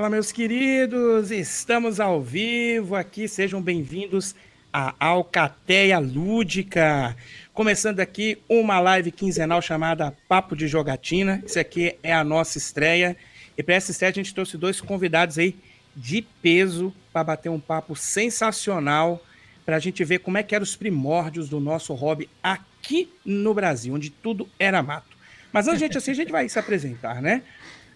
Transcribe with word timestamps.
Fala, 0.00 0.08
meus 0.08 0.32
queridos, 0.32 1.30
estamos 1.30 2.00
ao 2.00 2.22
vivo 2.22 2.96
aqui, 2.96 3.28
sejam 3.28 3.60
bem-vindos 3.60 4.34
à 4.72 4.94
Alcateia 4.98 5.98
Lúdica. 5.98 7.14
Começando 7.52 8.00
aqui 8.00 8.38
uma 8.48 8.80
live 8.80 9.12
quinzenal 9.12 9.60
chamada 9.60 10.16
Papo 10.26 10.56
de 10.56 10.66
Jogatina. 10.66 11.42
Isso 11.44 11.60
aqui 11.60 11.98
é 12.02 12.14
a 12.14 12.24
nossa 12.24 12.56
estreia. 12.56 13.14
E 13.58 13.62
para 13.62 13.74
essa 13.74 13.90
estreia 13.90 14.10
a 14.10 14.14
gente 14.14 14.32
trouxe 14.32 14.56
dois 14.56 14.80
convidados 14.80 15.36
aí 15.36 15.54
de 15.94 16.22
peso 16.40 16.94
para 17.12 17.24
bater 17.24 17.50
um 17.50 17.60
papo 17.60 17.94
sensacional 17.94 19.22
para 19.66 19.76
a 19.76 19.80
gente 19.80 20.02
ver 20.02 20.20
como 20.20 20.38
é 20.38 20.42
que 20.42 20.54
eram 20.54 20.62
os 20.62 20.76
primórdios 20.76 21.50
do 21.50 21.60
nosso 21.60 21.92
hobby 21.92 22.26
aqui 22.42 23.12
no 23.22 23.52
Brasil, 23.52 23.92
onde 23.92 24.08
tudo 24.08 24.48
era 24.58 24.82
mato. 24.82 25.14
Mas 25.52 25.68
antes, 25.68 25.80
gente, 25.80 25.98
assim, 25.98 26.12
a 26.12 26.14
gente 26.14 26.32
vai 26.32 26.48
se 26.48 26.58
apresentar, 26.58 27.20
né? 27.20 27.42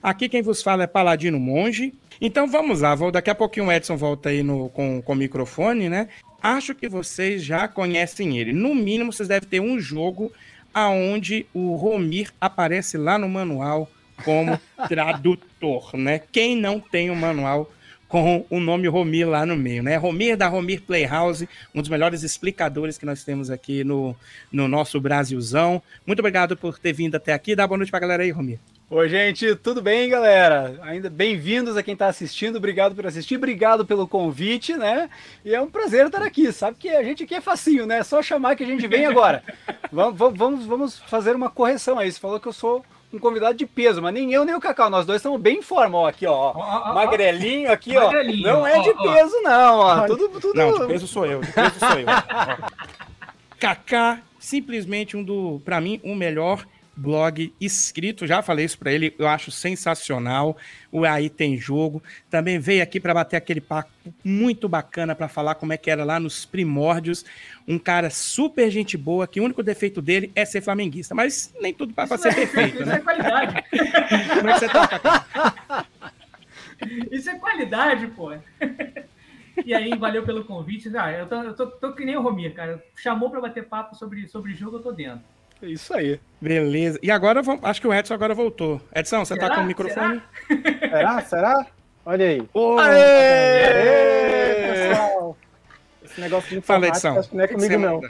Aqui 0.05 0.29
quem 0.29 0.43
vos 0.43 0.63
fala 0.63 0.83
é 0.83 0.87
Paladino 0.87 1.41
Monge. 1.41 1.95
Então 2.21 2.47
vamos 2.47 2.83
lá, 2.83 2.95
vou, 2.95 3.11
daqui 3.11 3.31
a 3.31 3.35
pouquinho 3.35 3.69
o 3.69 3.73
Edson 3.73 3.97
volta 3.97 4.29
aí 4.29 4.43
no, 4.43 4.69
com, 4.69 5.01
com 5.01 5.13
o 5.15 5.17
microfone, 5.17 5.89
né? 5.89 6.09
Acho 6.43 6.75
que 6.75 6.91
vocês 6.91 7.43
já 7.43 7.67
conhecem 7.67 8.37
ele. 8.37 8.53
No 8.53 8.75
mínimo, 8.75 9.11
vocês 9.11 9.31
devem 9.31 9.49
ter 9.49 9.61
um 9.61 9.81
jogo 9.81 10.31
aonde 10.75 11.47
o 11.55 11.75
Romir 11.77 12.31
aparece 12.39 12.99
lá 12.99 13.17
no 13.17 13.31
manual 13.31 13.91
como 14.23 14.61
tradutor, 14.91 15.97
né? 15.97 16.21
Quem 16.31 16.55
não 16.55 16.79
tem 16.79 17.09
o 17.09 17.15
um 17.15 17.17
manual 17.17 17.73
com 18.07 18.45
o 18.51 18.61
nome 18.61 18.87
Romir 18.89 19.27
lá 19.27 19.47
no 19.47 19.57
meio, 19.57 19.83
né? 19.83 19.97
Romir 19.97 20.37
da 20.37 20.49
Romir 20.49 20.83
Playhouse, 20.83 21.49
um 21.75 21.81
dos 21.81 21.89
melhores 21.89 22.23
explicadores 22.23 22.99
que 22.99 23.07
nós 23.07 23.25
temos 23.25 23.51
aqui 23.51 23.83
no, 23.83 24.15
no 24.53 24.69
nosso 24.69 25.01
Brasilzão. 25.01 25.83
Muito 26.07 26.19
obrigado 26.19 26.59
por 26.59 26.79
ter 26.79 26.93
vindo 26.93 27.15
até 27.15 27.33
aqui. 27.33 27.57
Dá 27.57 27.67
boa 27.67 27.79
noite 27.79 27.91
pra 27.91 28.01
galera 28.01 28.23
aí, 28.23 28.31
Romir. 28.31 28.61
Oi, 28.91 29.09
gente, 29.09 29.57
tudo 29.57 29.81
bem, 29.81 30.11
galera? 30.11 30.79
Ainda 30.83 31.09
bem-vindos 31.09 31.75
a 31.75 31.83
quem 31.83 31.95
está 31.95 32.07
assistindo, 32.07 32.57
obrigado 32.57 32.95
por 32.95 33.07
assistir, 33.07 33.37
obrigado 33.37 33.87
pelo 33.87 34.07
convite, 34.07 34.75
né? 34.75 35.09
E 35.43 35.55
é 35.55 35.61
um 35.61 35.71
prazer 35.71 36.05
estar 36.07 36.21
aqui, 36.21 36.53
sabe 36.53 36.77
que 36.79 36.91
a 36.91 37.03
gente 37.03 37.25
aqui 37.25 37.35
é 37.35 37.41
facinho, 37.41 37.87
né? 37.87 38.01
É 38.01 38.03
só 38.03 38.23
chamar 38.23 38.55
que 38.55 38.63
a 38.63 38.67
gente 38.67 38.87
vem 38.87 39.07
agora. 39.07 39.43
vamos, 39.91 40.37
vamos, 40.37 40.67
vamos 40.67 40.99
fazer 40.99 41.35
uma 41.35 41.49
correção 41.49 41.99
aí. 41.99 42.13
Você 42.13 42.21
falou 42.21 42.39
que 42.39 42.47
eu 42.47 42.53
sou 42.53 42.85
um 43.11 43.19
convidado 43.19 43.57
de 43.57 43.65
peso, 43.65 44.03
mas 44.03 44.13
nem 44.13 44.35
eu 44.35 44.45
nem 44.45 44.55
o 44.55 44.61
Cacau, 44.61 44.91
nós 44.91 45.07
dois 45.07 45.17
estamos 45.17 45.41
bem 45.41 45.59
em 45.59 45.63
forma, 45.63 45.97
ó, 45.97 46.07
aqui, 46.07 46.27
ó, 46.27 46.53
ó, 46.55 46.91
ó 46.91 46.95
magrelinho 46.95 47.73
aqui, 47.73 47.97
ó, 47.97 48.13
não 48.43 48.67
é 48.67 48.81
de 48.81 48.93
peso 48.93 49.41
não, 49.43 49.79
ó, 49.79 50.07
tudo, 50.07 50.29
tudo... 50.41 50.55
Não, 50.55 50.81
de 50.81 50.87
peso 50.89 51.07
sou 51.07 51.25
eu, 51.25 51.41
de 51.41 51.53
peso 51.53 51.79
sou 51.79 51.99
eu. 51.99 52.07
Kaká, 53.59 54.21
simplesmente 54.39 55.17
um 55.17 55.23
do, 55.23 55.63
para 55.65 55.81
mim, 55.81 56.01
o 56.03 56.11
um 56.11 56.15
melhor 56.15 56.67
blog 56.97 57.53
escrito, 57.61 58.27
já 58.27 58.43
falei 58.43 58.65
isso 58.65 58.79
para 58.79 58.93
ele, 58.93 59.15
eu 59.19 59.27
acho 59.27 59.51
sensacional. 59.51 60.57
O 60.91 61.05
Aí 61.05 61.29
tem 61.29 61.57
jogo. 61.59 62.03
Também 62.31 62.59
veio 62.59 62.83
aqui 62.83 63.01
para 63.01 63.15
bater 63.15 63.37
aquele 63.37 63.61
papo 63.61 63.91
muito 64.25 64.69
bacana 64.69 65.15
para 65.15 65.29
falar 65.29 65.55
como 65.57 65.73
é 65.73 65.77
que 65.77 65.91
era 65.91 66.05
lá 66.05 66.21
nos 66.21 66.45
primórdios. 66.45 67.25
Um 67.67 67.79
cara 67.79 68.11
super 68.11 68.71
gente 68.71 68.97
boa, 68.97 69.27
que 69.27 69.41
o 69.41 69.45
único 69.45 69.63
defeito 69.63 70.01
dele 70.01 70.31
é 70.35 70.45
ser 70.45 70.61
flamenguista, 70.61 71.15
mas 71.15 71.53
nem 71.61 71.73
tudo 71.75 71.93
para 71.95 72.17
ser 72.17 72.29
é, 72.29 72.35
perfeito, 72.35 72.83
isso 72.83 72.87
né? 72.87 72.93
Isso 72.93 72.97
é 72.97 73.01
qualidade. 73.01 73.65
como 74.35 74.49
é 74.49 74.53
que 74.53 74.59
você 74.61 74.69
tá, 74.69 75.87
Isso 77.11 77.31
é 77.31 77.39
qualidade, 77.39 78.07
pô. 78.09 78.33
E 79.65 79.73
aí, 79.73 79.97
valeu 79.97 80.25
pelo 80.25 80.45
convite. 80.45 80.91
Ah, 80.97 81.13
eu 81.13 81.29
tô, 81.29 81.37
eu 81.37 81.55
tô, 81.55 81.67
tô 81.67 81.93
que 81.93 82.05
nem 82.05 82.17
o 82.17 82.23
Romir, 82.23 82.55
cara. 82.55 82.83
Chamou 82.97 83.31
para 83.31 83.41
bater 83.41 83.67
papo 83.67 83.95
sobre, 83.95 84.27
sobre 84.27 84.53
jogo, 84.53 84.79
eu 84.79 84.83
tô 84.83 84.91
dentro. 84.91 85.25
É 85.63 85.67
isso 85.67 85.95
aí. 85.95 86.21
Beleza. 86.41 86.99
E 87.03 87.11
agora, 87.11 87.41
acho 87.63 87.81
que 87.81 87.87
o 87.87 87.95
Edson 87.95 88.15
agora 88.15 88.35
voltou. 88.35 88.81
Edson, 88.95 89.25
você 89.25 89.35
Será? 89.35 89.49
tá 89.49 89.55
com 89.57 89.61
o 89.63 89.65
microfone? 89.67 90.23
Será? 90.81 91.21
Será? 91.23 91.67
Olha 92.05 92.27
aí. 92.27 92.43
Oh, 92.53 92.79
Aê! 92.79 93.65
Aê! 93.65 94.89
pessoal. 94.91 95.37
Esse 96.05 96.21
negócio 96.21 96.51
de 96.51 96.61
Fala, 96.61 96.89
Edson. 96.89 97.19
acho 97.19 97.31
que 97.31 97.37
não 97.37 97.45
é 97.45 97.49
comigo, 97.49 97.79
não. 97.79 98.01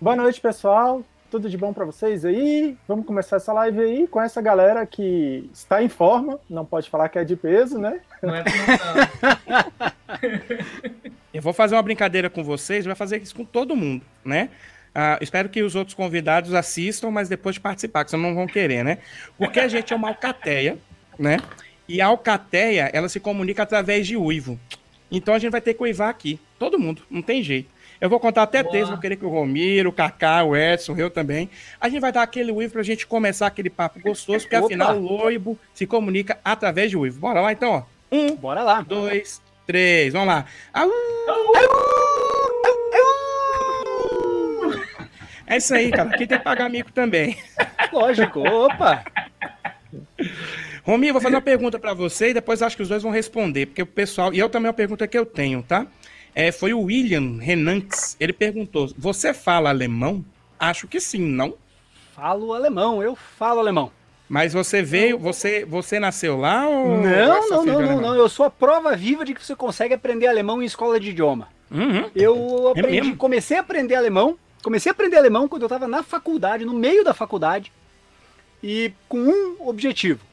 Boa 0.00 0.16
noite, 0.16 0.40
pessoal. 0.40 1.02
Tudo 1.30 1.48
de 1.50 1.58
bom 1.58 1.72
para 1.74 1.84
vocês 1.84 2.24
aí? 2.24 2.76
Vamos 2.86 3.06
começar 3.06 3.36
essa 3.36 3.52
live 3.52 3.80
aí 3.80 4.06
com 4.08 4.20
essa 4.20 4.40
galera 4.40 4.86
que 4.86 5.48
está 5.52 5.82
em 5.82 5.88
forma. 5.88 6.38
Não 6.48 6.64
pode 6.64 6.88
falar 6.88 7.08
que 7.10 7.18
é 7.18 7.24
de 7.24 7.36
peso, 7.36 7.78
né? 7.78 8.00
Não 8.22 8.34
é 8.34 8.44
não. 8.44 9.88
Eu 11.32 11.42
vou 11.42 11.52
fazer 11.52 11.74
uma 11.74 11.82
brincadeira 11.82 12.30
com 12.30 12.42
vocês, 12.42 12.84
vai 12.86 12.94
fazer 12.94 13.20
isso 13.22 13.34
com 13.34 13.44
todo 13.44 13.76
mundo, 13.76 14.04
né? 14.24 14.48
Uh, 14.88 15.22
espero 15.22 15.48
que 15.48 15.62
os 15.62 15.74
outros 15.74 15.94
convidados 15.94 16.54
assistam, 16.54 17.10
mas 17.10 17.28
depois 17.28 17.54
de 17.54 17.60
participar, 17.60 18.04
que 18.04 18.10
vocês 18.10 18.20
não 18.20 18.34
vão 18.34 18.46
querer, 18.46 18.84
né? 18.84 18.98
Porque 19.36 19.60
a 19.60 19.68
gente 19.68 19.92
é 19.92 19.96
uma 19.96 20.08
alcateia, 20.08 20.78
né? 21.18 21.38
E 21.88 22.00
a 22.00 22.06
alcateia, 22.06 22.90
ela 22.92 23.08
se 23.08 23.20
comunica 23.20 23.62
através 23.62 24.06
de 24.06 24.16
uivo. 24.16 24.58
Então 25.10 25.34
a 25.34 25.38
gente 25.38 25.52
vai 25.52 25.60
ter 25.60 25.74
que 25.74 25.82
uivar 25.82 26.10
aqui. 26.10 26.38
Todo 26.58 26.78
mundo, 26.78 27.02
não 27.10 27.22
tem 27.22 27.42
jeito. 27.42 27.70
Eu 28.00 28.08
vou 28.08 28.20
contar 28.20 28.42
até 28.44 28.62
três, 28.62 28.88
vou 28.88 28.98
querer 28.98 29.16
que 29.16 29.24
o 29.24 29.28
Romiro, 29.28 29.88
o 29.88 29.92
Kaká, 29.92 30.44
o 30.44 30.56
Edson, 30.56 30.96
eu 30.96 31.10
também. 31.10 31.50
A 31.80 31.88
gente 31.88 32.00
vai 32.00 32.12
dar 32.12 32.22
aquele 32.22 32.52
uivo 32.52 32.74
pra 32.74 32.82
gente 32.82 33.06
começar 33.06 33.46
aquele 33.46 33.70
papo 33.70 33.98
gostoso, 34.00 34.44
porque 34.44 34.56
Opa. 34.56 34.66
afinal 34.66 34.96
o 34.96 35.00
loibo 35.00 35.58
se 35.74 35.86
comunica 35.86 36.38
através 36.44 36.90
de 36.90 36.96
uivo. 36.96 37.18
Bora 37.18 37.40
lá 37.40 37.52
então, 37.52 37.70
ó. 37.70 37.82
Um, 38.10 38.36
Bora 38.36 38.62
lá. 38.62 38.82
dois, 38.82 39.42
três, 39.66 40.12
vamos 40.12 40.28
lá. 40.28 40.44
Au, 40.72 40.88
au, 40.88 41.56
au, 41.56 42.37
é 45.48 45.56
isso 45.56 45.74
aí, 45.74 45.90
cara. 45.90 46.10
Aqui 46.10 46.26
tem 46.26 46.38
que 46.38 46.44
pagar 46.44 46.66
amigo 46.66 46.92
também. 46.92 47.36
Lógico, 47.92 48.40
opa! 48.40 49.04
Rominho, 50.84 51.12
vou 51.12 51.22
fazer 51.22 51.34
uma 51.34 51.42
pergunta 51.42 51.78
para 51.78 51.92
você 51.94 52.30
e 52.30 52.34
depois 52.34 52.62
acho 52.62 52.76
que 52.76 52.82
os 52.82 52.88
dois 52.88 53.02
vão 53.02 53.12
responder, 53.12 53.66
porque 53.66 53.82
o 53.82 53.86
pessoal. 53.86 54.32
E 54.32 54.38
eu 54.38 54.48
também 54.48 54.66
é 54.66 54.70
uma 54.70 54.74
pergunta 54.74 55.06
que 55.06 55.18
eu 55.18 55.26
tenho, 55.26 55.62
tá? 55.62 55.86
É, 56.34 56.52
foi 56.52 56.72
o 56.72 56.82
William 56.82 57.38
Renanx. 57.40 58.16
Ele 58.20 58.32
perguntou: 58.32 58.92
Você 58.96 59.34
fala 59.34 59.70
alemão? 59.70 60.24
Acho 60.58 60.86
que 60.86 61.00
sim, 61.00 61.20
não? 61.20 61.54
Falo 62.14 62.52
alemão, 62.52 63.02
eu 63.02 63.14
falo 63.14 63.60
alemão. 63.60 63.92
Mas 64.28 64.52
você 64.52 64.82
veio, 64.82 65.18
você, 65.18 65.64
você 65.64 65.98
nasceu 65.98 66.36
lá 66.36 66.68
ou. 66.68 66.98
Não, 66.98 67.48
não, 67.48 67.64
não, 67.64 67.82
não, 67.82 68.00
não. 68.00 68.14
Eu 68.14 68.28
sou 68.28 68.44
a 68.44 68.50
prova 68.50 68.94
viva 68.94 69.24
de 69.24 69.34
que 69.34 69.44
você 69.44 69.56
consegue 69.56 69.94
aprender 69.94 70.26
alemão 70.26 70.62
em 70.62 70.66
escola 70.66 71.00
de 71.00 71.10
idioma. 71.10 71.48
Uhum. 71.70 72.10
Eu 72.14 72.72
é 72.76 72.80
aprendi, 72.80 73.10
é 73.10 73.16
comecei 73.16 73.56
a 73.56 73.60
aprender 73.60 73.94
alemão 73.94 74.38
Comecei 74.62 74.90
a 74.90 74.92
aprender 74.92 75.16
alemão 75.16 75.48
quando 75.48 75.62
eu 75.62 75.66
estava 75.66 75.86
na 75.86 76.02
faculdade, 76.02 76.64
no 76.64 76.74
meio 76.74 77.04
da 77.04 77.14
faculdade, 77.14 77.72
e 78.62 78.92
com 79.08 79.18
um 79.18 79.68
objetivo. 79.68 80.26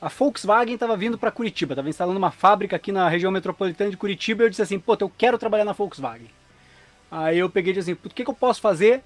A 0.00 0.08
Volkswagen 0.08 0.74
estava 0.74 0.96
vindo 0.96 1.16
para 1.16 1.30
Curitiba, 1.30 1.72
estava 1.72 1.88
instalando 1.88 2.18
uma 2.18 2.30
fábrica 2.30 2.76
aqui 2.76 2.92
na 2.92 3.08
região 3.08 3.32
metropolitana 3.32 3.90
de 3.90 3.96
Curitiba, 3.96 4.42
e 4.42 4.46
eu 4.46 4.50
disse 4.50 4.62
assim, 4.62 4.78
pô, 4.78 4.96
eu 5.00 5.10
quero 5.16 5.38
trabalhar 5.38 5.64
na 5.64 5.72
Volkswagen. 5.72 6.30
Aí 7.10 7.38
eu 7.38 7.48
peguei 7.48 7.72
e 7.72 7.74
disse 7.74 7.92
assim, 7.92 8.00
o 8.04 8.10
que, 8.10 8.24
que 8.24 8.30
eu 8.30 8.34
posso 8.34 8.60
fazer 8.60 9.02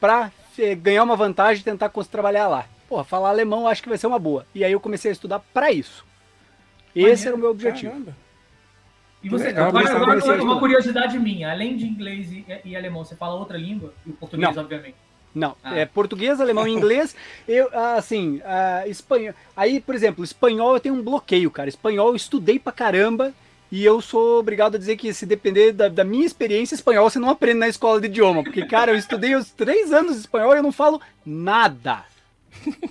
para 0.00 0.30
eh, 0.58 0.74
ganhar 0.74 1.02
uma 1.02 1.16
vantagem 1.16 1.60
e 1.60 1.64
tentar 1.64 1.90
trabalhar 2.10 2.48
lá? 2.48 2.66
Pô, 2.88 3.02
falar 3.02 3.30
alemão 3.30 3.66
acho 3.66 3.82
que 3.82 3.88
vai 3.88 3.98
ser 3.98 4.06
uma 4.06 4.18
boa. 4.18 4.46
E 4.54 4.64
aí 4.64 4.72
eu 4.72 4.80
comecei 4.80 5.10
a 5.10 5.12
estudar 5.12 5.38
para 5.38 5.72
isso. 5.72 6.04
Esse 6.94 7.26
era 7.26 7.36
o 7.36 7.38
meu 7.38 7.50
objetivo. 7.50 7.90
Caramba. 7.92 8.23
E 9.24 9.28
você, 9.30 9.46
Legal, 9.46 9.68
agora, 9.68 9.90
agora, 9.90 10.18
agora 10.18 10.42
uma 10.42 10.58
curiosidade 10.58 11.18
minha, 11.18 11.50
além 11.50 11.78
de 11.78 11.86
inglês 11.86 12.30
e, 12.30 12.44
e, 12.62 12.76
alemão, 12.76 13.02
você 13.02 13.16
fala 13.16 13.34
outra 13.34 13.56
língua? 13.56 13.94
E 14.04 14.10
o 14.10 14.12
português, 14.12 14.54
Não. 14.54 14.62
obviamente. 14.62 14.96
Não, 15.34 15.56
ah. 15.64 15.74
é 15.74 15.86
português, 15.86 16.42
alemão 16.42 16.68
e 16.68 16.72
inglês. 16.72 17.16
Eu, 17.48 17.68
assim, 17.96 18.36
uh, 18.36 18.88
espanhol. 18.88 19.34
Aí, 19.56 19.80
por 19.80 19.94
exemplo, 19.94 20.22
espanhol 20.22 20.74
eu 20.74 20.80
tenho 20.80 20.94
um 20.94 21.02
bloqueio, 21.02 21.50
cara. 21.50 21.70
Espanhol 21.70 22.08
eu 22.08 22.16
estudei 22.16 22.58
pra 22.58 22.70
caramba. 22.70 23.32
E 23.72 23.82
eu 23.84 24.00
sou 24.00 24.38
obrigado 24.38 24.76
a 24.76 24.78
dizer 24.78 24.96
que 24.96 25.12
se 25.12 25.26
depender 25.26 25.72
da, 25.72 25.88
da, 25.88 26.04
minha 26.04 26.24
experiência, 26.24 26.76
espanhol 26.76 27.10
você 27.10 27.18
não 27.18 27.30
aprende 27.30 27.58
na 27.58 27.66
escola 27.66 28.00
de 28.00 28.06
idioma. 28.06 28.44
Porque, 28.44 28.66
cara, 28.66 28.92
eu 28.92 28.96
estudei 28.96 29.34
os 29.34 29.50
três 29.50 29.90
anos 29.90 30.12
de 30.12 30.20
espanhol 30.20 30.54
e 30.54 30.58
eu 30.58 30.62
não 30.62 30.70
falo 30.70 31.00
nada. 31.26 32.04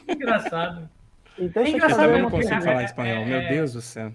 Engraçado. 0.10 0.90
Então, 1.40 1.64
é 1.64 1.70
engraçado 1.70 2.12
eu 2.12 2.20
não 2.24 2.30
consigo 2.30 2.62
falar 2.62 2.84
espanhol, 2.84 3.24
é, 3.24 3.26
meu 3.26 3.38
é. 3.38 3.50
Deus 3.50 3.74
do 3.74 3.82
céu. 3.82 4.12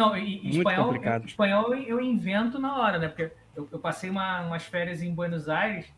Não, 0.00 0.16
e, 0.16 0.40
Muito 0.40 0.56
espanhol, 0.56 0.86
complicado. 0.86 1.26
espanhol 1.26 1.74
eu 1.74 2.00
invento 2.00 2.58
na 2.58 2.74
hora, 2.78 2.98
né? 2.98 3.08
Porque 3.08 3.30
eu, 3.54 3.68
eu 3.70 3.78
passei 3.78 4.08
uma, 4.08 4.40
umas 4.40 4.64
férias 4.64 5.02
em 5.02 5.12
Buenos 5.12 5.46
Aires 5.46 5.92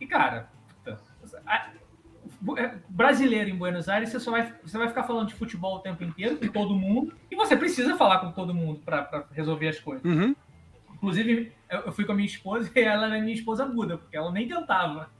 e, 0.00 0.06
cara, 0.06 0.48
a, 1.46 1.70
é, 2.56 2.74
brasileiro 2.88 3.50
em 3.50 3.56
Buenos 3.56 3.86
Aires, 3.86 4.08
você 4.08 4.18
só 4.18 4.30
vai, 4.30 4.54
você 4.62 4.78
vai 4.78 4.88
ficar 4.88 5.02
falando 5.02 5.28
de 5.28 5.34
futebol 5.34 5.76
o 5.76 5.80
tempo 5.80 6.02
inteiro 6.02 6.38
com 6.38 6.48
todo 6.48 6.74
mundo 6.74 7.14
e 7.30 7.36
você 7.36 7.54
precisa 7.54 7.98
falar 7.98 8.20
com 8.20 8.32
todo 8.32 8.54
mundo 8.54 8.80
para 8.82 9.26
resolver 9.32 9.68
as 9.68 9.78
coisas. 9.78 10.02
Uhum. 10.02 10.34
Inclusive, 10.94 11.52
eu 11.68 11.92
fui 11.92 12.06
com 12.06 12.12
a 12.12 12.14
minha 12.14 12.26
esposa 12.26 12.70
e 12.74 12.80
ela 12.80 13.08
era 13.08 13.20
minha 13.20 13.34
esposa 13.34 13.66
muda, 13.66 13.98
porque 13.98 14.16
ela 14.16 14.32
nem 14.32 14.48
tentava. 14.48 15.10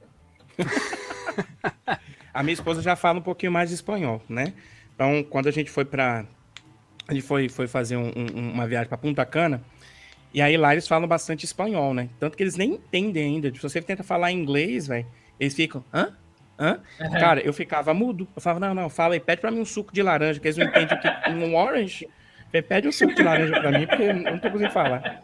a 2.33 2.41
minha 2.41 2.53
esposa 2.53 2.81
já 2.81 2.95
fala 2.95 3.19
um 3.19 3.23
pouquinho 3.23 3.51
mais 3.51 3.69
de 3.69 3.75
espanhol, 3.75 4.19
né? 4.27 4.55
Então, 4.95 5.23
quando 5.23 5.47
a 5.47 5.51
gente 5.51 5.69
foi 5.69 5.85
para 5.85 6.25
a 7.07 7.13
gente 7.13 7.23
foi, 7.23 7.49
foi 7.49 7.67
fazer 7.67 7.97
um, 7.97 8.11
um, 8.15 8.51
uma 8.53 8.67
viagem 8.67 8.87
para 8.87 8.97
Punta 8.97 9.25
Cana, 9.25 9.61
e 10.33 10.41
aí 10.41 10.57
lá 10.57 10.73
eles 10.73 10.87
falam 10.87 11.07
bastante 11.07 11.45
espanhol, 11.45 11.93
né? 11.93 12.09
Tanto 12.19 12.35
que 12.35 12.43
eles 12.43 12.57
nem 12.57 12.73
entendem 12.73 13.23
ainda. 13.23 13.53
Se 13.53 13.61
você 13.61 13.81
tenta 13.81 14.03
falar 14.03 14.31
inglês, 14.31 14.87
velho, 14.87 15.05
eles 15.39 15.53
ficam, 15.53 15.83
hã? 15.93 16.13
Hã? 16.59 16.79
Uhum. 16.99 17.11
Cara, 17.11 17.39
eu 17.39 17.53
ficava 17.53 17.93
mudo. 17.93 18.27
Eu 18.35 18.41
falava, 18.41 18.59
não, 18.67 18.73
não, 18.73 18.89
fala 18.89 19.13
aí, 19.13 19.19
pede 19.19 19.39
pra 19.39 19.51
mim 19.51 19.61
um 19.61 19.65
suco 19.65 19.93
de 19.93 20.01
laranja, 20.01 20.39
que 20.39 20.47
eles 20.47 20.57
não 20.57 20.65
entendem 20.65 20.97
o 20.97 21.01
que 21.01 21.29
um 21.29 21.55
orange. 21.55 22.07
Pede 22.67 22.87
um 22.87 22.91
suco 22.91 23.13
de 23.13 23.21
laranja 23.21 23.59
pra 23.59 23.71
mim, 23.71 23.85
porque 23.85 24.03
eu 24.03 24.13
não 24.13 24.39
tô 24.39 24.49
conseguindo 24.49 24.71
falar. 24.71 25.21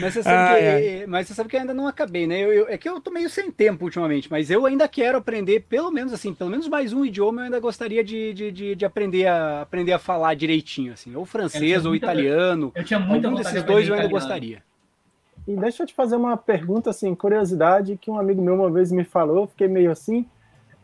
Mas 0.00 0.14
você, 0.14 0.22
sabe 0.22 0.60
que, 0.60 1.06
mas 1.06 1.26
você 1.26 1.34
sabe 1.34 1.48
que 1.48 1.56
eu 1.56 1.60
ainda 1.60 1.74
não 1.74 1.86
acabei, 1.86 2.26
né? 2.26 2.40
Eu, 2.40 2.52
eu, 2.52 2.68
é 2.68 2.78
que 2.78 2.88
eu 2.88 3.00
tô 3.00 3.10
meio 3.10 3.28
sem 3.28 3.50
tempo 3.50 3.84
ultimamente, 3.84 4.30
mas 4.30 4.50
eu 4.50 4.64
ainda 4.66 4.88
quero 4.88 5.18
aprender, 5.18 5.60
pelo 5.68 5.90
menos 5.90 6.12
assim, 6.12 6.32
pelo 6.32 6.50
menos 6.50 6.68
mais 6.68 6.92
um 6.92 7.04
idioma 7.04 7.42
eu 7.42 7.44
ainda 7.46 7.60
gostaria 7.60 8.02
de, 8.02 8.32
de, 8.32 8.50
de, 8.50 8.74
de 8.74 8.84
aprender, 8.84 9.26
a, 9.26 9.62
aprender 9.62 9.92
a 9.92 9.98
falar 9.98 10.34
direitinho, 10.34 10.92
assim, 10.92 11.14
ou 11.14 11.24
francês 11.24 11.84
ou 11.84 11.94
italiano. 11.94 12.72
Eu 12.74 12.84
tinha 12.84 12.98
muita 12.98 13.28
Algum 13.28 13.38
desses 13.42 13.62
dois 13.62 13.86
eu 13.86 13.94
ainda 13.94 14.06
italiano. 14.06 14.10
gostaria. 14.10 14.62
E 15.46 15.56
deixa 15.56 15.82
eu 15.82 15.86
te 15.86 15.94
fazer 15.94 16.16
uma 16.16 16.36
pergunta, 16.36 16.90
assim, 16.90 17.14
curiosidade, 17.14 17.98
que 18.00 18.10
um 18.10 18.18
amigo 18.18 18.42
meu 18.42 18.54
uma 18.54 18.70
vez 18.70 18.92
me 18.92 19.04
falou, 19.04 19.46
fiquei 19.46 19.68
meio 19.68 19.90
assim. 19.90 20.26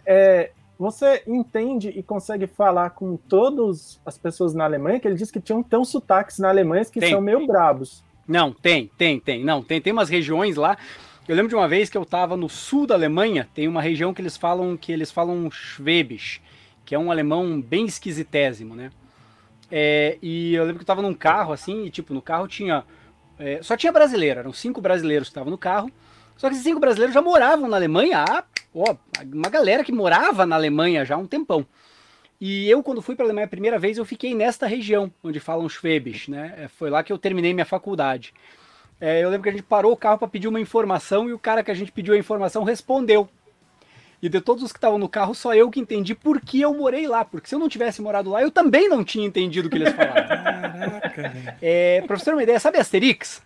É, 0.04 0.50
você 0.78 1.22
entende 1.26 1.88
e 1.88 2.02
consegue 2.02 2.46
falar 2.46 2.90
com 2.90 3.16
todas 3.16 4.00
as 4.04 4.18
pessoas 4.18 4.54
na 4.54 4.64
Alemanha? 4.64 5.00
Que 5.00 5.08
ele 5.08 5.14
disse 5.14 5.32
que 5.32 5.40
tinham 5.40 5.62
tão 5.62 5.84
sotaques 5.84 6.38
na 6.38 6.48
Alemanha 6.48 6.84
que 6.84 7.00
tem. 7.00 7.10
são 7.10 7.20
meio 7.20 7.46
brabos. 7.46 8.04
Não, 8.26 8.52
tem, 8.52 8.90
tem, 8.98 9.20
tem. 9.20 9.44
Não, 9.44 9.62
tem, 9.62 9.80
tem 9.80 9.92
umas 9.92 10.08
regiões 10.08 10.56
lá. 10.56 10.76
Eu 11.28 11.34
lembro 11.34 11.48
de 11.48 11.54
uma 11.54 11.68
vez 11.68 11.90
que 11.90 11.98
eu 11.98 12.02
estava 12.02 12.36
no 12.36 12.48
sul 12.48 12.86
da 12.86 12.94
Alemanha, 12.94 13.48
tem 13.52 13.66
uma 13.66 13.82
região 13.82 14.14
que 14.14 14.22
eles 14.22 14.36
falam 14.36 14.76
que 14.76 14.92
eles 14.92 15.10
falam 15.10 15.50
Schwäbisch, 15.50 16.40
que 16.84 16.94
é 16.94 16.98
um 16.98 17.10
alemão 17.10 17.60
bem 17.60 17.84
esquisitésimo, 17.86 18.76
né? 18.76 18.90
É, 19.70 20.18
e 20.22 20.54
eu 20.54 20.62
lembro 20.62 20.78
que 20.78 20.82
eu 20.82 20.84
estava 20.84 21.02
num 21.02 21.14
carro 21.14 21.52
assim, 21.52 21.84
e 21.84 21.90
tipo, 21.90 22.14
no 22.14 22.22
carro 22.22 22.46
tinha. 22.46 22.84
É, 23.38 23.60
só 23.62 23.76
tinha 23.76 23.92
brasileiro, 23.92 24.40
eram 24.40 24.52
cinco 24.52 24.80
brasileiros 24.80 25.28
que 25.28 25.32
estavam 25.32 25.50
no 25.50 25.58
carro. 25.58 25.90
Só 26.36 26.48
que 26.48 26.54
esses 26.54 26.64
cinco 26.64 26.78
brasileiros 26.78 27.14
já 27.14 27.22
moravam 27.22 27.68
na 27.68 27.76
Alemanha 27.76 28.24
há, 28.28 28.44
ó, 28.74 28.94
uma 29.32 29.48
galera 29.48 29.82
que 29.82 29.92
morava 29.92 30.46
na 30.46 30.54
Alemanha 30.54 31.04
já 31.04 31.14
há 31.14 31.18
um 31.18 31.26
tempão. 31.26 31.66
E 32.40 32.68
eu, 32.68 32.82
quando 32.82 33.00
fui 33.00 33.16
para 33.16 33.24
a 33.24 33.26
Alemanha 33.26 33.46
a 33.46 33.48
primeira 33.48 33.78
vez, 33.78 33.96
eu 33.96 34.04
fiquei 34.04 34.34
nesta 34.34 34.66
região, 34.66 35.10
onde 35.24 35.40
falam 35.40 35.68
Schwäbisch, 35.68 36.28
né? 36.28 36.54
É, 36.58 36.68
foi 36.68 36.90
lá 36.90 37.02
que 37.02 37.12
eu 37.12 37.18
terminei 37.18 37.54
minha 37.54 37.64
faculdade. 37.64 38.34
É, 39.00 39.22
eu 39.22 39.30
lembro 39.30 39.44
que 39.44 39.48
a 39.48 39.52
gente 39.52 39.62
parou 39.62 39.92
o 39.92 39.96
carro 39.96 40.18
para 40.18 40.28
pedir 40.28 40.48
uma 40.48 40.60
informação 40.60 41.28
e 41.28 41.32
o 41.32 41.38
cara 41.38 41.62
que 41.62 41.70
a 41.70 41.74
gente 41.74 41.92
pediu 41.92 42.14
a 42.14 42.18
informação 42.18 42.62
respondeu. 42.62 43.28
E 44.22 44.28
de 44.28 44.40
todos 44.40 44.62
os 44.62 44.72
que 44.72 44.78
estavam 44.78 44.98
no 44.98 45.08
carro, 45.08 45.34
só 45.34 45.54
eu 45.54 45.70
que 45.70 45.80
entendi 45.80 46.14
por 46.14 46.40
que 46.40 46.60
eu 46.60 46.74
morei 46.74 47.06
lá. 47.06 47.24
Porque 47.24 47.48
se 47.48 47.54
eu 47.54 47.58
não 47.58 47.68
tivesse 47.68 48.00
morado 48.00 48.30
lá, 48.30 48.42
eu 48.42 48.50
também 48.50 48.88
não 48.88 49.04
tinha 49.04 49.26
entendido 49.26 49.68
o 49.68 49.70
que 49.70 49.76
eles 49.76 49.92
falavam. 49.94 50.26
Caraca, 50.26 51.56
é, 51.60 52.02
professor, 52.02 52.34
uma 52.34 52.42
ideia, 52.42 52.60
sabe 52.60 52.78
Asterix? 52.78 53.42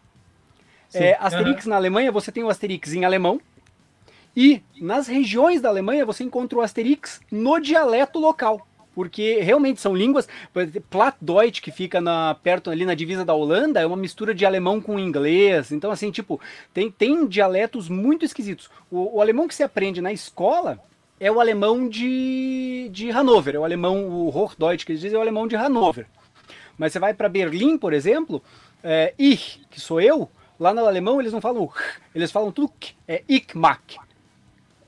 É, 0.93 1.17
Asterix 1.21 1.65
uhum. 1.65 1.71
na 1.71 1.77
Alemanha, 1.77 2.11
você 2.11 2.33
tem 2.33 2.43
o 2.43 2.49
Asterix 2.49 2.93
em 2.93 3.05
alemão. 3.05 3.41
E 4.37 4.63
nas 4.81 5.09
regiões 5.09 5.61
da 5.61 5.69
Alemanha, 5.69 6.07
você 6.07 6.23
encontra 6.23 6.59
o 6.59 6.63
Asterix 6.63 7.21
no 7.31 7.59
dialeto 7.59 8.19
local 8.19 8.67
porque 8.95 9.41
realmente 9.41 9.81
são 9.81 9.95
línguas. 9.95 10.29
Plattdeutsch, 10.89 11.61
que 11.61 11.71
fica 11.71 12.01
na, 12.01 12.35
perto 12.35 12.71
ali 12.71 12.85
na 12.85 12.95
divisa 12.95 13.25
da 13.25 13.35
Holanda, 13.35 13.81
é 13.81 13.87
uma 13.87 13.97
mistura 13.97 14.35
de 14.35 14.45
alemão 14.45 14.81
com 14.81 14.99
inglês. 14.99 15.73
Então, 15.73 15.91
assim, 15.91 16.11
tipo, 16.11 16.41
tem, 16.73 16.91
tem 16.91 17.27
dialetos 17.27 17.89
muito 17.89 18.25
esquisitos. 18.25 18.71
O, 18.91 19.17
o 19.17 19.21
alemão 19.21 19.49
que 19.49 19.55
se 19.55 19.63
aprende 19.63 20.01
na 20.01 20.13
escola 20.13 20.79
é 21.19 21.31
o 21.31 21.39
alemão 21.39 21.89
de, 21.89 22.89
de 22.91 23.11
Hannover, 23.11 23.55
é 23.55 23.59
o 23.59 23.65
alemão, 23.65 24.09
o 24.09 24.29
Hochdeutsch, 24.29 24.85
que 24.85 24.93
eles 24.93 25.03
dizem, 25.03 25.17
é 25.17 25.19
o 25.19 25.23
alemão 25.23 25.47
de 25.47 25.55
Hannover. 25.55 26.07
Mas 26.79 26.93
você 26.93 26.99
vai 26.99 27.13
para 27.13 27.29
Berlim, 27.29 27.77
por 27.77 27.93
exemplo, 27.93 28.43
é, 28.83 29.13
ich, 29.19 29.61
que 29.71 29.79
sou 29.79 30.01
eu, 30.01 30.31
lá 30.59 30.73
no 30.73 30.87
alemão 30.87 31.21
eles 31.21 31.33
não 31.33 31.41
falam 31.41 31.71
eles 32.15 32.33
falam 32.33 32.51
tudo 32.51 32.73
é 33.07 33.23
ich 33.29 33.55
mag. 33.55 33.81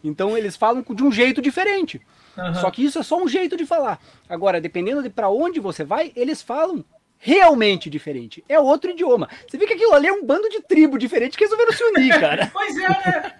Então 0.03 0.37
eles 0.37 0.57
falam 0.57 0.83
de 0.83 1.03
um 1.03 1.13
jeito 1.13 1.41
diferente. 1.41 2.01
Uhum. 2.37 2.55
Só 2.55 2.71
que 2.71 2.85
isso 2.85 2.99
é 2.99 3.03
só 3.03 3.23
um 3.23 3.29
jeito 3.29 3.57
de 3.57 3.67
falar. 3.67 4.01
Agora, 4.29 4.61
dependendo 4.61 5.03
de 5.03 5.11
para 5.11 5.29
onde 5.29 5.61
você 5.61 5.85
vai, 5.85 6.13
eles 6.17 6.43
falam 6.43 6.85
realmente 7.19 7.89
diferente. 7.89 8.45
É 8.49 8.59
outro 8.59 8.91
idioma. 8.91 9.29
Você 9.49 9.57
vê 9.57 9.67
que 9.67 9.75
aquilo 9.75 9.95
ali 9.95 10.09
é 10.09 10.13
um 10.13 10.25
bando 10.25 10.49
de 10.49 10.61
tribo 10.61 10.99
diferente 10.99 11.39
que 11.39 11.45
resolveram 11.45 11.73
se 11.73 11.85
unir, 11.85 12.19
cara. 12.19 12.51
pois 12.53 12.77
é, 12.77 12.89
né? 12.89 13.33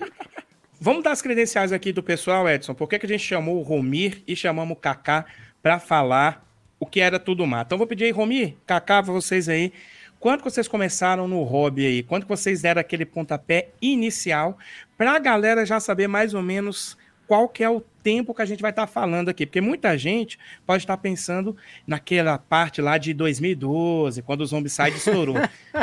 Vamos 0.81 1.03
dar 1.03 1.13
as 1.13 1.23
credenciais 1.23 1.73
aqui 1.73 1.93
do 1.93 2.03
pessoal, 2.03 2.49
Edson. 2.49 2.75
Por 2.75 2.89
que, 2.89 2.99
que 2.99 3.07
a 3.07 3.09
gente 3.09 3.25
chamou 3.25 3.59
o 3.59 3.63
Romir 3.63 4.23
e 4.27 4.35
chamamos 4.37 4.77
o 4.77 4.81
Kaká 4.81 5.27
para 5.63 5.79
falar 5.79 6.45
o 6.79 6.87
que 6.87 7.01
era 7.01 7.19
tudo 7.19 7.47
mato? 7.47 7.69
Então 7.69 7.79
vou 7.79 7.87
pedir 7.87 8.05
aí, 8.05 8.11
Romir, 8.11 8.57
Kaká, 8.67 9.01
vocês 9.01 9.49
aí. 9.49 9.73
Quando 10.19 10.45
vocês 10.45 10.69
começaram 10.69 11.27
no 11.27 11.43
hobby 11.43 11.85
aí? 11.85 12.03
Quando 12.05 12.27
vocês 12.27 12.63
deram 12.63 12.81
aquele 12.81 13.05
pontapé 13.05 13.71
inicial 13.81 14.57
para 14.97 15.17
a 15.17 15.19
galera 15.19 15.67
já 15.67 15.81
saber 15.81 16.07
mais 16.07 16.35
ou 16.35 16.43
menos 16.43 16.97
qual 17.27 17.49
que 17.49 17.63
é 17.63 17.71
o 17.71 17.81
tempo 18.03 18.35
que 18.35 18.43
a 18.43 18.45
gente 18.45 18.61
vai 18.61 18.71
estar 18.71 18.87
tá 18.87 18.93
falando 18.93 19.29
aqui, 19.29 19.47
porque 19.47 19.61
muita 19.61 19.97
gente 19.97 20.39
pode 20.67 20.83
estar 20.83 20.97
tá 20.97 21.03
pensando 21.03 21.57
naquela 21.87 22.37
parte 22.39 22.83
lá 22.83 22.99
de 22.99 23.15
2012, 23.15 24.23
quando 24.23 24.41
o 24.41 24.47
Zombicide 24.47 24.97
estourou. 24.97 25.37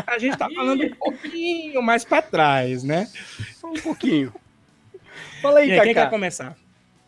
A 0.06 0.20
gente 0.20 0.34
está 0.34 0.50
falando 0.50 0.84
um 0.84 0.96
pouquinho 0.96 1.82
mais 1.82 2.04
para 2.04 2.22
trás, 2.22 2.84
né? 2.84 3.08
Só 3.56 3.68
um 3.68 3.74
pouquinho. 3.74 4.34
Fala 5.42 5.60
aí, 5.60 5.72
aí 5.72 5.82
Quem 5.82 5.94
quer 5.94 6.10
começar? 6.10 6.56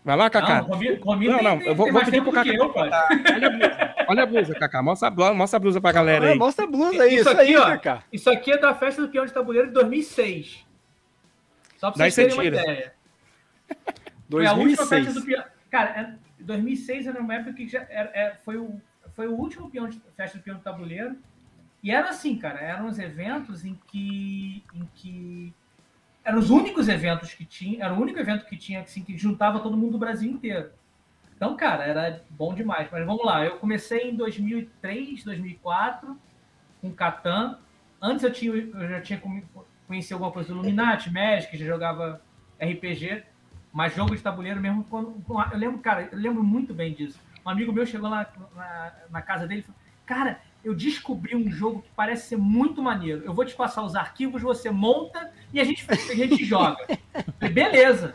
Vai 0.04 0.18
lá, 0.18 0.30
Cacá. 0.30 0.64
Não, 0.64 1.16
não, 1.16 1.44
não, 1.44 1.62
eu 1.62 1.76
vou, 1.76 1.92
vou 1.92 2.04
pedir 2.04 2.24
pro 2.24 2.32
Cacá. 2.32 2.52
Eu, 2.52 2.74
olha 2.74 3.48
a 3.48 3.50
blusa, 3.50 3.96
olha 4.08 4.24
a 4.24 4.26
blusa, 4.26 4.56
Cacá. 4.56 4.82
Mostra 4.82 5.08
a 5.08 5.12
blusa, 5.12 5.34
mostra 5.34 5.58
a 5.58 5.60
blusa 5.60 5.82
pra 5.82 5.92
galera 5.92 6.28
aí. 6.28 6.34
Ah, 6.34 6.36
mostra 6.36 6.66
a 6.66 6.68
blusa 6.68 7.04
aí, 7.04 7.16
isso, 7.16 7.22
isso 7.22 7.30
aqui, 7.30 7.42
aí, 7.42 7.58
ó, 7.58 7.66
Cacá. 7.66 8.04
Isso 8.12 8.30
aqui 8.30 8.52
é 8.52 8.58
da 8.58 8.74
festa 8.74 9.02
do 9.02 9.10
peão 9.10 9.26
de 9.26 9.34
tabuleiro 9.34 9.68
de 9.68 9.74
2006. 9.74 10.66
Só 11.78 11.92
pra 11.92 11.98
vocês 12.10 12.16
terem 12.16 12.34
uma 12.34 12.46
ideia. 12.46 12.94
2006. 14.32 14.32
Foi 14.32 14.48
a 14.48 14.54
última 14.54 14.88
festa 14.88 15.20
do 15.20 15.26
peão. 15.26 15.44
Cara, 15.70 16.20
2006 16.40 17.06
é, 17.06 17.10
era 17.10 17.22
uma 17.22 17.34
época 17.36 17.54
que 17.54 17.68
já 17.68 17.86
era, 17.90 18.10
é, 18.14 18.36
foi, 18.44 18.58
o, 18.58 18.82
foi 19.14 19.28
o 19.28 19.36
último 19.36 19.70
peão 19.70 19.88
de, 19.88 20.02
festa 20.16 20.38
do 20.38 20.44
peão 20.44 20.58
de 20.58 20.64
tabuleiro. 20.64 21.18
E 21.84 21.92
era 21.92 22.10
assim, 22.10 22.38
cara, 22.38 22.60
eram 22.60 22.88
os 22.88 23.00
eventos 23.00 23.66
em 23.66 23.78
que, 23.88 24.64
em 24.74 24.88
que 24.94 25.54
eram 26.24 26.40
os 26.40 26.50
únicos 26.50 26.88
eventos 26.88 27.34
que 27.34 27.44
tinha, 27.44 27.86
era 27.86 27.94
o 27.94 28.00
único 28.00 28.20
evento 28.20 28.46
que 28.46 28.56
tinha 28.56 28.82
assim, 28.82 29.04
que 29.04 29.18
juntava 29.18 29.60
todo 29.60 29.76
mundo 29.76 29.94
do 29.94 29.98
Brasil 29.98 30.32
inteiro. 30.32 30.72
Então, 31.36 31.58
cara, 31.58 31.84
era 31.84 32.24
bom 32.30 32.54
demais. 32.54 32.88
Mas 32.92 33.06
vamos 33.06 33.26
lá, 33.26 33.44
eu 33.44 33.58
comecei 33.58 34.12
em 34.12 34.16
2003, 34.16 35.24
2004 35.24 36.16
com 36.80 36.92
Catan. 36.94 37.58
Antes 38.00 38.24
eu, 38.24 38.32
tinha, 38.32 38.52
eu 38.54 38.90
já 38.90 39.02
tinha 39.02 39.22
conhecido 39.88 40.14
alguma 40.14 40.32
coisa 40.32 40.50
do 40.50 40.56
Illuminati, 40.56 41.12
Magic, 41.12 41.58
já 41.58 41.66
jogava 41.66 42.22
RPG. 42.60 43.24
Mas 43.72 43.96
jogo 43.96 44.16
de 44.16 44.22
tabuleiro 44.22 44.60
mesmo, 44.60 44.84
quando, 44.84 45.24
eu 45.52 45.58
lembro, 45.58 45.80
cara, 45.80 46.10
eu 46.12 46.18
lembro 46.18 46.44
muito 46.44 46.74
bem 46.74 46.94
disso. 46.94 47.20
Um 47.46 47.50
amigo 47.50 47.72
meu 47.72 47.86
chegou 47.86 48.10
lá 48.10 48.32
na, 48.56 48.94
na 49.10 49.22
casa 49.22 49.48
dele 49.48 49.62
e 49.62 49.64
falou: 49.64 49.80
Cara, 50.06 50.42
eu 50.64 50.76
descobri 50.76 51.36
um 51.36 51.50
jogo 51.50 51.82
que 51.82 51.90
parece 51.96 52.28
ser 52.28 52.38
muito 52.38 52.82
maneiro. 52.82 53.24
Eu 53.24 53.34
vou 53.34 53.46
te 53.46 53.56
passar 53.56 53.84
os 53.84 53.96
arquivos, 53.96 54.42
você 54.42 54.70
monta 54.70 55.32
e 55.54 55.60
a 55.60 55.64
gente, 55.64 55.86
a 55.90 56.16
gente 56.16 56.44
joga. 56.46 56.86
Beleza. 57.52 58.14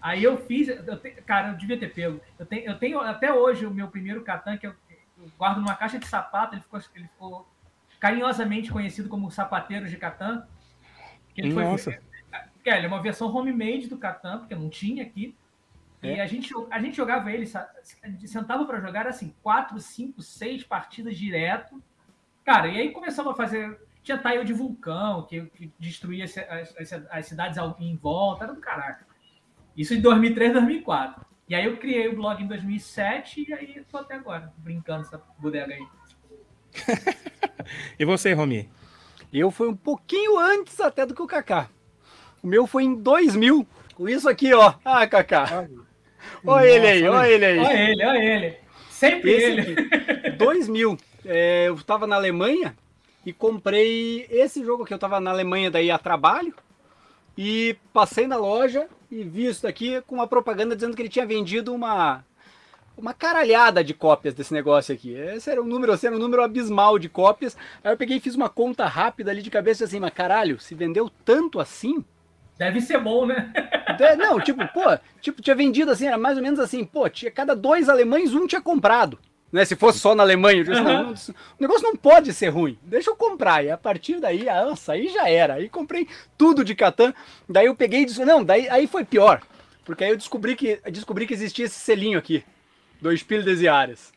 Aí 0.00 0.22
eu 0.22 0.36
fiz, 0.36 0.68
eu 0.68 0.98
te, 0.98 1.10
cara, 1.22 1.48
eu 1.48 1.56
devia 1.56 1.78
ter 1.78 1.92
pego. 1.92 2.20
Eu 2.38 2.46
tenho, 2.46 2.64
eu 2.64 2.78
tenho 2.78 3.00
até 3.00 3.32
hoje 3.32 3.66
o 3.66 3.70
meu 3.70 3.88
primeiro 3.88 4.22
Catan, 4.22 4.56
que 4.56 4.66
eu, 4.66 4.74
eu, 4.90 5.30
guardo 5.38 5.58
numa 5.58 5.74
caixa 5.74 5.98
de 5.98 6.06
sapato, 6.06 6.54
ele 6.54 6.62
ficou, 6.62 6.80
ele 6.94 7.08
ficou 7.08 7.48
carinhosamente 7.98 8.70
conhecido 8.70 9.08
como 9.08 9.30
Sapateiro 9.30 9.88
de 9.88 9.96
Catan. 9.96 10.46
Que 11.34 11.48
Nossa. 11.48 11.92
Foi, 11.92 12.00
é, 12.64 12.76
ele 12.76 12.86
é 12.86 12.88
uma 12.88 13.02
versão 13.02 13.34
homemade 13.34 13.88
do 13.88 13.98
Catan, 13.98 14.38
porque 14.38 14.54
não 14.54 14.68
tinha 14.68 15.02
aqui. 15.02 15.34
É. 16.02 16.16
E 16.16 16.20
a 16.20 16.26
gente, 16.26 16.52
a 16.70 16.80
gente 16.80 16.96
jogava 16.96 17.32
ele, 17.32 17.46
sentava 18.26 18.64
para 18.64 18.80
jogar 18.80 19.06
assim, 19.06 19.34
quatro, 19.42 19.78
cinco, 19.80 20.22
seis 20.22 20.62
partidas 20.62 21.16
direto. 21.16 21.82
Cara, 22.44 22.68
e 22.68 22.78
aí 22.78 22.90
começamos 22.92 23.32
a 23.32 23.36
fazer. 23.36 23.80
Tinha 24.02 24.16
tile 24.16 24.44
de 24.44 24.52
vulcão, 24.52 25.26
que, 25.26 25.44
que 25.46 25.72
destruía 25.78 26.24
as, 26.24 26.38
as, 26.38 27.06
as, 27.10 27.26
cidades 27.26 27.58
em 27.78 27.96
volta, 27.96 28.44
era 28.44 28.54
do 28.54 28.60
caraca. 28.60 29.06
Isso 29.76 29.92
em 29.92 30.00
2003, 30.00 30.52
2004. 30.52 31.26
E 31.48 31.54
aí 31.54 31.64
eu 31.64 31.76
criei 31.76 32.08
o 32.08 32.16
blog 32.16 32.42
em 32.42 32.46
2007 32.46 33.46
e 33.48 33.52
aí 33.52 33.84
tô 33.90 33.98
até 33.98 34.14
agora 34.14 34.52
brincando 34.58 35.02
essa 35.02 35.22
bodega 35.38 35.74
aí. 35.74 35.86
e 37.98 38.04
você, 38.04 38.32
Romi? 38.32 38.70
Eu 39.32 39.50
fui 39.50 39.68
um 39.68 39.76
pouquinho 39.76 40.38
antes 40.38 40.80
até 40.80 41.04
do 41.04 41.14
que 41.14 41.22
o 41.22 41.26
Kaká. 41.26 41.68
O 42.42 42.46
meu 42.46 42.66
foi 42.66 42.84
em 42.84 42.94
2000. 42.94 43.66
Com 43.94 44.08
isso 44.08 44.28
aqui, 44.28 44.52
ó. 44.54 44.74
Ah, 44.84 45.06
Kaká. 45.06 45.68
Olha 46.46 46.66
ele 46.66 46.86
aí, 46.86 47.08
olha 47.08 47.28
ele 47.28 47.44
aí. 47.44 47.58
Olha 47.58 47.90
ele, 47.90 48.04
olha 48.04 48.18
ele. 48.18 48.56
Sempre 48.90 49.32
esse 49.32 49.44
ele. 49.46 49.60
Aqui, 49.60 50.30
2000. 50.36 50.98
É, 51.24 51.68
eu 51.68 51.74
estava 51.74 52.06
na 52.06 52.16
Alemanha 52.16 52.76
e 53.24 53.32
comprei 53.32 54.26
esse 54.30 54.64
jogo 54.64 54.84
que 54.84 54.92
eu 54.92 54.96
estava 54.96 55.20
na 55.20 55.30
Alemanha 55.30 55.70
daí 55.70 55.90
a 55.90 55.98
trabalho. 55.98 56.54
E 57.36 57.76
passei 57.92 58.26
na 58.26 58.36
loja 58.36 58.88
e 59.10 59.22
vi 59.22 59.46
isso 59.46 59.62
daqui 59.62 60.00
com 60.02 60.16
uma 60.16 60.26
propaganda 60.26 60.74
dizendo 60.74 60.96
que 60.96 61.02
ele 61.02 61.08
tinha 61.08 61.26
vendido 61.26 61.74
uma 61.74 62.24
uma 62.96 63.14
caralhada 63.14 63.84
de 63.84 63.94
cópias 63.94 64.34
desse 64.34 64.52
negócio 64.52 64.92
aqui. 64.92 65.14
Esse 65.14 65.48
era 65.50 65.62
um 65.62 65.66
número, 65.66 65.94
esse 65.94 66.06
era 66.06 66.16
um 66.16 66.18
número 66.18 66.42
abismal 66.42 66.98
de 66.98 67.08
cópias. 67.08 67.56
Aí 67.82 67.92
eu 67.92 67.96
peguei 67.96 68.16
e 68.16 68.20
fiz 68.20 68.34
uma 68.34 68.48
conta 68.48 68.86
rápida 68.86 69.30
ali 69.30 69.40
de 69.40 69.50
cabeça 69.50 69.84
assim, 69.84 70.00
mas 70.00 70.12
caralho, 70.12 70.58
se 70.58 70.74
vendeu 70.74 71.08
tanto 71.24 71.60
assim, 71.60 72.04
Deve 72.58 72.80
ser 72.80 72.98
bom, 72.98 73.24
né? 73.24 73.52
Não, 74.18 74.40
tipo, 74.40 74.66
pô, 74.68 74.98
tipo, 75.20 75.40
tinha 75.40 75.54
vendido 75.54 75.90
assim, 75.92 76.06
era 76.06 76.18
mais 76.18 76.36
ou 76.36 76.42
menos 76.42 76.58
assim, 76.58 76.84
pô, 76.84 77.08
tinha 77.08 77.30
cada 77.30 77.54
dois 77.54 77.88
alemães, 77.88 78.34
um 78.34 78.46
tinha 78.46 78.60
comprado. 78.60 79.18
Né, 79.50 79.64
se 79.64 79.74
fosse 79.74 79.98
só 79.98 80.14
na 80.14 80.22
Alemanha, 80.22 80.62
disse, 80.62 80.78
uhum. 80.78 80.84
não, 80.84 81.02
não, 81.04 81.12
o 81.12 81.58
negócio 81.58 81.82
não 81.82 81.96
pode 81.96 82.34
ser 82.34 82.48
ruim. 82.48 82.78
Deixa 82.82 83.10
eu 83.10 83.16
comprar. 83.16 83.64
E 83.64 83.70
a 83.70 83.78
partir 83.78 84.20
daí, 84.20 84.46
ah, 84.46 84.66
nossa, 84.66 84.92
aí 84.92 85.08
já 85.08 85.26
era. 85.26 85.54
Aí 85.54 85.70
comprei 85.70 86.06
tudo 86.36 86.62
de 86.62 86.74
Catan. 86.74 87.14
Daí 87.48 87.64
eu 87.64 87.74
peguei 87.74 88.02
e 88.02 88.04
disse, 88.04 88.22
não, 88.26 88.44
daí 88.44 88.68
aí 88.68 88.86
foi 88.86 89.06
pior. 89.06 89.40
Porque 89.86 90.04
aí 90.04 90.10
eu 90.10 90.18
descobri 90.18 90.54
que, 90.54 90.78
descobri 90.90 91.26
que 91.26 91.32
existia 91.32 91.64
esse 91.64 91.80
selinho 91.80 92.18
aqui. 92.18 92.44
Do 93.00 93.16
Spiel 93.16 93.42
des 93.42 93.60
Jahres. 93.60 94.12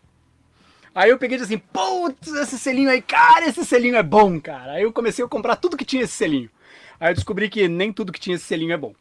Aí 0.93 1.09
eu 1.09 1.17
peguei 1.17 1.37
e 1.37 1.39
disse 1.39 1.53
assim, 1.53 1.63
putz, 1.71 2.27
esse 2.33 2.59
selinho 2.59 2.89
aí, 2.89 3.01
cara, 3.01 3.45
esse 3.45 3.63
selinho 3.63 3.95
é 3.95 4.03
bom, 4.03 4.37
cara. 4.41 4.73
Aí 4.73 4.83
eu 4.83 4.91
comecei 4.91 5.23
a 5.23 5.27
comprar 5.29 5.55
tudo 5.55 5.77
que 5.77 5.85
tinha 5.85 6.03
esse 6.03 6.13
selinho. 6.13 6.49
Aí 7.01 7.09
eu 7.09 7.15
descobri 7.15 7.49
que 7.49 7.67
nem 7.67 7.91
tudo 7.91 8.11
que 8.11 8.19
tinha 8.19 8.35
esse 8.35 8.45
selinho 8.45 8.73
é 8.73 8.77
bom. 8.77 8.93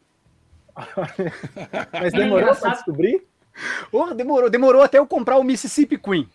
Mas 1.93 2.15
demorou 2.15 2.57
pra 2.57 2.71
descobrir? 2.71 3.23
Oh, 3.93 4.15
demorou, 4.15 4.49
demorou 4.49 4.83
até 4.83 4.99
eu 4.99 5.07
comprar 5.07 5.37
o 5.37 5.45
Mississippi 5.45 5.99
Queen. 5.99 6.27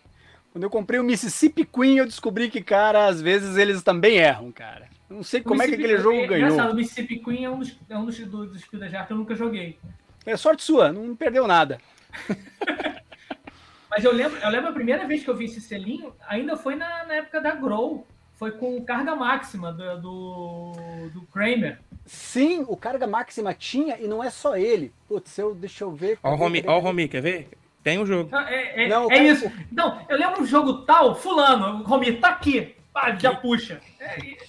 Quando 0.52 0.62
eu 0.62 0.70
comprei 0.70 1.00
o 1.00 1.04
Mississippi 1.04 1.64
Queen, 1.64 1.98
eu 1.98 2.06
descobri 2.06 2.48
que, 2.48 2.62
cara, 2.62 3.06
às 3.06 3.20
vezes 3.20 3.56
eles 3.56 3.82
também 3.82 4.18
erram, 4.18 4.52
cara. 4.52 4.88
Não 5.10 5.24
sei 5.24 5.40
como 5.40 5.60
é 5.60 5.66
que 5.66 5.74
aquele 5.74 5.98
jogo 5.98 6.20
é, 6.20 6.26
ganhou. 6.28 6.50
Engraçado, 6.50 6.72
o 6.72 6.76
Mississippi 6.76 7.18
Queen 7.18 7.44
é 7.44 7.50
um 7.50 7.58
dos, 7.58 7.76
é 7.88 7.98
um 7.98 8.04
dos, 8.04 8.16
dos, 8.16 8.64
que 8.64 8.76
eu 8.76 9.16
nunca 9.16 9.34
joguei. 9.34 9.76
É 10.24 10.36
sorte 10.36 10.62
sua, 10.62 10.92
não 10.92 11.16
perdeu 11.16 11.48
nada. 11.48 11.80
Mas 13.90 14.04
eu 14.04 14.12
lembro, 14.12 14.38
eu 14.38 14.50
lembro 14.50 14.68
a 14.68 14.72
primeira 14.72 15.04
vez 15.04 15.24
que 15.24 15.30
eu 15.30 15.36
vi 15.36 15.46
esse 15.46 15.60
selinho, 15.60 16.14
ainda 16.28 16.56
foi 16.56 16.76
na, 16.76 17.04
na 17.06 17.14
época 17.14 17.40
da 17.40 17.56
Grow. 17.56 18.06
Foi 18.36 18.52
com 18.52 18.84
carga 18.84 19.16
máxima 19.16 19.72
do, 19.72 20.00
do, 20.00 20.72
do, 21.12 21.22
Kramer. 21.32 21.78
Sim, 22.04 22.64
o 22.68 22.76
carga 22.76 23.06
máxima 23.06 23.54
tinha 23.54 23.98
e 23.98 24.06
não 24.06 24.22
é 24.22 24.28
só 24.28 24.56
ele. 24.56 24.92
Putz, 25.08 25.38
eu, 25.38 25.54
deixa 25.54 25.84
eu 25.84 25.90
ver. 25.90 26.18
Ó 26.22 26.32
o 26.32 26.36
Romi, 26.36 26.62
ó 26.66 26.76
o 26.76 26.80
Romi, 26.80 27.08
quer 27.08 27.22
ver? 27.22 27.48
Tem 27.82 27.98
um 27.98 28.04
jogo. 28.04 28.34
É, 28.36 28.84
é, 28.84 28.88
não, 28.88 29.10
é 29.10 29.24
isso. 29.24 29.50
Não, 29.72 30.00
eu 30.08 30.18
lembro 30.18 30.42
um 30.42 30.46
jogo 30.46 30.82
tal, 30.82 31.14
fulano, 31.14 31.80
o 31.80 31.82
Romi, 31.84 32.12
tá 32.12 32.28
aqui. 32.28 32.74
Ah, 32.94 33.14
já 33.18 33.34
puxa. 33.34 33.80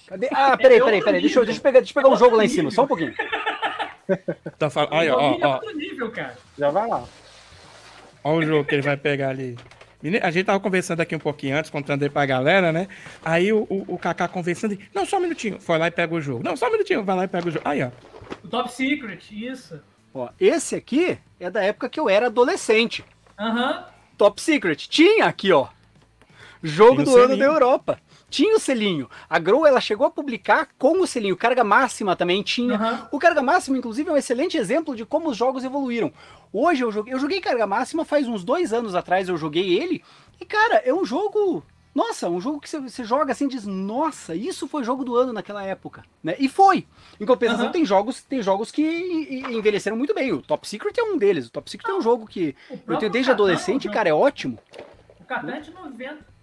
Cadê? 0.06 0.28
Ah, 0.32 0.56
peraí, 0.56 0.82
peraí, 0.82 1.02
peraí. 1.02 1.20
Deixa 1.20 1.38
eu, 1.38 1.44
deixa 1.44 1.58
eu 1.58 1.62
pegar, 1.62 1.80
deixa 1.80 1.92
eu 1.92 2.02
pegar 2.02 2.14
um 2.14 2.18
jogo 2.18 2.36
lá 2.36 2.44
em 2.44 2.48
cima, 2.48 2.70
só 2.70 2.84
um 2.84 2.86
pouquinho. 2.86 3.14
Tá 4.58 4.70
falando. 4.70 4.94
Olha, 4.94 5.14
ó, 5.14 5.38
ó. 5.42 5.60
Nível, 5.74 6.10
cara. 6.10 6.34
Já 6.58 6.70
vai 6.70 6.88
lá. 6.88 7.04
Olha 8.24 8.38
o 8.38 8.42
jogo 8.42 8.64
que 8.64 8.74
ele 8.74 8.80
vai 8.80 8.96
pegar 8.96 9.28
ali. 9.28 9.54
A 10.22 10.30
gente 10.30 10.46
tava 10.46 10.60
conversando 10.60 11.00
aqui 11.00 11.16
um 11.16 11.18
pouquinho 11.18 11.56
antes, 11.56 11.70
contando 11.70 12.02
aí 12.04 12.08
pra 12.08 12.24
galera, 12.24 12.70
né? 12.70 12.86
Aí 13.24 13.52
o, 13.52 13.66
o, 13.68 13.94
o 13.94 13.98
Kaká 13.98 14.28
conversando, 14.28 14.78
não, 14.94 15.04
só 15.04 15.18
um 15.18 15.20
minutinho. 15.20 15.60
Foi 15.60 15.76
lá 15.76 15.88
e 15.88 15.90
pega 15.90 16.14
o 16.14 16.20
jogo. 16.20 16.44
Não, 16.44 16.56
só 16.56 16.68
um 16.68 16.72
minutinho, 16.72 17.04
vai 17.04 17.16
lá 17.16 17.24
e 17.24 17.28
pega 17.28 17.48
o 17.48 17.50
jogo. 17.50 17.68
Aí, 17.68 17.82
ó. 17.82 17.90
O 18.44 18.48
Top 18.48 18.72
Secret, 18.72 19.20
isso. 19.32 19.80
Ó, 20.14 20.28
esse 20.38 20.76
aqui 20.76 21.18
é 21.40 21.50
da 21.50 21.62
época 21.62 21.88
que 21.88 21.98
eu 21.98 22.08
era 22.08 22.26
adolescente. 22.26 23.04
Aham. 23.38 23.70
Uhum. 23.70 23.84
Top 24.16 24.40
Secret. 24.40 24.88
Tinha 24.88 25.26
aqui, 25.26 25.52
ó. 25.52 25.68
Jogo 26.62 27.02
do 27.02 27.16
ano 27.16 27.36
da 27.36 27.44
Europa 27.44 28.00
tinha 28.30 28.56
o 28.56 28.60
selinho. 28.60 29.08
A 29.28 29.38
Grow 29.38 29.66
ela 29.66 29.80
chegou 29.80 30.06
a 30.06 30.10
publicar 30.10 30.68
com 30.78 31.00
o 31.00 31.06
selinho. 31.06 31.36
Carga 31.36 31.64
máxima 31.64 32.14
também 32.14 32.42
tinha. 32.42 32.78
Uhum. 32.78 32.98
O 33.12 33.18
carga 33.18 33.42
máxima, 33.42 33.78
inclusive, 33.78 34.08
é 34.08 34.12
um 34.12 34.16
excelente 34.16 34.56
exemplo 34.56 34.94
de 34.94 35.04
como 35.04 35.30
os 35.30 35.36
jogos 35.36 35.64
evoluíram. 35.64 36.12
Hoje 36.52 36.82
eu 36.82 36.92
joguei, 36.92 37.14
eu 37.14 37.18
joguei 37.18 37.40
carga 37.40 37.66
máxima 37.66 38.04
faz 38.04 38.26
uns 38.26 38.44
dois 38.44 38.72
anos 38.72 38.94
atrás. 38.94 39.28
Eu 39.28 39.36
joguei 39.36 39.78
ele 39.78 40.02
e 40.40 40.44
cara 40.44 40.82
é 40.84 40.92
um 40.92 41.04
jogo. 41.04 41.64
Nossa, 41.94 42.28
um 42.28 42.40
jogo 42.40 42.60
que 42.60 42.68
você, 42.68 43.02
joga 43.02 43.32
assim 43.32 43.46
e 43.46 43.48
diz, 43.48 43.66
nossa, 43.66 44.32
isso 44.32 44.68
foi 44.68 44.84
jogo 44.84 45.04
do 45.04 45.16
ano 45.16 45.32
naquela 45.32 45.64
época, 45.64 46.04
né? 46.22 46.36
E 46.38 46.48
foi. 46.48 46.86
Em 47.18 47.26
compensação, 47.26 47.66
uhum. 47.66 47.72
tem 47.72 47.84
jogos, 47.84 48.22
tem 48.22 48.40
jogos 48.40 48.70
que 48.70 49.42
envelheceram 49.50 49.96
muito 49.96 50.14
bem. 50.14 50.32
O 50.32 50.40
Top 50.40 50.68
Secret 50.68 50.92
é 50.96 51.02
um 51.02 51.18
deles. 51.18 51.48
O 51.48 51.50
Top 51.50 51.68
Secret 51.68 51.90
ah, 51.90 51.94
é 51.94 51.98
um 51.98 52.02
jogo 52.02 52.26
que 52.26 52.54
eu 52.86 52.98
tenho 52.98 53.10
desde 53.10 53.32
adolescente, 53.32 53.88
cara, 53.88 54.10
é 54.10 54.14
ótimo. 54.14 54.58
O 55.18 55.24
Catan 55.24 55.54
é 55.54 55.60
de 55.60 55.72
90 55.72 56.38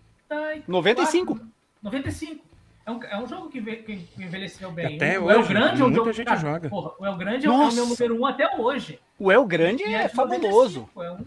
95. 0.68 1.40
95. 1.86 2.44
É 2.86 2.92
um, 2.92 3.04
é 3.04 3.18
um 3.18 3.28
jogo 3.28 3.50
que, 3.50 3.62
que 3.62 4.08
envelheceu 4.18 4.72
bem. 4.72 4.96
Até 4.96 5.20
o 5.20 5.30
El 5.30 5.44
Grande 5.46 5.82
é 5.82 5.86
um 5.86 5.94
jogo. 5.94 6.12
Gente 6.14 6.28
cara, 6.28 6.40
joga. 6.40 6.70
Porra, 6.70 6.92
o 7.00 7.06
El 7.06 7.16
Grande 7.16 7.48
Nossa. 7.48 7.64
é 7.64 7.72
o 7.72 7.76
meu 7.76 7.86
número 7.88 8.22
um 8.22 8.26
até 8.26 8.58
hoje. 8.58 9.00
O 9.18 9.32
El 9.32 9.46
Grande 9.46 9.84
é, 9.84 10.04
é 10.04 10.08
fabuloso. 10.08 10.90
95, 10.96 11.04
é 11.04 11.12
um, 11.12 11.26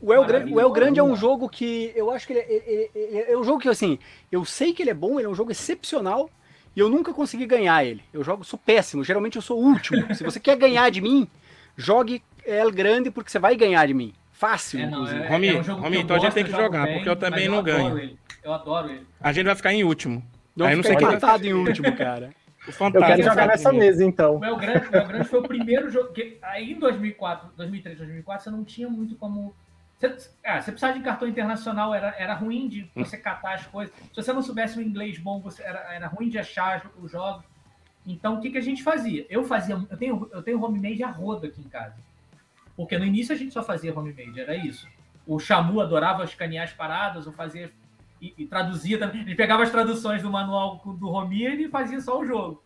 o 0.00 0.12
El, 0.12 0.24
Grande, 0.24 0.54
o 0.54 0.60
El 0.60 0.70
Grande 0.70 1.00
é 1.00 1.02
um 1.02 1.16
jogo 1.16 1.48
que 1.48 1.92
eu 1.96 2.10
acho 2.12 2.26
que 2.26 2.32
ele, 2.32 2.40
ele, 2.48 2.90
ele, 2.94 3.32
é 3.32 3.36
um 3.36 3.42
jogo 3.42 3.58
que 3.58 3.68
assim, 3.68 3.98
eu 4.30 4.44
sei 4.44 4.72
que 4.72 4.82
ele 4.82 4.90
é 4.90 4.94
bom, 4.94 5.18
ele 5.18 5.26
é 5.26 5.28
um 5.28 5.34
jogo 5.34 5.50
excepcional 5.50 6.30
e 6.76 6.78
eu 6.78 6.88
nunca 6.88 7.12
consegui 7.12 7.46
ganhar 7.46 7.84
ele. 7.84 8.02
Eu 8.12 8.22
jogo, 8.22 8.44
sou 8.44 8.58
péssimo, 8.58 9.02
geralmente 9.02 9.34
eu 9.34 9.42
sou 9.42 9.60
o 9.60 9.64
último. 9.64 10.14
Se 10.14 10.22
você 10.22 10.38
quer 10.38 10.56
ganhar 10.56 10.88
de 10.90 11.00
mim, 11.00 11.28
jogue 11.76 12.22
El 12.44 12.70
Grande 12.70 13.10
porque 13.10 13.30
você 13.30 13.40
vai 13.40 13.56
ganhar 13.56 13.84
de 13.86 13.94
mim. 13.94 14.14
Fácil, 14.38 14.78
é, 14.78 14.86
não, 14.86 14.98
inclusive. 15.02 15.20
É, 15.20 15.28
Romi, 15.28 15.48
é 15.48 15.58
um 15.58 15.80
Romi 15.80 15.98
então 15.98 16.16
a 16.16 16.20
gente 16.20 16.32
tem 16.32 16.44
que 16.44 16.52
jogar, 16.52 16.84
bem, 16.84 16.94
porque 16.94 17.08
eu 17.08 17.16
também 17.16 17.46
eu 17.46 17.50
não 17.50 17.60
ganho. 17.60 17.98
Ele. 17.98 18.16
Eu 18.40 18.52
adoro 18.52 18.88
ele. 18.88 19.04
A 19.20 19.32
gente 19.32 19.46
vai 19.46 19.56
ficar 19.56 19.72
em 19.72 19.82
último. 19.82 20.22
Não 20.54 20.66
Aí 20.66 20.76
não 20.76 20.82
sei 20.84 20.94
empatado 20.94 21.44
em 21.44 21.52
último, 21.52 21.92
cara. 21.96 22.30
eu 22.68 23.02
quero 23.02 23.22
jogar 23.24 23.48
nessa 23.48 23.72
mesa, 23.72 24.04
então. 24.04 24.38
O 24.38 24.44
El 24.44 24.56
Grande, 24.56 24.86
o 24.86 24.96
El 24.96 25.06
Grande 25.08 25.24
foi 25.28 25.40
o 25.40 25.42
primeiro 25.42 25.90
jogo. 25.90 26.12
Que, 26.12 26.38
aí 26.40 26.70
em 26.70 26.78
2004, 26.78 27.50
2003, 27.56 27.98
2004, 27.98 28.44
você 28.44 28.50
não 28.50 28.62
tinha 28.62 28.88
muito 28.88 29.16
como. 29.16 29.52
Você, 29.98 30.30
ah, 30.44 30.62
você 30.62 30.70
precisava 30.70 30.96
de 30.96 31.04
cartão 31.04 31.26
internacional, 31.26 31.92
era, 31.92 32.14
era 32.16 32.34
ruim 32.34 32.68
de 32.68 32.88
você 32.94 33.16
catar 33.16 33.54
as 33.54 33.66
coisas. 33.66 33.92
Se 34.14 34.22
você 34.22 34.32
não 34.32 34.42
soubesse 34.42 34.78
o 34.78 34.82
inglês 34.82 35.18
bom, 35.18 35.40
você, 35.40 35.64
era, 35.64 35.80
era 35.92 36.06
ruim 36.06 36.28
de 36.28 36.38
achar 36.38 36.88
os 37.02 37.10
jogos. 37.10 37.44
Então, 38.06 38.36
o 38.36 38.40
que, 38.40 38.50
que 38.50 38.58
a 38.58 38.62
gente 38.62 38.84
fazia? 38.84 39.26
Eu 39.28 39.42
fazia. 39.42 39.74
Eu 39.90 39.96
tenho, 39.96 40.30
eu 40.32 40.42
tenho 40.44 40.62
homemade 40.62 41.02
a 41.02 41.10
roda 41.10 41.48
aqui 41.48 41.60
em 41.60 41.68
casa. 41.68 41.96
Porque 42.78 42.96
no 42.96 43.04
início 43.04 43.34
a 43.34 43.36
gente 43.36 43.52
só 43.52 43.60
fazia 43.60 43.92
homemade, 43.92 44.38
era 44.40 44.54
isso. 44.54 44.86
O 45.26 45.40
Xamu 45.40 45.80
adorava 45.80 46.22
escanear 46.22 46.62
as 46.62 46.72
paradas, 46.72 47.26
ou 47.26 47.32
fazer 47.32 47.74
e, 48.22 48.32
e, 48.38 48.46
traduzia 48.46 48.96
também. 48.96 49.22
Ele 49.22 49.34
pegava 49.34 49.64
as 49.64 49.70
traduções 49.70 50.22
do 50.22 50.30
manual 50.30 50.80
do 50.84 51.08
Romir 51.08 51.58
e 51.58 51.68
fazia 51.68 52.00
só 52.00 52.20
o 52.20 52.24
jogo. 52.24 52.62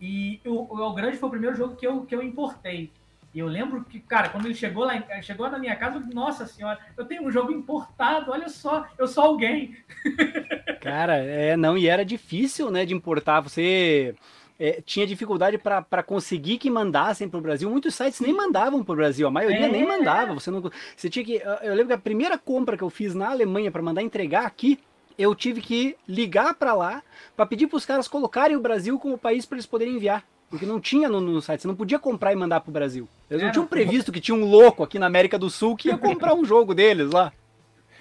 E 0.00 0.40
o, 0.44 0.72
o 0.72 0.94
Grande 0.94 1.16
foi 1.16 1.28
o 1.28 1.32
primeiro 1.32 1.56
jogo 1.56 1.74
que 1.74 1.84
eu, 1.84 2.06
que 2.06 2.14
eu 2.14 2.22
importei. 2.22 2.92
E 3.34 3.40
eu 3.40 3.48
lembro 3.48 3.82
que, 3.82 3.98
cara, 3.98 4.28
quando 4.28 4.44
ele 4.44 4.54
chegou 4.54 4.84
lá, 4.84 5.02
chegou 5.20 5.50
na 5.50 5.58
minha 5.58 5.74
casa, 5.74 5.98
nossa 6.12 6.46
senhora, 6.46 6.78
eu 6.96 7.04
tenho 7.04 7.26
um 7.26 7.32
jogo 7.32 7.50
importado, 7.50 8.30
olha 8.30 8.48
só, 8.48 8.86
eu 8.96 9.08
sou 9.08 9.24
alguém. 9.24 9.76
Cara, 10.80 11.16
é, 11.16 11.56
não, 11.56 11.76
e 11.76 11.88
era 11.88 12.04
difícil, 12.04 12.70
né, 12.70 12.84
de 12.86 12.94
importar. 12.94 13.40
Você 13.40 14.14
é, 14.58 14.80
tinha 14.84 15.06
dificuldade 15.06 15.58
para 15.58 16.02
conseguir 16.02 16.58
que 16.58 16.70
mandassem 16.70 17.28
para 17.28 17.38
o 17.38 17.42
Brasil. 17.42 17.68
Muitos 17.68 17.94
sites 17.94 18.20
nem 18.20 18.32
mandavam 18.32 18.84
para 18.84 18.92
o 18.92 18.96
Brasil, 18.96 19.26
a 19.26 19.30
maioria 19.30 19.66
é. 19.66 19.68
nem 19.68 19.86
mandava. 19.86 20.34
Você 20.34 20.50
não, 20.50 20.70
você 20.96 21.10
tinha 21.10 21.24
que. 21.24 21.42
Eu 21.62 21.74
lembro 21.74 21.88
que 21.88 21.92
a 21.94 21.98
primeira 21.98 22.38
compra 22.38 22.76
que 22.76 22.84
eu 22.84 22.90
fiz 22.90 23.14
na 23.14 23.30
Alemanha 23.30 23.70
para 23.70 23.82
mandar 23.82 24.02
entregar 24.02 24.46
aqui, 24.46 24.78
eu 25.18 25.34
tive 25.34 25.60
que 25.60 25.96
ligar 26.08 26.54
para 26.54 26.74
lá 26.74 27.02
para 27.36 27.46
pedir 27.46 27.66
para 27.66 27.76
os 27.76 27.86
caras 27.86 28.08
colocarem 28.08 28.56
o 28.56 28.60
Brasil 28.60 28.98
como 28.98 29.18
país 29.18 29.44
para 29.44 29.56
eles 29.56 29.66
poderem 29.66 29.96
enviar. 29.96 30.24
Porque 30.48 30.66
não 30.66 30.78
tinha 30.78 31.08
no, 31.08 31.20
no, 31.20 31.42
site, 31.42 31.62
você 31.62 31.68
não 31.68 31.74
podia 31.74 31.98
comprar 31.98 32.32
e 32.32 32.36
mandar 32.36 32.60
para 32.60 32.70
o 32.70 32.72
Brasil. 32.72 33.08
Eles 33.28 33.42
não 33.42 33.50
tinham 33.50 33.66
previsto 33.66 34.12
que 34.12 34.20
tinha 34.20 34.36
um 34.36 34.44
louco 34.44 34.84
aqui 34.84 35.00
na 35.00 35.06
América 35.06 35.36
do 35.36 35.50
Sul 35.50 35.74
que 35.74 35.88
ia 35.88 35.98
comprar 35.98 36.32
um 36.34 36.44
jogo 36.44 36.74
deles 36.74 37.10
lá. 37.10 37.32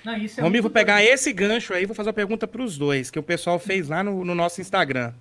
Não, 0.05 0.15
isso 0.17 0.39
é 0.39 0.61
vou 0.61 0.69
pegar 0.69 1.03
esse 1.03 1.31
gancho 1.31 1.73
aí, 1.73 1.85
vou 1.85 1.95
fazer 1.95 2.09
uma 2.09 2.13
pergunta 2.13 2.45
para 2.45 2.61
os 2.61 2.77
dois, 2.77 3.09
que 3.09 3.17
o 3.17 3.23
pessoal 3.23 3.57
fez 3.57 3.87
lá 3.87 4.03
no, 4.03 4.23
no 4.23 4.35
nosso 4.35 4.59
Instagram 4.59 5.13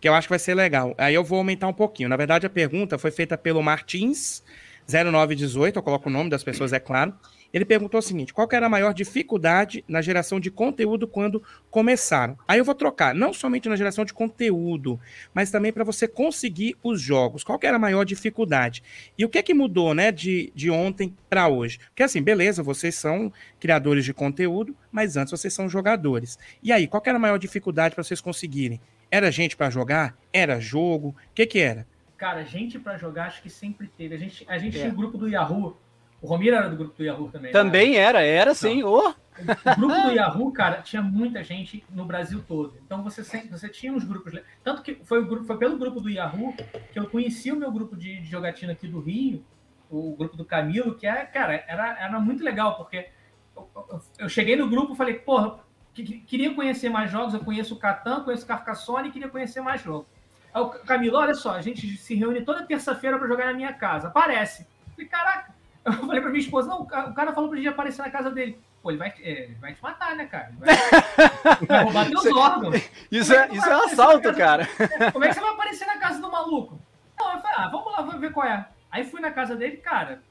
que 0.00 0.08
eu 0.08 0.14
acho 0.14 0.28
que 0.28 0.32
vai 0.32 0.38
ser 0.38 0.54
legal. 0.54 0.94
Aí 0.98 1.14
eu 1.14 1.24
vou 1.24 1.38
aumentar 1.38 1.68
um 1.68 1.72
pouquinho. 1.72 2.08
Na 2.08 2.16
verdade, 2.16 2.46
a 2.46 2.50
pergunta 2.50 2.98
foi 2.98 3.10
feita 3.10 3.36
pelo 3.36 3.62
Martins 3.62 4.42
0918, 4.88 5.76
eu 5.76 5.82
coloco 5.82 6.08
o 6.08 6.12
nome 6.12 6.30
das 6.30 6.44
pessoas, 6.44 6.72
é 6.72 6.78
claro. 6.78 7.12
Ele 7.52 7.64
perguntou 7.64 7.98
o 7.98 8.02
seguinte: 8.02 8.34
qual 8.34 8.48
era 8.52 8.66
a 8.66 8.68
maior 8.68 8.92
dificuldade 8.92 9.84
na 9.88 10.02
geração 10.02 10.38
de 10.38 10.50
conteúdo 10.50 11.08
quando 11.08 11.42
começaram? 11.70 12.36
Aí 12.46 12.58
eu 12.58 12.64
vou 12.64 12.74
trocar, 12.74 13.14
não 13.14 13.32
somente 13.32 13.68
na 13.68 13.76
geração 13.76 14.04
de 14.04 14.12
conteúdo, 14.12 15.00
mas 15.32 15.50
também 15.50 15.72
para 15.72 15.84
você 15.84 16.06
conseguir 16.06 16.76
os 16.82 17.00
jogos. 17.00 17.42
Qual 17.42 17.58
era 17.62 17.76
a 17.76 17.80
maior 17.80 18.04
dificuldade? 18.04 18.82
E 19.16 19.24
o 19.24 19.28
que 19.28 19.38
é 19.38 19.42
que 19.42 19.54
mudou, 19.54 19.94
né, 19.94 20.12
de, 20.12 20.52
de 20.54 20.70
ontem 20.70 21.16
para 21.28 21.48
hoje? 21.48 21.78
Porque 21.78 22.02
assim, 22.02 22.22
beleza, 22.22 22.62
vocês 22.62 22.94
são 22.94 23.32
criadores 23.58 24.04
de 24.04 24.12
conteúdo, 24.12 24.76
mas 24.92 25.16
antes 25.16 25.30
vocês 25.30 25.52
são 25.52 25.68
jogadores. 25.68 26.38
E 26.62 26.72
aí, 26.72 26.86
qual 26.86 27.02
era 27.06 27.16
a 27.16 27.20
maior 27.20 27.38
dificuldade 27.38 27.94
para 27.94 28.04
vocês 28.04 28.20
conseguirem 28.20 28.80
era 29.10 29.30
gente 29.30 29.56
para 29.56 29.70
jogar? 29.70 30.16
Era 30.32 30.60
jogo? 30.60 31.08
O 31.08 31.34
que 31.34 31.46
que 31.46 31.58
era? 31.58 31.86
Cara, 32.16 32.44
gente 32.44 32.78
para 32.78 32.96
jogar 32.96 33.26
acho 33.26 33.42
que 33.42 33.50
sempre 33.50 33.86
teve. 33.86 34.14
A 34.14 34.18
gente, 34.18 34.44
a 34.48 34.58
gente 34.58 34.76
é. 34.76 34.80
tinha 34.80 34.92
o 34.92 34.96
grupo 34.96 35.18
do 35.18 35.28
Yahoo. 35.28 35.76
O 36.20 36.26
Romiro 36.26 36.56
era 36.56 36.68
do 36.68 36.76
grupo 36.76 36.96
do 36.96 37.04
Yahoo 37.04 37.28
também. 37.28 37.52
Também 37.52 37.92
né? 37.92 37.98
era, 37.98 38.22
era 38.22 38.54
sim. 38.54 38.82
Oh. 38.82 39.10
O 39.10 39.76
grupo 39.76 40.00
do 40.02 40.10
Yahoo, 40.16 40.50
cara, 40.50 40.80
tinha 40.80 41.02
muita 41.02 41.44
gente 41.44 41.84
no 41.90 42.06
Brasil 42.06 42.42
todo. 42.46 42.74
Então 42.84 43.02
você 43.02 43.22
sempre, 43.22 43.48
você 43.48 43.68
tinha 43.68 43.92
uns 43.92 44.02
grupos. 44.02 44.40
Tanto 44.64 44.82
que 44.82 44.94
foi, 45.04 45.20
o 45.20 45.26
grupo, 45.26 45.44
foi 45.44 45.58
pelo 45.58 45.78
grupo 45.78 46.00
do 46.00 46.08
Yahoo 46.08 46.54
que 46.92 46.98
eu 46.98 47.08
conheci 47.08 47.52
o 47.52 47.56
meu 47.56 47.70
grupo 47.70 47.94
de, 47.96 48.20
de 48.20 48.26
jogatina 48.26 48.72
aqui 48.72 48.88
do 48.88 48.98
Rio, 48.98 49.44
o 49.90 50.16
grupo 50.16 50.36
do 50.36 50.44
Camilo, 50.44 50.94
que 50.94 51.06
é, 51.06 51.24
cara, 51.26 51.64
era, 51.68 51.98
era 52.00 52.18
muito 52.18 52.42
legal, 52.42 52.76
porque 52.76 53.08
eu, 53.54 53.68
eu, 53.74 54.00
eu 54.20 54.28
cheguei 54.28 54.56
no 54.56 54.68
grupo 54.68 54.94
e 54.94 54.96
falei, 54.96 55.14
porra, 55.14 55.60
que, 56.04 56.20
queria 56.20 56.54
conhecer 56.54 56.88
mais 56.88 57.10
jogos, 57.10 57.34
eu 57.34 57.40
conheço 57.40 57.74
o 57.74 57.78
Catan, 57.78 58.20
conheço 58.20 58.44
o 58.44 58.48
Carcassonne 58.48 59.08
e 59.08 59.12
queria 59.12 59.28
conhecer 59.28 59.60
mais 59.60 59.82
jogos. 59.82 60.06
o 60.54 60.66
Camilo, 60.66 61.18
olha 61.18 61.34
só, 61.34 61.52
a 61.52 61.62
gente 61.62 61.96
se 61.96 62.14
reúne 62.14 62.42
toda 62.42 62.66
terça-feira 62.66 63.18
para 63.18 63.28
jogar 63.28 63.46
na 63.46 63.54
minha 63.54 63.72
casa. 63.72 64.08
Aparece. 64.08 64.62
Eu 64.62 64.92
falei, 64.94 65.08
caraca. 65.08 65.56
Eu 65.86 65.92
falei 65.92 66.20
pra 66.20 66.30
minha 66.30 66.42
esposa, 66.42 66.68
não, 66.68 66.82
o 66.82 66.86
cara 66.86 67.32
falou 67.32 67.48
pra 67.48 67.58
gente 67.58 67.68
aparecer 67.68 68.02
na 68.02 68.10
casa 68.10 68.28
dele. 68.28 68.58
Pô, 68.82 68.90
ele 68.90 68.98
vai, 68.98 69.14
é, 69.20 69.50
vai 69.60 69.72
te 69.72 69.80
matar, 69.80 70.16
né, 70.16 70.26
cara? 70.26 70.48
Ele 70.50 70.58
vai, 70.58 70.76
vai 71.66 71.84
roubar 71.84 72.08
teus 72.08 72.26
órgãos. 72.26 72.90
Isso 73.10 73.32
é, 73.32 73.48
isso 73.52 73.68
é 73.68 73.76
um 73.76 73.84
assalto, 73.84 74.34
cara. 74.34 74.66
Como 75.12 75.24
é 75.24 75.28
que 75.28 75.34
você 75.34 75.40
vai 75.40 75.50
aparecer 75.50 75.86
na 75.86 75.98
casa 75.98 76.20
do 76.20 76.30
maluco? 76.30 76.80
Não, 77.18 77.32
eu 77.34 77.40
falei, 77.40 77.56
ah, 77.56 77.68
vamos 77.68 77.92
lá, 77.92 78.02
vamos 78.02 78.20
ver 78.20 78.32
qual 78.32 78.46
é. 78.46 78.66
Aí 78.90 79.04
fui 79.04 79.20
na 79.20 79.30
casa 79.30 79.54
dele, 79.54 79.76
cara. 79.76 80.22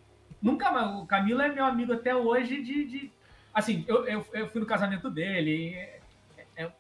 Nunca 0.42 0.72
mais. 0.72 0.96
O 0.96 1.06
Camilo 1.06 1.42
é 1.42 1.50
meu 1.50 1.66
amigo 1.66 1.94
até 1.94 2.16
hoje 2.16 2.62
de. 2.62 2.86
de 2.86 3.12
assim, 3.56 3.84
eu, 3.88 4.06
eu, 4.06 4.28
eu, 4.34 4.48
fui 4.50 4.62
no 4.62 4.68
casamento 4.68 5.10
dele. 5.10 5.74
É, 5.74 6.00
é, 6.58 6.72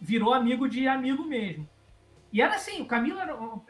virou 0.00 0.32
amigo 0.32 0.68
de 0.68 0.86
amigo 0.86 1.24
mesmo. 1.24 1.68
E 2.32 2.40
era 2.40 2.54
assim, 2.54 2.82
o 2.82 2.86
Camilo 2.86 3.18
era. 3.18 3.34
O, 3.34 3.64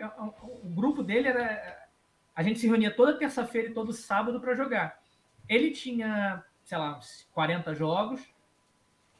o 0.64 0.68
grupo 0.68 1.02
dele 1.02 1.28
era. 1.28 1.88
A 2.34 2.42
gente 2.42 2.58
se 2.58 2.66
reunia 2.66 2.90
toda 2.90 3.18
terça-feira 3.18 3.68
e 3.68 3.74
todo 3.74 3.92
sábado 3.92 4.40
para 4.40 4.54
jogar. 4.54 5.00
Ele 5.48 5.70
tinha 5.70 6.44
sei 6.64 6.78
lá, 6.78 6.98
uns 6.98 7.28
40 7.32 7.74
jogos, 7.74 8.20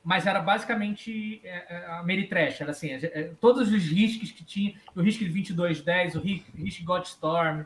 mas 0.02 0.26
era 0.26 0.41
basicamente 0.41 1.41
é, 1.45 1.67
é, 1.69 1.87
a 1.87 2.02
Meritrash, 2.02 2.61
era 2.61 2.71
assim, 2.71 2.91
é, 2.91 3.33
todos 3.41 3.71
os 3.71 3.85
riscos 3.85 4.33
que 4.33 4.45
tinha, 4.45 4.75
o 4.95 5.00
Risk 5.00 5.21
2210, 5.21 6.17
o 6.17 6.21
Risk 6.21 6.83
Godstorm, 6.85 7.64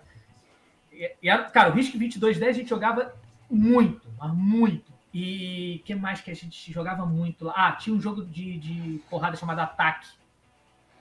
e, 0.92 1.12
e 1.22 1.38
cara, 1.50 1.70
o 1.70 1.72
Risk 1.72 1.92
2210 1.92 2.56
a 2.56 2.58
gente 2.58 2.68
jogava 2.68 3.14
muito, 3.50 4.08
muito. 4.34 4.95
E 5.18 5.80
que 5.86 5.94
mais 5.94 6.20
que 6.20 6.30
a 6.30 6.34
gente 6.34 6.70
jogava 6.70 7.06
muito 7.06 7.46
lá? 7.46 7.54
Ah, 7.56 7.72
tinha 7.72 7.96
um 7.96 8.00
jogo 8.00 8.22
de, 8.22 8.58
de 8.58 9.00
porrada 9.08 9.34
chamado 9.34 9.60
Ataque, 9.60 10.06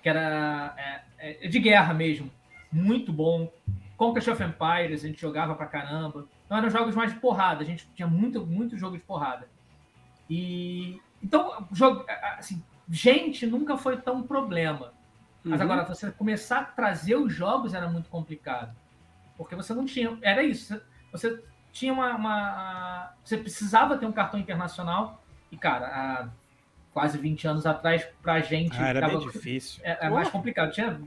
que 0.01 0.07
era 0.07 0.73
é, 0.77 1.45
é, 1.45 1.47
de 1.49 1.59
guerra 1.59 1.93
mesmo, 1.93 2.31
muito 2.71 3.11
bom. 3.11 3.51
Conquest 3.97 4.29
of 4.29 4.41
Empires, 4.41 5.03
a 5.03 5.07
gente 5.09 5.19
jogava 5.19 5.53
pra 5.53 5.65
caramba. 5.65 6.29
Então 6.45 6.57
eram 6.57 6.69
jogos 6.69 6.95
mais 6.95 7.13
de 7.13 7.19
porrada, 7.19 7.61
a 7.61 7.65
gente 7.65 7.89
tinha 7.93 8.07
muito, 8.07 8.45
muito 8.45 8.77
jogo 8.77 8.95
de 8.95 9.03
porrada. 9.03 9.49
E 10.29 10.97
então, 11.21 11.67
jogo, 11.73 12.05
assim, 12.37 12.63
gente 12.89 13.45
nunca 13.45 13.75
foi 13.75 13.97
tão 13.97 14.23
problema. 14.23 14.93
Mas 15.43 15.59
uhum. 15.59 15.65
agora, 15.65 15.83
você 15.83 16.09
começar 16.09 16.59
a 16.59 16.63
trazer 16.63 17.17
os 17.17 17.33
jogos 17.33 17.73
era 17.73 17.89
muito 17.89 18.09
complicado. 18.09 18.73
Porque 19.35 19.57
você 19.57 19.73
não 19.73 19.85
tinha. 19.85 20.17
Era 20.21 20.41
isso. 20.41 20.81
Você 21.11 21.43
tinha 21.75 21.91
uma. 21.91 22.15
uma 22.15 23.13
você 23.23 23.37
precisava 23.37 23.97
ter 23.97 24.05
um 24.05 24.11
cartão 24.11 24.39
internacional. 24.39 25.21
E, 25.51 25.57
cara, 25.57 25.85
há 25.87 26.29
quase 26.93 27.17
20 27.17 27.47
anos 27.47 27.65
atrás, 27.65 28.07
pra 28.23 28.39
gente. 28.39 28.79
Ah, 28.79 28.87
era 28.87 29.01
ficava, 29.01 29.19
bem 29.19 29.31
difícil. 29.31 29.81
É, 29.83 30.07
é 30.07 30.09
mais 30.09 30.29
complicado. 30.29 30.71
Tinha 30.71 30.99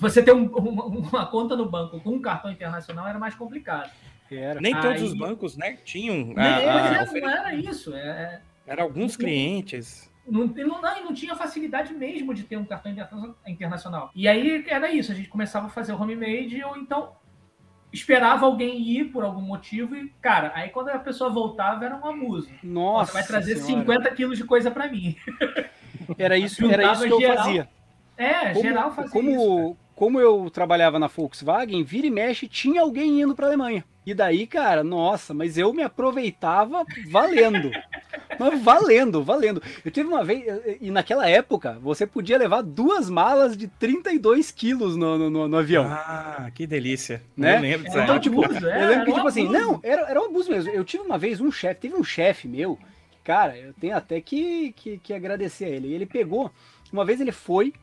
você 0.00 0.22
ter 0.22 0.32
um, 0.32 0.46
uma, 0.46 0.86
uma, 0.86 1.26
conta 1.26 1.54
no 1.54 1.68
banco 1.68 2.00
com 2.00 2.12
um 2.12 2.22
cartão 2.22 2.50
internacional 2.50 3.06
era 3.06 3.18
mais 3.18 3.34
complicado. 3.34 3.90
Era. 4.30 4.58
Nem 4.58 4.74
Aí... 4.74 4.80
todos 4.80 5.02
os 5.02 5.12
bancos 5.12 5.56
né, 5.56 5.76
tinham. 5.84 6.32
A, 6.36 6.42
a, 6.42 7.02
a... 7.02 7.04
Não 7.04 7.28
era 7.28 7.54
isso. 7.54 7.94
É... 7.94 8.00
é 8.00 8.40
era 8.66 8.82
alguns 8.82 9.12
não, 9.12 9.24
clientes. 9.24 10.10
Não, 10.26 10.46
não, 10.46 10.82
não, 10.82 11.04
não 11.04 11.14
tinha 11.14 11.34
facilidade 11.34 11.92
mesmo 11.94 12.34
de 12.34 12.42
ter 12.42 12.56
um 12.56 12.64
cartão 12.64 12.92
internacional. 13.46 14.10
E 14.14 14.28
aí 14.28 14.64
era 14.68 14.90
isso, 14.90 15.10
a 15.12 15.14
gente 15.14 15.28
começava 15.28 15.66
a 15.66 15.70
fazer 15.70 15.92
o 15.92 16.00
homemade 16.00 16.62
ou 16.64 16.76
então 16.76 17.12
esperava 17.92 18.46
alguém 18.46 18.80
ir 18.80 19.04
por 19.06 19.24
algum 19.24 19.40
motivo 19.40 19.96
e, 19.96 20.08
cara, 20.20 20.52
aí 20.54 20.68
quando 20.68 20.88
a 20.88 20.98
pessoa 20.98 21.30
voltava 21.30 21.84
era 21.84 21.96
um 21.96 22.06
abuso. 22.06 22.50
Nossa. 22.62 23.12
Vai 23.12 23.24
trazer 23.24 23.56
senhora. 23.56 23.84
50 23.84 24.10
quilos 24.14 24.38
de 24.38 24.44
coisa 24.44 24.70
para 24.70 24.88
mim. 24.88 25.16
Era 26.16 26.38
isso, 26.38 26.64
era 26.70 26.92
isso 26.92 27.02
que 27.02 27.24
eu 27.24 27.36
fazia. 27.36 27.68
É, 28.16 28.52
como, 28.52 28.62
geral 28.62 28.94
fazia 28.94 29.10
como, 29.10 29.30
isso. 29.30 29.76
Como 29.98 30.20
eu 30.20 30.48
trabalhava 30.48 30.96
na 30.96 31.08
Volkswagen, 31.08 31.82
vira 31.82 32.06
e 32.06 32.10
mexe, 32.10 32.46
tinha 32.46 32.82
alguém 32.82 33.20
indo 33.20 33.34
para 33.34 33.46
a 33.46 33.48
Alemanha. 33.48 33.84
E 34.06 34.14
daí, 34.14 34.46
cara, 34.46 34.84
nossa, 34.84 35.34
mas 35.34 35.58
eu 35.58 35.72
me 35.72 35.82
aproveitava 35.82 36.84
valendo. 37.10 37.68
mas 38.38 38.62
valendo, 38.62 39.24
valendo. 39.24 39.60
Eu 39.84 39.90
tive 39.90 40.08
uma 40.08 40.22
vez, 40.22 40.44
e 40.80 40.88
naquela 40.92 41.28
época, 41.28 41.80
você 41.82 42.06
podia 42.06 42.38
levar 42.38 42.62
duas 42.62 43.10
malas 43.10 43.56
de 43.56 43.66
32 43.66 44.52
quilos 44.52 44.96
no, 44.96 45.28
no, 45.28 45.48
no 45.48 45.56
avião. 45.58 45.84
Ah, 45.90 46.48
que 46.54 46.64
delícia. 46.64 47.20
Né? 47.36 47.56
Eu 47.56 47.60
lembro 47.60 47.86
disso 47.86 47.98
Então, 47.98 48.20
tipo, 48.20 48.44
abuso, 48.44 48.68
é, 48.68 48.84
eu 48.84 48.88
lembro 48.90 49.04
que, 49.06 49.12
tipo 49.14 49.26
assim, 49.26 49.48
não, 49.48 49.80
era, 49.82 50.02
era 50.02 50.22
um 50.22 50.26
abuso 50.26 50.48
mesmo. 50.48 50.70
Eu 50.70 50.84
tive 50.84 51.02
uma 51.02 51.18
vez 51.18 51.40
um 51.40 51.50
chefe, 51.50 51.80
teve 51.80 51.96
um 51.96 52.04
chefe 52.04 52.46
meu, 52.46 52.78
cara, 53.24 53.58
eu 53.58 53.72
tenho 53.72 53.96
até 53.96 54.20
que, 54.20 54.72
que, 54.76 54.98
que 54.98 55.12
agradecer 55.12 55.64
a 55.64 55.70
ele. 55.70 55.92
Ele 55.92 56.06
pegou, 56.06 56.52
uma 56.92 57.04
vez 57.04 57.20
ele 57.20 57.32
foi, 57.32 57.74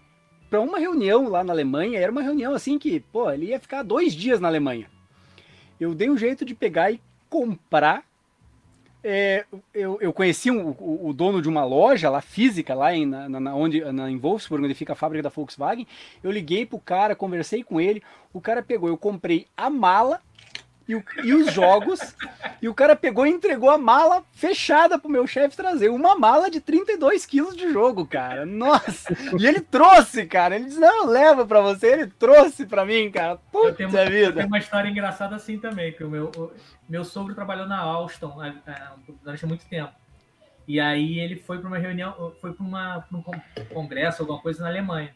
para 0.49 0.61
uma 0.61 0.79
reunião 0.79 1.27
lá 1.27 1.43
na 1.43 1.53
Alemanha. 1.53 1.99
Era 1.99 2.11
uma 2.11 2.21
reunião 2.21 2.53
assim 2.53 2.77
que, 2.77 2.99
pô, 2.99 3.29
ele 3.29 3.47
ia 3.47 3.59
ficar 3.59 3.83
dois 3.83 4.13
dias 4.13 4.39
na 4.39 4.47
Alemanha. 4.47 4.89
Eu 5.79 5.93
dei 5.93 6.09
um 6.09 6.17
jeito 6.17 6.45
de 6.45 6.55
pegar 6.55 6.91
e 6.91 7.01
comprar. 7.29 8.03
É, 9.03 9.45
eu, 9.73 9.99
eu 10.01 10.11
conheci 10.11 10.49
um, 10.49 10.69
o, 10.69 11.09
o, 11.09 11.13
dono 11.13 11.39
de 11.39 11.47
uma 11.47 11.63
loja 11.63 12.09
lá 12.09 12.21
física, 12.21 12.73
lá 12.73 12.95
em, 12.95 13.05
na, 13.05 13.29
na, 13.29 13.55
onde, 13.55 13.79
na, 13.91 14.09
em 14.09 14.17
Wolfsburg, 14.17 14.65
onde 14.65 14.73
fica 14.73 14.93
a 14.93 14.95
fábrica 14.95 15.23
da 15.23 15.29
Volkswagen. 15.29 15.85
Eu 16.23 16.31
liguei 16.31 16.65
pro 16.65 16.79
cara, 16.79 17.15
conversei 17.15 17.63
com 17.63 17.79
ele. 17.79 18.01
O 18.33 18.41
cara 18.41 18.63
pegou, 18.63 18.89
eu 18.89 18.97
comprei 18.97 19.45
a 19.55 19.69
mala 19.69 20.21
e, 20.87 20.95
o, 20.95 21.03
e, 21.23 21.33
os 21.33 21.51
jogos. 21.51 21.99
e 22.61 22.69
o 22.69 22.73
cara 22.73 22.95
pegou 22.95 23.25
e 23.25 23.31
entregou 23.31 23.69
a 23.69 23.77
mala 23.77 24.23
fechada 24.33 24.99
pro 24.99 25.09
meu 25.09 25.25
chefe 25.25 25.55
trazer. 25.55 25.89
Uma 25.89 26.15
mala 26.15 26.49
de 26.49 26.61
32 26.61 27.25
quilos 27.25 27.55
de 27.55 27.71
jogo, 27.71 28.05
cara. 28.05 28.45
Nossa! 28.45 29.15
E 29.39 29.47
ele 29.47 29.61
trouxe, 29.61 30.25
cara. 30.25 30.55
Ele 30.55 30.65
disse: 30.65 30.79
Não, 30.79 31.07
leva 31.07 31.45
pra 31.45 31.61
você. 31.61 31.87
Ele 31.87 32.07
trouxe 32.07 32.65
pra 32.65 32.85
mim, 32.85 33.09
cara. 33.09 33.37
Puta 33.51 33.81
eu 33.81 33.89
uma, 33.89 34.05
vida. 34.05 34.33
Tenho 34.33 34.47
uma 34.47 34.59
história 34.59 34.89
engraçada 34.89 35.35
assim 35.35 35.57
também. 35.57 35.91
Que 35.91 36.03
o 36.03 36.09
meu, 36.09 36.31
o, 36.37 36.51
meu 36.87 37.03
sogro 37.03 37.33
trabalhou 37.33 37.67
na 37.67 37.79
Alstom 37.79 38.37
né, 38.37 38.55
é, 38.67 38.81
durante 39.23 39.45
muito 39.45 39.65
tempo. 39.65 39.93
E 40.67 40.79
aí 40.79 41.19
ele 41.19 41.35
foi 41.35 41.59
para 41.59 41.67
uma 41.67 41.77
reunião, 41.77 42.33
foi 42.41 42.53
para 42.53 42.65
um 42.65 43.21
congresso, 43.73 44.23
alguma 44.23 44.39
coisa 44.39 44.63
na 44.63 44.69
Alemanha. 44.69 45.13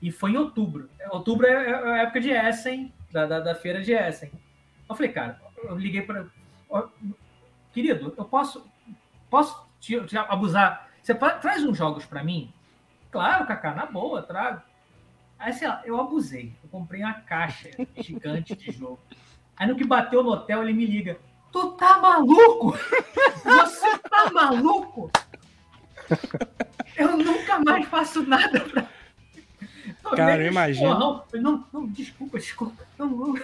E 0.00 0.10
foi 0.10 0.32
em 0.32 0.36
outubro. 0.36 0.88
Outubro 1.10 1.46
é, 1.46 1.52
é 1.52 1.74
a 1.74 1.98
época 2.02 2.20
de 2.20 2.30
Essen, 2.30 2.92
da, 3.12 3.26
da, 3.26 3.40
da 3.40 3.54
feira 3.54 3.82
de 3.82 3.92
Essen. 3.92 4.30
Eu 4.90 4.96
falei, 4.96 5.12
cara, 5.12 5.40
eu 5.62 5.78
liguei 5.78 6.02
para. 6.02 6.26
Querido, 7.72 8.12
eu 8.18 8.24
posso. 8.24 8.66
Posso 9.30 9.64
te, 9.78 10.04
te 10.04 10.18
abusar? 10.18 10.90
Você 11.00 11.14
traz 11.14 11.64
uns 11.64 11.78
jogos 11.78 12.04
para 12.04 12.24
mim? 12.24 12.52
Claro, 13.12 13.46
Kaká, 13.46 13.72
na 13.72 13.86
boa, 13.86 14.20
trago. 14.20 14.60
Aí, 15.38 15.52
sei 15.52 15.68
lá, 15.68 15.80
eu 15.84 15.98
abusei. 15.98 16.52
Eu 16.62 16.68
comprei 16.68 17.02
uma 17.02 17.14
caixa 17.14 17.70
gigante 17.96 18.56
de 18.56 18.72
jogo. 18.72 18.98
Aí 19.56 19.68
no 19.68 19.76
que 19.76 19.84
bateu 19.84 20.24
no 20.24 20.32
hotel, 20.32 20.64
ele 20.64 20.72
me 20.72 20.86
liga. 20.86 21.18
Tu 21.52 21.72
tá 21.72 21.98
maluco? 21.98 22.76
Você 23.44 23.98
tá 23.98 24.30
maluco? 24.32 25.10
Eu 26.96 27.16
nunca 27.16 27.60
mais 27.60 27.86
faço 27.86 28.26
nada 28.26 28.60
pra. 28.60 28.88
Cara, 30.16 30.42
eu 30.42 30.50
imagino. 30.50 30.98
Não, 30.98 31.24
não, 31.34 31.66
não, 31.72 31.86
desculpa, 31.86 32.38
desculpa. 32.38 32.84
Não, 32.98 33.06
não. 33.06 33.34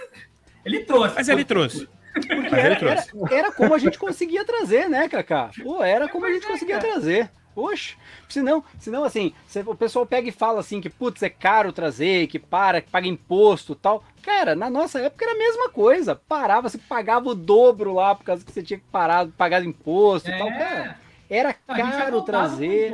Ele 0.67 0.79
trouxe. 0.81 1.15
Mas 1.15 1.29
ele 1.29 1.45
trouxe. 1.45 1.87
Porque 2.13 2.55
era, 2.55 2.75
era, 2.75 3.05
era, 3.31 3.51
como 3.51 3.73
a 3.73 3.77
gente 3.77 3.97
conseguia 3.97 4.43
trazer, 4.43 4.89
né, 4.89 5.07
Kaká? 5.07 5.51
Pô, 5.63 5.83
era 5.83 6.07
como 6.09 6.25
a 6.25 6.31
gente 6.31 6.47
conseguia 6.47 6.79
trazer. 6.79 7.29
Poxa, 7.53 7.95
senão, 8.29 8.63
senão 8.77 9.03
assim, 9.03 9.33
o 9.65 9.73
pessoal 9.73 10.05
pega 10.05 10.29
e 10.29 10.31
fala 10.31 10.59
assim 10.59 10.79
que, 10.79 10.91
putz, 10.91 11.23
é 11.23 11.29
caro 11.29 11.73
trazer, 11.73 12.27
que 12.27 12.37
para, 12.37 12.81
que 12.81 12.89
paga 12.91 13.07
imposto 13.07 13.73
tal. 13.73 14.03
Cara, 14.21 14.55
na 14.55 14.69
nossa 14.69 14.99
época 14.99 15.25
era 15.25 15.33
a 15.33 15.37
mesma 15.37 15.69
coisa. 15.69 16.15
Parava, 16.15 16.69
você 16.69 16.77
pagava 16.77 17.29
o 17.29 17.35
dobro 17.35 17.93
lá 17.93 18.13
por 18.13 18.23
causa 18.23 18.45
que 18.45 18.51
você 18.51 18.61
tinha 18.61 18.77
que 18.77 18.85
parar, 18.91 19.27
pagar 19.29 19.65
imposto 19.65 20.29
e 20.29 20.33
é. 20.33 20.37
tal. 20.37 20.49
Cara, 20.49 20.99
era 21.29 21.53
caro 21.53 22.21
trazer. 22.21 22.93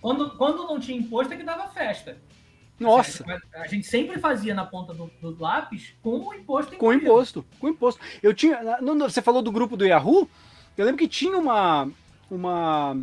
Quando, 0.00 0.36
quando 0.36 0.66
não 0.66 0.78
tinha 0.78 0.98
imposto 0.98 1.32
é 1.32 1.36
que 1.36 1.42
dava 1.42 1.68
festa. 1.68 2.18
Nossa! 2.78 3.24
A 3.54 3.66
gente 3.66 3.86
sempre 3.86 4.18
fazia 4.18 4.54
na 4.54 4.64
ponta 4.64 4.92
do, 4.92 5.10
do 5.20 5.36
lápis 5.40 5.94
com 6.02 6.28
o 6.28 6.34
imposto 6.34 6.76
Com 6.76 6.92
imposto, 6.92 7.44
com 7.58 7.68
imposto. 7.68 8.00
Eu 8.22 8.34
tinha. 8.34 8.60
Você 9.00 9.22
falou 9.22 9.42
do 9.42 9.50
grupo 9.50 9.76
do 9.76 9.86
Yahoo? 9.86 10.28
Eu 10.76 10.84
lembro 10.84 10.98
que 10.98 11.08
tinha 11.08 11.38
uma. 11.38 11.88
uma 12.30 12.96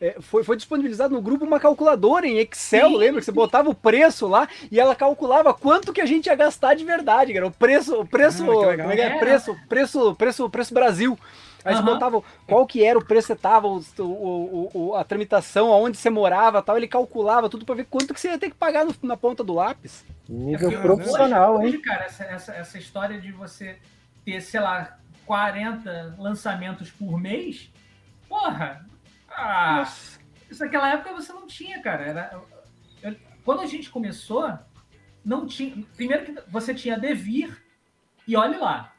é, 0.00 0.16
foi, 0.20 0.44
foi 0.44 0.56
disponibilizado 0.56 1.14
no 1.14 1.22
grupo 1.22 1.44
uma 1.44 1.58
calculadora 1.58 2.26
em 2.26 2.38
Excel, 2.38 2.90
sim, 2.90 2.96
lembra? 2.96 3.20
Que 3.20 3.24
você 3.24 3.32
botava 3.32 3.68
o 3.68 3.74
preço 3.74 4.28
lá 4.28 4.46
e 4.70 4.78
ela 4.78 4.94
calculava 4.94 5.52
quanto 5.52 5.92
que 5.92 6.00
a 6.00 6.06
gente 6.06 6.26
ia 6.26 6.36
gastar 6.36 6.74
de 6.74 6.84
verdade, 6.84 7.32
cara. 7.32 7.46
O 7.46 7.50
preço, 7.50 8.00
o 8.00 8.06
preço, 8.06 8.44
ah, 8.44 8.76
como 8.76 8.92
é 8.92 8.96
que 8.96 9.02
é? 9.02 9.06
é? 9.06 9.18
Preço, 9.18 9.56
preço, 9.68 10.14
preço, 10.14 10.50
preço 10.50 10.74
Brasil. 10.74 11.18
Aí 11.68 11.74
uhum. 11.74 11.82
você 11.82 11.86
botava 11.86 12.22
qual 12.46 12.66
que 12.66 12.82
era 12.82 12.98
o 12.98 13.04
preço 13.04 13.36
que 13.36 13.42
tava, 13.42 13.66
o, 13.68 13.82
o, 13.98 14.70
o, 14.72 14.94
a 14.94 15.04
tramitação, 15.04 15.70
aonde 15.70 15.98
você 15.98 16.08
morava 16.08 16.62
tal, 16.62 16.78
ele 16.78 16.88
calculava 16.88 17.50
tudo 17.50 17.66
para 17.66 17.74
ver 17.74 17.84
quanto 17.84 18.14
que 18.14 18.20
você 18.20 18.28
ia 18.28 18.38
ter 18.38 18.48
que 18.48 18.56
pagar 18.56 18.86
no, 18.86 18.94
na 19.02 19.18
ponta 19.18 19.44
do 19.44 19.52
lápis. 19.52 20.02
Nível 20.26 20.70
é 20.70 20.80
profissional, 20.80 21.58
hoje, 21.58 21.76
hein? 21.76 21.82
Cara, 21.82 22.04
essa, 22.06 22.24
essa, 22.24 22.54
essa 22.54 22.78
história 22.78 23.20
de 23.20 23.30
você 23.30 23.78
ter, 24.24 24.40
sei 24.40 24.60
lá, 24.60 24.98
40 25.26 26.16
lançamentos 26.18 26.90
por 26.90 27.20
mês, 27.20 27.70
porra! 28.26 28.86
Ah, 29.30 29.86
isso 30.50 30.64
naquela 30.64 30.88
época 30.88 31.12
você 31.12 31.34
não 31.34 31.46
tinha, 31.46 31.82
cara. 31.82 32.02
Era, 32.02 32.42
eu, 33.02 33.14
quando 33.44 33.60
a 33.60 33.66
gente 33.66 33.90
começou, 33.90 34.58
não 35.22 35.46
tinha. 35.46 35.84
Primeiro 35.96 36.24
que 36.24 36.50
você 36.50 36.74
tinha 36.74 36.98
Devir, 36.98 37.62
e 38.26 38.34
olhe 38.36 38.56
lá. 38.56 38.94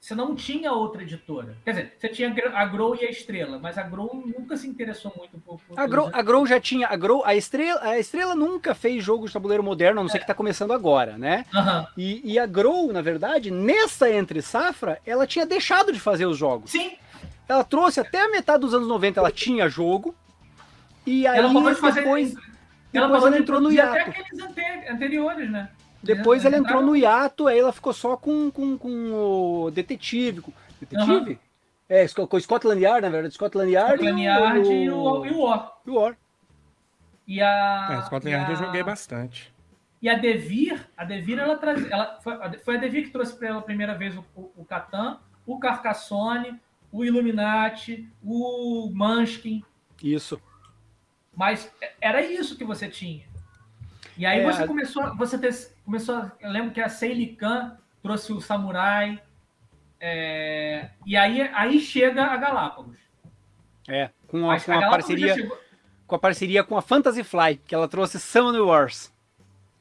Você 0.00 0.14
não 0.14 0.34
tinha 0.34 0.72
outra 0.72 1.02
editora. 1.02 1.58
Quer 1.62 1.72
dizer, 1.72 1.94
você 1.98 2.08
tinha 2.08 2.34
a 2.54 2.64
Grow 2.64 2.96
e 2.96 3.04
a 3.04 3.10
Estrela, 3.10 3.58
mas 3.58 3.76
a 3.76 3.82
Grow 3.82 4.10
nunca 4.14 4.56
se 4.56 4.66
interessou 4.66 5.12
muito 5.14 5.38
por. 5.38 5.60
por 5.60 5.78
a, 5.78 5.86
Grow, 5.86 6.10
a 6.10 6.22
Grow 6.22 6.46
já 6.46 6.58
tinha. 6.58 6.88
A, 6.88 6.96
Grow, 6.96 7.22
a, 7.22 7.34
Estrela, 7.34 7.82
a 7.82 7.98
Estrela 7.98 8.34
nunca 8.34 8.74
fez 8.74 9.04
jogo 9.04 9.26
de 9.26 9.32
tabuleiro 9.32 9.62
moderno, 9.62 10.00
a 10.00 10.02
não 10.02 10.08
é. 10.08 10.12
ser 10.12 10.18
que 10.18 10.24
está 10.24 10.32
começando 10.32 10.72
agora, 10.72 11.18
né? 11.18 11.44
Uhum. 11.52 11.86
E, 11.98 12.32
e 12.32 12.38
a 12.38 12.46
Grow, 12.46 12.90
na 12.90 13.02
verdade, 13.02 13.50
nessa 13.50 14.10
entre 14.10 14.40
safra, 14.40 14.98
ela 15.04 15.26
tinha 15.26 15.44
deixado 15.44 15.92
de 15.92 16.00
fazer 16.00 16.24
os 16.24 16.38
jogos. 16.38 16.70
Sim. 16.70 16.92
Ela 17.46 17.62
trouxe 17.62 18.00
até 18.00 18.22
a 18.22 18.30
metade 18.30 18.60
dos 18.60 18.72
anos 18.72 18.88
90, 18.88 19.20
ela 19.20 19.30
tinha 19.30 19.68
jogo. 19.68 20.14
E 21.06 21.26
aí 21.26 21.38
ela 21.38 21.48
depois, 21.48 21.78
fazer, 21.78 22.00
depois 22.00 22.34
ela, 22.94 23.16
ela 23.18 23.38
entrou 23.38 23.60
no 23.60 23.70
hiato. 23.70 23.90
Até 23.90 24.00
aqueles 24.00 24.88
anteriores, 24.88 25.50
né? 25.50 25.68
Depois 26.02 26.44
ela 26.44 26.56
entrou 26.56 26.82
no 26.82 26.96
hiato, 26.96 27.46
aí 27.46 27.58
ela 27.58 27.72
ficou 27.72 27.92
só 27.92 28.16
com, 28.16 28.50
com, 28.50 28.78
com 28.78 29.12
o 29.12 29.70
detetive. 29.70 30.42
Detetive? 30.80 31.32
Uhum. 31.32 31.38
É, 31.88 32.06
com 32.08 32.36
o 32.36 32.40
Scotland 32.40 32.80
Yard, 32.80 33.02
na 33.02 33.10
verdade. 33.10 33.34
Scotland 33.34 33.70
Yard, 33.70 33.96
Scotland 33.96 34.22
Yard 34.22 34.72
e, 34.72 34.90
o, 34.90 35.26
e 35.26 35.30
o 35.30 35.40
War. 35.40 35.72
E 35.84 35.90
o 35.90 35.94
War. 35.94 36.16
E 37.26 37.42
a. 37.42 37.88
É, 37.90 38.06
Scotland 38.06 38.30
Yard 38.30 38.50
a... 38.50 38.54
eu 38.54 38.56
joguei 38.56 38.82
bastante. 38.82 39.52
E 40.00 40.08
a 40.08 40.16
Devir, 40.16 40.88
a 40.96 41.04
Devir, 41.04 41.38
ela 41.38 41.58
traz, 41.58 41.84
ela 41.90 42.18
foi, 42.22 42.58
foi 42.64 42.76
a 42.76 42.78
Devir 42.78 43.04
que 43.04 43.10
trouxe 43.10 43.36
pela 43.36 43.60
primeira 43.60 43.94
vez 43.94 44.16
o, 44.16 44.24
o, 44.34 44.50
o 44.56 44.64
Catan, 44.64 45.18
o 45.44 45.58
Carcassonne, 45.58 46.58
o 46.90 47.04
Illuminati, 47.04 48.08
o 48.24 48.90
Munchkin. 48.94 49.62
Isso. 50.02 50.40
Mas 51.36 51.70
era 52.00 52.22
isso 52.22 52.56
que 52.56 52.64
você 52.64 52.88
tinha. 52.88 53.24
E 54.16 54.24
aí 54.26 54.40
é, 54.40 54.44
você 54.44 54.66
começou, 54.66 55.16
você 55.16 55.38
ter, 55.38 55.54
começou, 55.90 56.30
eu 56.40 56.50
lembro 56.50 56.70
que 56.70 56.80
a 56.80 56.88
Seilican 56.88 57.76
trouxe 58.00 58.32
o 58.32 58.40
Samurai, 58.40 59.20
é, 60.00 60.88
e 61.04 61.16
aí, 61.16 61.42
aí 61.52 61.80
chega 61.80 62.24
a 62.24 62.36
Galápagos. 62.36 62.96
É, 63.88 64.08
com 64.28 64.48
a, 64.48 64.60
com 64.60 64.72
a, 64.72 64.88
parceria 64.88 65.50
com 66.06 66.14
a 66.14 66.18
parceria 66.18 66.62
com 66.62 66.76
a 66.76 66.82
Fantasy 66.82 67.24
Fly, 67.24 67.56
que 67.66 67.74
ela 67.74 67.88
trouxe 67.88 68.20
Summoner 68.20 68.64
Wars. 68.64 69.12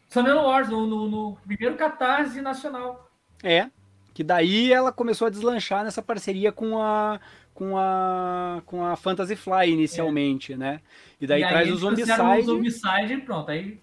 Summoner 0.08 0.44
Wars, 0.44 0.68
no, 0.68 0.88
no, 0.88 1.08
no 1.08 1.38
primeiro 1.46 1.76
catarse 1.76 2.42
nacional. 2.42 3.08
É, 3.44 3.70
que 4.12 4.24
daí 4.24 4.74
ela 4.74 4.92
começou 4.92 5.28
a 5.28 5.30
deslanchar 5.30 5.84
nessa 5.84 6.02
parceria 6.02 6.52
com 6.52 6.82
a 6.82 7.20
com 7.54 7.78
a 7.78 8.64
com 8.66 8.84
a 8.84 8.96
Fantasy 8.96 9.36
Fly 9.36 9.70
inicialmente, 9.70 10.54
é. 10.54 10.58
né? 10.58 10.82
E 11.22 11.28
daí 11.28 11.44
e 11.44 11.48
traz 11.48 11.72
o 11.72 11.76
Zombicide. 11.76 12.20
O 12.20 12.42
Zombicide 12.42 13.18
pronto, 13.18 13.52
aí 13.52 13.80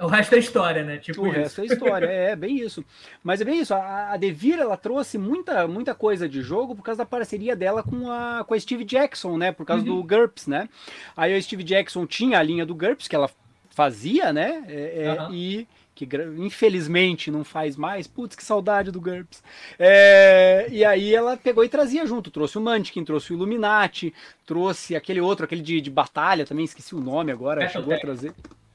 o 0.00 0.06
resto 0.06 0.34
é 0.34 0.38
história, 0.38 0.84
né? 0.84 0.98
Tipo 0.98 1.22
o 1.22 1.28
isso. 1.28 1.36
resto 1.36 1.60
é 1.60 1.64
história, 1.66 2.06
é, 2.06 2.36
bem 2.36 2.58
isso. 2.58 2.84
Mas 3.22 3.40
é 3.40 3.44
bem 3.44 3.60
isso. 3.60 3.74
A, 3.74 4.12
a 4.12 4.16
Devir 4.16 4.58
ela 4.58 4.76
trouxe 4.76 5.18
muita, 5.18 5.66
muita 5.66 5.94
coisa 5.94 6.28
de 6.28 6.42
jogo 6.42 6.74
por 6.74 6.82
causa 6.82 6.98
da 6.98 7.06
parceria 7.06 7.56
dela 7.56 7.82
com 7.82 8.10
a, 8.10 8.44
com 8.44 8.54
a 8.54 8.60
Steve 8.60 8.84
Jackson, 8.84 9.36
né? 9.36 9.52
Por 9.52 9.64
causa 9.64 9.84
uhum. 9.84 10.00
do 10.00 10.02
GURPS, 10.02 10.46
né? 10.46 10.68
Aí 11.16 11.34
a 11.34 11.40
Steve 11.40 11.62
Jackson 11.62 12.06
tinha 12.06 12.38
a 12.38 12.42
linha 12.42 12.66
do 12.66 12.74
GURPS 12.74 13.08
que 13.08 13.16
ela 13.16 13.30
fazia, 13.70 14.32
né? 14.32 14.64
É, 14.68 15.04
é, 15.04 15.22
uhum. 15.22 15.34
E 15.34 15.68
que 15.96 16.06
infelizmente 16.38 17.30
não 17.30 17.42
faz 17.42 17.74
mais. 17.74 18.06
Putz, 18.06 18.36
que 18.36 18.44
saudade 18.44 18.90
do 18.90 19.00
GURPS. 19.00 19.42
É, 19.78 20.66
e 20.70 20.84
aí 20.84 21.14
ela 21.14 21.38
pegou 21.38 21.64
e 21.64 21.68
trazia 21.68 22.06
junto. 22.06 22.30
Trouxe 22.30 22.58
o 22.58 22.60
Mantiquin, 22.60 23.02
trouxe 23.02 23.32
o 23.32 23.34
Illuminati, 23.34 24.12
trouxe 24.44 24.94
aquele 24.94 25.22
outro, 25.22 25.46
aquele 25.46 25.62
de, 25.62 25.80
de 25.80 25.90
batalha 25.90 26.44
também, 26.44 26.66
esqueci 26.66 26.94
o 26.94 27.00
nome 27.00 27.32
agora, 27.32 27.66
chegou 27.68 27.94
a 27.94 27.98
trazer. 27.98 28.34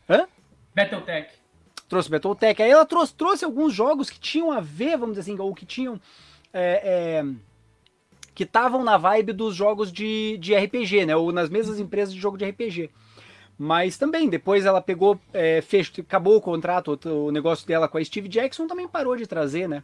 Hã? 0.10 0.26
Battletech. 0.76 1.30
Trouxe 1.88 2.10
Battletech. 2.10 2.62
Aí 2.62 2.72
ela 2.72 2.86
trouxe, 2.86 3.14
trouxe 3.14 3.46
alguns 3.46 3.74
jogos 3.74 4.10
que 4.10 4.20
tinham 4.20 4.52
a 4.52 4.60
ver, 4.60 4.98
vamos 4.98 5.18
dizer 5.18 5.32
assim, 5.32 5.42
ou 5.42 5.54
que 5.54 5.66
tinham. 5.66 6.00
É, 6.54 7.22
é, 7.22 7.26
que 8.34 8.44
estavam 8.44 8.84
na 8.84 8.98
vibe 8.98 9.34
dos 9.34 9.56
jogos 9.56 9.92
de, 9.92 10.38
de 10.38 10.56
RPG, 10.56 11.06
né? 11.06 11.16
Ou 11.16 11.32
nas 11.32 11.50
mesmas 11.50 11.80
empresas 11.80 12.14
de 12.14 12.20
jogo 12.20 12.38
de 12.38 12.46
RPG. 12.46 12.90
Mas 13.58 13.98
também, 13.98 14.28
depois 14.30 14.66
ela 14.66 14.82
pegou, 14.82 15.20
é, 15.34 15.62
fez, 15.62 15.92
acabou 16.00 16.38
o 16.38 16.42
contrato, 16.42 17.00
o 17.06 17.32
negócio 17.32 17.68
dela 17.68 17.88
com 17.88 17.98
a 17.98 18.04
Steve 18.04 18.28
Jackson 18.28 18.68
também 18.68 18.88
parou 18.88 19.16
de 19.16 19.28
trazer, 19.28 19.68
né? 19.68 19.84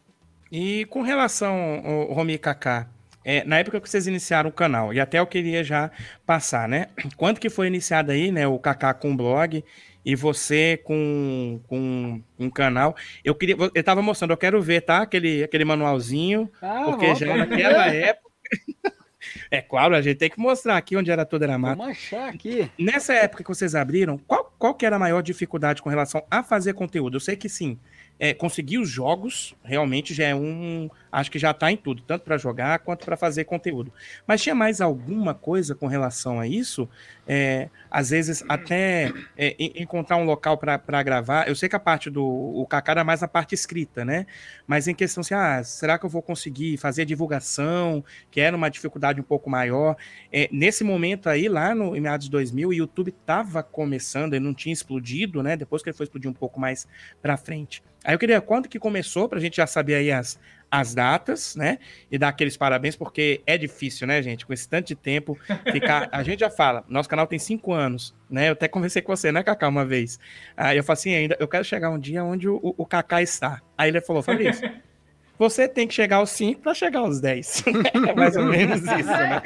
E 0.51 0.85
com 0.85 1.01
relação 1.01 1.83
ao 1.85 2.13
Romi 2.13 2.33
e 2.33 2.37
Kaká, 2.37 2.87
é, 3.23 3.43
na 3.43 3.59
época 3.59 3.79
que 3.79 3.89
vocês 3.89 4.07
iniciaram 4.07 4.49
o 4.49 4.53
canal, 4.53 4.93
e 4.93 4.99
até 4.99 5.19
eu 5.19 5.27
queria 5.27 5.63
já 5.63 5.91
passar, 6.25 6.67
né? 6.67 6.87
Quando 7.17 7.39
que 7.39 7.49
foi 7.49 7.67
iniciado 7.67 8.11
aí, 8.11 8.31
né, 8.31 8.47
o 8.47 8.57
Kaká 8.57 8.93
com 8.93 9.11
o 9.11 9.15
blog 9.15 9.63
e 10.07 10.15
você 10.15 10.79
com, 10.85 11.59
com 11.67 12.21
um 12.39 12.49
canal. 12.49 12.95
Eu 13.25 13.35
queria, 13.35 13.57
eu 13.75 13.83
tava 13.83 14.01
mostrando, 14.01 14.31
eu 14.31 14.37
quero 14.37 14.61
ver, 14.61 14.79
tá? 14.79 15.01
Aquele, 15.01 15.43
aquele 15.43 15.65
manualzinho, 15.65 16.49
ah, 16.61 16.85
porque 16.85 17.13
já 17.13 17.35
naquela 17.35 17.87
época. 17.87 18.31
é 19.51 19.61
claro, 19.61 19.93
a 19.97 20.01
gente 20.01 20.15
tem 20.15 20.29
que 20.29 20.39
mostrar 20.39 20.77
aqui 20.77 20.95
onde 20.95 21.11
era 21.11 21.25
toda 21.25 21.43
era 21.43 21.57
mato. 21.57 21.79
Vamos 21.79 21.91
achar 21.91 22.29
aqui. 22.29 22.71
Nessa 22.79 23.15
época 23.15 23.43
que 23.43 23.49
vocês 23.49 23.75
abriram, 23.75 24.17
qual, 24.17 24.55
qual 24.57 24.73
que 24.73 24.85
era 24.85 24.95
a 24.95 24.99
maior 24.99 25.21
dificuldade 25.21 25.81
com 25.81 25.89
relação 25.89 26.25
a 26.31 26.41
fazer 26.41 26.71
conteúdo? 26.71 27.17
Eu 27.17 27.21
sei 27.21 27.35
que 27.35 27.49
sim, 27.49 27.77
é, 28.19 28.33
conseguir 28.33 28.79
os 28.79 28.89
jogos 28.89 29.55
realmente 29.63 30.13
já 30.13 30.25
é 30.25 30.35
um. 30.35 30.89
Acho 31.11 31.31
que 31.31 31.39
já 31.39 31.51
está 31.51 31.71
em 31.71 31.77
tudo, 31.77 32.01
tanto 32.01 32.23
para 32.23 32.37
jogar 32.37 32.79
quanto 32.79 33.05
para 33.05 33.15
fazer 33.15 33.45
conteúdo. 33.45 33.93
Mas 34.25 34.41
tinha 34.41 34.55
mais 34.55 34.81
alguma 34.81 35.33
coisa 35.33 35.73
com 35.73 35.87
relação 35.87 36.39
a 36.39 36.47
isso? 36.47 36.89
É, 37.27 37.69
às 37.89 38.09
vezes, 38.09 38.43
até 38.47 39.11
é, 39.37 39.55
encontrar 39.75 40.17
um 40.17 40.23
local 40.23 40.57
para 40.57 41.03
gravar. 41.03 41.47
Eu 41.47 41.55
sei 41.55 41.69
que 41.69 41.75
a 41.75 41.79
parte 41.79 42.09
do. 42.09 42.23
O 42.23 42.65
Kaká 42.65 42.93
era 42.93 43.03
mais 43.03 43.21
a 43.21 43.27
parte 43.27 43.53
escrita, 43.53 44.03
né? 44.03 44.25
Mas 44.65 44.87
em 44.87 44.95
questão 44.95 45.21
assim, 45.21 45.33
ah, 45.33 45.63
será 45.63 45.97
que 45.99 46.05
eu 46.05 46.09
vou 46.09 46.21
conseguir 46.21 46.77
fazer 46.77 47.05
divulgação? 47.05 48.03
Que 48.31 48.41
era 48.41 48.55
uma 48.55 48.69
dificuldade 48.69 49.19
um 49.21 49.23
pouco 49.23 49.49
maior. 49.49 49.95
É, 50.31 50.49
nesse 50.51 50.83
momento 50.83 51.29
aí, 51.29 51.47
lá 51.47 51.75
no, 51.75 51.95
em 51.95 52.01
meados 52.01 52.25
de 52.25 52.31
2000, 52.31 52.69
o 52.69 52.73
YouTube 52.73 53.09
estava 53.09 53.61
começando, 53.61 54.33
ele 54.33 54.45
não 54.45 54.53
tinha 54.53 54.73
explodido, 54.73 55.43
né? 55.43 55.55
Depois 55.55 55.83
que 55.83 55.89
ele 55.89 55.97
foi 55.97 56.05
explodir 56.05 56.29
um 56.29 56.33
pouco 56.33 56.59
mais 56.59 56.87
para 57.21 57.37
frente. 57.37 57.83
Aí 58.07 58.13
eu 58.15 58.19
queria 58.19 58.39
quando 58.39 58.69
que 58.69 58.79
começou, 58.79 59.27
para 59.27 59.37
a 59.37 59.41
gente 59.41 59.57
já 59.57 59.67
saber 59.67 59.95
aí 59.95 60.13
as, 60.13 60.39
as 60.71 60.95
datas, 60.95 61.57
né? 61.57 61.77
E 62.09 62.17
dar 62.17 62.29
aqueles 62.29 62.55
parabéns, 62.55 62.95
porque 62.95 63.41
é 63.45 63.57
difícil, 63.57 64.07
né, 64.07 64.21
gente? 64.21 64.45
Com 64.45 64.53
esse 64.53 64.65
tanto 64.69 64.87
de 64.87 64.95
tempo, 64.95 65.37
ficar. 65.69 66.07
A 66.13 66.23
gente 66.23 66.39
já 66.39 66.49
fala, 66.49 66.85
nosso 66.87 67.09
canal 67.09 67.27
tem 67.27 67.37
cinco 67.37 67.73
anos, 67.73 68.15
né? 68.29 68.47
Eu 68.47 68.53
até 68.53 68.69
conversei 68.69 69.01
com 69.01 69.13
você, 69.13 69.29
né, 69.29 69.43
Cacá, 69.43 69.67
uma 69.67 69.85
vez. 69.85 70.17
Aí 70.55 70.77
eu 70.77 70.85
falei 70.85 70.99
assim, 70.99 71.13
ainda, 71.15 71.35
eu 71.37 71.49
quero 71.49 71.65
chegar 71.65 71.89
um 71.89 71.99
dia 71.99 72.23
onde 72.23 72.47
o, 72.47 72.73
o 72.77 72.85
Cacá 72.85 73.21
está. 73.21 73.61
Aí 73.77 73.89
ele 73.89 73.99
falou, 73.99 74.23
Fabrício. 74.23 74.71
Você 75.37 75.67
tem 75.67 75.85
que 75.85 75.93
chegar 75.93 76.15
aos 76.15 76.31
5 76.31 76.61
para 76.61 76.73
chegar 76.73 77.01
aos 77.01 77.19
10. 77.19 77.63
é 78.07 78.15
mais 78.15 78.37
ou 78.37 78.45
menos 78.45 78.81
isso, 78.81 79.05
né? 79.05 79.41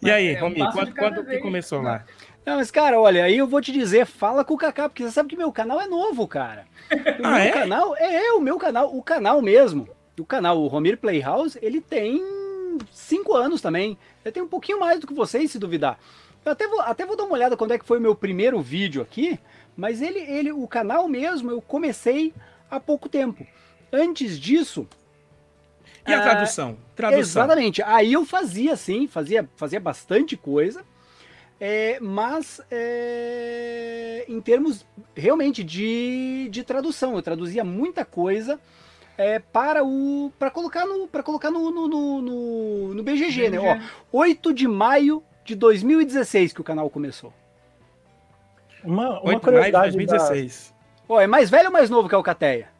e 0.00 0.10
aí, 0.10 0.34
Romi, 0.34 0.60
quando, 0.70 0.94
quando 0.94 1.24
que 1.24 1.38
começou 1.38 1.80
lá? 1.80 2.04
Não, 2.44 2.56
mas, 2.56 2.70
cara, 2.70 3.00
olha, 3.00 3.24
aí 3.24 3.38
eu 3.38 3.46
vou 3.46 3.60
te 3.60 3.70
dizer, 3.70 4.04
fala 4.04 4.44
com 4.44 4.54
o 4.54 4.58
Kaká, 4.58 4.88
porque 4.88 5.04
você 5.04 5.12
sabe 5.12 5.28
que 5.28 5.36
meu 5.36 5.52
canal 5.52 5.80
é 5.80 5.86
novo, 5.86 6.26
cara. 6.26 6.66
O 6.92 7.26
ah, 7.26 7.30
meu 7.30 7.38
é? 7.38 7.50
canal 7.50 7.96
é, 7.96 8.26
é, 8.26 8.32
o 8.32 8.40
meu 8.40 8.58
canal, 8.58 8.94
o 8.94 9.02
canal 9.02 9.40
mesmo. 9.40 9.88
O 10.18 10.26
canal, 10.26 10.60
o 10.60 10.66
Romir 10.66 10.98
Playhouse, 10.98 11.58
ele 11.62 11.80
tem 11.80 12.22
cinco 12.92 13.34
anos 13.34 13.60
também. 13.60 13.96
Ele 14.24 14.32
tem 14.32 14.42
um 14.42 14.48
pouquinho 14.48 14.78
mais 14.78 15.00
do 15.00 15.06
que 15.06 15.14
vocês, 15.14 15.50
se 15.50 15.58
duvidar. 15.58 15.98
Eu 16.44 16.52
até 16.52 16.66
vou, 16.66 16.80
até 16.80 17.06
vou 17.06 17.16
dar 17.16 17.24
uma 17.24 17.34
olhada 17.34 17.56
quando 17.56 17.72
é 17.72 17.78
que 17.78 17.84
foi 17.84 17.98
o 17.98 18.00
meu 18.00 18.14
primeiro 18.14 18.60
vídeo 18.60 19.00
aqui, 19.00 19.38
mas 19.76 20.02
ele, 20.02 20.18
ele, 20.18 20.52
o 20.52 20.66
canal 20.66 21.08
mesmo, 21.08 21.50
eu 21.50 21.62
comecei 21.62 22.34
há 22.70 22.80
pouco 22.80 23.08
tempo. 23.08 23.46
Antes 23.92 24.38
disso. 24.38 24.86
E 26.06 26.12
a 26.12 26.18
ah, 26.18 26.22
tradução? 26.22 26.76
tradução? 26.96 27.42
Exatamente. 27.44 27.82
Aí 27.82 28.12
eu 28.12 28.24
fazia, 28.24 28.74
sim, 28.76 29.06
fazia, 29.06 29.48
fazia 29.56 29.78
bastante 29.78 30.36
coisa. 30.36 30.84
É, 31.64 32.00
mas 32.00 32.60
é, 32.72 34.24
em 34.26 34.40
termos 34.40 34.84
realmente 35.14 35.62
de, 35.62 36.48
de 36.50 36.64
tradução, 36.64 37.14
eu 37.14 37.22
traduzia 37.22 37.62
muita 37.62 38.04
coisa 38.04 38.58
é, 39.16 39.38
para 39.38 39.84
o 39.84 40.32
para 40.36 40.50
colocar 40.50 40.84
no 40.84 41.06
para 41.06 41.22
colocar 41.22 41.52
no 41.52 41.70
no, 41.70 41.86
no, 41.86 42.94
no 42.94 43.02
BGG, 43.04 43.26
BGG, 43.26 43.50
né? 43.50 43.80
Ó, 44.12 44.18
8 44.24 44.52
de 44.52 44.66
maio 44.66 45.22
de 45.44 45.54
2016 45.54 46.52
que 46.52 46.60
o 46.60 46.64
canal 46.64 46.90
começou. 46.90 47.32
Uma, 48.82 49.20
uma 49.20 49.28
8 49.28 49.40
curiosidade 49.40 49.92
de 49.92 49.98
2016. 49.98 50.74
Da... 51.08 51.14
Ó, 51.14 51.20
é 51.20 51.28
mais 51.28 51.48
velho 51.48 51.66
ou 51.66 51.72
mais 51.72 51.88
novo 51.88 52.08
que 52.08 52.14
a 52.16 52.18
Alcateia? 52.18 52.70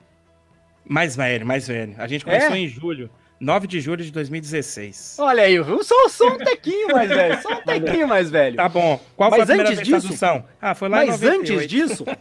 Mais 0.84 1.14
velho, 1.14 1.46
mais 1.46 1.68
velho. 1.68 1.94
A 1.98 2.08
gente 2.08 2.24
começou 2.24 2.56
é? 2.56 2.58
em 2.58 2.66
julho. 2.66 3.08
9 3.42 3.66
de 3.66 3.80
julho 3.80 4.04
de 4.04 4.12
2016. 4.12 5.16
Olha 5.18 5.42
aí, 5.42 5.56
eu 5.56 5.82
sou, 5.82 6.08
sou 6.08 6.30
um 6.34 6.38
tequinho 6.38 6.92
mais 6.92 7.08
velho, 7.08 7.42
só 7.42 7.52
um 7.54 7.60
tequinho 7.66 8.06
mais 8.06 8.30
velho. 8.30 8.56
Tá 8.56 8.68
bom. 8.68 9.00
Qual 9.16 9.30
mas 9.32 9.44
foi 9.44 9.56
a 9.56 9.60
antes 9.60 9.78
disso, 9.80 10.00
tradução? 10.00 10.44
Ah, 10.60 10.74
foi 10.76 10.88
lá 10.88 11.04
Mas 11.04 11.22
antes 11.24 11.66
disso... 11.66 12.04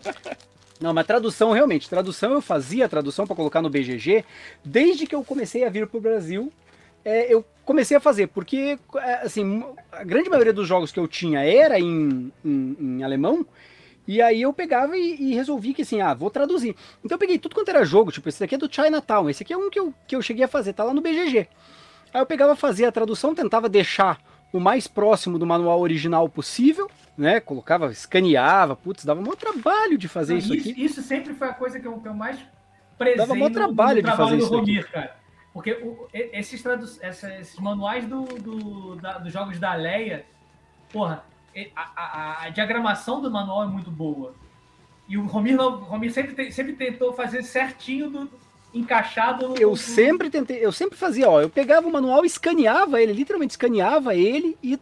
Não, 0.81 0.95
mas 0.95 1.05
tradução, 1.05 1.51
realmente, 1.51 1.87
tradução 1.87 2.33
eu 2.33 2.41
fazia 2.41 2.89
tradução 2.89 3.27
para 3.27 3.35
colocar 3.35 3.61
no 3.61 3.69
BGG 3.69 4.25
desde 4.65 5.05
que 5.05 5.13
eu 5.13 5.23
comecei 5.23 5.63
a 5.63 5.69
vir 5.69 5.85
para 5.85 5.95
o 5.99 6.01
Brasil. 6.01 6.51
É, 7.05 7.31
eu 7.31 7.45
comecei 7.63 7.95
a 7.95 7.99
fazer, 7.99 8.25
porque, 8.25 8.79
é, 8.95 9.13
assim, 9.17 9.63
a 9.91 10.03
grande 10.03 10.27
maioria 10.27 10.51
dos 10.51 10.67
jogos 10.67 10.91
que 10.91 10.99
eu 10.99 11.07
tinha 11.07 11.45
era 11.45 11.79
em, 11.79 12.31
em, 12.43 12.77
em 12.79 13.03
alemão, 13.03 13.45
E 14.11 14.21
aí 14.21 14.41
eu 14.41 14.51
pegava 14.51 14.97
e, 14.97 15.15
e, 15.17 15.33
resolvi 15.33 15.73
que 15.73 15.83
assim, 15.83 16.01
ah, 16.01 16.13
vou 16.13 16.29
traduzir. 16.29 16.75
Então 17.01 17.15
eu 17.15 17.17
peguei 17.17 17.39
tudo 17.39 17.55
quanto 17.55 17.69
era 17.69 17.85
jogo, 17.85 18.11
tipo, 18.11 18.27
esse 18.27 18.41
daqui 18.41 18.55
é 18.55 18.57
do 18.57 18.67
Chinatown, 18.69 19.29
esse 19.29 19.41
aqui 19.41 19.53
é 19.53 19.57
um 19.57 19.69
que 19.69 19.79
eu, 19.79 19.93
que 20.05 20.13
eu 20.17 20.21
cheguei 20.21 20.43
a 20.43 20.49
fazer, 20.49 20.73
tá 20.73 20.83
lá 20.83 20.93
no 20.93 20.99
BGG. 20.99 21.47
Aí 22.13 22.19
eu 22.19 22.25
pegava, 22.25 22.53
fazia 22.53 22.89
a 22.89 22.91
tradução, 22.91 23.33
tentava 23.33 23.69
deixar 23.69 24.19
o 24.51 24.59
mais 24.59 24.85
próximo 24.85 25.39
do 25.39 25.47
manual 25.47 25.79
original 25.79 26.27
possível, 26.27 26.91
né? 27.17 27.39
Colocava, 27.39 27.89
escaneava, 27.89 28.75
putz, 28.75 29.05
dava 29.05 29.21
um 29.21 29.33
trabalho 29.33 29.97
de 29.97 30.09
fazer 30.09 30.35
isso, 30.35 30.53
isso, 30.53 30.69
aqui. 30.71 30.83
Isso 30.83 31.01
sempre 31.01 31.33
foi 31.33 31.47
a 31.47 31.53
coisa 31.53 31.79
que 31.79 31.87
eu, 31.87 31.97
que 31.97 32.09
eu 32.09 32.13
mais 32.13 32.37
prezei 32.97 33.15
dava 33.15 33.33
um 33.33 33.49
trabalho 33.49 34.01
no, 34.01 34.07
no 34.07 34.11
de 34.11 34.17
fazer 34.17 34.35
isso 34.35 34.53
Romir, 34.53 34.81
aqui. 34.81 34.91
cara. 34.91 35.15
Porque 35.53 35.71
o, 35.71 36.09
esses, 36.11 36.61
tradu 36.61 36.83
esses 36.83 37.57
manuais 37.59 38.05
do, 38.05 38.23
do 38.25 38.95
da, 38.97 39.19
dos 39.19 39.31
jogos 39.31 39.57
da 39.57 39.73
Leia, 39.73 40.25
porra, 40.91 41.23
a, 41.75 41.91
a, 41.95 42.45
a, 42.45 42.49
diagramação 42.49 43.21
do 43.21 43.29
manual 43.29 43.63
é 43.63 43.67
muito 43.67 43.91
boa. 43.91 44.33
E 45.07 45.17
o 45.17 45.25
Romir, 45.25 45.59
o 45.59 45.69
Romir 45.69 46.11
sempre, 46.11 46.51
sempre 46.51 46.73
tentou 46.73 47.13
fazer 47.13 47.43
certinho 47.43 48.09
do, 48.09 48.29
encaixado 48.73 49.49
no, 49.49 49.57
Eu 49.57 49.75
sempre 49.75 50.29
tentei, 50.29 50.63
eu 50.63 50.71
sempre 50.71 50.97
fazia, 50.97 51.29
ó, 51.29 51.41
eu 51.41 51.49
pegava 51.49 51.87
o 51.87 51.91
manual, 51.91 52.23
escaneava 52.23 53.01
ele, 53.01 53.13
literalmente 53.13 53.51
escaneava 53.51 54.15
ele 54.15 54.57
e 54.63 54.79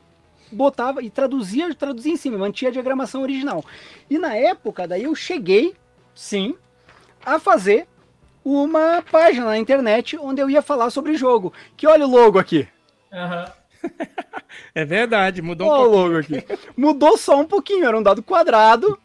botava 0.51 1.01
e 1.03 1.09
traduzia, 1.09 1.73
traduzia 1.73 2.13
em 2.13 2.17
cima, 2.17 2.37
mantinha 2.37 2.69
a 2.69 2.73
diagramação 2.73 3.21
original. 3.21 3.63
E 4.09 4.17
na 4.17 4.35
época, 4.35 4.87
daí 4.87 5.03
eu 5.03 5.15
cheguei, 5.15 5.75
sim, 6.13 6.55
a 7.25 7.39
fazer 7.39 7.87
uma 8.43 9.01
página 9.01 9.45
na 9.45 9.57
internet 9.57 10.17
onde 10.17 10.41
eu 10.41 10.49
ia 10.49 10.61
falar 10.61 10.89
sobre 10.89 11.11
o 11.11 11.17
jogo. 11.17 11.53
Que 11.75 11.87
olha 11.87 12.05
o 12.05 12.09
logo 12.09 12.39
aqui. 12.39 12.67
Uhum. 13.11 13.58
É 14.75 14.85
verdade, 14.85 15.41
mudou 15.41 15.67
um 15.67 15.75
pouquinho. 15.75 15.91
logo 15.91 16.17
aqui. 16.17 16.45
Mudou 16.75 17.17
só 17.17 17.39
um 17.39 17.45
pouquinho, 17.45 17.85
era 17.85 17.97
um 17.97 18.03
dado 18.03 18.23
quadrado. 18.23 18.97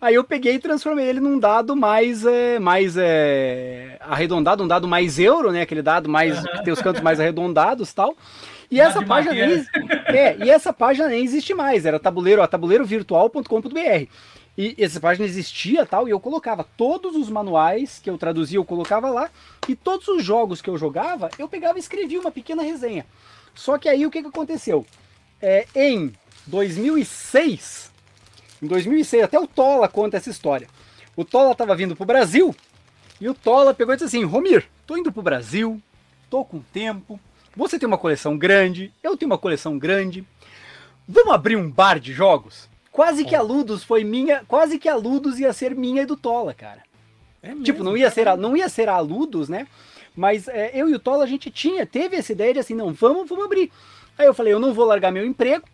Aí 0.00 0.14
eu 0.14 0.24
peguei 0.24 0.54
e 0.54 0.58
transformei 0.58 1.06
ele 1.06 1.20
num 1.20 1.38
dado 1.38 1.76
mais, 1.76 2.24
é, 2.24 2.58
mais 2.58 2.96
é, 2.96 3.98
arredondado, 4.00 4.64
um 4.64 4.68
dado 4.68 4.88
mais 4.88 5.18
euro, 5.18 5.52
né? 5.52 5.60
Aquele 5.60 5.82
dado 5.82 6.08
mais 6.08 6.38
uhum. 6.38 6.52
que 6.52 6.64
tem 6.64 6.72
os 6.72 6.80
cantos 6.80 7.02
mais 7.02 7.20
arredondados 7.20 7.92
tal. 7.92 8.16
E 8.70 8.80
essa 8.80 9.04
página 9.04 9.34
nem, 9.34 9.66
é, 10.06 10.36
e 10.38 10.48
essa 10.48 10.72
página 10.72 11.08
nem 11.08 11.22
existe 11.22 11.52
mais, 11.52 11.84
era 11.84 11.98
tabuleiro, 11.98 12.46
tabuleirovirtual.com.br. 12.46 14.06
E 14.56 14.76
essa 14.78 15.00
página 15.00 15.26
existia 15.26 15.84
tal, 15.84 16.06
e 16.06 16.12
eu 16.12 16.20
colocava 16.20 16.64
todos 16.76 17.16
os 17.16 17.28
manuais 17.28 18.00
que 18.02 18.08
eu 18.08 18.16
traduzia, 18.16 18.58
eu 18.58 18.64
colocava 18.64 19.10
lá, 19.10 19.28
e 19.68 19.74
todos 19.74 20.06
os 20.08 20.22
jogos 20.22 20.62
que 20.62 20.70
eu 20.70 20.78
jogava, 20.78 21.30
eu 21.38 21.48
pegava 21.48 21.78
e 21.78 21.80
escrevia 21.80 22.20
uma 22.20 22.30
pequena 22.30 22.62
resenha. 22.62 23.06
Só 23.54 23.78
que 23.78 23.88
aí 23.88 24.06
o 24.06 24.10
que, 24.10 24.22
que 24.22 24.28
aconteceu? 24.28 24.86
É, 25.40 25.66
em 25.74 26.12
2006, 26.46 27.90
em 28.62 28.66
2006, 28.66 29.24
até 29.24 29.38
o 29.38 29.46
Tola 29.46 29.88
conta 29.88 30.16
essa 30.16 30.30
história. 30.30 30.68
O 31.16 31.24
Tola 31.24 31.52
estava 31.52 31.74
vindo 31.74 31.96
para 31.96 32.04
o 32.04 32.06
Brasil, 32.06 32.54
e 33.20 33.28
o 33.28 33.34
Tola 33.34 33.74
pegou 33.74 33.94
e 33.94 33.96
disse 33.96 34.16
assim, 34.16 34.24
Romir, 34.24 34.66
tô 34.86 34.96
indo 34.96 35.12
para 35.12 35.20
o 35.20 35.24
Brasil, 35.24 35.80
tô 36.28 36.44
com 36.44 36.60
tempo, 36.60 37.20
você 37.56 37.78
tem 37.78 37.86
uma 37.86 37.98
coleção 37.98 38.38
grande, 38.38 38.92
eu 39.02 39.16
tenho 39.16 39.30
uma 39.30 39.38
coleção 39.38 39.78
grande, 39.78 40.24
vamos 41.06 41.34
abrir 41.34 41.56
um 41.56 41.70
bar 41.70 41.98
de 41.98 42.12
jogos? 42.12 42.68
Quase 42.92 43.24
que 43.24 43.34
a 43.34 43.42
Ludus 43.42 43.84
foi 43.84 44.04
minha, 44.04 44.42
quase 44.48 44.78
que 44.78 44.88
a 44.88 44.96
Ludus 44.96 45.38
ia 45.38 45.52
ser 45.52 45.74
minha 45.74 46.02
e 46.02 46.06
do 46.06 46.16
Tola, 46.16 46.52
cara. 46.52 46.82
É 47.42 47.48
mesmo, 47.48 47.64
tipo, 47.64 47.84
não 47.84 47.96
ia 47.96 48.10
ser 48.10 48.28
a, 48.28 48.36
não 48.36 48.56
ia 48.56 48.68
ser 48.68 48.88
a 48.88 48.98
Ludus, 48.98 49.48
né? 49.48 49.66
Mas 50.20 50.48
é, 50.48 50.70
eu 50.74 50.86
e 50.86 50.94
o 50.94 50.98
Tola 50.98 51.24
a 51.24 51.26
gente 51.26 51.50
tinha, 51.50 51.86
teve 51.86 52.14
essa 52.14 52.30
ideia 52.32 52.52
de 52.52 52.58
assim, 52.58 52.74
não, 52.74 52.92
vamos, 52.92 53.26
vamos 53.26 53.46
abrir. 53.46 53.72
Aí 54.18 54.26
eu 54.26 54.34
falei, 54.34 54.52
eu 54.52 54.60
não 54.60 54.74
vou 54.74 54.84
largar 54.84 55.10
meu 55.10 55.24
emprego. 55.24 55.64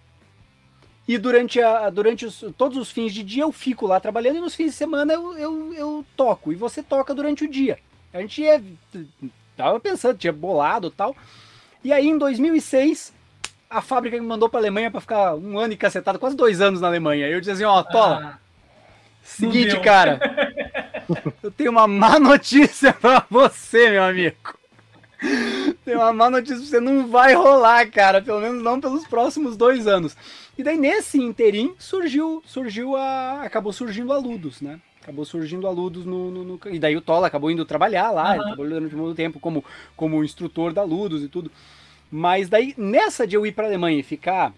E 1.09 1.19
durante, 1.19 1.61
a, 1.61 1.91
durante 1.91 2.25
os, 2.25 2.45
todos 2.57 2.79
os 2.79 2.89
fins 2.89 3.13
de 3.13 3.25
dia 3.25 3.43
eu 3.43 3.51
fico 3.51 3.89
lá 3.89 3.99
trabalhando 3.99 4.37
e 4.37 4.41
nos 4.41 4.55
fins 4.55 4.67
de 4.67 4.77
semana 4.77 5.13
eu, 5.13 5.37
eu, 5.37 5.75
eu 5.75 6.07
toco. 6.17 6.53
E 6.53 6.55
você 6.55 6.81
toca 6.81 7.13
durante 7.13 7.43
o 7.43 7.51
dia. 7.51 7.77
A 8.15 8.21
gente 8.21 8.41
ia, 8.41 8.63
tava 9.57 9.81
pensando, 9.81 10.17
tinha 10.17 10.33
bolado 10.33 10.93
tal. 10.93 11.17
E 11.83 11.93
aí 11.93 12.07
em 12.07 12.17
2006 12.17 13.13
a 13.69 13.83
fábrica 13.83 14.17
me 14.17 14.25
mandou 14.25 14.49
para 14.49 14.61
Alemanha 14.61 14.93
para 14.93 15.01
ficar 15.01 15.35
um 15.35 15.59
ano 15.59 15.73
e 15.73 15.77
cacetado, 15.77 16.21
quase 16.21 16.37
dois 16.37 16.61
anos 16.61 16.81
na 16.81 16.87
Alemanha. 16.87 17.27
Eu 17.27 17.41
dizia 17.41 17.55
assim, 17.55 17.65
ó, 17.65 17.83
Tola, 17.83 18.35
ah, 18.35 18.39
seguinte, 19.25 19.77
cara, 19.81 20.21
eu 21.43 21.51
tenho 21.51 21.71
uma 21.71 21.87
má 21.87 22.19
notícia 22.19 22.93
para 23.01 23.27
você, 23.31 23.91
meu 23.91 24.05
amigo. 24.05 24.37
Tem 25.85 25.95
uma 25.95 26.13
má 26.13 26.29
notícia 26.31 26.57
pra 26.57 26.67
você, 26.67 26.81
não 26.81 27.09
vai 27.09 27.35
rolar, 27.35 27.91
cara, 27.91 28.21
pelo 28.21 28.41
menos 28.41 28.63
não 28.63 28.81
pelos 28.81 29.07
próximos 29.07 29.57
dois 29.57 29.87
anos. 29.87 30.17
E 30.59 30.63
daí 30.63 30.77
nesse 30.77 31.19
interim 31.19 31.75
surgiu, 31.79 32.43
surgiu 32.47 32.97
a, 32.97 33.43
acabou 33.43 33.73
surgindo 33.73 34.13
a 34.13 34.19
Ludus, 34.19 34.61
né? 34.61 34.81
Acabou 35.03 35.25
surgindo 35.25 35.67
a 35.67 35.71
Ludus 35.71 36.05
no, 36.05 36.31
no, 36.31 36.45
no, 36.45 36.61
E 36.67 36.79
daí 36.79 36.97
o 36.97 37.01
Tola 37.01 37.29
acabou 37.29 37.51
indo 37.51 37.65
trabalhar 37.65 38.11
lá, 38.11 38.31
uhum. 38.31 38.35
ele 38.35 38.45
trabalhou 38.45 38.69
durante 38.81 38.97
muito 38.97 39.17
tempo 39.17 39.39
como, 39.39 39.65
como 39.97 40.25
instrutor 40.25 40.73
da 40.73 40.83
Ludus 40.83 41.23
e 41.23 41.29
tudo. 41.29 41.51
Mas 42.11 42.49
daí, 42.49 42.75
nessa 42.77 43.27
de 43.27 43.37
eu 43.37 43.47
ir 43.47 43.53
para 43.53 43.65
a 43.65 43.69
Alemanha 43.69 43.99
e 43.99 44.03
ficar 44.03 44.53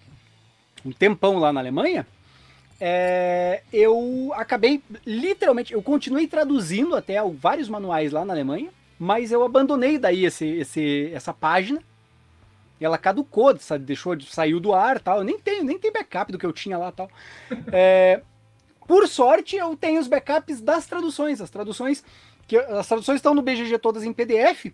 um 0.85 0.93
tempão 0.93 1.39
lá 1.39 1.53
na 1.53 1.61
Alemanha, 1.61 2.07
é, 2.81 3.63
eu 3.73 4.31
acabei 4.35 4.83
literalmente, 5.05 5.73
eu 5.73 5.83
continuei 5.83 6.27
traduzindo 6.27 6.95
até 6.95 7.17
vários 7.23 7.69
manuais 7.69 8.13
lá 8.13 8.25
na 8.25 8.33
Alemanha, 8.33 8.71
mas 8.99 9.33
eu 9.33 9.45
abandonei 9.45 9.99
daí 9.99 10.25
esse, 10.25 10.47
esse, 10.47 11.11
essa 11.13 11.33
página. 11.33 11.83
Ela 12.81 12.97
caducou, 12.97 13.59
sabe, 13.59 13.85
deixou 13.85 14.15
de 14.15 14.27
saiu 14.27 14.61
do 14.61 14.73
ar, 14.73 15.01
tal. 15.01 15.19
Eu 15.19 15.25
nem 15.25 15.39
tenho, 15.39 15.65
nem 15.65 15.79
tem 15.79 15.93
backup 15.93 16.31
do 16.31 16.39
que 16.39 16.47
eu 16.47 16.53
tinha 16.53 16.79
lá, 16.79 16.93
tal. 16.93 17.11
É, 17.73 18.23
por 18.87 19.09
sorte, 19.09 19.57
eu 19.57 19.77
tenho 19.77 20.01
os 20.01 20.07
backups 20.07 20.61
das 20.61 20.87
traduções, 20.87 21.41
as 21.41 21.51
traduções 21.51 22.05
que 22.47 22.57
as 22.57 22.89
traduções 22.89 23.17
estão 23.17 23.35
no 23.35 23.43
BGG 23.43 23.79
todas 23.79 24.05
em 24.05 24.13
PDF. 24.13 24.67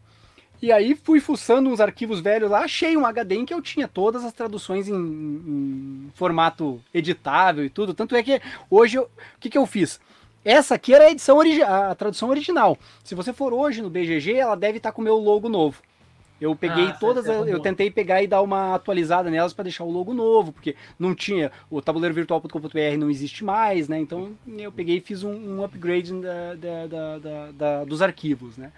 E 0.62 0.72
aí 0.72 0.94
fui 0.94 1.20
fuçando 1.20 1.68
uns 1.68 1.80
arquivos 1.80 2.20
velhos 2.20 2.50
lá, 2.50 2.60
achei 2.60 2.96
um 2.96 3.04
HD 3.04 3.34
em 3.36 3.44
que 3.44 3.52
eu 3.52 3.60
tinha 3.60 3.86
todas 3.86 4.24
as 4.24 4.32
traduções 4.32 4.88
em, 4.88 4.94
em 4.94 6.12
formato 6.14 6.80
editável 6.92 7.64
e 7.64 7.70
tudo. 7.70 7.92
Tanto 7.92 8.16
é 8.16 8.22
que 8.22 8.40
hoje, 8.70 8.98
o 8.98 9.08
que, 9.38 9.50
que 9.50 9.58
eu 9.58 9.66
fiz? 9.66 10.00
Essa 10.44 10.74
aqui 10.74 10.94
era 10.94 11.04
a 11.04 11.10
edição 11.10 11.38
a 11.66 11.94
tradução 11.94 12.28
original. 12.28 12.78
Se 13.02 13.14
você 13.14 13.32
for 13.32 13.52
hoje 13.52 13.80
no 13.80 13.90
BGG, 13.90 14.34
ela 14.34 14.54
deve 14.54 14.78
estar 14.78 14.92
com 14.92 15.00
o 15.00 15.04
meu 15.04 15.16
logo 15.16 15.48
novo. 15.48 15.82
Eu 16.40 16.54
peguei 16.54 16.88
ah, 16.88 16.92
todas, 16.92 17.26
é 17.26 17.38
eu 17.50 17.60
tentei 17.60 17.90
pegar 17.90 18.22
e 18.22 18.26
dar 18.26 18.42
uma 18.42 18.74
atualizada 18.74 19.30
nelas 19.30 19.54
para 19.54 19.64
deixar 19.64 19.84
o 19.84 19.90
logo 19.90 20.12
novo, 20.12 20.52
porque 20.52 20.74
não 20.98 21.14
tinha, 21.14 21.50
o 21.70 21.80
tabuleirovirtual.com.br 21.80 22.98
não 22.98 23.08
existe 23.08 23.44
mais, 23.44 23.88
né? 23.88 23.98
Então 23.98 24.32
eu 24.58 24.72
peguei 24.72 24.98
e 24.98 25.00
fiz 25.00 25.22
um, 25.22 25.32
um 25.32 25.64
upgrade 25.64 26.12
da, 26.20 26.54
da, 26.86 27.52
da, 27.52 27.84
dos 27.84 28.02
arquivos, 28.02 28.58
né? 28.58 28.72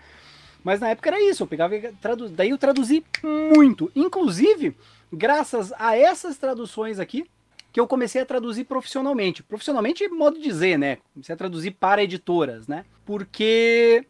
Mas 0.66 0.81
na 0.81 0.88
época 0.88 1.11
era 1.11 1.22
isso, 1.22 1.44
eu 1.44 1.46
pegava 1.46 1.76
e 1.76 1.92
traduz... 1.92 2.33
daí 2.33 2.50
eu 2.50 2.59
traduzi 2.59 3.05
muito. 3.22 3.88
Inclusive, 3.94 4.76
graças 5.12 5.72
a 5.79 5.96
essas 5.96 6.38
traduções 6.38 6.98
aqui, 6.98 7.24
que 7.72 7.79
eu 7.79 7.87
comecei 7.87 8.20
a 8.20 8.26
traduzir 8.26 8.64
profissionalmente. 8.64 9.44
Profissionalmente, 9.44 10.09
modo 10.09 10.37
de 10.37 10.42
dizer, 10.42 10.76
né? 10.76 10.98
Comecei 11.14 11.33
a 11.33 11.38
traduzir 11.38 11.70
para 11.70 12.02
editoras, 12.02 12.66
né? 12.66 12.85
Porque 13.05 14.05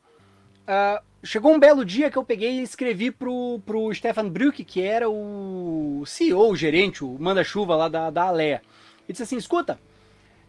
uh, 0.62 1.04
chegou 1.22 1.52
um 1.52 1.58
belo 1.58 1.84
dia 1.84 2.10
que 2.10 2.16
eu 2.16 2.24
peguei 2.24 2.52
e 2.52 2.62
escrevi 2.62 3.10
pro, 3.10 3.60
pro 3.66 3.92
Stefan 3.92 4.26
Brück, 4.26 4.64
que 4.64 4.80
era 4.80 5.10
o 5.10 6.04
CEO, 6.06 6.52
o 6.52 6.56
gerente, 6.56 7.04
o 7.04 7.18
manda-chuva 7.20 7.76
lá 7.76 7.86
da, 7.90 8.08
da 8.08 8.28
Alea. 8.28 8.62
E 9.06 9.12
disse 9.12 9.24
assim: 9.24 9.36
escuta, 9.36 9.78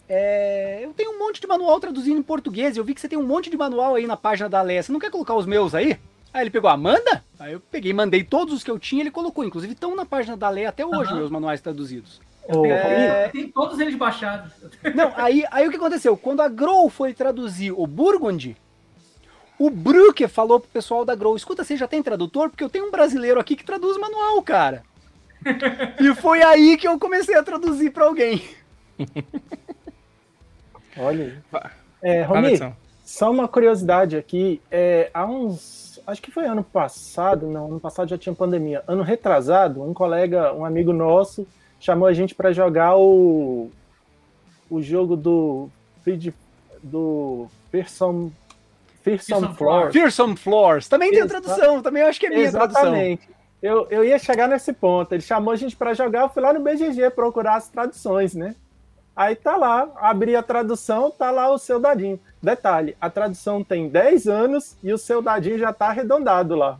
é, 0.10 0.80
eu 0.84 0.94
tenho 0.94 1.12
um 1.12 1.20
monte 1.20 1.42
de 1.42 1.48
manual 1.48 1.80
traduzindo 1.80 2.20
em 2.20 2.24
português. 2.24 2.78
Eu 2.78 2.84
vi 2.84 2.94
que 2.94 3.02
você 3.02 3.10
tem 3.10 3.18
um 3.18 3.26
monte 3.26 3.50
de 3.50 3.58
manual 3.58 3.96
aí 3.96 4.08
na 4.08 4.16
página 4.16 4.48
da 4.48 4.60
Alessia. 4.60 4.84
Você 4.84 4.92
não 4.92 5.00
quer 5.00 5.12
colocar 5.12 5.36
os 5.36 5.46
meus 5.46 5.76
aí? 5.76 6.00
Aí 6.34 6.44
ele 6.44 6.50
pegou, 6.50 6.70
Amanda? 6.70 7.24
Aí 7.40 7.54
eu 7.54 7.60
peguei, 7.60 7.94
mandei 7.94 8.24
todos 8.24 8.54
os 8.54 8.64
que 8.64 8.72
eu 8.72 8.80
tinha, 8.80 9.02
ele 9.02 9.12
colocou. 9.12 9.44
Inclusive 9.44 9.74
estão 9.74 9.96
na 9.96 10.06
página 10.06 10.38
da 10.38 10.50
Leia 10.50 10.70
até 10.70 10.86
hoje, 10.86 11.12
uhum. 11.12 11.18
meus 11.18 11.32
manuais 11.32 11.62
traduzidos. 11.62 12.22
é... 12.66 13.30
Tem 13.30 13.50
todos 13.50 13.80
eles 13.80 13.96
baixados. 13.96 14.52
Não, 14.96 15.12
aí, 15.16 15.44
aí 15.52 15.68
o 15.68 15.70
que 15.70 15.78
aconteceu? 15.78 16.16
Quando 16.16 16.42
a 16.42 16.48
Grow 16.48 16.90
foi 16.90 17.14
traduzir 17.14 17.72
o 17.72 17.86
Burgundy, 17.86 18.56
o 19.60 19.70
Brucker 19.70 20.30
falou 20.30 20.60
pro 20.60 20.70
pessoal 20.70 21.04
da 21.04 21.16
Grow: 21.16 21.36
escuta, 21.36 21.64
você 21.64 21.76
já 21.76 21.88
tem 21.88 22.02
tradutor? 22.02 22.50
Porque 22.50 22.64
eu 22.64 22.70
tenho 22.70 22.88
um 22.88 22.92
brasileiro 22.92 23.40
aqui 23.40 23.56
que 23.56 23.66
traduz 23.66 23.98
manual, 23.98 24.42
cara. 24.42 24.84
e 26.00 26.16
foi 26.16 26.42
aí 26.42 26.78
que 26.78 26.88
eu 26.88 26.98
comecei 26.98 27.36
a 27.36 27.44
traduzir 27.44 27.92
para 27.92 28.06
alguém. 28.06 28.42
Olha 31.00 31.42
É, 32.02 32.22
Romi, 32.24 32.58
só 33.04 33.32
uma 33.32 33.48
curiosidade 33.48 34.18
aqui. 34.18 34.62
É, 34.70 35.10
há 35.14 35.26
uns. 35.26 36.00
Acho 36.06 36.22
que 36.22 36.32
foi 36.32 36.46
ano 36.46 36.64
passado, 36.64 37.48
não, 37.48 37.68
ano 37.68 37.80
passado 37.80 38.10
já 38.10 38.18
tinha 38.18 38.36
pandemia. 38.36 38.84
Ano 38.88 39.04
retrasado, 39.04 39.82
um 39.84 39.94
colega, 39.94 40.54
um 40.54 40.64
amigo 40.64 40.94
nosso, 40.94 41.48
chamou 41.80 42.08
a 42.08 42.14
gente 42.14 42.36
para 42.36 42.52
jogar 42.52 42.98
o, 42.98 43.72
o 44.70 44.82
jogo 44.82 45.16
do. 45.16 45.70
do 46.84 47.48
Fearsome, 47.72 48.34
Fearsome 49.02 49.56
Floors. 49.56 49.94
Fearsome 49.94 50.36
Floors. 50.36 50.88
Também 50.88 51.12
tem 51.12 51.28
tradução, 51.28 51.82
também 51.82 52.04
eu 52.04 52.10
acho 52.10 52.20
que 52.20 52.28
é 52.28 52.30
minha 52.30 52.42
Exatamente. 52.44 53.26
tradução. 53.26 53.38
Eu, 53.62 53.88
eu 53.90 54.04
ia 54.04 54.20
chegar 54.20 54.48
nesse 54.48 54.72
ponto. 54.72 55.14
Ele 55.14 55.22
chamou 55.22 55.52
a 55.52 55.56
gente 55.56 55.76
para 55.76 55.94
jogar, 55.94 56.22
eu 56.22 56.30
fui 56.30 56.42
lá 56.42 56.54
no 56.54 56.60
BGG 56.60 57.10
procurar 57.12 57.56
as 57.56 57.70
traduções, 57.70 58.36
né? 58.36 58.56
Aí 59.18 59.36
tá 59.36 59.58
lá, 59.58 59.90
abri 59.96 60.36
a 60.36 60.44
tradução, 60.44 61.10
tá 61.10 61.32
lá 61.32 61.52
o 61.52 61.58
seu 61.58 61.80
dadinho. 61.80 62.20
Detalhe, 62.40 62.96
a 63.02 63.10
tradução 63.10 63.64
tem 63.64 63.90
10 63.90 64.28
anos 64.28 64.78
e 64.84 64.94
o 64.94 64.98
seu 64.98 65.24
dadinho 65.24 65.58
já 65.58 65.74
tá 65.74 65.88
arredondado 65.88 66.54
lá. 66.54 66.78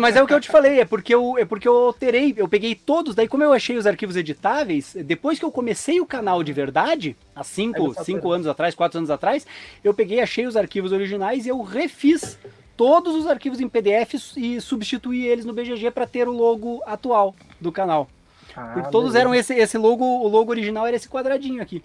Mas 0.00 0.16
é 0.16 0.22
o 0.22 0.26
que 0.26 0.34
eu 0.34 0.40
te 0.40 0.50
falei, 0.50 0.80
é 0.80 0.84
porque 0.84 1.14
eu, 1.14 1.38
é 1.38 1.44
porque 1.44 1.68
eu 1.68 1.76
alterei, 1.76 2.34
eu 2.36 2.48
peguei 2.48 2.74
todos, 2.74 3.14
daí 3.14 3.28
como 3.28 3.44
eu 3.44 3.52
achei 3.52 3.76
os 3.76 3.86
arquivos 3.86 4.16
editáveis, 4.16 4.96
depois 5.04 5.38
que 5.38 5.44
eu 5.44 5.52
comecei 5.52 6.00
o 6.00 6.06
canal 6.06 6.42
de 6.42 6.52
verdade, 6.52 7.16
há 7.36 7.44
5 7.44 8.02
cinco 8.02 8.32
anos 8.32 8.48
atrás, 8.48 8.74
4 8.74 8.98
anos 8.98 9.10
atrás, 9.10 9.46
eu 9.84 9.94
peguei, 9.94 10.20
achei 10.20 10.48
os 10.48 10.56
arquivos 10.56 10.90
originais 10.90 11.46
e 11.46 11.50
eu 11.50 11.62
refiz 11.62 12.36
todos 12.76 13.14
os 13.14 13.28
arquivos 13.28 13.60
em 13.60 13.68
PDF 13.68 14.36
e 14.36 14.60
substituí 14.60 15.24
eles 15.24 15.44
no 15.44 15.52
BGG 15.52 15.92
para 15.92 16.04
ter 16.04 16.26
o 16.26 16.32
logo 16.32 16.82
atual 16.84 17.32
do 17.60 17.70
canal. 17.70 18.08
Ah, 18.56 18.88
todos 18.90 19.14
eram 19.14 19.34
esse, 19.34 19.54
esse 19.54 19.76
logo, 19.76 20.04
o 20.04 20.28
logo 20.28 20.50
original 20.50 20.86
era 20.86 20.96
esse 20.96 21.08
quadradinho 21.08 21.62
aqui. 21.62 21.82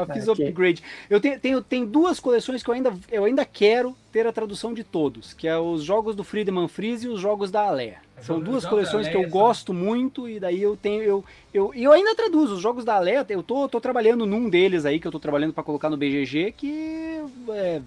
Eu 0.00 0.06
fiz 0.06 0.28
okay. 0.28 0.48
upgrade. 0.48 0.82
Eu 1.08 1.20
tenho, 1.20 1.38
tenho, 1.38 1.62
tenho 1.62 1.86
duas 1.86 2.18
coleções 2.18 2.62
que 2.62 2.68
eu 2.70 2.74
ainda, 2.74 2.92
eu 3.10 3.24
ainda 3.24 3.44
quero 3.44 3.96
ter 4.12 4.26
a 4.26 4.32
tradução 4.32 4.74
de 4.74 4.82
todos, 4.82 5.32
que 5.32 5.46
é 5.46 5.56
os 5.56 5.84
jogos 5.84 6.16
do 6.16 6.24
Friedemann 6.24 6.68
Friese 6.68 7.06
e 7.06 7.08
os 7.08 7.20
jogos 7.20 7.50
da 7.50 7.62
Alea. 7.62 7.98
São 8.20 8.40
duas 8.40 8.64
coleções 8.64 9.06
que 9.06 9.16
eu 9.16 9.28
gosto 9.28 9.74
muito 9.74 10.28
e 10.28 10.40
daí 10.40 10.62
eu 10.62 10.76
tenho 10.76 11.02
eu, 11.02 11.24
eu, 11.52 11.74
eu 11.74 11.92
ainda 11.92 12.14
traduzo 12.14 12.54
os 12.54 12.60
jogos 12.60 12.84
da 12.84 12.94
Alea. 12.94 13.26
Eu 13.28 13.42
tô, 13.42 13.68
tô 13.68 13.80
trabalhando 13.80 14.24
num 14.24 14.48
deles 14.48 14.86
aí 14.86 14.98
que 14.98 15.06
eu 15.06 15.12
tô 15.12 15.20
trabalhando 15.20 15.52
para 15.52 15.62
colocar 15.62 15.90
no 15.90 15.96
BGG 15.96 16.52
que 16.56 17.22
é, 17.50 17.82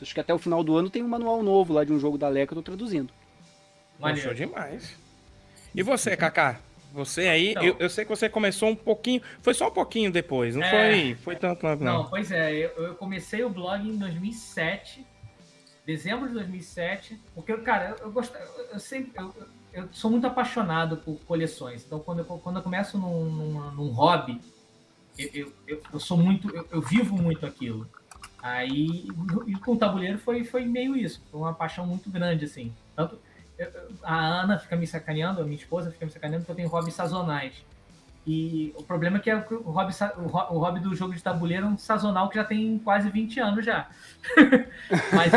acho 0.00 0.14
que 0.14 0.20
até 0.20 0.32
o 0.32 0.38
final 0.38 0.62
do 0.62 0.76
ano 0.76 0.88
tem 0.88 1.02
um 1.02 1.08
manual 1.08 1.42
novo 1.42 1.72
lá 1.72 1.82
de 1.82 1.92
um 1.92 1.98
jogo 1.98 2.16
da 2.16 2.26
Alea 2.26 2.46
que 2.46 2.52
eu 2.52 2.56
tô 2.56 2.62
traduzindo. 2.62 3.12
Show 4.22 4.34
demais. 4.34 4.96
E 5.74 5.82
você, 5.82 6.16
Kaká? 6.16 6.60
Você 6.92 7.28
aí, 7.28 7.50
então, 7.50 7.62
eu, 7.62 7.76
eu, 7.78 7.90
sei 7.90 8.04
que 8.04 8.10
você 8.10 8.28
começou 8.28 8.68
um 8.68 8.76
pouquinho, 8.76 9.22
foi 9.40 9.54
só 9.54 9.68
um 9.68 9.70
pouquinho 9.70 10.10
depois, 10.10 10.56
não 10.56 10.64
é, 10.64 10.70
foi, 10.70 11.14
foi 11.16 11.36
tanto 11.36 11.64
não. 11.66 11.76
Não, 11.76 12.04
pois 12.04 12.32
é, 12.32 12.52
eu, 12.52 12.70
eu, 12.70 12.94
comecei 12.96 13.44
o 13.44 13.50
blog 13.50 13.88
em 13.88 13.96
2007, 13.96 15.06
dezembro 15.86 16.28
de 16.28 16.34
2007, 16.34 17.20
porque, 17.34 17.56
cara, 17.58 17.90
eu, 17.90 18.06
eu 18.06 18.12
gosto, 18.12 18.36
eu, 18.72 18.78
sempre, 18.80 19.12
eu, 19.16 19.32
eu, 19.72 19.88
sou 19.92 20.10
muito 20.10 20.26
apaixonado 20.26 20.96
por 20.96 21.18
coleções, 21.26 21.84
então 21.84 22.00
quando 22.00 22.20
eu, 22.20 22.24
quando 22.24 22.56
eu 22.56 22.62
começo 22.62 22.98
num, 22.98 23.24
num, 23.24 23.70
num 23.70 23.88
hobby, 23.90 24.40
eu, 25.16 25.52
eu, 25.66 26.00
sou 26.00 26.16
muito, 26.16 26.54
eu, 26.54 26.66
eu 26.70 26.80
vivo 26.80 27.16
muito 27.16 27.44
aquilo. 27.46 27.86
Aí, 28.42 29.06
e 29.46 29.54
com 29.58 29.72
o 29.72 29.76
tabuleiro 29.76 30.18
foi, 30.18 30.44
foi 30.44 30.64
meio 30.64 30.96
isso, 30.96 31.22
foi 31.30 31.40
uma 31.40 31.52
paixão 31.52 31.86
muito 31.86 32.08
grande, 32.10 32.46
assim. 32.46 32.72
Tanto, 32.96 33.18
a 34.02 34.14
Ana 34.14 34.58
fica 34.58 34.76
me 34.76 34.86
sacaneando, 34.86 35.40
a 35.40 35.44
minha 35.44 35.56
esposa 35.56 35.90
fica 35.90 36.06
me 36.06 36.12
sacaneando 36.12 36.44
porque 36.44 36.52
eu 36.52 36.56
tenho 36.56 36.68
hobbies 36.68 36.94
sazonais. 36.94 37.64
E 38.26 38.72
o 38.76 38.82
problema 38.82 39.16
é 39.16 39.20
que 39.20 39.30
é 39.30 39.36
o 39.36 39.70
hobby, 39.70 39.94
o 40.50 40.58
hobby 40.58 40.80
do 40.80 40.94
jogo 40.94 41.14
de 41.14 41.22
tabuleiro 41.22 41.66
é 41.66 41.68
um 41.68 41.78
sazonal 41.78 42.28
que 42.28 42.36
já 42.36 42.44
tem 42.44 42.78
quase 42.78 43.08
20 43.08 43.40
anos 43.40 43.64
já. 43.64 43.88
Mas, 45.14 45.32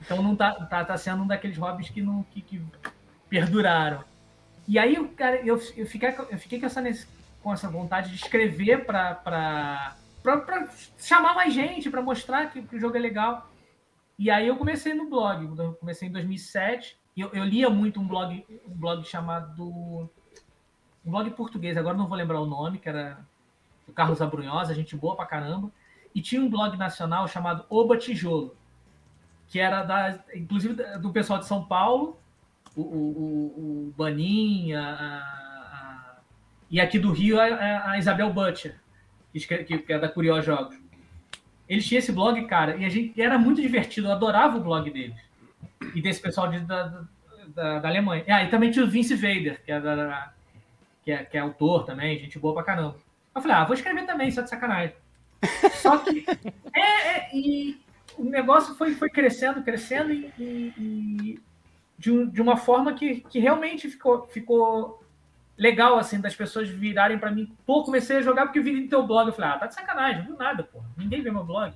então 0.00 0.22
não 0.22 0.34
tá, 0.34 0.52
tá, 0.52 0.84
tá 0.84 0.96
sendo 0.96 1.22
um 1.22 1.26
daqueles 1.26 1.56
hobbies 1.56 1.90
que, 1.90 2.02
não, 2.02 2.24
que, 2.24 2.40
que 2.40 2.60
perduraram. 3.28 4.02
E 4.66 4.78
aí, 4.78 4.96
cara, 5.16 5.36
eu, 5.36 5.60
eu, 5.76 5.86
fiquei, 5.86 6.14
eu 6.30 6.38
fiquei 6.38 6.60
com, 6.60 6.66
essa, 6.66 6.82
com 7.42 7.52
essa 7.52 7.68
vontade 7.68 8.10
de 8.10 8.16
escrever 8.16 8.84
para 8.84 9.96
chamar 10.98 11.34
mais 11.34 11.54
gente, 11.54 11.88
para 11.88 12.02
mostrar 12.02 12.50
que, 12.50 12.60
que 12.62 12.76
o 12.76 12.80
jogo 12.80 12.96
é 12.96 13.00
legal. 13.00 13.48
E 14.18 14.30
aí 14.30 14.48
eu 14.48 14.56
comecei 14.56 14.94
no 14.94 15.08
blog, 15.08 15.44
eu 15.58 15.74
comecei 15.74 16.08
em 16.08 16.12
2007. 16.12 16.98
Eu, 17.16 17.30
eu 17.32 17.44
lia 17.44 17.70
muito 17.70 18.00
um 18.00 18.06
blog, 18.06 18.44
um 18.66 18.74
blog 18.74 19.04
chamado 19.04 20.10
um 21.04 21.10
blog 21.10 21.30
português, 21.30 21.76
agora 21.76 21.96
não 21.96 22.08
vou 22.08 22.18
lembrar 22.18 22.40
o 22.40 22.46
nome, 22.46 22.78
que 22.78 22.88
era 22.88 23.18
o 23.86 23.92
Carlos 23.92 24.20
Abrunhosa, 24.20 24.74
gente 24.74 24.96
boa 24.96 25.16
pra 25.16 25.24
caramba. 25.24 25.70
E 26.14 26.20
tinha 26.20 26.42
um 26.42 26.50
blog 26.50 26.76
nacional 26.76 27.28
chamado 27.28 27.64
Oba 27.70 27.96
Tijolo, 27.96 28.56
que 29.46 29.58
era 29.58 29.82
da, 29.84 30.18
inclusive 30.34 30.74
do 30.98 31.10
pessoal 31.10 31.38
de 31.38 31.46
São 31.46 31.64
Paulo, 31.64 32.18
o, 32.76 32.82
o, 32.82 33.88
o 33.88 33.94
Banin, 33.96 34.72
a, 34.74 34.90
a, 34.90 36.16
e 36.70 36.80
aqui 36.80 36.98
do 36.98 37.12
Rio 37.12 37.40
a, 37.40 37.90
a 37.90 37.98
Isabel 37.98 38.32
Butcher, 38.32 38.78
que, 39.32 39.78
que 39.78 39.92
é 39.92 39.98
da 39.98 40.08
Curió 40.08 40.40
Jogos. 40.40 40.87
Eles 41.68 41.86
tinham 41.86 41.98
esse 41.98 42.12
blog, 42.12 42.42
cara, 42.46 42.76
e 42.76 42.84
a 42.84 42.88
gente 42.88 43.20
era 43.20 43.38
muito 43.38 43.60
divertido, 43.60 44.08
eu 44.08 44.12
adorava 44.12 44.56
o 44.56 44.62
blog 44.62 44.90
deles. 44.90 45.16
E 45.94 46.00
desse 46.00 46.20
pessoal 46.20 46.48
de, 46.48 46.60
da, 46.60 47.04
da, 47.54 47.78
da, 47.78 47.88
Alemanha. 47.88 48.24
Ah, 48.28 48.44
e 48.44 48.48
também 48.48 48.70
tinha 48.70 48.84
o 48.84 48.88
Vince 48.88 49.14
Vader, 49.14 49.62
que 49.64 49.70
é, 49.70 49.80
da, 49.80 50.32
que 51.04 51.12
é, 51.12 51.24
que 51.24 51.36
é 51.36 51.40
autor 51.40 51.84
também, 51.84 52.18
gente 52.18 52.38
boa 52.38 52.54
pra 52.54 52.62
caramba. 52.62 52.96
Eu 53.34 53.42
falei, 53.42 53.56
ah, 53.56 53.64
vou 53.64 53.74
escrever 53.74 54.06
também, 54.06 54.30
só 54.30 54.42
de 54.42 54.50
sacanagem. 54.50 54.94
Só 55.74 55.98
que. 55.98 56.24
É, 56.74 57.08
é, 57.08 57.36
e 57.36 57.80
o 58.16 58.22
negócio 58.22 58.72
foi, 58.76 58.94
foi 58.94 59.10
crescendo, 59.10 59.64
crescendo, 59.64 60.12
e, 60.12 60.32
e, 60.38 60.74
e 60.78 61.40
de, 61.98 62.26
de 62.26 62.40
uma 62.40 62.56
forma 62.56 62.94
que, 62.94 63.20
que 63.22 63.40
realmente 63.40 63.88
ficou, 63.88 64.28
ficou 64.28 65.02
legal, 65.58 65.98
assim, 65.98 66.20
das 66.20 66.36
pessoas 66.36 66.68
virarem 66.68 67.18
para 67.18 67.32
mim. 67.32 67.52
Pô, 67.66 67.82
comecei 67.82 68.18
a 68.18 68.22
jogar 68.22 68.46
porque 68.46 68.60
eu 68.60 68.62
vi 68.62 68.80
no 68.80 68.88
teu 68.88 69.04
blog. 69.04 69.26
Eu 69.26 69.34
falei, 69.34 69.50
ah, 69.50 69.58
tá 69.58 69.66
de 69.66 69.74
sacanagem, 69.74 70.28
não 70.28 70.36
nada, 70.36 70.62
pô. 70.62 70.80
Ninguém 70.96 71.20
vê 71.20 71.30
meu 71.30 71.44
blog. 71.44 71.74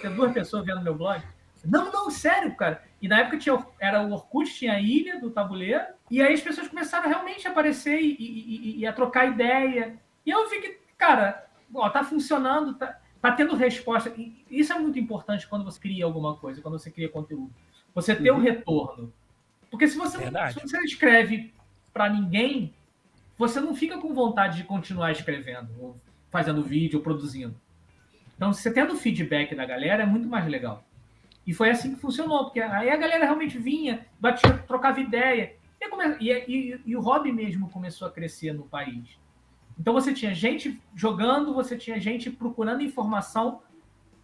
Tem 0.00 0.14
duas 0.14 0.32
pessoas 0.32 0.64
vendo 0.64 0.80
meu 0.80 0.94
blog. 0.94 1.20
Não, 1.64 1.90
não, 1.92 2.08
sério, 2.08 2.54
cara. 2.54 2.82
E 3.02 3.08
na 3.08 3.20
época 3.20 3.38
tinha, 3.38 3.66
era 3.78 4.02
o 4.02 4.12
Orkut, 4.12 4.54
tinha 4.54 4.74
a 4.74 4.80
ilha 4.80 5.20
do 5.20 5.30
tabuleiro, 5.30 5.84
e 6.10 6.22
aí 6.22 6.32
as 6.32 6.40
pessoas 6.40 6.68
começaram 6.68 7.08
realmente 7.08 7.46
a 7.46 7.50
aparecer 7.50 8.00
e, 8.00 8.16
e, 8.18 8.78
e 8.78 8.86
a 8.86 8.92
trocar 8.92 9.26
ideia. 9.26 9.98
E 10.24 10.30
eu 10.30 10.48
vi 10.48 10.60
que, 10.60 10.78
cara, 10.96 11.46
ó, 11.74 11.88
tá 11.90 12.04
funcionando, 12.04 12.74
tá, 12.74 12.98
tá 13.20 13.32
tendo 13.32 13.56
resposta. 13.56 14.12
E 14.16 14.44
isso 14.50 14.72
é 14.72 14.78
muito 14.78 14.98
importante 14.98 15.46
quando 15.48 15.64
você 15.64 15.80
cria 15.80 16.04
alguma 16.04 16.36
coisa, 16.36 16.62
quando 16.62 16.78
você 16.78 16.90
cria 16.90 17.08
conteúdo. 17.08 17.52
Você 17.94 18.14
ter 18.14 18.30
o 18.30 18.34
uhum. 18.34 18.40
um 18.40 18.42
retorno. 18.42 19.12
Porque 19.70 19.88
se 19.88 19.96
você, 19.96 20.18
se 20.18 20.60
você 20.60 20.78
escreve 20.84 21.52
para 21.92 22.08
ninguém, 22.08 22.74
você 23.40 23.58
não 23.58 23.74
fica 23.74 23.96
com 23.96 24.12
vontade 24.12 24.58
de 24.58 24.64
continuar 24.64 25.12
escrevendo, 25.12 25.96
fazendo 26.30 26.62
vídeo, 26.62 27.00
produzindo. 27.00 27.58
Então, 28.36 28.52
você 28.52 28.70
tendo 28.70 28.94
feedback 28.96 29.54
da 29.54 29.64
galera 29.64 30.02
é 30.02 30.06
muito 30.06 30.28
mais 30.28 30.46
legal. 30.46 30.84
E 31.46 31.54
foi 31.54 31.70
assim 31.70 31.94
que 31.94 32.00
funcionou, 32.02 32.44
porque 32.44 32.60
aí 32.60 32.90
a 32.90 32.96
galera 32.98 33.24
realmente 33.24 33.56
vinha, 33.56 34.06
batia, 34.20 34.58
trocava 34.68 35.00
ideia. 35.00 35.54
E, 35.80 35.88
come... 35.88 36.16
e, 36.20 36.30
e, 36.30 36.80
e 36.84 36.94
o 36.94 37.00
hobby 37.00 37.32
mesmo 37.32 37.70
começou 37.70 38.06
a 38.06 38.10
crescer 38.10 38.52
no 38.52 38.64
país. 38.64 39.18
Então 39.78 39.94
você 39.94 40.12
tinha 40.12 40.34
gente 40.34 40.78
jogando, 40.94 41.54
você 41.54 41.78
tinha 41.78 41.98
gente 41.98 42.28
procurando 42.28 42.82
informação 42.82 43.62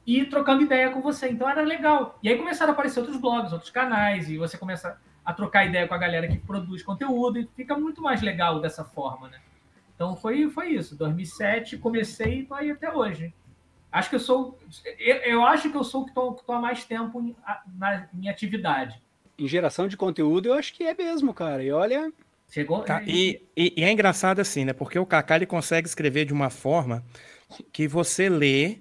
e 0.07 0.26
trocando 0.26 0.62
ideia 0.62 0.90
com 0.90 1.00
você. 1.00 1.31
Então 1.31 1.48
era 1.48 1.62
legal. 1.62 2.18
E 2.22 2.29
aí 2.29 2.37
começaram 2.37 2.72
a 2.72 2.74
aparecer 2.74 3.00
outros 3.00 3.16
blogs, 3.16 3.50
outros 3.50 3.70
canais, 3.70 4.29
e 4.29 4.37
você 4.37 4.59
começa 4.59 5.00
a 5.27 5.33
trocar 5.33 5.67
ideia 5.67 5.89
com 5.89 5.95
a 5.95 5.99
galera 5.99 6.29
que 6.29 6.39
produz 6.39 6.85
conteúdo 6.85 7.41
e 7.41 7.49
fica 7.57 7.77
muito 7.77 8.01
mais 8.01 8.23
legal 8.23 8.61
dessa 8.61 8.85
forma, 8.85 9.29
né? 9.29 9.41
Então 9.93 10.15
foi, 10.15 10.49
foi 10.49 10.69
isso. 10.69 10.97
2007 10.97 11.79
comecei 11.79 12.41
e 12.41 12.47
tô 12.47 12.55
aí 12.55 12.71
até 12.71 12.95
hoje. 12.95 13.35
Acho 13.91 14.09
que 14.09 14.15
eu 14.15 14.21
sou. 14.21 14.57
Eu, 14.99 15.17
eu 15.17 15.45
acho 15.45 15.69
que 15.69 15.77
eu 15.77 15.83
sou 15.83 16.03
o 16.03 16.05
que 16.05 16.11
estou 16.11 16.55
há 16.55 16.61
mais 16.61 16.85
tempo 16.85 17.35
na 17.77 18.07
minha 18.12 18.31
atividade. 18.31 19.03
Em 19.37 19.49
geração 19.49 19.89
de 19.89 19.97
conteúdo, 19.97 20.47
eu 20.49 20.55
acho 20.55 20.73
que 20.73 20.85
é 20.85 20.95
mesmo, 20.95 21.35
cara. 21.35 21.62
E 21.62 21.73
olha. 21.73 22.12
Chegou. 22.49 22.85
E, 23.05 23.43
e, 23.57 23.75
e 23.77 23.83
é 23.83 23.91
engraçado 23.91 24.39
assim, 24.39 24.65
né? 24.65 24.73
Porque 24.73 24.99
o 24.99 25.07
Kaká 25.07 25.35
ele 25.35 25.47
consegue 25.47 25.89
escrever 25.89 26.25
de 26.25 26.33
uma 26.33 26.51
forma 26.51 27.05
que 27.72 27.89
você 27.89 28.29
lê, 28.29 28.79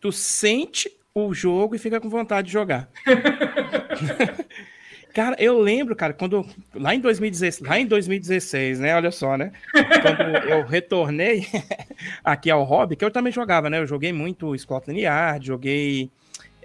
tu 0.00 0.10
sente 0.10 0.90
o 1.14 1.32
jogo 1.32 1.76
e 1.76 1.78
fica 1.78 2.00
com 2.00 2.08
vontade 2.08 2.48
de 2.48 2.52
jogar. 2.52 2.90
Cara, 5.16 5.34
eu 5.38 5.58
lembro, 5.58 5.96
cara, 5.96 6.12
quando 6.12 6.44
lá 6.74 6.94
em 6.94 7.00
2016, 7.00 7.66
lá 7.66 7.80
em 7.80 7.86
2016, 7.86 8.80
né? 8.80 8.94
Olha 8.94 9.10
só, 9.10 9.34
né? 9.34 9.50
Quando 9.72 10.20
eu 10.46 10.62
retornei 10.66 11.46
aqui 12.22 12.50
ao 12.50 12.62
hobby, 12.64 12.96
que 12.96 13.02
eu 13.02 13.10
também 13.10 13.32
jogava, 13.32 13.70
né? 13.70 13.78
Eu 13.78 13.86
joguei 13.86 14.12
muito 14.12 14.54
Scotland 14.58 15.00
Yard, 15.00 15.46
joguei 15.46 16.10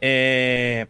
é, 0.02 0.86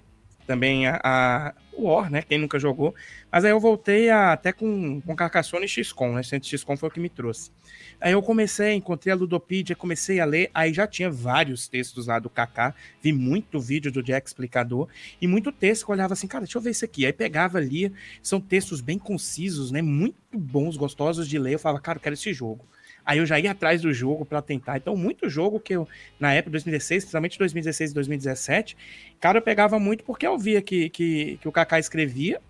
também 0.47 0.87
a, 0.87 0.99
a, 1.03 1.53
War, 1.73 2.09
né? 2.09 2.21
Quem 2.21 2.37
nunca 2.37 2.59
jogou. 2.59 2.93
Mas 3.31 3.45
aí 3.45 3.51
eu 3.51 3.59
voltei 3.59 4.09
a, 4.09 4.33
até 4.33 4.51
com, 4.51 5.01
com 5.01 5.15
Carcassonne 5.15 5.65
e 5.65 5.67
XCOM, 5.67 6.13
né? 6.13 6.21
XCOM 6.23 6.77
foi 6.77 6.89
o 6.89 6.91
que 6.91 6.99
me 6.99 7.09
trouxe. 7.09 7.51
Aí 7.99 8.13
eu 8.13 8.21
comecei, 8.21 8.73
encontrei 8.73 9.13
a 9.13 9.15
Ludopedia, 9.15 9.75
comecei 9.75 10.19
a 10.19 10.25
ler, 10.25 10.49
aí 10.53 10.73
já 10.73 10.87
tinha 10.87 11.09
vários 11.09 11.67
textos 11.67 12.07
lá 12.07 12.17
do 12.17 12.29
Kaká, 12.29 12.73
vi 13.01 13.13
muito 13.13 13.59
vídeo 13.59 13.91
do 13.91 14.01
Jack 14.01 14.27
Explicador, 14.27 14.87
e 15.21 15.27
muito 15.27 15.51
texto 15.51 15.85
que 15.85 15.91
eu 15.91 15.93
olhava 15.93 16.13
assim, 16.13 16.27
cara, 16.27 16.43
deixa 16.43 16.57
eu 16.57 16.61
ver 16.61 16.71
isso 16.71 16.83
aqui. 16.83 17.05
Aí 17.05 17.13
pegava 17.13 17.59
ali, 17.59 17.93
são 18.23 18.41
textos 18.41 18.81
bem 18.81 18.97
concisos, 18.97 19.71
né, 19.71 19.81
muito 19.81 20.15
bons, 20.33 20.77
gostosos 20.77 21.27
de 21.27 21.37
ler, 21.37 21.53
eu 21.53 21.59
falava, 21.59 21.81
cara, 21.81 21.97
eu 21.97 22.01
quero 22.01 22.13
esse 22.13 22.33
jogo. 22.33 22.65
Aí 23.05 23.17
eu 23.19 23.25
já 23.25 23.39
ia 23.39 23.51
atrás 23.51 23.81
do 23.81 23.93
jogo 23.93 24.25
para 24.25 24.41
tentar. 24.41 24.77
Então, 24.77 24.95
muito 24.95 25.29
jogo 25.29 25.59
que 25.59 25.73
eu, 25.73 25.87
na 26.19 26.33
época, 26.33 26.51
2016, 26.51 27.03
principalmente 27.03 27.37
2016 27.37 27.91
e 27.91 27.93
2017, 27.93 28.77
cara, 29.19 29.37
eu 29.39 29.41
pegava 29.41 29.79
muito 29.79 30.03
porque 30.03 30.25
eu 30.25 30.37
via 30.37 30.61
que, 30.61 30.89
que, 30.89 31.37
que 31.41 31.47
o 31.47 31.51
Kaká 31.51 31.79
escrevia, 31.79 32.41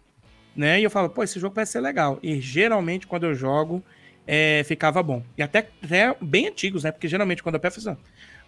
né? 0.55 0.79
E 0.79 0.83
eu 0.83 0.89
falava, 0.89 1.13
pô, 1.13 1.23
esse 1.23 1.39
jogo 1.39 1.55
vai 1.55 1.65
ser 1.65 1.79
legal. 1.79 2.19
E 2.21 2.39
geralmente, 2.41 3.07
quando 3.07 3.25
eu 3.25 3.33
jogo, 3.33 3.83
é, 4.27 4.63
ficava 4.65 5.01
bom. 5.01 5.23
E 5.37 5.41
até, 5.41 5.69
até 5.83 6.15
bem 6.21 6.47
antigos, 6.47 6.83
né? 6.83 6.91
Porque 6.91 7.07
geralmente 7.07 7.41
quando 7.41 7.55
eu 7.55 7.61
peço, 7.61 7.79
assim, 7.79 7.99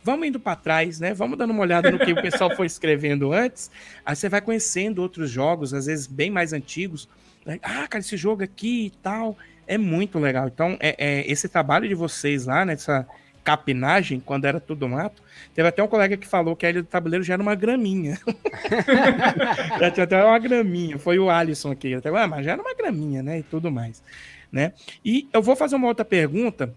vamos 0.03 0.27
indo 0.27 0.39
para 0.39 0.55
trás, 0.55 0.99
né? 0.99 1.13
Vamos 1.13 1.37
dando 1.37 1.51
uma 1.51 1.61
olhada 1.61 1.91
no 1.91 1.99
que 1.99 2.11
o 2.11 2.21
pessoal 2.21 2.55
foi 2.55 2.67
escrevendo 2.67 3.31
antes. 3.31 3.71
Aí 4.05 4.15
você 4.15 4.29
vai 4.29 4.41
conhecendo 4.41 5.01
outros 5.01 5.29
jogos, 5.29 5.73
às 5.73 5.85
vezes 5.85 6.07
bem 6.07 6.29
mais 6.29 6.53
antigos. 6.53 7.09
Né? 7.45 7.59
Ah, 7.61 7.87
cara, 7.87 7.99
esse 7.99 8.17
jogo 8.17 8.43
aqui 8.43 8.87
e 8.87 8.89
tal. 9.01 9.37
É 9.67 9.77
muito 9.77 10.19
legal. 10.19 10.47
Então, 10.47 10.77
é, 10.79 10.95
é 10.97 11.31
esse 11.31 11.47
trabalho 11.47 11.87
de 11.87 11.95
vocês 11.95 12.45
lá, 12.45 12.65
nessa 12.65 13.07
capinagem, 13.43 14.19
quando 14.19 14.45
era 14.45 14.59
tudo 14.59 14.87
mato, 14.87 15.21
teve 15.53 15.67
até 15.67 15.83
um 15.83 15.87
colega 15.87 16.15
que 16.15 16.25
falou 16.25 16.55
que 16.55 16.65
a 16.65 16.69
ilha 16.69 16.81
do 16.81 16.87
tabuleiro 16.87 17.23
já 17.23 17.33
era 17.33 17.43
uma 17.43 17.55
graminha. 17.55 18.17
já 19.79 19.91
tinha 19.91 20.05
até 20.05 20.23
uma 20.23 20.39
graminha. 20.39 20.97
Foi 20.97 21.19
o 21.19 21.29
Alisson 21.29 21.71
aqui. 21.71 21.93
Até, 21.93 22.09
ah, 22.09 22.27
mas 22.27 22.45
já 22.45 22.53
era 22.53 22.61
uma 22.61 22.73
graminha, 22.73 23.21
né? 23.21 23.39
E 23.39 23.43
tudo 23.43 23.69
mais. 23.69 24.01
Né? 24.51 24.71
E 25.03 25.27
eu 25.33 25.41
vou 25.41 25.55
fazer 25.55 25.75
uma 25.75 25.87
outra 25.87 26.05
pergunta. 26.05 26.73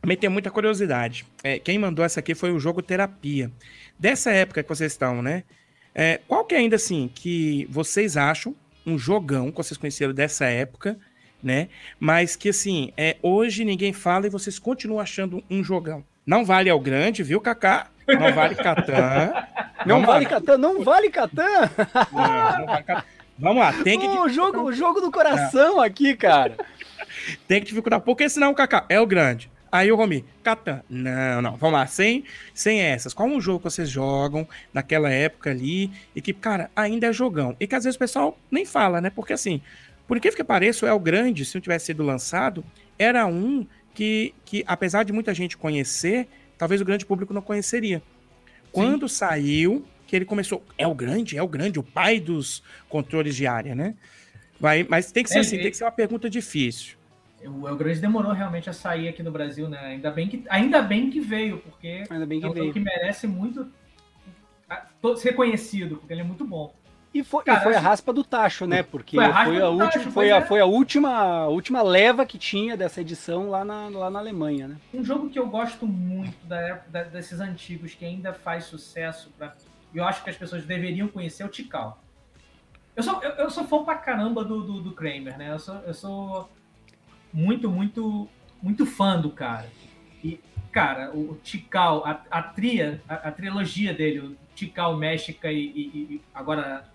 Também 0.00 0.16
tenho 0.16 0.32
muita 0.32 0.50
curiosidade. 0.50 1.24
É, 1.42 1.58
quem 1.58 1.78
mandou 1.78 2.04
essa 2.04 2.20
aqui 2.20 2.34
foi 2.34 2.52
o 2.52 2.60
jogo 2.60 2.82
Terapia. 2.82 3.50
Dessa 3.98 4.30
época 4.30 4.62
que 4.62 4.68
vocês 4.68 4.92
estão, 4.92 5.22
né? 5.22 5.44
É, 5.94 6.20
qual 6.26 6.44
que 6.44 6.54
é 6.54 6.58
ainda 6.58 6.76
assim 6.76 7.08
que 7.14 7.66
vocês 7.70 8.16
acham 8.16 8.54
um 8.84 8.98
jogão 8.98 9.50
que 9.50 9.56
vocês 9.56 9.78
conheceram 9.78 10.12
dessa 10.12 10.44
época 10.46 10.98
né? 11.44 11.68
Mas 12.00 12.34
que 12.34 12.48
assim, 12.48 12.92
é, 12.96 13.16
hoje 13.22 13.64
ninguém 13.64 13.92
fala 13.92 14.26
e 14.26 14.30
vocês 14.30 14.58
continuam 14.58 14.98
achando 14.98 15.44
um 15.50 15.62
jogão. 15.62 16.02
Não 16.26 16.44
vale 16.44 16.70
ao 16.70 16.80
grande, 16.80 17.22
viu, 17.22 17.40
Kaká? 17.40 17.88
Não 18.08 18.32
vale 18.32 18.54
Catan. 18.54 19.32
Não, 19.84 19.98
não 19.98 20.06
vale 20.06 20.24
Catan, 20.24 20.56
não 20.56 20.82
vale 20.82 21.10
Catan. 21.10 21.70
Vamos 23.38 23.58
lá, 23.58 23.72
tem 23.82 23.98
que. 23.98 24.06
O 24.06 24.28
jogo, 24.30 24.62
o 24.62 24.72
jogo 24.72 24.98
do 24.98 25.10
coração 25.10 25.78
aqui, 25.78 26.16
cara. 26.16 26.56
tem 27.46 27.60
que 27.60 27.66
dificultar, 27.66 28.00
porque 28.00 28.26
senão 28.30 28.52
o 28.52 28.54
Kaká 28.54 28.86
é 28.88 28.98
o 28.98 29.06
grande. 29.06 29.50
Aí 29.70 29.90
o 29.90 29.96
Romi, 29.96 30.24
Catan. 30.42 30.82
Não, 30.88 31.42
não, 31.42 31.56
vamos 31.56 31.78
lá, 31.78 31.86
sem, 31.86 32.24
sem 32.54 32.80
essas. 32.80 33.12
Qual 33.12 33.28
um 33.28 33.40
jogo 33.40 33.58
que 33.58 33.64
vocês 33.64 33.90
jogam 33.90 34.48
naquela 34.72 35.10
época 35.10 35.50
ali 35.50 35.90
e 36.14 36.22
que, 36.22 36.32
cara, 36.32 36.70
ainda 36.76 37.08
é 37.08 37.12
jogão? 37.12 37.56
E 37.58 37.66
que 37.66 37.74
às 37.74 37.82
vezes 37.84 37.96
o 37.96 37.98
pessoal 37.98 38.38
nem 38.50 38.64
fala, 38.64 39.00
né? 39.00 39.10
Porque 39.10 39.32
assim, 39.32 39.60
por 40.06 40.16
incrível 40.16 40.36
que 40.36 40.44
pareça, 40.44 40.86
o 40.86 40.88
El 40.88 40.98
Grande, 40.98 41.44
se 41.44 41.54
não 41.54 41.62
tivesse 41.62 41.86
sido 41.86 42.02
lançado, 42.02 42.64
era 42.98 43.26
um 43.26 43.66
que, 43.94 44.34
que, 44.44 44.64
apesar 44.66 45.04
de 45.04 45.12
muita 45.12 45.32
gente 45.32 45.56
conhecer, 45.56 46.28
talvez 46.58 46.80
o 46.80 46.84
grande 46.84 47.06
público 47.06 47.32
não 47.32 47.42
conheceria. 47.42 48.02
Quando 48.70 49.08
Sim. 49.08 49.14
saiu, 49.16 49.84
que 50.06 50.14
ele 50.16 50.24
começou. 50.24 50.62
É 50.76 50.86
o 50.86 50.94
grande, 50.94 51.36
é 51.36 51.42
o 51.42 51.48
grande, 51.48 51.78
o 51.78 51.82
pai 51.82 52.20
dos 52.20 52.62
controles 52.88 53.34
de 53.34 53.46
área, 53.46 53.74
né? 53.74 53.94
Vai, 54.60 54.86
mas 54.88 55.10
tem 55.10 55.24
que 55.24 55.30
ser 55.30 55.38
é, 55.38 55.40
assim, 55.40 55.58
tem 55.58 55.70
que 55.70 55.76
ser 55.76 55.84
uma 55.84 55.92
pergunta 55.92 56.30
difícil. 56.30 56.96
O 57.44 57.68
El 57.68 57.76
Grande 57.76 58.00
demorou 58.00 58.32
realmente 58.32 58.70
a 58.70 58.72
sair 58.72 59.08
aqui 59.08 59.22
no 59.22 59.30
Brasil, 59.30 59.68
né? 59.68 59.78
Ainda 59.78 60.10
bem 60.10 60.28
que, 60.28 60.44
ainda 60.48 60.80
bem 60.80 61.10
que 61.10 61.20
veio, 61.20 61.58
porque 61.58 62.04
ainda 62.08 62.24
bem 62.24 62.40
que 62.40 62.46
é 62.46 62.48
um 62.48 62.52
veio. 62.52 62.72
que 62.72 62.80
merece 62.80 63.26
muito 63.26 63.70
ser 65.16 65.34
conhecido, 65.34 65.96
porque 65.96 66.14
ele 66.14 66.22
é 66.22 66.24
muito 66.24 66.44
bom. 66.46 66.74
E 67.14 67.22
foi, 67.22 67.44
Cara, 67.44 67.60
e 67.60 67.62
foi 67.62 67.74
a 67.76 67.78
raspa 67.78 68.12
do 68.12 68.24
tacho, 68.24 68.66
né? 68.66 68.82
Porque 68.82 69.16
foi 69.16 69.24
a, 69.24 69.44
foi 69.44 69.60
a, 69.60 69.68
última, 69.68 69.90
tacho, 69.90 70.10
foi, 70.10 70.32
a, 70.32 70.36
é. 70.38 70.40
foi 70.42 70.60
a 70.60 70.66
última, 70.66 71.46
última 71.46 71.80
leva 71.80 72.26
que 72.26 72.36
tinha 72.36 72.76
dessa 72.76 73.00
edição 73.00 73.48
lá 73.48 73.64
na, 73.64 73.88
lá 73.88 74.10
na 74.10 74.18
Alemanha, 74.18 74.66
né? 74.66 74.76
Um 74.92 75.04
jogo 75.04 75.30
que 75.30 75.38
eu 75.38 75.46
gosto 75.46 75.86
muito 75.86 76.44
da 76.44 76.60
época, 76.60 77.04
desses 77.04 77.38
antigos, 77.38 77.94
que 77.94 78.04
ainda 78.04 78.34
faz 78.34 78.64
sucesso, 78.64 79.32
pra, 79.38 79.54
e 79.94 79.98
eu 79.98 80.04
acho 80.04 80.24
que 80.24 80.30
as 80.30 80.36
pessoas 80.36 80.64
deveriam 80.64 81.06
conhecer, 81.06 81.44
é 81.44 81.46
o 81.46 81.48
Tikal. 81.48 82.02
Eu 82.96 83.02
sou, 83.04 83.22
eu, 83.22 83.30
eu, 83.30 83.50
sou 83.50 83.64
fã 83.64 83.84
pra 83.84 83.94
caramba 83.94 84.44
do, 84.44 84.62
do, 84.62 84.80
do 84.80 84.92
Kramer, 84.92 85.38
né? 85.38 85.52
Eu 85.52 85.58
sou, 85.60 85.76
eu 85.86 85.94
sou 85.94 86.50
muito, 87.32 87.70
muito, 87.70 88.28
muito 88.60 88.84
fã 88.84 89.20
do 89.20 89.30
cara. 89.30 89.70
E, 90.22 90.40
cara, 90.72 91.14
o 91.14 91.36
Tikal, 91.44 92.04
a, 92.04 92.20
a, 92.28 92.42
tria, 92.42 93.00
a, 93.08 93.14
a 93.14 93.30
trilogia 93.30 93.94
dele, 93.94 94.18
o 94.18 94.36
Tikal, 94.56 94.96
México 94.96 95.46
e, 95.46 95.52
e, 95.52 96.14
e 96.14 96.22
agora 96.34 96.92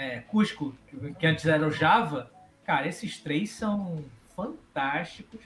é, 0.00 0.20
Cusco, 0.20 0.74
que 1.18 1.26
antes 1.26 1.44
era 1.44 1.66
o 1.66 1.70
Java, 1.70 2.30
cara, 2.64 2.88
esses 2.88 3.18
três 3.18 3.50
são 3.50 4.02
fantásticos, 4.34 5.40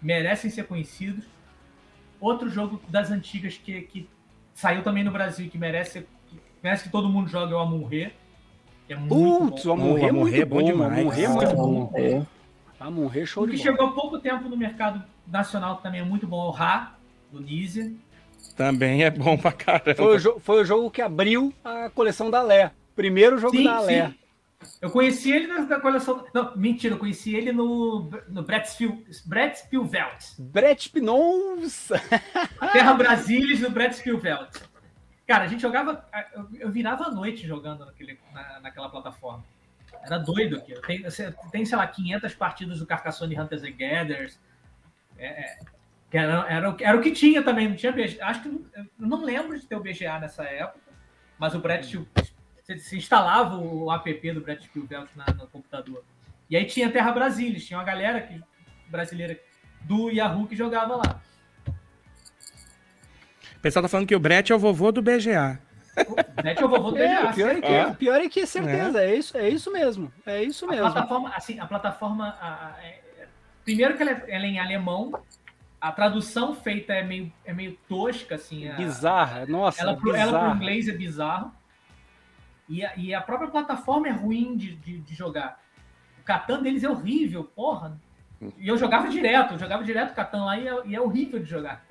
merecem 0.00 0.50
ser 0.50 0.64
conhecidos. 0.64 1.26
Outro 2.18 2.48
jogo 2.48 2.80
das 2.88 3.10
antigas 3.10 3.58
que, 3.58 3.82
que 3.82 4.08
saiu 4.54 4.82
também 4.82 5.04
no 5.04 5.10
Brasil 5.10 5.50
que 5.50 5.58
merece, 5.58 6.06
que 6.26 6.40
merece 6.62 6.84
que 6.84 6.88
todo 6.88 7.08
mundo 7.08 7.28
jogue 7.28 7.52
é 7.52 7.56
o 7.56 7.58
Amorrer. 7.58 8.14
É 8.88 8.96
muito 8.96 9.14
Putz, 9.14 9.64
bom. 9.64 9.70
o 9.70 9.72
Amorrer 9.74 10.08
é 10.08 10.12
muito 10.12 10.46
bom, 10.46 10.62
demais. 10.62 10.98
Amorrer 10.98 11.24
é 11.24 11.28
muito 11.28 11.54
bom. 11.54 11.92
É. 11.94 12.26
Amorrer 12.80 13.26
show 13.26 13.44
o 13.44 13.48
que 13.48 13.58
chegou 13.58 13.88
há 13.88 13.92
pouco 13.92 14.18
tempo 14.18 14.48
no 14.48 14.56
mercado 14.56 15.04
nacional 15.26 15.76
também 15.76 16.00
é 16.00 16.04
muito 16.04 16.26
bom, 16.26 16.46
é 16.46 16.48
o 16.48 16.50
Ra, 16.50 16.96
do 17.30 17.40
Nizia. 17.40 17.92
Também 18.56 19.04
é 19.04 19.10
bom 19.10 19.36
pra 19.36 19.52
caramba. 19.52 19.94
Foi 19.94 20.16
o, 20.16 20.40
foi 20.40 20.62
o 20.62 20.64
jogo 20.64 20.90
que 20.90 21.02
abriu 21.02 21.52
a 21.62 21.90
coleção 21.90 22.30
da 22.30 22.40
Lé. 22.40 22.72
Primeiro 22.94 23.38
jogo 23.38 23.56
sim, 23.56 23.64
da 23.64 23.76
Alé. 23.76 24.14
Eu 24.80 24.90
conheci 24.90 25.32
ele 25.32 25.46
na, 25.46 25.80
coleção. 25.80 26.24
Não, 26.32 26.56
mentira, 26.56 26.94
eu 26.94 26.98
conheci 26.98 27.34
ele 27.34 27.52
no, 27.52 28.10
no 28.28 28.42
Brett 28.42 28.68
Spielveld. 28.70 30.24
Brett 30.38 31.00
Nossa! 31.00 32.00
Terra 32.72 32.94
Brasilis 32.94 33.60
no 33.60 33.70
Brett 33.70 33.96
Spielveld. 33.96 34.48
Cara, 35.26 35.44
a 35.44 35.46
gente 35.46 35.62
jogava. 35.62 36.04
Eu, 36.34 36.48
eu 36.60 36.70
virava 36.70 37.04
a 37.04 37.10
noite 37.10 37.46
jogando 37.46 37.84
naquele, 37.86 38.18
na, 38.32 38.60
naquela 38.60 38.88
plataforma. 38.88 39.44
Era 40.02 40.18
doido 40.18 40.56
aqui. 40.56 40.74
Tem, 40.82 41.04
tem, 41.50 41.64
sei 41.64 41.78
lá, 41.78 41.86
500 41.86 42.34
partidas 42.34 42.78
do 42.78 42.86
Carcassonne 42.86 43.38
Hunters 43.38 43.62
and 43.62 43.72
Gatherers. 43.72 44.40
É, 45.16 45.26
é, 45.26 45.58
era, 46.12 46.46
era, 46.48 46.76
era, 46.80 46.98
o 46.98 47.00
que 47.00 47.12
tinha 47.12 47.42
também. 47.42 47.68
Não 47.68 47.76
tinha 47.76 47.94
Acho 48.22 48.42
que. 48.42 48.48
Eu 48.48 48.86
não 48.98 49.24
lembro 49.24 49.58
de 49.58 49.66
ter 49.66 49.76
o 49.76 49.80
BGA 49.80 50.18
nessa 50.18 50.44
época. 50.44 50.80
Mas 51.38 51.54
o 51.54 51.60
Brett 51.60 51.98
você, 52.62 52.78
você 52.78 52.96
instalava 52.96 53.56
o 53.56 53.92
app 53.92 54.32
do 54.32 54.40
Brett 54.40 54.64
Spielberg 54.64 55.08
na, 55.16 55.26
no 55.34 55.46
computador. 55.48 56.04
E 56.48 56.56
aí 56.56 56.64
tinha 56.64 56.90
Terra 56.90 57.12
Brasília, 57.12 57.58
tinha 57.58 57.78
uma 57.78 57.84
galera 57.84 58.20
que, 58.20 58.40
brasileira 58.88 59.38
do 59.82 60.10
Yahoo 60.10 60.46
que 60.46 60.54
jogava 60.54 60.96
lá. 60.96 61.20
O 63.56 63.60
pessoal 63.60 63.82
tá 63.82 63.88
falando 63.88 64.06
que 64.06 64.14
o 64.14 64.20
Brett 64.20 64.52
é 64.52 64.54
o 64.54 64.58
vovô 64.58 64.92
do 64.92 65.02
BGA. 65.02 65.60
O 65.96 66.42
Brett 66.42 66.62
é 66.62 66.64
o 66.64 66.68
vovô 66.68 66.90
do 66.90 66.96
BGA. 66.96 67.04
É, 67.04 67.32
pior, 67.32 67.50
é 67.50 67.60
que, 67.60 67.66
é. 67.66 67.94
pior 67.94 68.20
é 68.20 68.28
que 68.28 68.40
é 68.40 68.46
certeza, 68.46 69.02
é. 69.02 69.10
é. 69.10 69.16
isso, 69.16 69.36
é 69.36 69.48
isso 69.48 69.72
mesmo. 69.72 70.12
É 70.24 70.42
isso 70.42 70.66
mesmo. 70.66 70.86
A 70.86 70.92
plataforma, 70.92 71.32
assim, 71.34 71.58
a 71.58 71.66
plataforma. 71.66 72.28
A, 72.40 72.48
a, 72.48 72.84
é, 72.84 73.00
primeiro 73.64 73.96
que 73.96 74.02
ela 74.02 74.12
é, 74.12 74.24
ela 74.28 74.44
é, 74.44 74.48
em 74.48 74.58
alemão, 74.58 75.12
a 75.80 75.92
tradução 75.92 76.54
feita 76.54 76.92
é 76.92 77.02
meio, 77.02 77.32
é 77.44 77.52
meio 77.52 77.78
tosca, 77.88 78.36
assim. 78.36 78.68
A, 78.68 78.74
bizarra, 78.74 79.46
nossa. 79.46 79.82
Ela, 79.82 79.96
bizarra. 79.96 80.20
ela 80.20 80.50
pro 80.50 80.56
inglês 80.56 80.88
é 80.88 80.92
bizarro. 80.92 81.52
E 82.72 82.82
a, 82.82 82.96
e 82.96 83.14
a 83.14 83.20
própria 83.20 83.50
plataforma 83.50 84.08
é 84.08 84.12
ruim 84.12 84.56
de, 84.56 84.74
de, 84.76 84.98
de 84.98 85.14
jogar. 85.14 85.60
O 86.20 86.24
Catan 86.24 86.62
deles 86.62 86.82
é 86.82 86.88
horrível, 86.88 87.44
porra. 87.44 88.00
E 88.58 88.66
eu 88.66 88.78
jogava 88.78 89.08
direto, 89.08 89.54
eu 89.54 89.58
jogava 89.58 89.84
direto 89.84 90.12
o 90.12 90.14
Catan 90.14 90.44
lá 90.46 90.58
e 90.58 90.66
é, 90.66 90.86
e 90.86 90.94
é 90.94 91.00
horrível 91.00 91.38
de 91.38 91.50
jogar. 91.50 91.84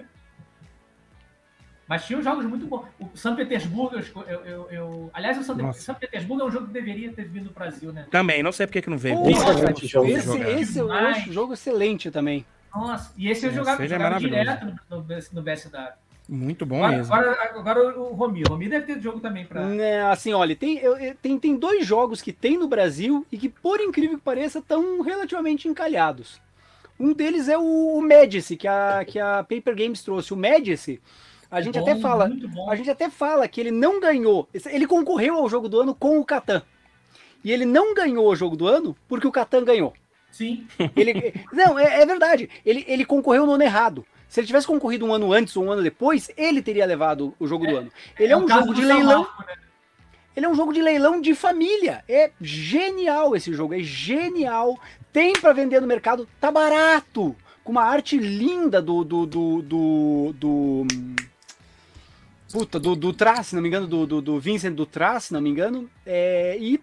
Mas 1.88 2.06
tinha 2.06 2.20
jogos 2.20 2.46
muito 2.46 2.66
bons. 2.66 2.86
O 3.00 3.16
São 3.16 3.36
Petersburgo, 3.36 3.96
eu, 3.96 4.24
eu, 4.24 4.46
eu, 4.46 4.72
eu... 4.72 5.12
aliás, 5.14 5.38
o 5.38 5.44
São, 5.44 5.74
São, 5.74 5.94
Petersburgo 5.94 6.42
é 6.42 6.46
um 6.48 6.52
jogo 6.52 6.68
que 6.68 6.74
deveria 6.74 7.14
ter 7.14 7.26
vindo 7.26 7.46
no 7.46 7.52
Brasil, 7.52 7.94
né? 7.94 8.08
Também, 8.10 8.42
não 8.42 8.52
sei 8.52 8.66
porque 8.66 8.82
que 8.82 8.90
não 8.90 8.98
veio. 8.98 9.20
esse, 9.30 10.10
esse, 10.10 10.40
esse 10.40 10.80
eu 10.80 10.92
acho 10.92 11.30
um 11.30 11.34
jogo 11.34 11.54
excelente 11.54 12.10
também. 12.10 12.44
Nossa, 12.74 13.14
e 13.16 13.30
esse 13.30 13.46
eu 13.46 13.54
jogava, 13.54 13.86
jogava 13.86 14.16
é 14.16 14.20
direto 14.20 14.66
no, 14.66 14.98
no, 14.98 15.06
no 15.34 15.42
BSW. 15.44 15.94
Muito 16.34 16.66
bom 16.66 16.78
agora, 16.78 16.96
mesmo. 16.96 17.14
Agora, 17.14 17.60
agora 17.60 18.00
o 18.00 18.14
Romi. 18.14 18.44
O 18.44 18.52
Romi 18.52 18.70
deve 18.70 18.86
ter 18.86 19.02
jogo 19.02 19.20
também 19.20 19.46
para. 19.46 19.64
É, 19.76 20.02
assim, 20.04 20.32
olha, 20.32 20.56
tem, 20.56 20.78
eu, 20.78 20.96
tem, 21.22 21.38
tem 21.38 21.58
dois 21.58 21.86
jogos 21.86 22.22
que 22.22 22.32
tem 22.32 22.58
no 22.58 22.70
Brasil 22.70 23.26
e 23.30 23.38
que, 23.38 23.50
por 23.50 23.82
incrível 23.82 24.18
que 24.18 24.24
pareça, 24.24 24.60
estão 24.60 25.02
relativamente 25.02 25.68
encalhados. 25.68 26.40
Um 26.98 27.12
deles 27.12 27.50
é 27.50 27.58
o, 27.58 27.98
o 27.98 28.02
Medici, 28.02 28.56
que 28.56 28.66
a, 28.66 29.04
que 29.06 29.20
a 29.20 29.44
Paper 29.44 29.76
Games 29.76 30.04
trouxe. 30.04 30.34
O 30.34 30.38
Medici, 30.38 31.02
a 31.50 31.60
é 31.60 31.64
gente 31.64 31.78
bom, 31.78 31.82
até 31.82 32.00
fala. 32.00 32.32
A 32.70 32.76
gente 32.78 32.90
até 32.90 33.10
fala 33.10 33.46
que 33.46 33.60
ele 33.60 33.72
não 33.72 34.00
ganhou. 34.00 34.48
Ele 34.68 34.88
concorreu 34.88 35.36
ao 35.36 35.50
jogo 35.50 35.68
do 35.68 35.82
ano 35.82 35.94
com 35.94 36.18
o 36.18 36.24
Catan. 36.24 36.62
E 37.44 37.52
ele 37.52 37.66
não 37.66 37.94
ganhou 37.94 38.26
o 38.26 38.36
jogo 38.38 38.56
do 38.56 38.68
ano 38.68 38.96
porque 39.06 39.28
o 39.28 39.32
Catan 39.34 39.66
ganhou. 39.66 39.94
Sim. 40.32 40.66
Ele, 40.96 41.34
não, 41.52 41.78
é, 41.78 42.04
é 42.04 42.06
verdade. 42.06 42.50
Ele, 42.66 42.86
ele 42.88 43.04
concorreu 43.04 43.46
no 43.46 43.52
ano 43.52 43.64
errado. 43.64 44.06
Se 44.32 44.40
ele 44.40 44.48
tivesse 44.48 44.66
concorrido 44.66 45.06
um 45.06 45.14
ano 45.14 45.34
antes 45.34 45.58
ou 45.58 45.66
um 45.66 45.72
ano 45.72 45.84
depois, 45.84 46.32
ele 46.38 46.62
teria 46.62 46.86
levado 46.86 47.36
o 47.38 47.46
jogo 47.46 47.66
é, 47.66 47.70
do 47.70 47.78
ano. 47.80 47.92
Ele 48.18 48.32
é, 48.32 48.34
é 48.34 48.38
um 48.38 48.48
jogo 48.48 48.74
de 48.74 48.82
leilão. 48.82 49.24
Marco, 49.24 49.44
né? 49.46 49.54
Ele 50.34 50.46
é 50.46 50.50
um 50.50 50.56
jogo 50.56 50.72
de 50.72 50.82
leilão 50.82 51.20
de 51.20 51.36
família. 51.36 52.02
É 52.08 52.32
genial 52.40 53.36
esse 53.36 53.52
jogo, 53.52 53.74
é 53.74 53.80
genial. 53.80 54.80
Tem 55.12 55.34
para 55.34 55.52
vender 55.52 55.82
no 55.82 55.88
mercado, 55.88 56.26
tá 56.40 56.50
barato. 56.50 57.36
Com 57.62 57.74
uma 57.74 57.84
arte 57.84 58.18
linda 58.18 58.82
do. 58.82 59.04
do. 59.04 59.26
do. 59.26 59.62
do. 59.64 60.34
do 60.34 60.88
puta, 62.54 62.80
do, 62.80 62.96
do 62.96 63.12
Trace, 63.12 63.50
se 63.50 63.56
não 63.56 63.62
me 63.62 63.68
engano, 63.68 63.86
do, 63.86 64.08
do, 64.08 64.22
do 64.22 64.40
Vincent 64.40 64.74
do 64.74 64.86
Trace, 64.86 65.28
se 65.28 65.34
não 65.34 65.42
me 65.42 65.50
engano. 65.50 65.90
É, 66.06 66.58
e 66.58 66.80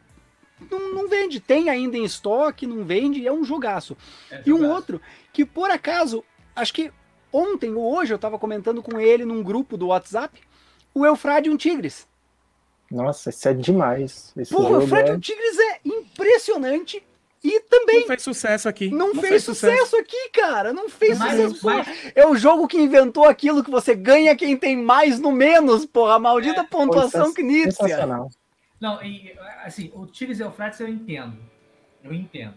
não, 0.70 0.92
não 0.92 1.09
vende. 1.09 1.40
Tem 1.40 1.70
ainda 1.70 1.96
em 1.96 2.05
estoque, 2.05 2.66
não 2.66 2.84
vende, 2.84 3.26
é 3.26 3.32
um 3.32 3.42
jogaço. 3.42 3.96
É 4.30 4.42
e 4.44 4.53
um 4.53 4.68
outro 4.68 5.01
que, 5.32 5.46
por 5.46 5.70
acaso, 5.70 6.22
acho 6.55 6.74
que 6.74 6.92
ontem 7.33 7.74
ou 7.74 7.97
hoje 7.97 8.12
eu 8.12 8.16
estava 8.16 8.39
comentando 8.39 8.83
com 8.83 9.01
ele 9.01 9.24
num 9.24 9.43
grupo 9.43 9.76
do 9.76 9.89
WhatsApp, 9.89 10.41
o 10.95 11.05
Eufradium 11.05 11.57
Tigres. 11.57 12.07
Nossa, 12.91 13.31
isso 13.31 13.49
é 13.49 13.55
demais. 13.55 14.33
Esse 14.37 14.53
Pô, 14.53 14.62
o 14.62 14.81
Eufradium 14.81 15.16
é... 15.16 15.20
Tigres 15.20 15.59
é 15.59 15.81
impressionante. 15.85 17.03
E 17.43 17.61
também. 17.61 18.01
Não 18.01 18.07
fez 18.09 18.22
sucesso 18.22 18.68
aqui. 18.68 18.91
Não, 18.91 19.14
não 19.14 19.14
fez, 19.14 19.29
fez 19.29 19.45
sucesso. 19.45 19.85
sucesso. 19.85 19.97
aqui, 19.97 20.31
cara. 20.31 20.72
Não 20.72 20.89
fez 20.89 21.18
mas, 21.18 21.41
sucesso. 21.41 21.66
Mas... 21.66 22.12
É 22.14 22.26
o 22.26 22.35
jogo 22.35 22.66
que 22.66 22.76
inventou 22.76 23.24
aquilo 23.24 23.62
que 23.62 23.70
você 23.70 23.95
ganha 23.95 24.35
quem 24.35 24.57
tem 24.57 24.76
mais 24.76 25.20
no 25.20 25.31
menos, 25.31 25.87
porra. 25.87 26.14
A 26.14 26.18
maldita 26.18 26.62
é, 26.62 26.64
pontuação 26.64 27.33
Knizia. 27.33 28.09
Não, 28.81 29.03
e, 29.03 29.37
assim, 29.64 29.91
o 29.95 30.07
Tigres 30.07 30.41
Eufrates 30.41 30.81
eu 30.81 30.89
entendo. 30.89 31.37
Eu 32.03 32.12
entendo. 32.12 32.55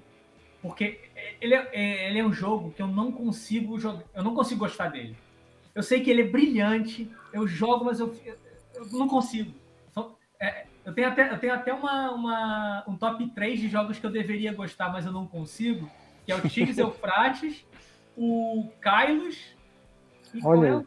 Porque 0.62 1.00
ele 1.40 1.56
é, 1.56 1.70
é, 1.74 2.10
ele 2.10 2.20
é 2.20 2.26
um 2.26 2.34
jogo 2.34 2.72
que 2.72 2.82
eu 2.82 2.88
não 2.88 3.12
consigo 3.12 3.80
jogar. 3.80 4.04
Eu 4.14 4.24
não 4.24 4.36
consigo 4.36 4.60
gostar 4.60 4.90
dele. 4.90 5.16
Eu 5.74 5.84
sei 5.84 6.02
que 6.02 6.10
ele 6.10 6.22
é 6.22 6.28
brilhante. 6.28 7.10
Eu 7.34 7.48
jogo, 7.48 7.86
mas 7.86 8.00
eu, 8.00 8.14
eu 8.76 8.86
não 8.92 9.08
consigo. 9.08 9.54
É, 10.40 10.66
eu 10.84 10.94
tenho 10.94 11.08
até, 11.08 11.32
eu 11.32 11.38
tenho 11.38 11.54
até 11.54 11.72
uma, 11.72 12.12
uma, 12.12 12.84
um 12.88 12.96
top 12.96 13.28
3 13.28 13.60
de 13.60 13.70
jogos 13.70 14.00
que 14.00 14.06
eu 14.06 14.10
deveria 14.10 14.54
gostar, 14.54 14.92
mas 14.92 15.06
eu 15.06 15.12
não 15.12 15.28
consigo. 15.28 15.90
Que 16.26 16.32
é 16.32 16.36
o 16.36 16.42
Tigres 16.50 16.78
Eufrates, 16.80 17.64
o 18.18 18.68
Kylos 18.82 19.38
e 20.34 20.40
Olha. 20.44 20.86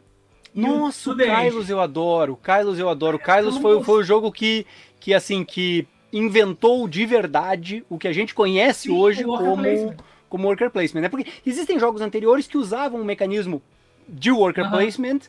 É 0.55 0.59
Nossa, 0.59 1.11
o 1.11 1.17
Kylos 1.17 1.69
eu 1.69 1.79
adoro. 1.79 2.33
O 2.33 2.37
Kylos 2.37 2.79
eu 2.79 2.89
adoro. 2.89 3.17
O 3.17 3.19
Kylos 3.19 3.57
foi, 3.57 3.83
foi 3.83 3.99
o 3.99 4.03
jogo 4.03 4.31
que, 4.31 4.65
que 4.99 5.13
assim, 5.13 5.43
que 5.43 5.87
inventou 6.11 6.87
de 6.87 7.05
verdade 7.05 7.85
o 7.89 7.97
que 7.97 8.07
a 8.07 8.13
gente 8.13 8.33
conhece 8.33 8.87
Sim, 8.87 8.97
hoje 8.97 9.23
como, 9.23 9.93
como 10.35 10.49
worker 10.49 10.69
placement. 10.69 11.01
Né? 11.03 11.09
Porque 11.09 11.31
existem 11.45 11.79
jogos 11.79 12.01
anteriores 12.01 12.45
que 12.45 12.57
usavam 12.57 12.99
um 12.99 13.05
mecanismo 13.05 13.61
de 14.07 14.29
worker 14.29 14.69
placement 14.69 15.21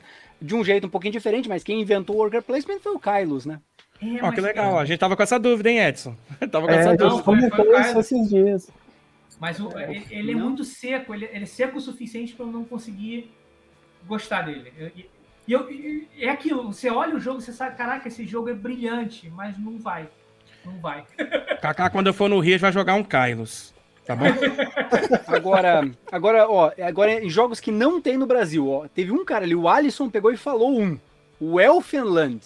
de 0.42 0.54
um 0.54 0.64
jeito 0.64 0.88
um 0.88 0.90
pouquinho 0.90 1.12
diferente, 1.12 1.48
mas 1.48 1.62
quem 1.62 1.80
inventou 1.80 2.16
o 2.16 2.18
worker 2.18 2.42
placement 2.42 2.80
foi 2.80 2.92
o 2.92 2.98
Kylos, 2.98 3.46
né? 3.46 3.61
É, 4.02 4.22
Ó, 4.22 4.32
que 4.32 4.40
legal. 4.40 4.78
A 4.78 4.84
gente 4.84 4.98
tava 4.98 5.16
com 5.16 5.22
essa 5.22 5.38
dúvida, 5.38 5.70
hein, 5.70 5.78
Edson? 5.78 6.16
tava 6.50 6.66
com 6.66 6.72
é, 6.72 6.76
essa 6.76 6.96
dúvida. 6.96 7.22
comentou 7.22 7.80
isso 7.80 7.98
esses 8.00 8.28
dias. 8.28 8.70
Mas 9.38 9.61
o, 9.61 9.78
ele, 9.78 10.07
ele, 10.11 10.32
é 10.32 10.34
muito 10.34 10.64
seco, 10.64 11.14
ele, 11.14 11.26
ele, 11.26 11.44
é 11.44 11.46
seco 11.46 11.78
o 11.78 11.80
suficiente 11.80 12.34
para 12.34 12.44
eu 12.44 12.50
não 12.50 12.64
conseguir 12.64 13.30
gostar 14.07 14.42
dele. 14.42 14.72
E, 14.96 15.09
e, 15.46 15.52
eu, 15.52 15.70
e, 15.70 16.09
é 16.18 16.30
aquilo, 16.30 16.72
você 16.72 16.90
olha 16.90 17.14
o 17.14 17.20
jogo, 17.20 17.40
você 17.40 17.52
sabe, 17.52 17.76
caraca, 17.76 18.09
esse 18.09 18.26
jogo 18.26 18.48
é 18.48 18.54
brilhante, 18.54 19.30
mas 19.30 19.57
não 19.57 19.78
vai. 19.78 20.09
Não 20.64 20.80
vai. 20.80 21.04
Kaká, 21.62 21.90
quando 21.90 22.09
eu 22.09 22.14
for 22.14 22.28
no 22.28 22.40
Rio, 22.40 22.59
vai 22.59 22.72
jogar 22.72 22.94
um 22.94 23.04
Kylos. 23.04 23.75
Tá 24.07 24.14
bom? 24.14 24.26
agora, 25.26 25.90
agora, 26.12 26.48
ó, 26.48 26.70
agora 26.80 27.24
em 27.24 27.28
jogos 27.28 27.59
que 27.59 27.72
não 27.72 28.00
tem 28.00 28.16
no 28.16 28.26
Brasil, 28.26 28.68
ó, 28.68 28.86
teve 28.86 29.11
um 29.11 29.24
cara 29.24 29.44
ali, 29.44 29.54
o 29.54 29.68
Alisson 29.68 30.09
pegou 30.09 30.32
e 30.32 30.36
falou 30.36 30.80
um. 30.80 30.98
O 31.40 31.61
Elfenland. 31.61 32.40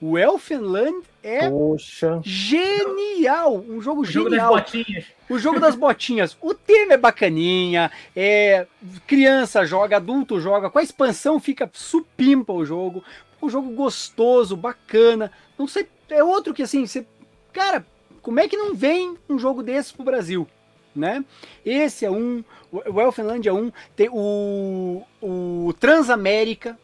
O 0.00 0.16
Elfenland 0.16 1.02
é 1.22 1.50
Poxa. 1.50 2.20
genial. 2.24 3.62
Um 3.68 3.82
jogo 3.82 4.00
o 4.00 4.04
genial. 4.04 4.30
Jogo 4.30 4.30
das 4.30 4.48
botinhas. 4.48 5.04
O 5.28 5.38
jogo 5.38 5.60
das 5.60 5.74
botinhas. 5.74 6.36
O 6.40 6.54
tema 6.54 6.94
é 6.94 6.96
bacaninha. 6.96 7.90
É, 8.16 8.66
criança 9.06 9.66
joga, 9.66 9.96
adulto 9.96 10.40
joga. 10.40 10.70
Com 10.70 10.78
a 10.78 10.82
expansão 10.82 11.38
fica 11.38 11.68
supimpa 11.74 12.52
o 12.52 12.64
jogo. 12.64 13.04
Um 13.42 13.50
jogo 13.50 13.70
gostoso, 13.72 14.56
bacana. 14.56 15.30
Não 15.58 15.66
sei, 15.66 15.86
é 16.08 16.24
outro 16.24 16.54
que 16.54 16.62
assim, 16.62 16.86
você, 16.86 17.06
cara, 17.52 17.84
como 18.22 18.40
é 18.40 18.48
que 18.48 18.56
não 18.56 18.74
vem 18.74 19.18
um 19.28 19.38
jogo 19.38 19.62
desse 19.62 19.92
pro 19.92 20.04
Brasil? 20.04 20.48
Né? 20.94 21.24
Esse 21.64 22.04
é 22.04 22.10
um, 22.10 22.42
o 22.72 23.00
Elfenland 23.00 23.48
é 23.48 23.52
um, 23.52 23.70
tem 23.94 24.08
o, 24.10 25.02
o 25.22 25.72
Transamérica, 25.78 26.76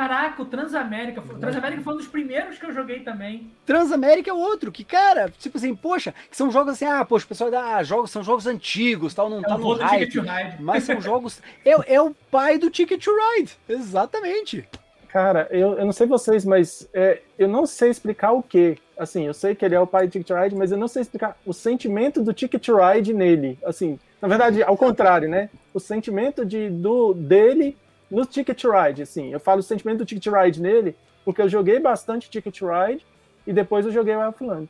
Caraca, 0.00 0.40
o 0.40 0.46
Transamérica. 0.46 1.20
O 1.20 1.38
Transamérica 1.38 1.82
foi 1.82 1.94
um 1.94 1.96
dos 1.96 2.06
primeiros 2.06 2.58
que 2.58 2.64
eu 2.64 2.72
joguei 2.72 3.00
também. 3.00 3.50
Transamérica 3.66 4.30
é 4.30 4.32
outro, 4.32 4.70
que, 4.70 4.84
cara, 4.84 5.30
tipo 5.38 5.58
assim, 5.58 5.74
poxa, 5.74 6.14
que 6.30 6.36
são 6.36 6.50
jogos 6.50 6.74
assim, 6.74 6.84
ah, 6.84 7.04
poxa, 7.04 7.24
o 7.24 7.28
pessoal 7.28 7.50
dá 7.50 7.76
ah, 7.76 7.82
jogos, 7.82 8.10
são 8.10 8.22
jogos 8.22 8.46
antigos, 8.46 9.12
tal, 9.12 9.28
não 9.28 9.40
é 9.40 9.42
tá 9.42 9.58
no 9.58 9.74
hype, 9.74 10.20
Mas 10.60 10.84
são 10.84 11.00
jogos. 11.02 11.42
é, 11.64 11.94
é 11.94 12.00
o 12.00 12.14
pai 12.30 12.56
do 12.56 12.70
Ticket 12.70 13.02
to 13.02 13.10
Ride. 13.10 13.52
Exatamente. 13.68 14.66
Cara, 15.08 15.48
eu, 15.50 15.76
eu 15.76 15.84
não 15.84 15.92
sei 15.92 16.06
vocês, 16.06 16.44
mas 16.44 16.88
é, 16.94 17.20
eu 17.36 17.48
não 17.48 17.66
sei 17.66 17.90
explicar 17.90 18.30
o 18.30 18.42
que. 18.42 18.78
Assim, 19.00 19.26
eu 19.26 19.32
sei 19.32 19.54
que 19.54 19.64
ele 19.64 19.74
é 19.74 19.80
o 19.80 19.86
pai 19.86 20.06
do 20.06 20.10
Ticket 20.10 20.28
Ride, 20.28 20.54
mas 20.54 20.70
eu 20.70 20.76
não 20.76 20.86
sei 20.86 21.00
explicar 21.00 21.34
o 21.46 21.54
sentimento 21.54 22.22
do 22.22 22.34
Ticket 22.34 22.68
Ride 22.68 23.14
nele. 23.14 23.58
Assim, 23.64 23.98
na 24.20 24.28
verdade, 24.28 24.62
ao 24.62 24.76
contrário, 24.76 25.26
né? 25.26 25.48
O 25.72 25.80
sentimento 25.80 26.44
de, 26.44 26.68
do, 26.68 27.14
dele 27.14 27.78
no 28.10 28.26
Ticket 28.26 28.62
Ride, 28.62 29.00
assim. 29.00 29.32
Eu 29.32 29.40
falo 29.40 29.60
o 29.60 29.62
sentimento 29.62 30.00
do 30.00 30.04
Ticket 30.04 30.26
Ride 30.30 30.60
nele, 30.60 30.94
porque 31.24 31.40
eu 31.40 31.48
joguei 31.48 31.80
bastante 31.80 32.28
Ticket 32.28 32.60
Ride 32.60 33.06
e 33.46 33.54
depois 33.54 33.86
eu 33.86 33.90
joguei 33.90 34.14
o 34.14 34.20
Elfland. 34.20 34.68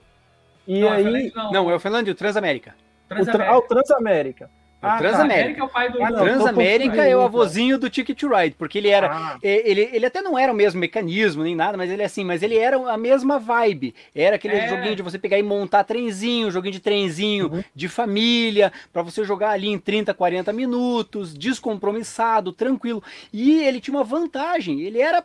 E 0.64 0.80
não, 0.80 0.92
aí. 0.92 1.32
Não, 1.34 1.50
não 1.50 1.66
o 1.66 1.70
Elfland 1.72 2.08
e 2.08 2.12
o 2.12 2.14
Transamérica. 2.14 2.76
Transamérica. 3.08 3.42
O, 3.42 3.46
tra... 3.46 3.52
ah, 3.52 3.58
o 3.58 3.62
Transamérica. 3.62 4.50
Ah, 4.82 4.96
Transamérica. 4.96 5.58
Tá. 5.58 5.60
é 5.60 5.64
o 5.64 5.68
pai 5.68 5.90
do... 5.90 6.02
Ah, 6.02 6.10
não, 6.10 6.18
Transamérica 6.20 7.04
é 7.04 7.14
o 7.14 7.20
avôzinho 7.20 7.78
do 7.78 7.90
Ticket 7.90 8.18
to 8.18 8.28
Ride, 8.28 8.54
porque 8.56 8.78
ele 8.78 8.88
era. 8.88 9.12
Ah. 9.12 9.38
Ele, 9.42 9.90
ele 9.92 10.06
até 10.06 10.22
não 10.22 10.38
era 10.38 10.52
o 10.52 10.56
mesmo 10.56 10.80
mecanismo 10.80 11.42
nem 11.42 11.54
nada, 11.54 11.76
mas 11.76 11.90
ele 11.90 12.02
é 12.02 12.06
assim, 12.06 12.24
mas 12.24 12.42
ele 12.42 12.56
era 12.56 12.76
a 12.90 12.96
mesma 12.96 13.38
vibe. 13.38 13.94
Era 14.14 14.36
aquele 14.36 14.54
é. 14.54 14.68
joguinho 14.68 14.96
de 14.96 15.02
você 15.02 15.18
pegar 15.18 15.38
e 15.38 15.42
montar 15.42 15.84
trenzinho, 15.84 16.50
joguinho 16.50 16.72
de 16.72 16.80
trenzinho 16.80 17.52
uhum. 17.52 17.64
de 17.74 17.88
família, 17.88 18.72
para 18.92 19.02
você 19.02 19.22
jogar 19.22 19.50
ali 19.50 19.68
em 19.68 19.78
30, 19.78 20.14
40 20.14 20.52
minutos, 20.52 21.34
descompromissado, 21.34 22.52
tranquilo. 22.52 23.02
E 23.32 23.62
ele 23.62 23.80
tinha 23.80 23.96
uma 23.96 24.04
vantagem, 24.04 24.80
ele 24.80 25.00
era 25.00 25.22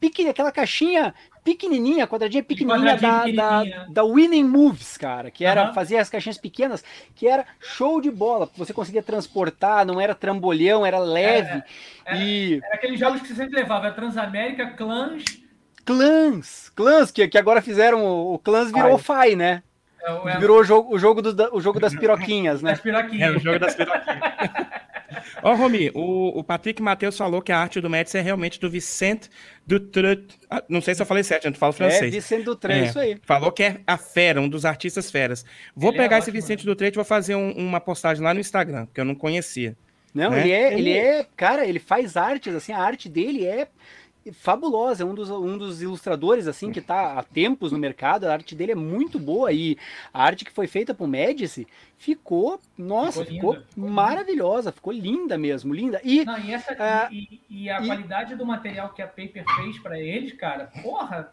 pequeno, 0.00 0.30
aquela 0.30 0.50
caixinha 0.50 1.14
pequenininha, 1.44 2.06
quadradinha 2.06 2.42
pequenininha, 2.42 2.96
da, 2.96 3.24
da, 3.26 3.64
da, 3.88 4.04
Winning 4.04 4.44
Moves, 4.44 4.96
cara, 4.96 5.30
que 5.30 5.44
era 5.44 5.68
uhum. 5.68 5.74
fazer 5.74 5.96
as 5.98 6.08
caixinhas 6.10 6.38
pequenas, 6.38 6.84
que 7.14 7.26
era 7.26 7.44
show 7.58 8.00
de 8.00 8.10
bola, 8.10 8.48
você 8.56 8.72
conseguia 8.72 9.02
transportar, 9.02 9.84
não 9.84 10.00
era 10.00 10.14
trambolhão, 10.14 10.84
era 10.84 10.98
leve. 10.98 11.62
É, 12.04 12.16
é, 12.16 12.22
e... 12.22 12.60
Era 12.62 12.74
aqueles 12.74 13.00
jogos 13.00 13.20
que 13.22 13.28
você 13.28 13.34
sempre 13.34 13.56
levava, 13.56 13.86
era 13.86 13.94
Transamérica, 13.94 14.66
Clans. 14.70 15.24
Clans, 15.84 16.68
Clans, 16.70 17.10
que, 17.10 17.26
que 17.26 17.38
agora 17.38 17.62
fizeram, 17.62 18.04
o 18.04 18.38
Clans 18.38 18.70
virou 18.70 18.98
Fai, 18.98 19.34
né? 19.34 19.62
É, 20.02 20.30
é, 20.30 20.38
virou 20.38 20.60
o 20.60 20.64
jogo, 20.64 20.94
o 20.94 20.98
jogo, 20.98 21.20
do, 21.20 21.56
o 21.56 21.60
jogo 21.60 21.78
das 21.78 21.94
piroquinhas, 21.94 22.62
né? 22.62 22.70
Das 22.70 22.80
piroquinhas. 22.80 23.34
É, 23.34 23.36
o 23.36 23.40
jogo 23.40 23.58
das 23.58 23.74
piroquinhas. 23.74 24.18
Ó, 25.42 25.52
oh, 25.52 25.56
Romi, 25.56 25.90
o, 25.94 26.38
o 26.38 26.44
Patrick 26.44 26.80
Matheus 26.82 27.16
falou 27.16 27.42
que 27.42 27.52
a 27.52 27.58
arte 27.58 27.80
do 27.80 27.90
Médici 27.90 28.18
é 28.18 28.20
realmente 28.20 28.60
do 28.60 28.70
Vicente 28.70 29.28
Dutreux. 29.66 30.22
Ah, 30.48 30.62
não 30.68 30.80
sei 30.80 30.94
se 30.94 31.02
eu 31.02 31.06
falei 31.06 31.22
certo, 31.22 31.46
eu 31.46 31.50
não 31.50 31.58
falo 31.58 31.72
francês. 31.72 32.12
É, 32.14 32.16
Vicente 32.16 32.44
Dutreux, 32.44 32.82
é, 32.82 32.86
isso 32.86 32.98
aí. 32.98 33.18
Falou 33.22 33.52
que 33.52 33.62
é 33.62 33.80
a 33.86 33.96
fera, 33.96 34.40
um 34.40 34.48
dos 34.48 34.64
artistas 34.64 35.10
feras. 35.10 35.44
Vou 35.74 35.90
ele 35.90 35.98
é 35.98 36.02
pegar 36.02 36.16
é 36.16 36.18
esse 36.18 36.30
ótimo, 36.30 36.42
Vicente 36.42 36.64
Dutreux 36.64 36.92
e 36.92 36.96
vou 36.96 37.04
fazer 37.04 37.34
um, 37.34 37.52
uma 37.52 37.80
postagem 37.80 38.22
lá 38.22 38.32
no 38.32 38.40
Instagram, 38.40 38.86
que 38.92 39.00
eu 39.00 39.04
não 39.04 39.14
conhecia. 39.14 39.76
Não, 40.12 40.30
né? 40.30 40.40
ele, 40.40 40.52
é, 40.52 40.74
ele 40.74 40.92
é, 40.92 41.26
cara, 41.36 41.64
ele 41.64 41.78
faz 41.78 42.16
artes, 42.16 42.54
assim, 42.54 42.72
a 42.72 42.78
arte 42.78 43.08
dele 43.08 43.46
é 43.46 43.68
fabulosa, 44.32 45.02
é 45.02 45.06
um 45.06 45.14
dos, 45.14 45.30
um 45.30 45.56
dos 45.56 45.80
ilustradores 45.82 46.46
assim 46.46 46.70
que 46.70 46.78
está 46.78 47.18
há 47.18 47.22
tempos 47.22 47.72
no 47.72 47.78
mercado, 47.78 48.24
a 48.24 48.32
arte 48.32 48.54
dele 48.54 48.72
é 48.72 48.74
muito 48.76 49.18
boa 49.18 49.52
e 49.52 49.78
a 50.12 50.22
arte 50.22 50.44
que 50.44 50.52
foi 50.52 50.66
feita 50.66 50.94
por 50.94 51.08
Médici 51.08 51.66
ficou, 51.96 52.60
nossa, 52.76 53.24
ficou, 53.24 53.54
ficou, 53.54 53.66
ficou 53.68 53.90
maravilhosa, 53.90 54.72
ficou 54.72 54.92
linda 54.92 55.36
mesmo, 55.36 55.74
linda. 55.74 56.00
E, 56.04 56.24
Não, 56.24 56.38
e, 56.38 56.52
essa, 56.52 56.72
uh, 56.72 57.12
e, 57.12 57.40
e 57.48 57.70
a 57.70 57.80
e, 57.80 57.86
qualidade 57.86 58.34
do 58.34 58.44
material 58.44 58.90
que 58.90 59.02
a 59.02 59.06
Paper 59.06 59.44
fez 59.56 59.78
para 59.78 59.98
eles, 59.98 60.32
cara, 60.32 60.70
porra, 60.82 61.32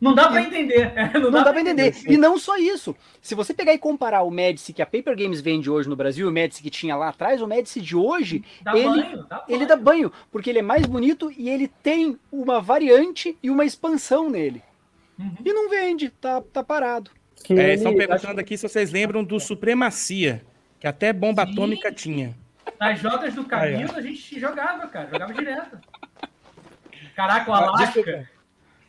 não 0.00 0.14
dá 0.14 0.28
para 0.28 0.42
entender. 0.42 0.92
não, 1.14 1.20
não, 1.22 1.30
dá, 1.30 1.44
dá 1.44 1.52
para 1.52 1.60
entender. 1.60 1.86
entender. 1.86 2.12
E 2.12 2.16
não 2.16 2.38
só 2.38 2.56
isso. 2.56 2.94
Se 3.20 3.34
você 3.34 3.54
pegar 3.54 3.72
e 3.72 3.78
comparar 3.78 4.22
o 4.22 4.30
Medici 4.30 4.72
que 4.72 4.82
a 4.82 4.86
Paper 4.86 5.16
Games 5.16 5.40
vende 5.40 5.70
hoje 5.70 5.88
no 5.88 5.96
Brasil, 5.96 6.28
o 6.28 6.32
Medici 6.32 6.62
que 6.62 6.70
tinha 6.70 6.94
lá 6.96 7.08
atrás, 7.08 7.40
o 7.40 7.46
Medici 7.46 7.80
de 7.80 7.96
hoje, 7.96 8.44
dá 8.60 8.76
ele, 8.76 8.88
banho, 8.88 9.26
dá 9.28 9.44
ele 9.48 9.66
dá 9.66 9.76
banho, 9.76 10.12
porque 10.30 10.50
ele 10.50 10.58
é 10.58 10.62
mais 10.62 10.84
bonito 10.86 11.32
e 11.36 11.48
ele 11.48 11.68
tem 11.82 12.18
uma 12.30 12.60
variante 12.60 13.36
e 13.42 13.50
uma 13.50 13.64
expansão 13.64 14.28
nele. 14.28 14.62
Uhum. 15.18 15.34
E 15.44 15.52
não 15.52 15.70
vende, 15.70 16.10
tá, 16.10 16.42
tá 16.42 16.62
parado. 16.62 17.10
É, 17.48 17.74
estão 17.74 17.94
perguntando 17.94 18.40
aqui 18.40 18.56
se 18.56 18.68
vocês 18.68 18.90
lembram 18.90 19.24
do 19.24 19.40
Supremacia, 19.40 20.42
que 20.78 20.86
até 20.86 21.12
bomba 21.12 21.46
Sim. 21.46 21.52
atômica 21.52 21.92
tinha. 21.92 22.36
Nas 22.78 23.00
jogas 23.00 23.34
do 23.34 23.44
Camilo 23.44 23.92
a 23.94 24.02
gente 24.02 24.38
jogava, 24.38 24.86
cara, 24.88 25.08
jogava 25.10 25.32
direto. 25.32 25.78
Caraca, 27.14 27.50
o 27.50 27.54
Alasca. 27.54 28.28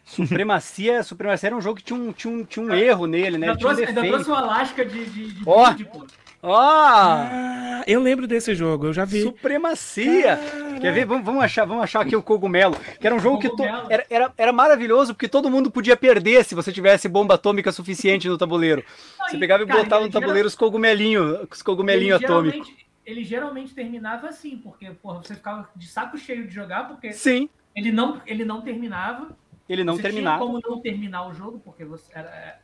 Supremacia, 0.07 1.03
Supremacia 1.03 1.47
era 1.47 1.55
um 1.55 1.61
jogo 1.61 1.75
que 1.75 1.83
tinha 1.83 1.99
um, 1.99 2.13
tinha 2.13 2.33
um, 2.33 2.45
tinha 2.45 2.65
um 2.65 2.73
erro 2.73 3.05
nele, 3.05 3.37
né? 3.37 3.49
Ainda 3.49 3.59
trouxe, 3.59 3.83
um 3.83 3.87
ainda 3.87 4.01
trouxe 4.01 4.29
o 4.29 4.33
Alasca 4.33 4.85
de, 4.85 5.05
de, 5.05 5.33
de 5.33 5.43
oh. 5.45 5.65
vídeo, 5.65 5.87
pô. 5.91 6.07
Ó! 6.41 6.49
Oh. 6.49 6.55
Ah, 6.55 7.83
eu 7.85 7.99
lembro 7.99 8.25
desse 8.25 8.55
jogo, 8.55 8.85
eu 8.85 8.93
já 8.93 9.03
vi. 9.03 9.23
Supremacia! 9.23 10.37
Caraca. 10.37 10.79
Quer 10.79 10.93
ver? 10.93 11.05
Vamos, 11.05 11.25
vamos, 11.25 11.43
achar, 11.43 11.65
vamos 11.65 11.83
achar 11.83 12.01
aqui 12.01 12.15
o 12.15 12.23
Cogumelo. 12.23 12.77
Que 12.99 13.05
era 13.05 13.15
um 13.15 13.19
jogo 13.19 13.39
que 13.39 13.49
to... 13.49 13.63
era, 13.63 14.05
era, 14.09 14.33
era 14.37 14.53
maravilhoso, 14.53 15.13
porque 15.13 15.27
todo 15.27 15.49
mundo 15.49 15.69
podia 15.69 15.97
perder 15.97 16.45
se 16.45 16.55
você 16.55 16.71
tivesse 16.71 17.09
bomba 17.09 17.35
atômica 17.35 17.71
suficiente 17.73 18.29
no 18.29 18.37
tabuleiro. 18.37 18.85
Não, 19.19 19.27
você 19.27 19.37
pegava 19.37 19.63
e, 19.63 19.67
cara, 19.67 19.83
botava 19.83 20.05
no 20.05 20.11
tabuleiro 20.11 20.37
geral... 20.37 20.47
os 20.47 20.55
cogumelinhos, 20.55 21.47
os 21.51 21.61
cogumelinhos 21.61 22.23
atômicos. 22.23 22.71
Ele 23.05 23.23
geralmente 23.25 23.73
terminava 23.73 24.29
assim, 24.29 24.57
porque 24.57 24.89
porra, 24.91 25.21
você 25.21 25.35
ficava 25.35 25.67
de 25.75 25.87
saco 25.87 26.17
cheio 26.17 26.47
de 26.47 26.53
jogar, 26.53 26.87
porque 26.87 27.11
Sim. 27.11 27.49
Ele, 27.75 27.91
não, 27.91 28.21
ele 28.25 28.45
não 28.45 28.61
terminava. 28.61 29.29
Ele 29.69 29.83
não 29.83 29.95
você 29.95 30.03
terminava. 30.03 30.37
Tinha 30.37 30.47
como 30.47 30.75
não 30.75 30.81
terminar 30.81 31.27
o 31.27 31.33
jogo, 31.33 31.59
porque 31.59 31.83
você 31.83 32.11
era, 32.13 32.61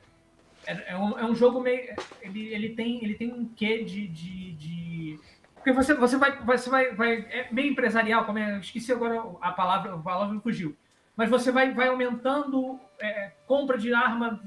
é, 0.65 0.91
é, 0.93 0.97
um, 0.97 1.19
é 1.19 1.25
um 1.25 1.35
jogo 1.35 1.59
meio. 1.59 1.93
Ele, 2.21 2.53
ele, 2.53 2.69
tem, 2.69 3.03
ele 3.03 3.15
tem 3.15 3.31
um 3.31 3.45
quê 3.45 3.83
de. 3.83 4.07
de, 4.07 4.51
de... 4.53 5.19
Porque 5.55 5.71
você, 5.71 5.93
você, 5.93 6.17
vai, 6.17 6.43
você 6.43 6.69
vai, 6.69 6.93
vai. 6.93 7.13
É 7.29 7.47
meio 7.51 7.71
empresarial, 7.71 8.25
como 8.25 8.39
é, 8.39 8.59
esqueci 8.59 8.91
agora 8.91 9.23
a 9.41 9.51
palavra, 9.51 9.93
a 9.93 9.97
palavra 9.97 10.33
me 10.33 10.41
fugiu. 10.41 10.75
Mas 11.15 11.29
você 11.29 11.51
vai, 11.51 11.73
vai 11.73 11.89
aumentando 11.89 12.79
é, 12.99 13.31
compra 13.45 13.77
de 13.77 13.93
arma, 13.93 14.41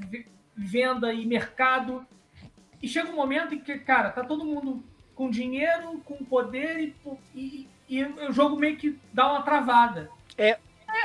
venda 0.56 1.12
e 1.12 1.24
mercado. 1.24 2.04
E 2.82 2.88
chega 2.88 3.10
um 3.10 3.16
momento 3.16 3.54
em 3.54 3.58
que, 3.58 3.78
cara, 3.78 4.10
tá 4.10 4.24
todo 4.24 4.44
mundo 4.44 4.84
com 5.14 5.30
dinheiro, 5.30 6.00
com 6.04 6.16
poder 6.24 6.78
e, 6.78 6.94
e, 7.34 7.68
e 7.88 8.04
o 8.04 8.32
jogo 8.32 8.56
meio 8.56 8.76
que 8.76 8.98
dá 9.12 9.30
uma 9.30 9.42
travada. 9.42 10.10
É, 10.36 10.58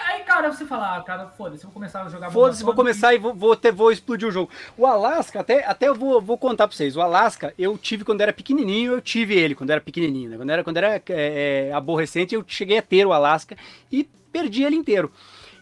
Aí, 0.08 0.24
cara, 0.24 0.52
você 0.52 0.66
fala, 0.66 0.98
ah, 0.98 1.02
cara, 1.02 1.28
foda-se, 1.28 1.64
vou 1.64 1.72
começar 1.72 2.04
a 2.04 2.10
jogar 2.10 2.32
Foda-se, 2.32 2.64
vou 2.64 2.74
começar 2.74 3.14
e, 3.14 3.18
vou, 3.18 3.34
vou, 3.34 3.56
ter, 3.56 3.72
vou 3.72 3.92
explodir 3.92 4.28
o 4.28 4.32
jogo. 4.32 4.50
O 4.78 4.86
Alaska, 4.86 5.40
até, 5.40 5.66
até 5.66 5.88
eu 5.88 5.96
vou, 5.96 6.22
vou 6.22 6.38
contar 6.38 6.68
pra 6.68 6.76
vocês. 6.76 6.96
O 6.96 7.02
Alaska, 7.02 7.54
eu 7.58 7.78
tive 7.78 8.04
quando 8.04 8.22
era 8.22 8.34
pequenininho, 8.34 8.94
eu 8.94 9.02
tive 9.02 9.36
ele 9.36 9.56
quando 9.56 9.70
era 9.70 9.82
pequenininho. 9.82 10.32
Né? 10.32 10.38
Quando 10.38 10.50
era, 10.50 10.64
quando 10.64 10.78
era 10.78 10.96
é, 10.96 11.04
é, 11.10 11.74
aborrecente, 11.74 12.36
eu 12.36 12.44
cheguei 12.48 12.78
a 12.78 12.82
ter 12.82 13.06
o 13.06 13.14
Alaska 13.14 13.56
e 13.92 14.04
perdi 14.32 14.64
ele 14.64 14.76
inteiro. 14.76 15.12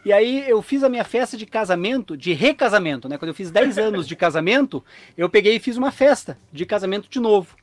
E 0.05 0.13
aí 0.13 0.49
eu 0.49 0.61
fiz 0.61 0.83
a 0.83 0.89
minha 0.89 1.03
festa 1.03 1.35
de 1.35 1.45
casamento, 1.45 2.15
de 2.15 2.31
recasamento, 2.33 3.09
né? 3.09 3.17
Quando 3.17 3.29
eu 3.29 3.35
fiz 3.35 3.51
10 3.51 3.77
anos 3.79 4.07
de 4.07 4.15
casamento, 4.15 4.83
eu 5.17 5.29
peguei 5.29 5.57
e 5.57 5.59
fiz 5.59 5.75
uma 5.75 5.91
festa 5.91 6.37
de 6.51 6.65
casamento 6.65 7.09
de 7.09 7.19
novo. 7.19 7.55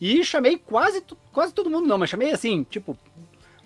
E 0.00 0.22
chamei 0.24 0.58
quase, 0.58 1.02
quase 1.32 1.54
todo 1.54 1.70
mundo, 1.70 1.86
não, 1.86 1.96
mas 1.96 2.10
chamei 2.10 2.32
assim, 2.32 2.64
tipo, 2.68 2.98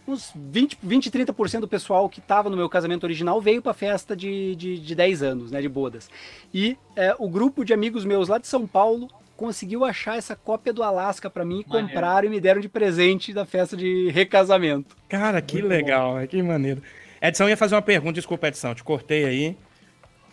uns 0.06 0.32
20, 0.34 0.78
20 0.82 1.10
30% 1.10 1.60
do 1.60 1.68
pessoal 1.68 2.08
que 2.08 2.20
estava 2.20 2.48
no 2.48 2.56
meu 2.56 2.68
casamento 2.68 3.04
original 3.04 3.40
veio 3.40 3.60
para 3.60 3.72
a 3.72 3.74
festa 3.74 4.16
de, 4.16 4.54
de, 4.56 4.78
de 4.78 4.94
10 4.94 5.22
anos, 5.22 5.50
né, 5.50 5.60
de 5.60 5.68
bodas. 5.68 6.08
E 6.52 6.76
é, 6.94 7.14
o 7.18 7.28
grupo 7.28 7.64
de 7.64 7.72
amigos 7.72 8.04
meus 8.04 8.28
lá 8.28 8.38
de 8.38 8.46
São 8.46 8.66
Paulo 8.66 9.08
conseguiu 9.36 9.84
achar 9.84 10.16
essa 10.16 10.34
cópia 10.34 10.72
do 10.72 10.82
Alasca 10.82 11.28
para 11.28 11.44
mim, 11.44 11.64
maneiro. 11.66 11.88
compraram 11.88 12.26
e 12.26 12.30
me 12.30 12.40
deram 12.40 12.60
de 12.60 12.68
presente 12.68 13.32
da 13.32 13.44
festa 13.44 13.76
de 13.76 14.08
recasamento. 14.10 14.96
Cara, 15.08 15.42
que 15.42 15.56
Muito 15.56 15.68
legal, 15.68 16.14
bom. 16.18 16.26
que 16.26 16.42
maneiro. 16.42 16.82
Edson 17.20 17.48
ia 17.48 17.56
fazer 17.56 17.74
uma 17.74 17.82
pergunta, 17.82 18.14
desculpa, 18.14 18.48
Edson, 18.48 18.74
te 18.74 18.84
cortei 18.84 19.24
aí. 19.24 19.56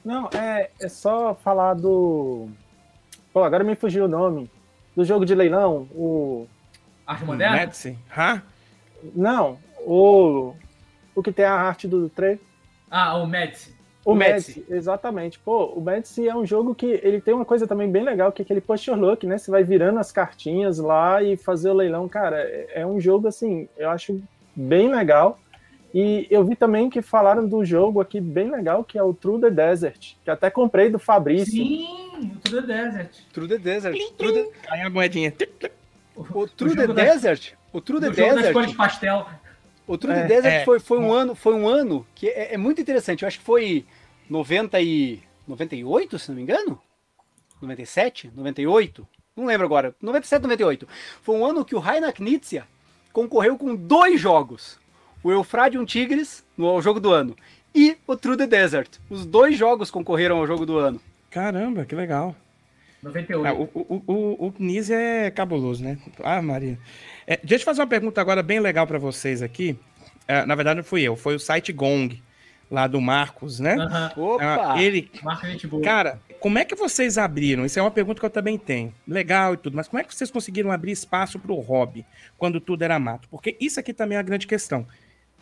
Não, 0.03 0.29
é, 0.33 0.69
é 0.79 0.89
só 0.89 1.33
falar 1.33 1.73
do. 1.75 2.49
Pô, 3.31 3.43
agora 3.43 3.63
me 3.63 3.75
fugiu 3.75 4.05
o 4.05 4.07
nome. 4.07 4.49
Do 4.95 5.03
jogo 5.03 5.25
de 5.25 5.33
leilão, 5.33 5.87
o. 5.95 6.45
Arte 7.05 7.25
Moderna? 7.25 7.57
Medicine. 7.57 7.97
Hã? 8.15 8.41
Não, 9.15 9.57
o, 9.79 10.53
o 11.15 11.23
que 11.23 11.31
tem 11.31 11.45
a 11.45 11.53
arte 11.53 11.87
do 11.87 12.09
trem. 12.09 12.39
Ah, 12.89 13.17
o 13.17 13.27
Médici. 13.27 13.73
O, 14.05 14.11
o 14.11 14.15
Médici, 14.15 14.65
exatamente. 14.69 15.39
Pô, 15.39 15.65
o 15.67 15.81
Médici 15.81 16.27
é 16.27 16.35
um 16.35 16.45
jogo 16.45 16.75
que 16.75 16.99
ele 17.03 17.21
tem 17.21 17.33
uma 17.33 17.45
coisa 17.45 17.65
também 17.65 17.89
bem 17.89 18.03
legal, 18.03 18.31
que 18.31 18.41
é 18.41 18.43
aquele 18.43 18.61
push 18.61 18.87
your 18.87 18.97
luck, 18.97 19.25
né? 19.25 19.37
Você 19.37 19.49
vai 19.49 19.63
virando 19.63 19.99
as 19.99 20.11
cartinhas 20.11 20.77
lá 20.77 21.23
e 21.23 21.37
fazer 21.37 21.69
o 21.69 21.73
leilão. 21.73 22.07
Cara, 22.07 22.37
é, 22.37 22.81
é 22.81 22.85
um 22.85 22.99
jogo, 22.99 23.27
assim, 23.27 23.67
eu 23.77 23.89
acho 23.89 24.21
bem 24.55 24.89
legal. 24.89 25.39
E 25.93 26.27
eu 26.31 26.43
vi 26.43 26.55
também 26.55 26.89
que 26.89 27.03
falaram 27.03 27.47
do 27.47 27.63
jogo 27.63 28.01
aqui 28.01 28.19
bem 28.19 28.49
legal, 28.49 28.83
que 28.83 28.97
é 28.97 29.03
o 29.03 29.13
True 29.13 29.39
the 29.39 29.51
Desert, 29.51 30.15
que 30.23 30.29
até 30.29 30.49
comprei 30.49 30.89
do 30.89 30.97
Fabrício. 30.97 31.53
Sim, 31.53 32.31
o 32.35 32.39
True 32.39 32.61
the 32.61 32.67
Desert. 32.67 33.17
True 33.31 33.47
the 33.47 33.57
Desert. 33.59 33.97
True 34.17 34.33
the... 34.33 34.49
Aí 34.69 34.81
a 34.81 34.89
moedinha. 34.89 35.31
O 36.15 36.47
True 36.47 36.75
the 36.75 36.87
Desert? 36.87 37.53
O 37.73 37.81
True 37.81 37.99
the 37.99 38.11
Desert. 38.11 38.53
Das 38.53 38.67
de 38.67 38.75
pastel. 38.75 39.27
O 39.87 39.97
True 39.97 40.13
é, 40.13 40.21
the 40.21 40.27
Desert 40.27 40.53
é. 40.53 40.63
foi, 40.63 40.79
foi, 40.79 40.99
um 40.99 41.11
ano, 41.11 41.35
foi 41.35 41.55
um 41.55 41.67
ano 41.67 42.05
que 42.13 42.29
é, 42.29 42.53
é, 42.53 42.57
muito 42.57 42.79
interessante. 42.79 43.23
Eu 43.23 43.27
acho 43.27 43.39
que 43.39 43.45
foi 43.45 43.85
90 44.29 44.79
e 44.79 45.21
98, 45.47 46.19
se 46.19 46.29
não 46.29 46.35
me 46.35 46.43
engano. 46.43 46.79
97, 47.59 48.31
98, 48.35 49.07
não 49.35 49.45
lembro 49.45 49.65
agora. 49.65 49.95
97, 50.01 50.43
98. 50.43 50.87
Foi 51.21 51.35
um 51.35 51.45
ano 51.45 51.65
que 51.65 51.75
o 51.75 51.79
Rainer 51.79 52.13
Knizia 52.13 52.65
concorreu 53.11 53.57
com 53.57 53.75
dois 53.75 54.19
jogos. 54.19 54.79
O 55.23 55.31
Eufradium 55.31 55.85
Tigres, 55.85 56.45
no 56.57 56.81
jogo 56.81 56.99
do 56.99 57.11
ano, 57.11 57.35
e 57.73 57.97
o 58.05 58.15
True 58.15 58.37
the 58.37 58.45
Desert. 58.45 58.99
Os 59.09 59.25
dois 59.25 59.57
jogos 59.57 59.89
concorreram 59.89 60.37
ao 60.37 60.45
jogo 60.45 60.65
do 60.65 60.77
ano. 60.77 60.99
Caramba, 61.31 61.85
que 61.85 61.95
legal. 61.95 62.35
98. 63.01 63.47
Ah, 63.47 63.53
o, 63.53 63.63
o, 63.73 64.03
o, 64.05 64.47
o 64.47 64.51
Knizia 64.51 64.97
é 64.97 65.31
cabuloso, 65.31 65.83
né? 65.83 65.97
Ah, 66.21 66.41
Maria. 66.41 66.77
É, 67.25 67.39
deixa 67.43 67.63
eu 67.63 67.65
fazer 67.65 67.81
uma 67.81 67.87
pergunta 67.87 68.19
agora 68.19 68.43
bem 68.43 68.59
legal 68.59 68.85
para 68.85 68.99
vocês 68.99 69.41
aqui. 69.41 69.77
É, 70.27 70.45
na 70.45 70.55
verdade, 70.55 70.77
não 70.77 70.83
fui 70.83 71.01
eu, 71.01 71.15
foi 71.15 71.35
o 71.35 71.39
site 71.39 71.71
Gong, 71.73 72.21
lá 72.69 72.87
do 72.87 72.99
Marcos, 72.99 73.59
né? 73.59 73.75
Uhum. 74.17 74.35
Opa! 74.35 74.81
ele. 74.81 75.11
Cara, 75.83 76.19
como 76.39 76.57
é 76.57 76.65
que 76.65 76.75
vocês 76.75 77.17
abriram? 77.17 77.65
Isso 77.65 77.77
é 77.77 77.81
uma 77.81 77.91
pergunta 77.91 78.19
que 78.19 78.25
eu 78.25 78.29
também 78.29 78.57
tenho. 78.57 78.93
Legal 79.07 79.53
e 79.53 79.57
tudo, 79.57 79.75
mas 79.75 79.87
como 79.87 79.99
é 79.99 80.03
que 80.03 80.13
vocês 80.13 80.31
conseguiram 80.31 80.71
abrir 80.71 80.91
espaço 80.91 81.37
para 81.37 81.51
o 81.51 81.59
hobby 81.59 82.05
quando 82.37 82.59
tudo 82.59 82.83
era 82.83 82.97
mato? 82.99 83.27
Porque 83.29 83.55
isso 83.59 83.79
aqui 83.79 83.93
também 83.93 84.17
é 84.17 84.19
a 84.19 84.23
grande 84.23 84.47
questão. 84.47 84.87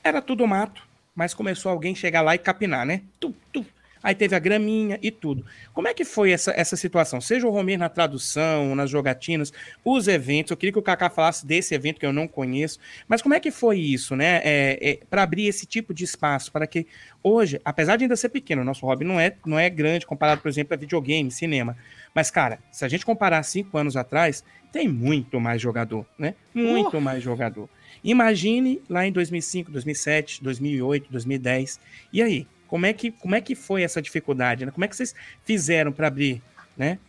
Era 0.04 0.22
tudo 0.22 0.46
mato, 0.48 0.88
mas 1.16 1.34
começou 1.34 1.72
alguém 1.72 1.96
chegar 1.96 2.22
lá 2.22 2.36
e 2.36 2.38
capinar, 2.38 2.86
né? 2.86 3.02
Tu, 3.20 3.34
tu, 3.52 3.66
aí 4.02 4.16
teve 4.16 4.36
a 4.36 4.40
graminha 4.40 4.98
e 5.02 5.12
tudo. 5.12 5.46
Como 5.74 5.88
é 5.88 5.94
que 5.94 6.04
foi 6.04 6.32
essa, 6.32 6.52
essa 6.52 6.76
situação? 6.76 7.22
Seja 7.22 7.48
o 7.48 7.52
Romir 7.52 7.78
na 7.78 7.90
tradução, 7.90 8.76
nas 8.76 8.90
jogatinas, 8.90 9.54
os 9.84 10.08
eventos. 10.08 10.52
Eu 10.52 10.58
queria 10.58 10.74
que 10.74 10.80
o 10.80 10.82
Kaká 10.82 11.10
falasse 11.10 11.46
desse 11.46 11.74
evento 11.74 12.00
que 12.00 12.06
eu 12.06 12.14
não 12.14 12.28
conheço, 12.28 12.80
mas 13.08 13.22
como 13.22 13.34
é 13.34 13.40
que 13.40 13.52
foi 13.52 13.80
isso, 13.80 14.16
né? 14.16 14.42
É, 14.44 14.80
é, 14.82 15.00
para 15.10 15.24
abrir 15.24 15.48
esse 15.48 15.66
tipo 15.66 15.94
de 15.94 16.04
espaço, 16.04 16.52
para 16.52 16.66
que 16.66 16.88
hoje, 17.24 17.60
apesar 17.64 17.98
de 17.98 18.06
ainda 18.06 18.16
ser 18.16 18.30
pequeno, 18.30 18.62
o 18.62 18.66
nosso 18.66 18.86
hobby 18.86 19.06
não 19.06 19.20
é, 19.20 19.36
não 19.46 19.60
é 19.60 19.70
grande 19.70 20.06
comparado, 20.06 20.42
por 20.42 20.50
exemplo, 20.50 20.74
a 20.74 20.78
videogame, 20.78 21.30
cinema. 21.32 21.78
Mas, 22.14 22.30
cara, 22.30 22.60
se 22.72 22.84
a 22.84 22.88
gente 22.88 23.06
comparar 23.06 23.44
cinco 23.44 23.78
anos 23.78 23.96
atrás, 23.96 24.44
tem 24.72 24.88
muito 24.88 25.40
mais 25.40 25.62
jogador, 25.62 26.06
né? 26.18 26.36
Muito 26.54 26.98
uh. 26.98 27.02
mais 27.02 27.22
jogador. 27.22 27.70
Imagine 28.04 28.82
lá 28.90 29.06
em 29.06 29.12
2005, 29.12 29.72
2007, 29.72 30.44
2008, 30.44 31.12
2010. 31.12 31.80
E 32.12 32.22
aí? 32.22 32.48
Como 32.72 32.86
é 32.86 32.94
que, 32.94 33.12
como 33.12 33.36
é 33.36 33.42
que 33.42 33.54
foi 33.54 33.84
essa 33.84 34.02
dificuldade? 34.02 34.66
Né? 34.66 34.72
Como 34.72 34.86
é 34.86 34.88
que 34.88 34.96
vocês 34.96 35.14
fizeram 35.44 35.92
para 35.92 36.08
abrir 36.08 36.42
né, 36.78 37.00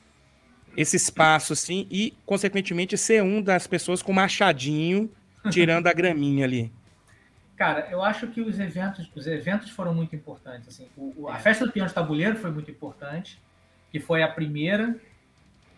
esse 0.76 0.96
espaço 0.96 1.52
assim 1.52 1.86
e, 1.88 2.12
consequentemente, 2.26 2.98
ser 2.98 3.22
um 3.22 3.40
das 3.40 3.68
pessoas 3.68 4.02
com 4.02 4.12
machadinho 4.12 5.08
tirando 5.52 5.86
a 5.86 5.92
graminha 5.92 6.44
ali? 6.44 6.72
Cara, 7.56 7.86
eu 7.92 8.02
acho 8.02 8.26
que 8.26 8.40
os 8.40 8.58
eventos, 8.58 9.08
os 9.14 9.24
eventos 9.28 9.70
foram 9.70 9.94
muito 9.94 10.16
importantes. 10.16 10.66
Assim, 10.66 10.88
o, 10.96 11.14
o, 11.16 11.28
a 11.28 11.36
festa 11.36 11.64
do 11.64 11.70
peão 11.70 11.86
de 11.86 11.94
tabuleiro 11.94 12.34
foi 12.34 12.50
muito 12.50 12.68
importante, 12.68 13.40
que 13.92 14.00
foi 14.00 14.20
a 14.20 14.26
primeira. 14.28 14.96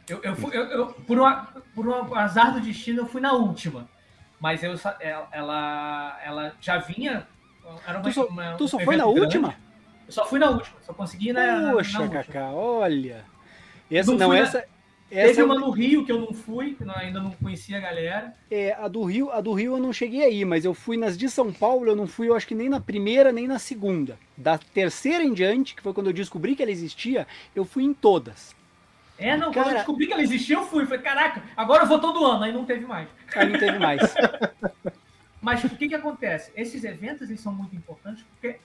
Eu, 0.09 0.22
eu, 0.22 0.35
fui, 0.35 0.57
eu, 0.57 0.62
eu 0.62 0.87
por, 0.87 1.18
uma, 1.18 1.45
por 1.74 1.87
um 1.87 2.14
azar 2.14 2.55
do 2.55 2.61
destino, 2.62 3.03
eu 3.03 3.07
fui 3.07 3.20
na 3.20 3.35
última. 3.35 3.87
Mas 4.41 4.62
eu, 4.62 4.72
ela, 5.30 6.18
ela 6.24 6.55
já 6.59 6.78
vinha. 6.78 7.26
Era 7.87 7.99
uma, 7.99 8.05
tu 8.05 8.12
só, 8.12 8.24
uma, 8.24 8.55
tu 8.55 8.66
só 8.66 8.78
um 8.78 8.80
foi 8.80 8.97
na 8.97 9.05
grande. 9.05 9.20
última? 9.20 9.64
Eu 10.07 10.13
só 10.13 10.27
fui 10.27 10.39
na 10.39 10.51
última, 10.51 10.77
só 10.83 10.93
consegui 10.93 11.33
na. 11.33 11.73
Poxa, 11.73 11.99
na 11.99 12.09
Cacá, 12.09 12.51
olha. 12.51 13.25
Essa, 13.91 14.11
não, 14.11 14.19
não 14.19 14.33
essa, 14.33 14.59
na... 14.59 14.65
essa. 15.11 15.29
Teve 15.29 15.43
uma 15.43 15.59
no 15.59 15.71
Rio 15.71 16.05
que 16.05 16.13
eu 16.13 16.21
não 16.21 16.33
fui, 16.35 16.75
que 16.75 16.85
ainda 16.97 17.21
não 17.21 17.31
conhecia 17.33 17.79
a 17.79 17.81
galera. 17.81 18.35
É, 18.51 18.73
a 18.75 18.89
do 18.89 19.03
Rio, 19.05 19.31
a 19.31 19.41
do 19.41 19.53
Rio 19.53 19.77
eu 19.77 19.81
não 19.81 19.93
cheguei 19.93 20.23
aí, 20.23 20.45
mas 20.45 20.65
eu 20.65 20.75
fui 20.75 20.97
nas 20.97 21.17
de 21.17 21.29
São 21.29 21.53
Paulo, 21.53 21.89
eu 21.89 21.97
não 21.97 22.07
fui, 22.07 22.29
eu 22.29 22.35
acho 22.35 22.47
que 22.47 22.55
nem 22.55 22.69
na 22.69 22.81
primeira, 22.81 23.33
nem 23.33 23.47
na 23.47 23.59
segunda. 23.59 24.19
Da 24.37 24.59
terceira 24.59 25.25
em 25.25 25.33
diante, 25.33 25.75
que 25.75 25.83
foi 25.83 25.95
quando 25.95 26.09
eu 26.09 26.13
descobri 26.13 26.55
que 26.55 26.63
ela 26.63 26.73
existia, 26.73 27.27
eu 27.55 27.65
fui 27.65 27.85
em 27.85 27.95
todas. 27.95 28.55
É, 29.17 29.37
não, 29.37 29.53
Cara... 29.53 29.53
quando 29.53 29.69
eu 29.69 29.77
descobri 29.77 30.07
que 30.07 30.13
ela 30.13 30.23
existia, 30.23 30.57
eu 30.57 30.67
fui. 30.67 30.85
Falei, 30.85 31.03
caraca, 31.03 31.43
agora 31.57 31.85
eu 31.85 31.87
vou 31.87 32.01
todo 32.01 32.25
ano, 32.25 32.45
aí 32.45 32.53
não 32.53 32.65
teve 32.65 32.85
mais. 32.85 33.09
Aí 33.35 33.49
não 33.49 33.59
teve 33.59 33.79
mais. 33.79 34.01
Mas 35.41 35.63
o 35.63 35.69
que 35.69 35.89
que 35.89 35.95
acontece? 35.95 36.51
Esses 36.57 36.85
eventos, 36.85 37.29
eles 37.29 37.41
são 37.41 37.53
muito 37.53 37.77
importantes 37.77 38.25
porque 38.31 38.59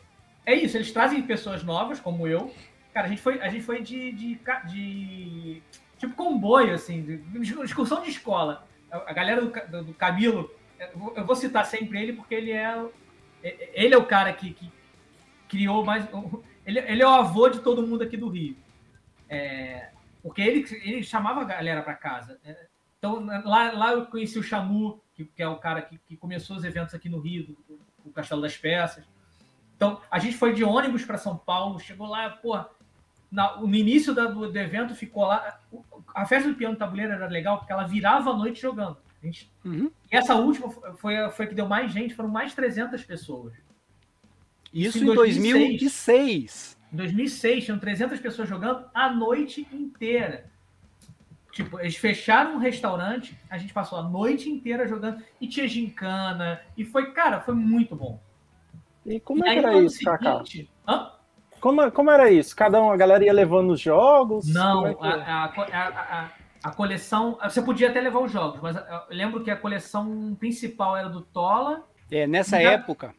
é 0.45 0.55
isso, 0.55 0.77
eles 0.77 0.91
trazem 0.91 1.21
pessoas 1.21 1.63
novas, 1.63 1.99
como 1.99 2.27
eu. 2.27 2.53
Cara, 2.93 3.07
a 3.07 3.09
gente 3.09 3.21
foi, 3.21 3.41
a 3.41 3.49
gente 3.49 3.63
foi 3.63 3.81
de, 3.81 4.11
de, 4.11 4.39
de 4.67 5.61
tipo 5.97 6.15
comboio, 6.15 6.73
assim, 6.73 7.01
de, 7.03 7.63
excursão 7.63 8.01
de 8.01 8.09
escola. 8.09 8.67
A, 8.91 9.11
a 9.11 9.13
galera 9.13 9.41
do, 9.41 9.51
do, 9.51 9.83
do, 9.85 9.93
Camilo, 9.93 10.49
eu 11.15 11.25
vou 11.25 11.35
citar 11.35 11.65
sempre 11.65 12.01
ele 12.01 12.13
porque 12.13 12.33
ele 12.33 12.51
é, 12.51 12.83
ele 13.73 13.93
é 13.93 13.97
o 13.97 14.05
cara 14.05 14.33
que, 14.33 14.53
que 14.53 14.71
criou 15.47 15.85
mais. 15.85 16.07
Ele, 16.65 16.79
ele 16.79 17.01
é 17.01 17.05
o 17.05 17.09
avô 17.09 17.49
de 17.49 17.59
todo 17.59 17.85
mundo 17.85 18.03
aqui 18.03 18.17
do 18.17 18.29
Rio. 18.29 18.55
É, 19.27 19.89
porque 20.21 20.41
ele, 20.41 20.65
ele 20.83 21.03
chamava 21.03 21.41
a 21.41 21.45
galera 21.45 21.81
para 21.81 21.93
casa. 21.93 22.39
É, 22.43 22.67
Então, 22.97 23.25
lá, 23.25 23.71
lá 23.71 23.91
eu 23.93 24.05
conheci 24.07 24.37
o 24.39 24.43
Chamu, 24.43 25.01
que, 25.13 25.25
que 25.25 25.43
é 25.43 25.47
o 25.47 25.57
cara 25.57 25.81
que, 25.81 25.97
que, 25.99 26.17
começou 26.17 26.57
os 26.57 26.63
eventos 26.63 26.93
aqui 26.93 27.07
no 27.09 27.19
Rio, 27.19 27.57
o 28.03 28.11
Castelo 28.11 28.41
das 28.41 28.57
Peças. 28.57 29.05
Então, 29.79 30.01
a 30.11 30.19
gente 30.19 30.35
foi 30.35 30.53
de 30.53 30.61
ônibus 30.61 31.05
para 31.05 31.17
São 31.17 31.37
Paulo, 31.37 31.79
chegou 31.79 32.05
lá, 32.05 32.29
pô, 32.29 32.59
na, 33.31 33.55
no 33.61 33.73
início 33.73 34.13
da, 34.13 34.25
do, 34.25 34.51
do, 34.51 34.59
evento 34.59 34.93
ficou 34.93 35.25
lá. 35.25 35.57
A 36.13 36.25
festa 36.25 36.49
do 36.49 36.55
piano 36.55 36.75
tabuleiro 36.75 37.13
era 37.13 37.27
legal 37.27 37.59
porque 37.59 37.71
ela 37.71 37.87
virava 37.87 38.31
a 38.31 38.35
noite 38.35 38.61
jogando. 38.61 38.97
A 39.23 39.25
gente, 39.25 39.49
uhum. 39.63 39.89
E 40.11 40.17
essa 40.17 40.35
última 40.35 40.69
foi, 40.97 41.29
foi 41.31 41.47
que 41.47 41.55
deu 41.55 41.65
mais 41.65 41.93
gente, 41.93 42.13
foram 42.13 42.27
mais 42.27 42.53
300 42.53 43.01
pessoas. 43.05 43.53
Isso, 44.73 44.97
Isso 44.97 45.11
em 45.11 45.15
2006. 45.15 45.79
2006. 45.79 46.77
Em 46.91 46.97
2006, 46.97 47.63
tinham 47.63 47.79
300 47.79 48.19
pessoas 48.19 48.49
jogando 48.49 48.83
a 48.93 49.09
noite 49.09 49.65
inteira. 49.71 50.51
Tipo, 51.53 51.79
eles 51.79 51.95
fecharam 51.95 52.55
um 52.55 52.57
restaurante, 52.57 53.39
a 53.49 53.57
gente 53.57 53.71
passou 53.71 53.97
a 53.97 54.03
noite 54.03 54.49
inteira 54.49 54.85
jogando, 54.85 55.23
e 55.39 55.47
tinha 55.47 55.67
gincana, 55.69 56.59
e 56.75 56.83
foi, 56.83 57.13
cara, 57.13 57.39
foi 57.39 57.55
muito 57.55 57.95
bom. 57.95 58.21
E 59.05 59.19
como 59.19 59.45
e 59.45 59.49
é 59.49 59.53
que 59.53 59.59
era 59.59 59.81
isso, 59.81 60.03
Cacá? 60.03 60.43
Como, 61.59 61.91
como 61.91 62.09
era 62.09 62.31
isso? 62.31 62.55
Cada 62.55 62.81
um, 62.81 62.89
a 62.89 62.97
galera 62.97 63.23
ia 63.23 63.33
levando 63.33 63.71
os 63.71 63.81
jogos? 63.81 64.47
Não, 64.47 64.87
é 64.87 64.95
a, 65.01 65.45
a, 65.45 65.45
a, 65.45 66.29
a, 66.63 66.71
coleção. 66.71 67.37
Você 67.43 67.61
podia 67.61 67.89
até 67.89 67.99
levar 67.99 68.19
os 68.19 68.31
jogos, 68.31 68.61
mas 68.61 68.75
eu 68.77 68.83
lembro 69.09 69.43
que 69.43 69.51
a 69.51 69.57
coleção 69.57 70.35
principal 70.39 70.95
era 70.95 71.09
do 71.09 71.21
Tola. 71.21 71.83
É, 72.09 72.25
nessa 72.25 72.61
época. 72.61 73.13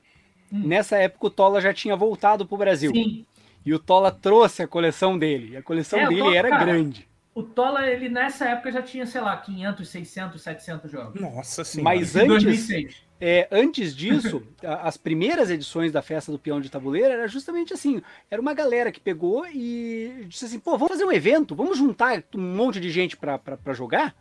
Hum. 0.52 0.62
Nessa 0.66 0.96
época 0.96 1.26
o 1.26 1.30
Tola 1.30 1.60
já 1.60 1.72
tinha 1.72 1.94
voltado 1.94 2.46
para 2.46 2.54
o 2.54 2.58
Brasil. 2.58 2.90
Sim. 2.92 3.26
E 3.64 3.74
o 3.74 3.78
Tola 3.78 4.10
trouxe 4.10 4.62
a 4.62 4.68
coleção 4.68 5.18
dele. 5.18 5.56
A 5.56 5.62
coleção 5.62 5.98
é, 5.98 6.08
dele 6.08 6.20
Tola, 6.20 6.36
era 6.36 6.48
cara, 6.48 6.64
grande. 6.64 7.08
O 7.34 7.42
Tola, 7.42 7.86
ele 7.86 8.08
nessa 8.08 8.48
época 8.48 8.72
já 8.72 8.82
tinha, 8.82 9.06
sei 9.06 9.20
lá, 9.20 9.36
500, 9.36 9.88
600, 9.88 10.42
700 10.42 10.90
jogos. 10.90 11.20
Nossa 11.20 11.62
senhora. 11.62 11.94
Mas 11.94 12.16
antes, 12.16 12.28
2006. 12.28 13.09
É, 13.20 13.46
antes 13.50 13.94
disso, 13.94 14.42
as 14.64 14.96
primeiras 14.96 15.50
edições 15.50 15.92
da 15.92 16.00
festa 16.00 16.32
do 16.32 16.38
peão 16.38 16.60
de 16.60 16.70
tabuleiro 16.70 17.12
era 17.12 17.28
justamente 17.28 17.74
assim: 17.74 18.00
era 18.30 18.40
uma 18.40 18.54
galera 18.54 18.90
que 18.90 18.98
pegou 18.98 19.46
e 19.46 20.24
disse 20.26 20.46
assim, 20.46 20.58
pô, 20.58 20.72
vamos 20.72 20.88
fazer 20.88 21.04
um 21.04 21.12
evento, 21.12 21.54
vamos 21.54 21.76
juntar 21.76 22.24
um 22.34 22.40
monte 22.40 22.80
de 22.80 22.90
gente 22.90 23.16
para 23.16 23.74
jogar. 23.74 24.14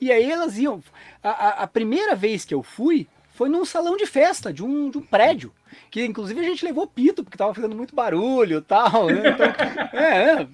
E 0.00 0.12
aí 0.12 0.30
elas 0.30 0.58
iam. 0.58 0.82
A, 1.22 1.62
a, 1.62 1.66
primeira 1.66 2.14
vez 2.14 2.44
que 2.44 2.52
eu 2.52 2.62
fui 2.62 3.06
foi 3.32 3.48
num 3.48 3.64
salão 3.64 3.96
de 3.96 4.06
festa 4.06 4.52
de 4.52 4.62
um, 4.62 4.90
de 4.90 4.98
um 4.98 5.02
prédio. 5.02 5.52
Que 5.90 6.04
inclusive 6.04 6.38
a 6.40 6.44
gente 6.44 6.64
levou 6.64 6.86
pito, 6.86 7.24
porque 7.24 7.38
tava 7.38 7.54
fazendo 7.54 7.74
muito 7.74 7.94
barulho 7.94 8.58
e 8.58 8.62
tal. 8.62 9.06
Né? 9.06 9.30
Então, 9.30 9.46
é, 9.98 10.42
é 10.42 10.48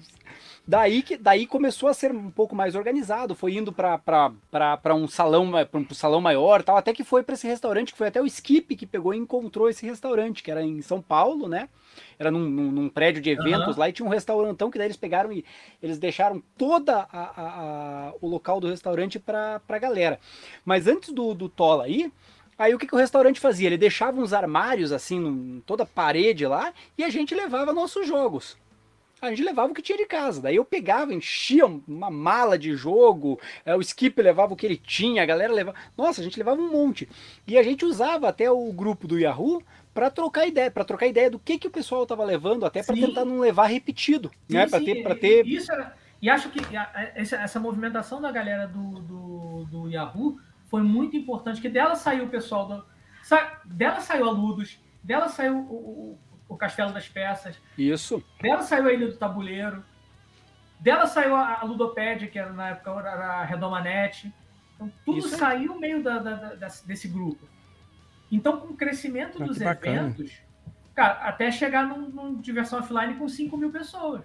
Daí, 0.65 1.03
que, 1.03 1.17
daí 1.17 1.45
começou 1.45 1.89
a 1.89 1.93
ser 1.93 2.13
um 2.13 2.31
pouco 2.31 2.55
mais 2.55 2.73
organizado, 2.73 3.35
foi 3.35 3.55
indo 3.55 3.73
para 3.73 4.95
um 4.95 5.07
salão 5.09 5.51
para 5.51 5.79
um 5.79 5.93
salão 5.93 6.21
maior 6.21 6.63
tal, 6.63 6.77
até 6.77 6.93
que 6.93 7.03
foi 7.03 7.21
para 7.21 7.33
esse 7.33 7.45
restaurante, 7.45 7.91
que 7.91 7.97
foi 7.97 8.07
até 8.07 8.21
o 8.21 8.25
Skip 8.25 8.73
que 8.77 8.85
pegou 8.85 9.13
e 9.13 9.17
encontrou 9.17 9.67
esse 9.67 9.85
restaurante, 9.85 10.41
que 10.41 10.49
era 10.49 10.63
em 10.63 10.81
São 10.81 11.01
Paulo, 11.01 11.49
né? 11.49 11.67
Era 12.17 12.31
num, 12.31 12.49
num, 12.49 12.71
num 12.71 12.89
prédio 12.89 13.21
de 13.21 13.29
eventos 13.29 13.75
uhum. 13.75 13.79
lá 13.79 13.89
e 13.89 13.93
tinha 13.93 14.05
um 14.05 14.09
restaurantão 14.09 14.71
que 14.71 14.77
daí 14.77 14.87
eles 14.87 14.95
pegaram 14.95 15.33
e 15.33 15.43
eles 15.81 15.99
deixaram 15.99 16.41
toda 16.57 17.07
a, 17.11 17.19
a, 17.19 18.07
a 18.07 18.13
o 18.21 18.27
local 18.29 18.61
do 18.61 18.69
restaurante 18.69 19.19
para 19.19 19.61
a 19.67 19.77
galera. 19.77 20.17
Mas 20.63 20.87
antes 20.87 21.11
do, 21.11 21.33
do 21.33 21.49
Tola 21.49 21.83
aí, 21.83 22.11
Aí 22.55 22.73
o 22.73 22.77
que, 22.77 22.85
que, 22.85 22.93
o 22.93 22.99
restaurante 22.99 23.39
fazia? 23.39 23.67
Ele 23.67 23.79
deixava 23.79 24.21
uns 24.21 24.31
armários 24.31 24.91
assim, 24.91 25.17
em 25.17 25.63
toda 25.65 25.83
a 25.83 25.87
parede 25.87 26.45
lá, 26.45 26.71
e 26.95 27.03
a 27.03 27.09
gente 27.09 27.33
levava 27.33 27.73
nossos 27.73 28.07
jogos 28.07 28.55
a 29.27 29.29
gente 29.29 29.43
levava 29.43 29.71
o 29.71 29.75
que 29.75 29.81
tinha 29.81 29.97
de 29.97 30.05
casa. 30.05 30.41
Daí 30.41 30.55
eu 30.57 30.65
pegava, 30.65 31.13
enchia 31.13 31.65
uma 31.65 32.11
mala 32.11 32.57
de 32.57 32.75
jogo, 32.75 33.39
é, 33.65 33.75
o 33.75 33.81
Skip 33.81 34.21
levava 34.21 34.53
o 34.53 34.55
que 34.55 34.65
ele 34.65 34.77
tinha, 34.77 35.23
a 35.23 35.25
galera 35.25 35.53
levava. 35.53 35.77
Nossa, 35.97 36.19
a 36.19 36.23
gente 36.23 36.37
levava 36.37 36.61
um 36.61 36.69
monte. 36.69 37.07
E 37.47 37.57
a 37.57 37.63
gente 37.63 37.85
usava 37.85 38.27
até 38.27 38.51
o 38.51 38.71
grupo 38.73 39.07
do 39.07 39.17
Yahoo 39.17 39.63
para 39.93 40.09
trocar 40.09 40.45
ideia, 40.45 40.69
para 40.69 40.83
trocar 40.83 41.07
ideia 41.07 41.29
do 41.29 41.39
que, 41.39 41.57
que 41.57 41.67
o 41.67 41.71
pessoal 41.71 42.03
estava 42.03 42.23
levando, 42.25 42.65
até 42.65 42.83
para 42.83 42.95
tentar 42.95 43.23
não 43.23 43.39
levar 43.39 43.67
repetido, 43.67 44.29
sim, 44.47 44.55
né? 44.55 44.67
Para 44.67 44.79
ter, 44.79 45.03
para 45.03 45.15
ter. 45.15 45.47
Isso 45.47 45.71
era... 45.71 45.95
E 46.21 46.29
acho 46.29 46.49
que 46.49 46.59
essa, 47.15 47.35
essa 47.35 47.59
movimentação 47.59 48.21
da 48.21 48.31
galera 48.31 48.65
do, 48.65 49.01
do, 49.01 49.65
do, 49.65 49.89
Yahoo 49.89 50.39
foi 50.67 50.81
muito 50.81 51.17
importante, 51.17 51.61
que 51.61 51.67
dela 51.67 51.95
saiu 51.95 52.25
o 52.25 52.29
pessoal 52.29 52.67
do, 52.67 52.85
sa... 53.21 53.61
dela 53.65 53.99
saiu 53.99 54.27
a 54.27 54.31
Ludos, 54.31 54.79
dela 55.03 55.27
saiu 55.27 55.59
o, 55.59 56.17
o 56.53 56.57
Castelo 56.57 56.93
das 56.93 57.07
Peças. 57.07 57.59
Isso. 57.77 58.23
Dela 58.41 58.61
saiu 58.61 58.87
a 58.87 58.93
Ilha 58.93 59.07
do 59.07 59.17
Tabuleiro. 59.17 59.83
Dela 60.79 61.05
saiu 61.05 61.35
a, 61.35 61.59
a 61.59 61.63
Ludopédia, 61.63 62.27
que 62.27 62.37
era 62.37 62.51
na 62.51 62.69
época 62.69 62.91
era 62.91 63.25
a 63.39 63.43
Redomanete. 63.43 64.33
Então, 64.75 64.91
tudo 65.05 65.19
Isso 65.19 65.37
saiu 65.37 65.79
meio 65.79 66.03
da, 66.03 66.19
da, 66.19 66.35
da, 66.55 66.67
desse 66.85 67.07
grupo. 67.07 67.47
Então, 68.31 68.59
com 68.59 68.73
o 68.73 68.77
crescimento 68.77 69.41
ah, 69.41 69.45
dos 69.45 69.61
eventos, 69.61 70.41
cara, 70.95 71.13
até 71.27 71.51
chegar 71.51 71.85
num, 71.85 72.09
num 72.09 72.41
diversão 72.41 72.79
offline 72.79 73.15
com 73.15 73.27
5 73.27 73.55
mil 73.55 73.71
pessoas. 73.71 74.23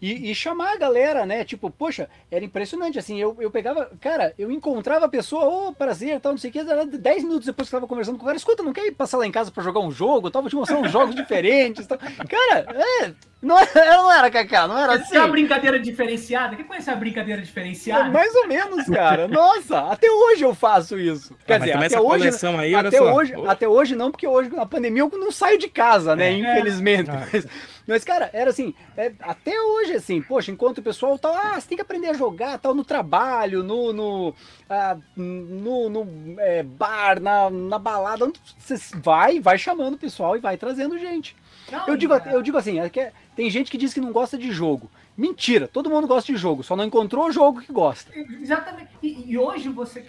E, 0.00 0.30
e, 0.30 0.34
chamar 0.34 0.74
a 0.74 0.76
galera, 0.76 1.26
né? 1.26 1.44
Tipo, 1.44 1.70
poxa, 1.70 2.08
era 2.30 2.44
impressionante, 2.44 2.98
assim, 2.98 3.18
eu, 3.18 3.36
eu 3.40 3.50
pegava, 3.50 3.90
cara, 4.00 4.32
eu 4.38 4.50
encontrava 4.50 5.06
a 5.06 5.08
pessoa, 5.08 5.44
ô, 5.44 5.68
oh, 5.68 5.72
prazer, 5.72 6.20
tal, 6.20 6.32
não 6.32 6.38
sei 6.38 6.50
o 6.50 6.52
que, 6.52 6.62
10 6.62 7.24
minutos 7.24 7.46
depois 7.46 7.68
que 7.68 7.74
eu 7.74 7.80
tava 7.80 7.88
conversando 7.88 8.16
com 8.16 8.22
o 8.22 8.26
cara, 8.26 8.36
escuta, 8.36 8.62
não 8.62 8.72
quer 8.72 8.86
ir 8.86 8.92
passar 8.92 9.18
lá 9.18 9.26
em 9.26 9.32
casa 9.32 9.50
pra 9.50 9.62
jogar 9.62 9.80
um 9.80 9.90
jogo, 9.90 10.30
tal, 10.30 10.40
vou 10.42 10.48
te 10.48 10.54
mostrar 10.54 10.78
uns 10.78 10.92
jogos 10.92 11.14
diferentes, 11.16 11.86
tal. 11.86 11.98
Cara, 11.98 12.66
é, 13.02 13.12
não 13.40 13.58
era, 13.58 13.96
não 13.96 14.12
era, 14.12 14.30
Cacá, 14.30 14.66
não 14.66 14.76
era 14.76 14.94
assim. 14.94 15.16
É 15.16 15.20
uma 15.20 15.28
brincadeira 15.28 15.78
diferenciada? 15.78 16.56
Quem 16.56 16.64
conhece 16.64 16.90
a 16.90 16.96
brincadeira 16.96 17.40
diferenciada? 17.40 18.08
É, 18.08 18.10
mais 18.10 18.34
ou 18.34 18.48
menos, 18.48 18.86
cara, 18.86 19.28
nossa, 19.28 19.80
até 19.92 20.10
hoje 20.10 20.42
eu 20.42 20.54
faço 20.54 20.98
isso. 20.98 21.36
Quer 21.46 21.54
ah, 21.54 21.58
dizer, 21.58 21.76
até 21.76 22.00
hoje, 22.00 22.28
aí, 22.58 22.74
até, 22.74 23.00
hoje 23.00 23.34
até 23.46 23.68
hoje 23.68 23.94
não, 23.94 24.10
porque 24.10 24.26
hoje, 24.26 24.50
na 24.50 24.66
pandemia, 24.66 25.02
eu 25.02 25.18
não 25.18 25.30
saio 25.30 25.58
de 25.58 25.68
casa, 25.68 26.16
né, 26.16 26.30
é. 26.30 26.32
infelizmente, 26.32 27.10
ah. 27.10 27.26
mas... 27.32 27.46
Mas, 27.88 28.04
cara, 28.04 28.28
era 28.34 28.50
assim, 28.50 28.74
é, 28.98 29.10
até 29.20 29.58
hoje, 29.58 29.94
assim, 29.94 30.20
poxa, 30.20 30.52
enquanto 30.52 30.76
o 30.76 30.82
pessoal 30.82 31.18
tal, 31.18 31.32
ah, 31.32 31.58
você 31.58 31.68
tem 31.68 31.76
que 31.76 31.80
aprender 31.80 32.08
a 32.08 32.12
jogar, 32.12 32.58
tal, 32.58 32.74
no 32.74 32.84
trabalho, 32.84 33.62
no, 33.62 33.94
no, 33.94 34.34
ah, 34.68 34.94
no, 35.16 35.88
no 35.88 36.06
é, 36.38 36.62
bar, 36.62 37.18
na, 37.18 37.48
na 37.48 37.78
balada, 37.78 38.30
você 38.58 38.76
vai, 38.96 39.40
vai 39.40 39.56
chamando 39.56 39.94
o 39.94 39.98
pessoal 39.98 40.36
e 40.36 40.40
vai 40.40 40.58
trazendo 40.58 40.98
gente. 40.98 41.34
Não, 41.70 41.86
eu, 41.88 41.96
digo, 41.96 42.14
eu 42.14 42.42
digo 42.42 42.56
assim, 42.56 42.80
é 42.80 42.88
que 42.88 43.10
tem 43.36 43.50
gente 43.50 43.70
que 43.70 43.78
diz 43.78 43.92
que 43.92 44.00
não 44.00 44.12
gosta 44.12 44.38
de 44.38 44.50
jogo. 44.50 44.90
Mentira, 45.16 45.68
todo 45.68 45.90
mundo 45.90 46.06
gosta 46.06 46.32
de 46.32 46.38
jogo, 46.38 46.62
só 46.62 46.74
não 46.76 46.84
encontrou 46.84 47.26
o 47.26 47.32
jogo 47.32 47.60
que 47.60 47.72
gosta. 47.72 48.10
Exatamente. 48.16 48.90
E, 49.02 49.32
e 49.32 49.38
hoje 49.38 49.68
você. 49.68 50.06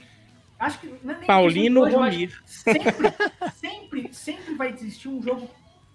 Acho 0.60 0.80
que. 0.80 0.94
Não 1.04 1.14
é 1.14 1.26
Paulino 1.26 1.82
hoje, 1.82 2.30
sempre, 2.46 3.14
sempre, 3.56 4.14
sempre 4.14 4.56
vai 4.56 4.70
existir 4.70 5.08
um 5.08 5.22
jogo 5.22 5.50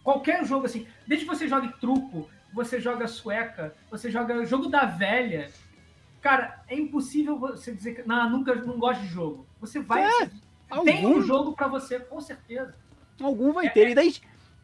Qualquer 0.04 0.44
jogo 0.44 0.66
assim, 0.66 0.86
desde 1.06 1.24
que 1.24 1.34
você 1.34 1.48
jogue 1.48 1.72
truco, 1.80 2.28
você 2.52 2.78
joga 2.78 3.08
sueca, 3.08 3.74
você 3.90 4.10
joga 4.10 4.44
jogo 4.44 4.68
da 4.68 4.84
velha. 4.84 5.50
Cara, 6.20 6.62
é 6.68 6.76
impossível 6.76 7.38
você 7.38 7.72
dizer 7.72 7.94
que 7.94 8.06
não, 8.06 8.28
nunca 8.28 8.54
não 8.54 8.78
gosto 8.78 9.00
de 9.00 9.08
jogo. 9.08 9.46
Você 9.58 9.80
vai. 9.80 10.04
É, 10.04 10.30
tem 10.84 11.02
algum... 11.02 11.18
um 11.18 11.22
jogo 11.22 11.54
para 11.54 11.68
você, 11.68 11.98
com 11.98 12.20
certeza. 12.20 12.74
Algum 13.18 13.54
vai 13.54 13.66
é, 13.66 13.70
ter. 13.70 13.86
É... 13.86 13.90
E 13.92 13.94
daí, 13.94 14.14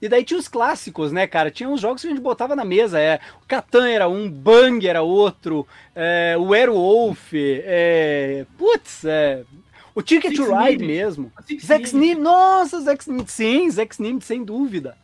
e 0.01 0.09
daí 0.09 0.25
tinha 0.25 0.41
os 0.41 0.49
clássicos, 0.49 1.13
né, 1.13 1.27
cara? 1.27 1.51
Tinha 1.51 1.69
uns 1.69 1.81
jogos 1.81 2.01
que 2.01 2.09
a 2.09 2.11
gente 2.11 2.23
botava 2.23 2.57
na 2.57 2.65
mesa. 2.65 2.99
É, 2.99 3.21
o 3.43 3.47
Catan 3.47 3.89
era 3.89 4.09
um, 4.09 4.31
Bang 4.31 4.87
era 4.87 5.03
outro, 5.03 5.67
é, 5.95 6.37
o 6.39 6.55
Airwolf, 6.55 7.33
é, 7.35 8.47
putz, 8.57 9.05
é, 9.05 9.45
o 9.95 10.03
Ticket 10.03 10.35
to 10.35 10.57
Ride 10.57 10.85
mesmo. 10.85 11.31
Zex 11.61 11.93
Nim, 11.93 12.15
nossa, 12.15 12.81
Zex 12.81 13.07
Nim, 13.07 13.27
sim, 13.27 13.71
Zex 13.71 13.99
Nim, 13.99 14.21
sem 14.21 14.43
dúvida. 14.43 14.97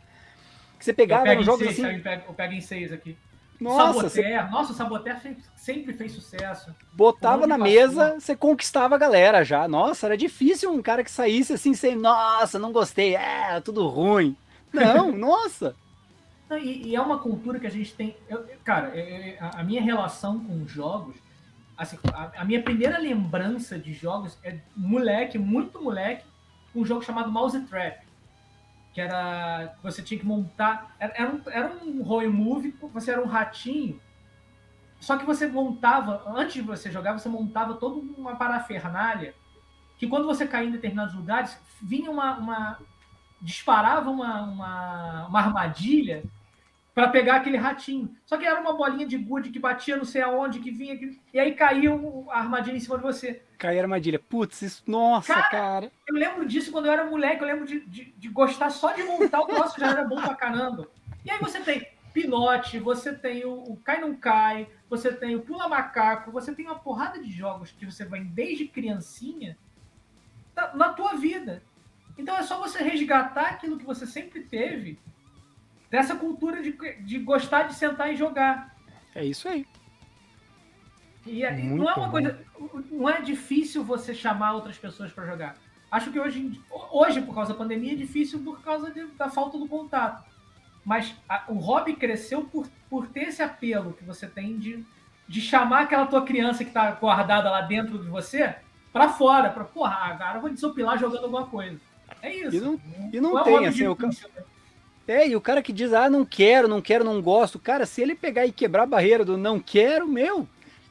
Que 0.79 0.85
você 0.85 0.93
pegava 0.93 1.33
nos 1.35 1.45
jogos 1.45 1.67
seis, 1.67 1.79
assim. 1.79 1.95
Eu 1.97 2.01
pego, 2.01 2.23
eu 2.27 2.33
pego 2.33 2.53
em 2.53 2.61
seis 2.61 2.91
aqui. 2.91 3.17
Nossa, 3.59 4.09
Saboter, 4.09 4.09
você... 4.09 4.51
nossa, 4.51 4.71
o 4.71 4.75
Saboter 4.75 5.17
sempre 5.55 5.91
fez 5.93 6.11
sucesso. 6.11 6.75
Botava 6.93 7.47
na 7.47 7.57
mesa, 7.57 8.15
você 8.19 8.35
conquistava 8.35 8.95
a 8.95 8.99
galera 8.99 9.43
já. 9.43 9.67
Nossa, 9.67 10.05
era 10.05 10.17
difícil 10.17 10.71
um 10.71 10.81
cara 10.81 11.03
que 11.03 11.09
saísse 11.09 11.53
assim 11.53 11.73
sem, 11.73 11.95
nossa, 11.95 12.59
não 12.59 12.71
gostei, 12.71 13.15
é, 13.15 13.59
tudo 13.61 13.87
ruim. 13.87 14.35
Não, 14.73 15.11
nossa. 15.15 15.75
E, 16.51 16.89
e, 16.89 16.95
é 16.95 17.01
uma 17.01 17.19
cultura 17.19 17.59
que 17.59 17.67
a 17.67 17.71
gente 17.71 17.93
tem. 17.93 18.15
Eu, 18.29 18.45
cara, 18.63 18.95
eu, 18.95 19.37
a, 19.39 19.63
minha 19.63 19.81
relação 19.81 20.39
com 20.39 20.65
jogos, 20.65 21.15
assim, 21.77 21.97
a, 22.13 22.41
a, 22.41 22.45
minha 22.45 22.63
primeira 22.63 22.97
lembrança 22.97 23.77
de 23.77 23.93
jogos 23.93 24.37
é 24.43 24.57
moleque, 24.75 25.37
muito 25.37 25.81
moleque, 25.81 26.25
um 26.73 26.85
jogo 26.85 27.03
chamado 27.03 27.31
Mouse 27.31 27.59
Trap 27.67 28.07
que 28.97 29.01
era 29.01 29.75
você 29.83 30.01
tinha 30.01 30.19
que 30.19 30.25
montar 30.25 30.95
era, 30.99 31.13
era 31.15 31.31
um, 31.31 31.41
era 31.51 31.85
um 31.85 32.01
roll 32.01 32.33
movie 32.33 32.75
você 32.91 33.11
era 33.11 33.21
um 33.21 33.27
ratinho 33.27 34.01
só 34.99 35.19
que 35.19 35.23
você 35.23 35.45
montava 35.45 36.23
antes 36.35 36.55
de 36.55 36.61
você 36.63 36.91
jogar 36.91 37.13
você 37.13 37.29
montava 37.29 37.75
toda 37.75 37.99
uma 37.99 38.35
parafernália 38.35 39.35
que 39.99 40.07
quando 40.07 40.25
você 40.25 40.47
caía 40.47 40.67
em 40.67 40.71
determinados 40.71 41.13
lugares 41.13 41.55
vinha 41.79 42.09
uma, 42.09 42.39
uma 42.39 42.79
disparava 43.41 44.09
uma, 44.09 44.41
uma, 44.43 45.27
uma 45.27 45.39
armadilha 45.39 46.23
para 46.97 47.09
pegar 47.09 47.35
aquele 47.35 47.57
ratinho. 47.57 48.15
Só 48.25 48.37
que 48.37 48.45
era 48.45 48.59
uma 48.59 48.73
bolinha 48.73 49.05
de 49.05 49.17
gude 49.17 49.51
que 49.51 49.59
batia 49.59 49.95
não 49.95 50.03
sei 50.03 50.23
aonde, 50.23 50.59
que 50.59 50.71
vinha, 50.71 50.97
que... 50.97 51.19
e 51.31 51.39
aí 51.39 51.53
caiu 51.53 52.25
a 52.31 52.39
armadilha 52.39 52.75
em 52.75 52.79
cima 52.79 52.97
de 52.97 53.03
você. 53.03 53.43
Caiu 53.57 53.79
a 53.79 53.83
armadilha. 53.83 54.17
Putz, 54.17 54.63
isso, 54.63 54.83
nossa, 54.87 55.33
cara, 55.33 55.49
cara. 55.49 55.91
Eu 56.07 56.15
lembro 56.15 56.43
disso 56.45 56.71
quando 56.71 56.87
eu 56.87 56.91
era 56.91 57.05
moleque, 57.05 57.43
eu 57.43 57.47
lembro 57.47 57.65
de, 57.65 57.81
de, 57.81 58.05
de 58.05 58.27
gostar 58.29 58.71
só 58.71 58.93
de 58.93 59.03
montar 59.03 59.41
o 59.41 59.45
troço, 59.45 59.79
já 59.79 59.91
era 59.91 60.03
bom 60.03 60.19
pra 60.19 60.33
caramba. 60.33 60.89
E 61.23 61.29
aí 61.29 61.37
você 61.37 61.59
tem 61.59 61.87
Pinote, 62.13 62.79
você 62.79 63.13
tem 63.13 63.45
o, 63.45 63.53
o 63.53 63.77
Cai 63.77 64.01
Não 64.01 64.15
Cai, 64.15 64.67
você 64.89 65.13
tem 65.13 65.35
o 65.35 65.41
Pula 65.41 65.67
Macaco, 65.67 66.31
você 66.31 66.51
tem 66.51 66.65
uma 66.65 66.79
porrada 66.79 67.19
de 67.21 67.31
jogos 67.31 67.71
que 67.71 67.85
você 67.85 68.05
vai 68.05 68.21
desde 68.21 68.67
criancinha 68.67 69.55
na 70.73 70.89
tua 70.93 71.13
vida. 71.13 71.61
Então 72.17 72.35
é 72.35 72.43
só 72.43 72.59
você 72.59 72.81
resgatar 72.83 73.47
aquilo 73.49 73.77
que 73.77 73.85
você 73.85 74.05
sempre 74.05 74.41
teve 74.41 74.99
dessa 75.89 76.15
cultura 76.15 76.61
de, 76.61 76.71
de 76.71 77.19
gostar 77.19 77.63
de 77.63 77.75
sentar 77.75 78.11
e 78.11 78.15
jogar. 78.15 78.75
É 79.15 79.23
isso 79.23 79.47
aí. 79.47 79.65
E 81.25 81.41
não 81.41 81.89
é 81.89 81.93
uma 81.93 82.05
bom. 82.05 82.11
coisa. 82.11 82.39
Não 82.89 83.09
é 83.09 83.21
difícil 83.21 83.83
você 83.83 84.13
chamar 84.13 84.53
outras 84.53 84.77
pessoas 84.77 85.11
para 85.11 85.25
jogar. 85.25 85.55
Acho 85.91 86.11
que 86.11 86.19
hoje, 86.19 86.61
hoje, 86.91 87.21
por 87.21 87.33
causa 87.33 87.53
da 87.53 87.57
pandemia, 87.57 87.93
é 87.93 87.95
difícil 87.95 88.39
por 88.39 88.61
causa 88.61 88.91
de, 88.91 89.05
da 89.07 89.29
falta 89.29 89.57
do 89.57 89.67
contato. 89.67 90.23
Mas 90.85 91.15
a, 91.27 91.45
o 91.49 91.55
hobby 91.55 91.95
cresceu 91.95 92.45
por, 92.45 92.67
por 92.89 93.07
ter 93.07 93.27
esse 93.27 93.41
apelo 93.41 93.93
que 93.93 94.03
você 94.03 94.27
tem 94.27 94.57
de, 94.57 94.85
de 95.27 95.41
chamar 95.41 95.81
aquela 95.81 96.05
tua 96.05 96.23
criança 96.23 96.63
que 96.63 96.69
está 96.69 96.91
guardada 96.91 97.49
lá 97.49 97.61
dentro 97.61 97.97
de 97.99 98.07
você 98.07 98.55
para 98.91 99.09
fora. 99.09 99.49
Para, 99.49 99.63
porra, 99.63 99.95
agora 99.95 100.37
eu 100.37 100.41
vou 100.41 100.49
desopilar 100.49 100.97
jogando 100.97 101.25
alguma 101.25 101.47
coisa. 101.47 101.79
É 102.21 102.35
isso. 102.35 102.55
E 102.55 102.59
não, 102.59 102.79
e 103.13 103.21
não, 103.21 103.31
não 103.31 103.39
é 103.39 103.43
tem, 103.43 103.65
é 103.65 103.67
assim, 103.67 103.87
o, 103.87 103.97
é, 105.07 105.27
e 105.29 105.35
o 105.35 105.41
cara 105.41 105.61
que 105.61 105.71
diz, 105.71 105.93
ah, 105.93 106.09
não 106.09 106.25
quero, 106.25 106.67
não 106.67 106.81
quero, 106.81 107.03
não 107.03 107.21
gosto. 107.21 107.57
Cara, 107.57 107.85
se 107.85 108.01
ele 108.01 108.13
pegar 108.13 108.45
e 108.45 108.51
quebrar 108.51 108.83
a 108.83 108.87
barreira 108.87 109.23
do 109.23 109.37
não 109.37 109.57
quero, 109.59 110.05
meu, 110.05 110.45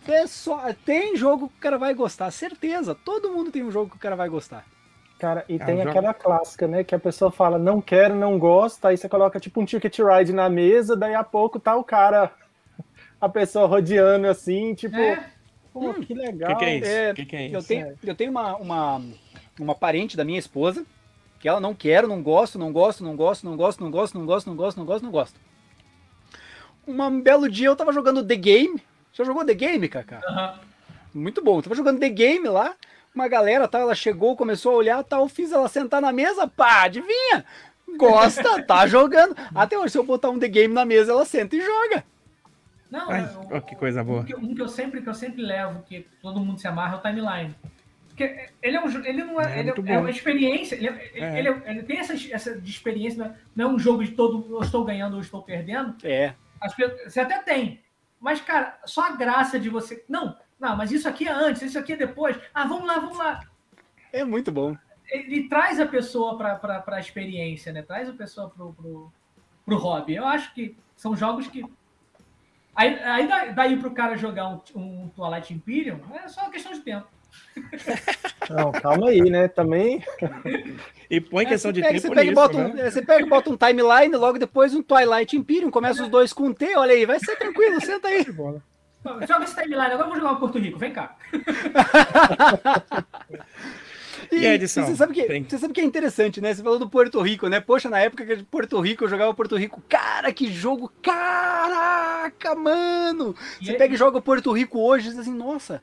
é 0.09 0.27
só. 0.27 0.73
Tem 0.85 1.15
jogo 1.17 1.49
que 1.49 1.57
o 1.57 1.61
cara 1.61 1.77
vai 1.77 1.93
gostar, 1.93 2.31
certeza. 2.31 2.95
Todo 2.95 3.31
mundo 3.31 3.51
tem 3.51 3.63
um 3.63 3.71
jogo 3.71 3.91
que 3.91 3.97
o 3.97 4.01
cara 4.01 4.17
vai 4.17 4.29
gostar. 4.29 4.65
Cara, 5.19 5.45
e 5.49 5.57
é 5.57 5.59
tem 5.59 5.77
um 5.77 5.83
aquela 5.83 6.09
jogo... 6.09 6.21
clássica, 6.21 6.67
né? 6.67 6.83
Que 6.83 6.95
a 6.95 6.99
pessoa 6.99 7.31
fala, 7.31 7.59
não 7.59 7.81
quero, 7.81 8.15
não 8.15 8.39
gosto, 8.39 8.85
aí 8.87 8.97
você 8.97 9.09
coloca 9.09 9.39
tipo 9.39 9.61
um 9.61 9.65
ticket 9.67 9.99
ride 9.99 10.33
na 10.33 10.49
mesa, 10.49 10.97
daí 10.97 11.15
a 11.15 11.25
pouco 11.25 11.61
tá 11.61 11.77
o 11.77 11.85
cara, 11.85 12.33
a 13.21 13.29
pessoa 13.29 13.67
rodeando 13.67 14.29
assim, 14.29 14.75
tipo. 14.75 14.97
É. 14.97 15.31
Pô, 15.75 15.91
hum, 15.91 16.01
que 16.01 16.15
legal. 16.15 16.57
Que 16.57 16.59
que 16.59 16.65
é 16.65 16.77
isso? 16.77 16.91
É, 16.91 17.15
que 17.15 17.27
que 17.27 17.37
é 17.37 17.47
isso? 17.47 17.57
Eu 17.57 17.63
tenho, 17.63 17.99
eu 18.03 18.15
tenho 18.15 18.31
uma, 18.31 18.57
uma, 18.57 19.03
uma 19.61 19.75
parente 19.75 20.17
da 20.17 20.25
minha 20.25 20.39
esposa 20.39 20.87
que 21.39 21.49
ela 21.49 21.61
não 21.61 21.75
quer, 21.75 22.07
não 22.07 22.23
gosto, 22.23 22.59
não 22.59 22.73
gosto, 22.73 23.05
não 23.05 23.17
gosto, 23.17 23.45
não 23.45 23.57
gosto, 23.57 23.81
não 23.81 23.91
gosto, 23.91 24.19
não 24.19 24.27
gosto, 24.27 24.47
não 24.47 24.57
gosto, 24.57 24.77
não 24.79 24.85
gosto, 24.87 25.05
não 25.05 25.11
gosto. 25.11 25.41
Um 26.87 27.21
belo 27.21 27.49
dia 27.49 27.69
eu 27.69 27.77
tava 27.77 27.93
jogando 27.93 28.25
The 28.25 28.37
Game. 28.37 28.83
Já 29.13 29.25
jogou 29.25 29.45
The 29.45 29.55
Game, 29.55 29.89
Kaká? 29.89 30.21
Uhum. 30.29 31.23
Muito 31.23 31.43
bom. 31.43 31.59
Eu 31.59 31.63
tava 31.63 31.75
jogando 31.75 31.99
The 31.99 32.09
Game 32.09 32.47
lá. 32.49 32.75
Uma 33.15 33.29
galera, 33.29 33.67
tá, 33.67 33.79
ela 33.79 33.95
chegou, 33.95 34.37
começou 34.37 34.73
a 34.73 34.77
olhar, 34.77 35.03
tal, 35.03 35.27
fiz 35.27 35.51
ela 35.51 35.69
sentar 35.69 36.03
na 36.03 36.13
mesa, 36.13 36.47
pá, 36.47 36.83
adivinha? 36.83 37.47
Gosta, 37.97 38.61
tá 38.65 38.87
jogando. 38.87 39.35
Até 39.55 39.79
hoje, 39.79 39.93
se 39.93 39.99
eu 39.99 40.05
botar 40.05 40.29
um 40.29 40.39
The 40.39 40.49
Game 40.49 40.75
na 40.75 40.85
mesa, 40.85 41.13
ela 41.13 41.25
senta 41.25 41.57
e 41.57 41.61
joga. 41.63 42.05
Não, 42.91 43.11
Ai, 43.11 43.29
eu, 43.51 43.63
que 43.63 43.75
coisa 43.75 44.05
boa. 44.05 44.21
Um 44.21 44.25
que, 44.25 44.37
um 44.37 44.55
que, 44.55 44.63
eu 44.63 44.69
sempre, 44.69 45.01
que 45.01 45.09
eu 45.09 45.15
sempre 45.15 45.43
levo, 45.43 45.83
que 45.83 46.07
todo 46.21 46.41
mundo 46.41 46.61
se 46.61 46.69
amarra, 46.69 46.97
é 46.97 46.99
o 46.99 47.03
timeline. 47.03 47.55
Porque 48.17 48.49
ele 48.63 48.79
é 48.79 48.81
um 48.81 49.05
ele 49.05 49.25
não 49.25 49.39
é, 49.39 49.59
é 49.59 49.61
ele 49.61 49.71
é, 49.71 49.93
é, 49.93 49.99
uma 49.99 50.09
experiência, 50.09 50.75
ele, 50.75 50.89
é, 50.89 51.11
é. 51.17 51.39
Ele, 51.39 51.49
ele, 51.67 51.83
tem 51.83 51.99
essa, 51.99 52.15
essa 52.35 52.59
de 52.59 52.71
experiência, 52.71 53.39
não 53.55 53.65
é 53.65 53.69
um 53.75 53.79
jogo 53.79 54.03
de 54.03 54.13
todo 54.13 54.57
eu 54.57 54.63
estou 54.63 54.85
ganhando 54.85 55.17
ou 55.17 55.21
estou 55.21 55.43
perdendo. 55.43 55.95
É. 56.03 56.33
Você 57.05 57.21
até 57.21 57.43
tem. 57.43 57.83
Mas, 58.19 58.41
cara, 58.41 58.81
só 58.87 59.03
a 59.03 59.17
graça 59.17 59.61
de 59.61 59.69
você. 59.69 60.03
Não, 60.09 60.35
não, 60.59 60.75
mas 60.75 60.91
isso 60.91 61.07
aqui 61.07 61.29
é 61.29 61.31
antes, 61.31 61.61
isso 61.61 61.79
aqui 61.79 61.93
é 61.93 61.97
depois. 61.97 62.39
Ah, 62.55 62.67
vamos 62.67 62.87
lá, 62.87 62.99
vamos 62.99 63.19
lá. 63.19 63.43
É 64.11 64.25
muito 64.25 64.51
bom. 64.51 64.75
Ele 65.11 65.47
traz 65.47 65.79
a 65.79 65.85
pessoa 65.85 66.39
para 66.39 66.83
a 66.87 67.01
experiência, 67.01 67.71
né? 67.71 67.83
Traz 67.83 68.09
a 68.09 68.15
pessoa 68.15 68.49
pro, 68.49 68.73
pro, 68.73 69.13
pro 69.67 69.77
hobby. 69.77 70.15
Eu 70.15 70.25
acho 70.27 70.55
que 70.55 70.75
são 70.97 71.15
jogos 71.15 71.49
que. 71.49 71.63
Aí, 72.75 72.99
aí 73.01 73.55
daí 73.55 73.77
pro 73.79 73.91
cara 73.91 74.17
jogar 74.17 74.49
um, 74.49 74.61
um 74.75 75.09
Twilight 75.11 75.53
Imperium 75.53 76.01
é 76.15 76.27
só 76.29 76.41
uma 76.43 76.51
questão 76.51 76.73
de 76.73 76.81
tempo. 76.81 77.15
Não, 78.51 78.73
calma 78.73 79.09
aí, 79.09 79.21
né? 79.23 79.49
Também. 79.49 80.05
E 81.11 81.21
põe 81.21 81.45
é, 81.45 81.49
questão 81.49 81.73
de 81.73 81.81
pega, 81.81 81.95
tempo 81.95 82.03
você 82.03 82.09
pega, 82.09 82.23
nisso, 82.23 82.35
bota 82.35 82.57
um, 82.59 82.75
né? 82.75 82.91
Você 82.91 83.03
pega 83.03 83.23
e 83.23 83.29
bota 83.29 83.51
um 83.51 83.57
timeline, 83.57 84.15
logo 84.15 84.39
depois 84.39 84.75
um 84.75 84.83
Twilight 84.83 85.37
Imperium, 85.37 85.71
começa 85.71 86.03
os 86.03 86.09
dois 86.09 86.33
com 86.33 86.45
um 86.45 86.53
T, 86.53 86.77
olha 86.77 86.93
aí, 86.93 87.07
vai 87.07 87.19
ser 87.19 87.37
tranquilo, 87.37 87.81
senta 87.81 88.09
aí. 88.09 88.25
Joga 89.29 89.45
esse 89.45 89.55
timeline, 89.55 89.93
agora 89.93 90.03
eu 90.03 90.09
vou 90.09 90.17
jogar 90.17 90.33
o 90.33 90.41
Porto 90.41 90.59
Rico, 90.59 90.79
vem 90.79 90.93
cá. 90.93 91.17
E, 94.33 94.39
e 94.39 94.47
a 94.47 94.55
edição? 94.55 94.85
Você 94.85 94.97
sabe, 94.97 95.15
que, 95.15 95.45
você 95.49 95.59
sabe 95.59 95.73
que 95.73 95.81
é 95.81 95.85
interessante, 95.85 96.41
né? 96.41 96.53
Você 96.53 96.63
falou 96.63 96.79
do 96.79 96.89
Porto 96.89 97.21
Rico, 97.21 97.49
né? 97.49 97.61
Poxa, 97.61 97.89
na 97.89 98.01
época 98.01 98.25
que 98.25 98.43
Porto 98.45 98.81
Rico 98.81 99.05
eu 99.05 99.09
jogava 99.09 99.33
Porto 99.35 99.57
Rico, 99.57 99.81
cara, 99.89 100.33
que 100.33 100.51
jogo! 100.51 100.93
Caraca, 101.01 102.55
mano! 102.55 103.37
E 103.61 103.67
você 103.67 103.73
aí? 103.73 103.79
pega 103.79 103.95
e 103.95 103.97
joga 103.97 104.21
Porto 104.21 104.51
Rico 104.53 104.81
hoje 104.81 105.07
e 105.07 105.11
diz 105.11 105.19
assim, 105.21 105.35
nossa, 105.35 105.81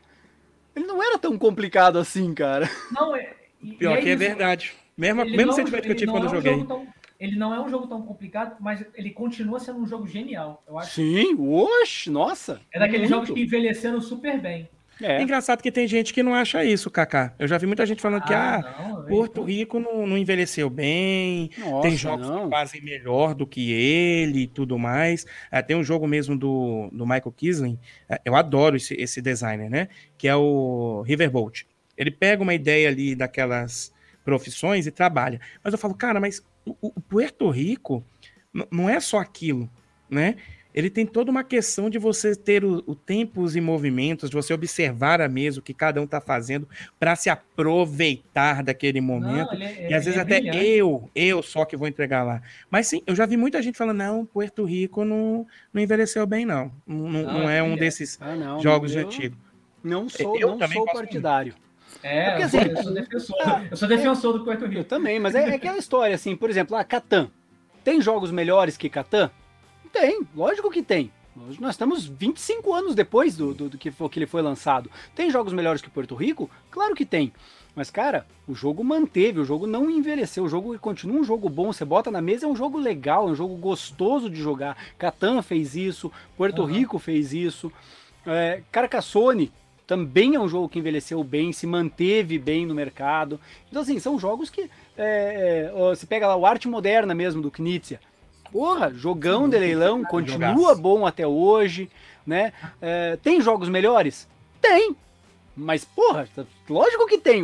ele 0.75 0.85
não 0.85 1.01
era 1.01 1.17
tão 1.17 1.37
complicado 1.37 1.97
assim, 1.97 2.33
cara. 2.33 2.69
Não, 2.91 3.15
é. 3.15 3.33
Pior 3.77 3.97
é 3.97 4.01
que 4.01 4.09
é 4.09 4.15
verdade. 4.15 4.73
Mesmo, 4.97 5.23
mesmo 5.25 5.47
não, 5.47 5.53
sentimento 5.53 5.83
que 5.83 5.91
eu 5.91 5.95
tive 5.95 6.11
quando 6.11 6.25
eu 6.25 6.29
é 6.29 6.35
joguei. 6.35 6.63
tão, 6.65 6.87
ele 7.19 7.35
não 7.35 7.53
é 7.53 7.59
um 7.59 7.69
jogo 7.69 7.87
tão 7.87 8.01
complicado, 8.01 8.57
mas 8.59 8.85
ele 8.95 9.09
continua 9.11 9.59
sendo 9.59 9.79
um 9.79 9.87
jogo 9.87 10.05
genial, 10.07 10.63
eu 10.67 10.77
acho. 10.77 10.95
Sim, 10.95 11.35
oxe, 11.39 12.09
nossa. 12.09 12.59
É 12.71 12.79
daqueles 12.79 13.09
jogos 13.09 13.29
que 13.29 13.41
envelheceram 13.41 14.01
super 14.01 14.39
bem. 14.39 14.69
É. 15.01 15.17
é. 15.17 15.21
engraçado 15.21 15.61
que 15.61 15.71
tem 15.71 15.87
gente 15.87 16.13
que 16.13 16.21
não 16.21 16.33
acha 16.33 16.63
isso, 16.63 16.89
Kaká. 16.89 17.33
Eu 17.39 17.47
já 17.47 17.57
vi 17.57 17.65
muita 17.65 17.85
gente 17.85 18.01
falando 18.01 18.23
ah, 18.23 18.27
que 18.27 18.33
ah, 18.33 18.75
não, 18.79 19.05
Porto 19.05 19.43
Rico 19.43 19.79
não, 19.79 20.05
não, 20.05 20.17
envelheceu 20.17 20.69
bem, 20.69 21.49
Nossa, 21.57 21.81
tem 21.81 21.97
jogos 21.97 22.27
não. 22.27 22.43
que 22.45 22.49
fazem 22.49 22.81
melhor 22.81 23.33
do 23.33 23.47
que 23.47 23.71
ele 23.71 24.43
e 24.43 24.47
tudo 24.47 24.77
mais. 24.77 25.25
É, 25.51 25.61
tem 25.61 25.75
um 25.75 25.83
jogo 25.83 26.07
mesmo 26.07 26.37
do, 26.37 26.89
do 26.91 27.05
Michael 27.05 27.33
Kisling, 27.35 27.79
é, 28.09 28.21
eu 28.23 28.35
adoro 28.35 28.75
esse, 28.75 28.93
esse 28.95 29.21
designer, 29.21 29.69
né? 29.69 29.89
Que 30.17 30.27
é 30.27 30.35
o 30.35 31.03
Riverboat. 31.05 31.67
Ele 31.97 32.11
pega 32.11 32.41
uma 32.41 32.53
ideia 32.53 32.89
ali 32.89 33.15
daquelas 33.15 33.93
profissões 34.23 34.87
e 34.87 34.91
trabalha. 34.91 35.39
Mas 35.63 35.73
eu 35.73 35.77
falo, 35.77 35.93
cara, 35.93 36.19
mas 36.19 36.43
o, 36.65 36.75
o 36.81 37.01
Puerto 37.01 37.49
Rico 37.49 38.03
não 38.71 38.89
é 38.89 38.99
só 38.99 39.19
aquilo, 39.19 39.69
né? 40.09 40.35
Ele 40.73 40.89
tem 40.89 41.05
toda 41.05 41.29
uma 41.29 41.43
questão 41.43 41.89
de 41.89 41.99
você 41.99 42.35
ter 42.35 42.65
o, 42.65 42.83
o 42.87 42.95
tempos 42.95 43.55
e 43.55 43.61
movimentos, 43.61 44.29
de 44.29 44.35
você 44.35 44.53
observar 44.53 45.21
a 45.21 45.29
mesa, 45.29 45.59
o 45.59 45.63
que 45.63 45.73
cada 45.73 46.01
um 46.01 46.05
está 46.05 46.19
fazendo, 46.19 46.67
para 46.99 47.15
se 47.15 47.29
aproveitar 47.29 48.63
daquele 48.63 48.99
momento. 48.99 49.53
Não, 49.53 49.61
é, 49.61 49.89
e 49.89 49.93
às 49.93 50.05
vezes 50.05 50.17
é 50.17 50.21
até 50.21 50.39
brilhante. 50.39 50.65
eu, 50.65 51.09
eu 51.15 51.43
só 51.43 51.63
que 51.65 51.77
vou 51.77 51.87
entregar 51.87 52.23
lá. 52.23 52.41
Mas 52.71 52.87
sim, 52.87 53.03
eu 53.05 53.15
já 53.15 53.25
vi 53.25 53.37
muita 53.37 53.61
gente 53.61 53.77
falando, 53.77 53.97
não, 53.97 54.25
Puerto 54.25 54.65
Rico 54.65 55.05
não, 55.05 55.45
não 55.71 55.81
envelheceu 55.81 56.25
bem, 56.25 56.45
não. 56.45 56.71
Não, 56.87 57.09
não, 57.09 57.23
não 57.23 57.49
é 57.49 57.61
um 57.61 57.75
desses 57.75 58.17
ah, 58.19 58.35
não, 58.35 58.59
jogos 58.59 58.91
de 58.91 58.99
antigo. 58.99 59.37
Não 59.83 60.09
sou, 60.09 60.39
eu 60.39 60.55
não 60.55 60.67
sou 60.67 60.85
partidário. 60.85 61.53
É, 62.01 62.17
é 62.17 62.29
porque, 62.31 62.43
assim, 62.43 62.57
eu, 62.57 62.83
sou 62.83 62.93
defensor, 62.93 63.37
eu 63.69 63.77
sou 63.77 63.87
defensor 63.87 64.33
do 64.33 64.43
Puerto 64.43 64.65
Rico. 64.65 64.79
Eu 64.79 64.83
também, 64.83 65.19
mas 65.19 65.35
é, 65.35 65.49
é 65.49 65.55
aquela 65.55 65.77
história, 65.77 66.15
assim, 66.15 66.35
por 66.35 66.49
exemplo, 66.49 66.75
a 66.75 66.83
Catan. 66.83 67.29
Tem 67.83 68.01
jogos 68.01 68.31
melhores 68.31 68.77
que 68.77 68.89
Catan? 68.89 69.29
Tem, 69.93 70.27
lógico 70.35 70.71
que 70.71 70.81
tem. 70.81 71.11
Nós 71.59 71.75
estamos 71.75 72.05
25 72.05 72.73
anos 72.73 72.95
depois 72.95 73.37
do, 73.37 73.53
do, 73.53 73.69
do 73.69 73.77
que, 73.77 73.91
que 73.91 74.19
ele 74.19 74.25
foi 74.25 74.41
lançado. 74.41 74.89
Tem 75.15 75.29
jogos 75.29 75.53
melhores 75.53 75.81
que 75.81 75.89
Porto 75.89 76.15
Rico? 76.15 76.49
Claro 76.71 76.95
que 76.95 77.05
tem. 77.05 77.31
Mas, 77.75 77.91
cara, 77.91 78.25
o 78.47 78.55
jogo 78.55 78.83
manteve, 78.83 79.39
o 79.39 79.45
jogo 79.45 79.65
não 79.67 79.89
envelheceu, 79.89 80.43
o 80.43 80.49
jogo 80.49 80.77
continua 80.79 81.19
um 81.19 81.23
jogo 81.23 81.47
bom. 81.47 81.71
Você 81.71 81.85
bota 81.85 82.09
na 82.09 82.21
mesa, 82.21 82.45
é 82.45 82.49
um 82.49 82.55
jogo 82.55 82.77
legal, 82.77 83.27
é 83.27 83.31
um 83.31 83.35
jogo 83.35 83.55
gostoso 83.55 84.29
de 84.29 84.41
jogar. 84.41 84.77
Catan 84.97 85.41
fez 85.41 85.75
isso, 85.75 86.11
Porto 86.35 86.63
uhum. 86.63 86.67
Rico 86.67 86.99
fez 86.99 87.31
isso. 87.31 87.71
É, 88.25 88.61
Carcassone 88.71 89.51
também 89.85 90.35
é 90.35 90.39
um 90.39 90.47
jogo 90.47 90.69
que 90.69 90.79
envelheceu 90.79 91.23
bem, 91.23 91.53
se 91.53 91.67
manteve 91.67 92.39
bem 92.39 92.65
no 92.65 92.75
mercado. 92.75 93.39
Então, 93.69 93.81
assim, 93.83 93.99
são 93.99 94.17
jogos 94.17 94.49
que. 94.49 94.69
É, 94.95 95.69
é, 95.69 95.71
você 95.71 96.05
pega 96.05 96.27
lá 96.27 96.35
o 96.35 96.45
Arte 96.45 96.67
Moderna 96.67 97.13
mesmo 97.13 97.41
do 97.41 97.51
Knizia 97.51 97.99
Porra, 98.53 98.93
jogão 98.93 99.49
de 99.49 99.57
leilão, 99.57 100.03
continua 100.03 100.75
bom 100.75 101.07
até 101.07 101.25
hoje, 101.25 101.89
né? 102.23 102.53
É, 102.79 103.17
tem 103.17 103.41
jogos 103.41 103.67
melhores? 103.67 104.29
Tem. 104.61 104.95
Mas, 105.57 105.83
porra, 105.83 106.29
lógico 106.69 107.07
que 107.07 107.17
tem. 107.17 107.41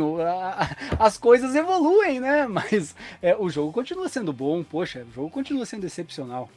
As 1.00 1.18
coisas 1.18 1.56
evoluem, 1.56 2.20
né? 2.20 2.46
Mas 2.48 2.94
é, 3.20 3.36
o 3.36 3.50
jogo 3.50 3.72
continua 3.72 4.08
sendo 4.08 4.32
bom, 4.32 4.62
poxa, 4.62 5.04
o 5.10 5.12
jogo 5.12 5.30
continua 5.30 5.66
sendo 5.66 5.84
excepcional. 5.84 6.48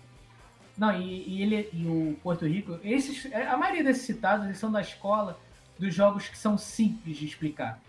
Não, 0.78 1.01
e, 1.01 1.28
e 1.28 1.41
ele 1.41 1.70
e 1.74 1.88
o 1.88 2.16
Porto 2.22 2.45
Rico, 2.45 2.80
esses, 2.84 3.26
é, 3.32 3.47
a 3.47 3.58
maioria 3.58 3.84
desses 3.84 4.04
citados 4.04 4.45
eles 4.45 4.60
são 4.60 4.72
da 4.72 4.82
escola 4.82 5.39
dos 5.80 5.95
jogos 5.95 6.28
que 6.28 6.38
são 6.38 6.60
simples 6.60 7.18
de 7.18 7.26
explicar. 7.26 7.82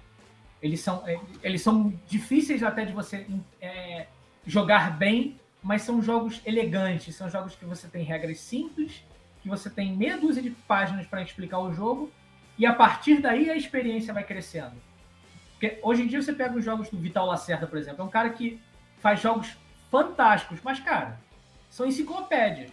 Eles 0.62 0.81
são, 0.81 1.07
é, 1.07 1.21
eles 1.43 1.61
são 1.61 1.93
difíceis 2.09 2.62
até 2.62 2.87
de 2.87 2.95
você 2.95 3.27
é, 3.61 4.07
jogar 4.47 4.97
bem 4.97 5.39
mas 5.65 5.81
são 5.81 6.03
jogos 6.03 6.43
elegantes, 6.45 7.17
são 7.17 7.29
jogos 7.31 7.57
que 7.57 7.65
você 7.65 7.89
tem 7.89 8.05
regras 8.05 8.39
simples, 8.39 9.03
que 9.43 9.49
você 9.49 9.71
tem 9.71 9.97
meia 9.97 10.19
dúzia 10.19 10.43
de 10.43 10.51
páginas 10.51 11.07
para 11.07 11.23
explicar 11.23 11.59
o 11.59 11.73
jogo, 11.73 12.12
e 12.59 12.67
a 12.67 12.75
partir 12.75 13.21
daí 13.21 13.49
a 13.49 13.57
experiência 13.57 14.12
vai 14.12 14.23
crescendo. 14.23 14.75
Porque 15.53 15.79
hoje 15.83 16.03
em 16.03 16.07
dia 16.07 16.21
você 16.21 16.35
pega 16.35 16.55
os 16.55 16.65
jogos 16.65 16.91
do 16.91 16.99
Vital 16.99 17.27
Lacerda, 17.27 17.67
por 17.67 17.79
exemplo, 17.79 18.03
é 18.03 18.05
um 18.05 18.11
cara 18.11 18.29
que 18.29 18.61
faz 18.99 19.21
jogos 19.21 19.57
fantásticos, 19.91 20.61
mas, 20.62 20.79
cara, 20.81 21.19
são 21.71 21.87
enciclopédias. 21.87 22.71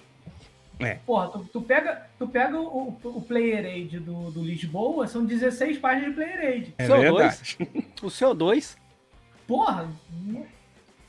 É. 0.77 0.95
Porra, 1.05 1.29
tu, 1.29 1.45
tu, 1.45 1.61
pega, 1.61 2.09
tu 2.19 2.27
pega 2.27 2.59
o, 2.59 2.97
o 3.03 3.21
Player 3.21 3.65
Aid 3.65 3.99
do, 3.99 4.31
do 4.31 4.43
Lisboa, 4.43 5.07
são 5.07 5.23
16 5.23 5.77
páginas 5.77 6.09
de 6.09 6.15
Player 6.15 6.39
Aid. 6.39 6.75
É 6.77 6.87
CO2, 6.87 7.67
o 8.01 8.07
CO2. 8.07 8.77
Porra. 9.47 9.89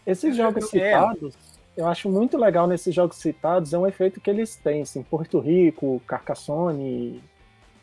Esses 0.07 0.37
jogos 0.37 0.68
citados, 0.68 1.35
eu 1.76 1.86
acho 1.86 2.08
muito 2.08 2.36
legal 2.36 2.66
nesses 2.66 2.94
jogos 2.94 3.16
citados, 3.16 3.72
é 3.72 3.78
um 3.78 3.86
efeito 3.86 4.20
que 4.20 4.28
eles 4.28 4.56
têm, 4.56 4.82
assim, 4.82 5.02
Porto 5.02 5.38
Rico, 5.38 6.02
Carcassonne. 6.06 7.22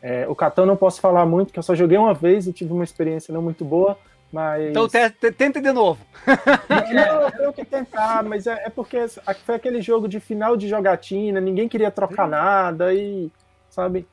É, 0.02 0.26
o 0.28 0.34
Catan 0.34 0.64
não 0.64 0.76
posso 0.76 1.00
falar 1.00 1.26
muito, 1.26 1.52
que 1.52 1.58
eu 1.58 1.62
só 1.62 1.74
joguei 1.74 1.98
uma 1.98 2.14
vez 2.14 2.46
e 2.46 2.52
tive 2.52 2.72
uma 2.72 2.84
experiência 2.84 3.34
não 3.34 3.42
muito 3.42 3.64
boa. 3.64 3.98
Mas... 4.32 4.70
Então 4.70 4.88
tenta 4.88 5.60
de 5.60 5.72
novo. 5.72 5.98
Não, 6.94 7.22
eu 7.22 7.32
tenho 7.32 7.52
que 7.52 7.64
tentar, 7.64 8.22
mas 8.22 8.46
é, 8.46 8.62
é, 8.66 8.70
porque 8.70 8.96
foi 9.44 9.56
aquele 9.56 9.82
jogo 9.82 10.06
de 10.06 10.20
final 10.20 10.56
de 10.56 10.68
jogatina, 10.68 11.40
ninguém 11.40 11.68
queria 11.68 11.90
trocar 11.90 12.28
nada 12.28 12.94
e, 12.94 13.28
sabe, 13.68 14.06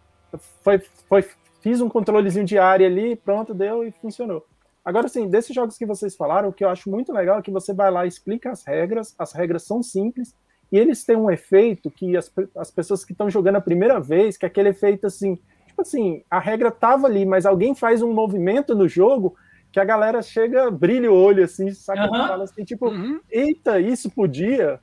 foi, 0.63 0.79
foi, 1.07 1.23
fiz 1.61 1.81
um 1.81 1.89
controlezinho 1.89 2.45
de 2.45 2.57
área 2.57 2.87
ali, 2.87 3.15
pronto, 3.15 3.53
deu 3.53 3.83
e 3.83 3.91
funcionou. 3.91 4.43
Agora, 4.87 5.07
assim, 5.07 5.27
desses 5.27 5.53
jogos 5.53 5.77
que 5.77 5.85
vocês 5.85 6.15
falaram, 6.15 6.47
o 6.47 6.53
que 6.53 6.63
eu 6.63 6.69
acho 6.69 6.89
muito 6.89 7.11
legal 7.11 7.39
é 7.39 7.41
que 7.41 7.51
você 7.51 7.73
vai 7.73 7.91
lá 7.91 8.05
e 8.05 8.07
explica 8.07 8.51
as 8.51 8.63
regras, 8.63 9.13
as 9.19 9.33
regras 9.33 9.63
são 9.63 9.83
simples, 9.83 10.33
e 10.71 10.77
eles 10.77 11.03
têm 11.03 11.17
um 11.17 11.29
efeito 11.29 11.91
que 11.91 12.15
as, 12.15 12.31
as 12.55 12.71
pessoas 12.71 13.03
que 13.03 13.11
estão 13.11 13.29
jogando 13.29 13.57
a 13.57 13.61
primeira 13.61 13.99
vez, 13.99 14.37
que 14.37 14.45
é 14.45 14.47
aquele 14.47 14.69
efeito 14.69 15.05
assim, 15.05 15.37
tipo 15.67 15.81
assim, 15.81 16.23
a 16.31 16.39
regra 16.39 16.71
tava 16.71 17.05
ali, 17.05 17.25
mas 17.25 17.45
alguém 17.45 17.75
faz 17.75 18.01
um 18.01 18.13
movimento 18.13 18.73
no 18.73 18.87
jogo 18.87 19.35
que 19.73 19.79
a 19.81 19.83
galera 19.83 20.21
chega, 20.21 20.71
brilha 20.71 21.11
o 21.11 21.21
olho 21.21 21.43
assim, 21.43 21.69
saca? 21.73 22.03
Uhum. 22.03 22.25
Fala 22.25 22.43
assim, 22.45 22.63
tipo, 22.63 22.87
uhum. 22.87 23.19
eita, 23.29 23.81
isso 23.81 24.09
podia? 24.09 24.79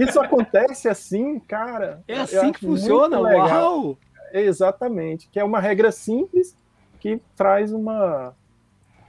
isso 0.00 0.18
acontece 0.20 0.88
assim, 0.88 1.38
cara? 1.38 2.02
É 2.08 2.18
assim 2.22 2.50
que 2.50 2.66
funciona, 2.66 3.20
uau! 3.20 3.96
Exatamente, 4.32 5.28
que 5.28 5.38
é 5.38 5.44
uma 5.44 5.60
regra 5.60 5.92
simples 5.92 6.56
que 6.98 7.20
traz 7.36 7.72
uma 7.72 8.34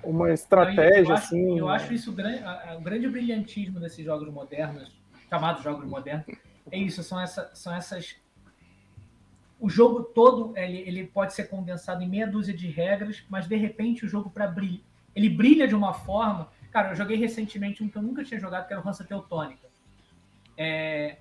uma 0.10 0.32
estratégia 0.32 1.12
eu, 1.12 1.14
acho, 1.14 1.26
assim. 1.26 1.60
Eu 1.60 1.70
acho 1.70 1.94
isso 1.94 2.12
o 2.12 2.82
grande 2.82 3.08
brilhantismo 3.08 3.80
desses 3.80 4.04
jogos 4.04 4.32
modernos, 4.32 4.92
chamados 5.30 5.64
jogos 5.64 5.86
modernos, 5.86 6.26
é 6.72 6.78
isso, 6.78 7.04
são, 7.04 7.20
essa, 7.20 7.50
são 7.54 7.74
essas 7.74 8.16
o 9.60 9.70
jogo 9.70 10.04
todo 10.04 10.56
ele, 10.56 10.78
ele 10.80 11.08
pode 11.08 11.34
ser 11.34 11.46
condensado 11.46 12.04
em 12.04 12.08
meia 12.08 12.28
dúzia 12.28 12.54
de 12.54 12.68
regras, 12.68 13.24
mas 13.30 13.48
de 13.48 13.56
repente 13.56 14.06
o 14.06 14.10
jogo 14.10 14.30
para 14.30 14.48
brilhar, 14.48 14.82
ele 15.16 15.30
brilha 15.30 15.68
de 15.68 15.74
uma 15.74 15.94
forma. 15.94 16.50
Cara, 16.72 16.92
eu 16.92 16.96
joguei 16.96 17.18
recentemente 17.18 17.84
um 17.84 17.90
que 17.90 17.98
eu 17.98 18.04
nunca 18.04 18.24
tinha 18.24 18.40
jogado, 18.40 18.68
que 18.68 18.74
era 18.74 18.82
o 18.82 18.88
Hansa 18.88 19.04
Teutônica. 19.04 19.68
É... 20.56 21.18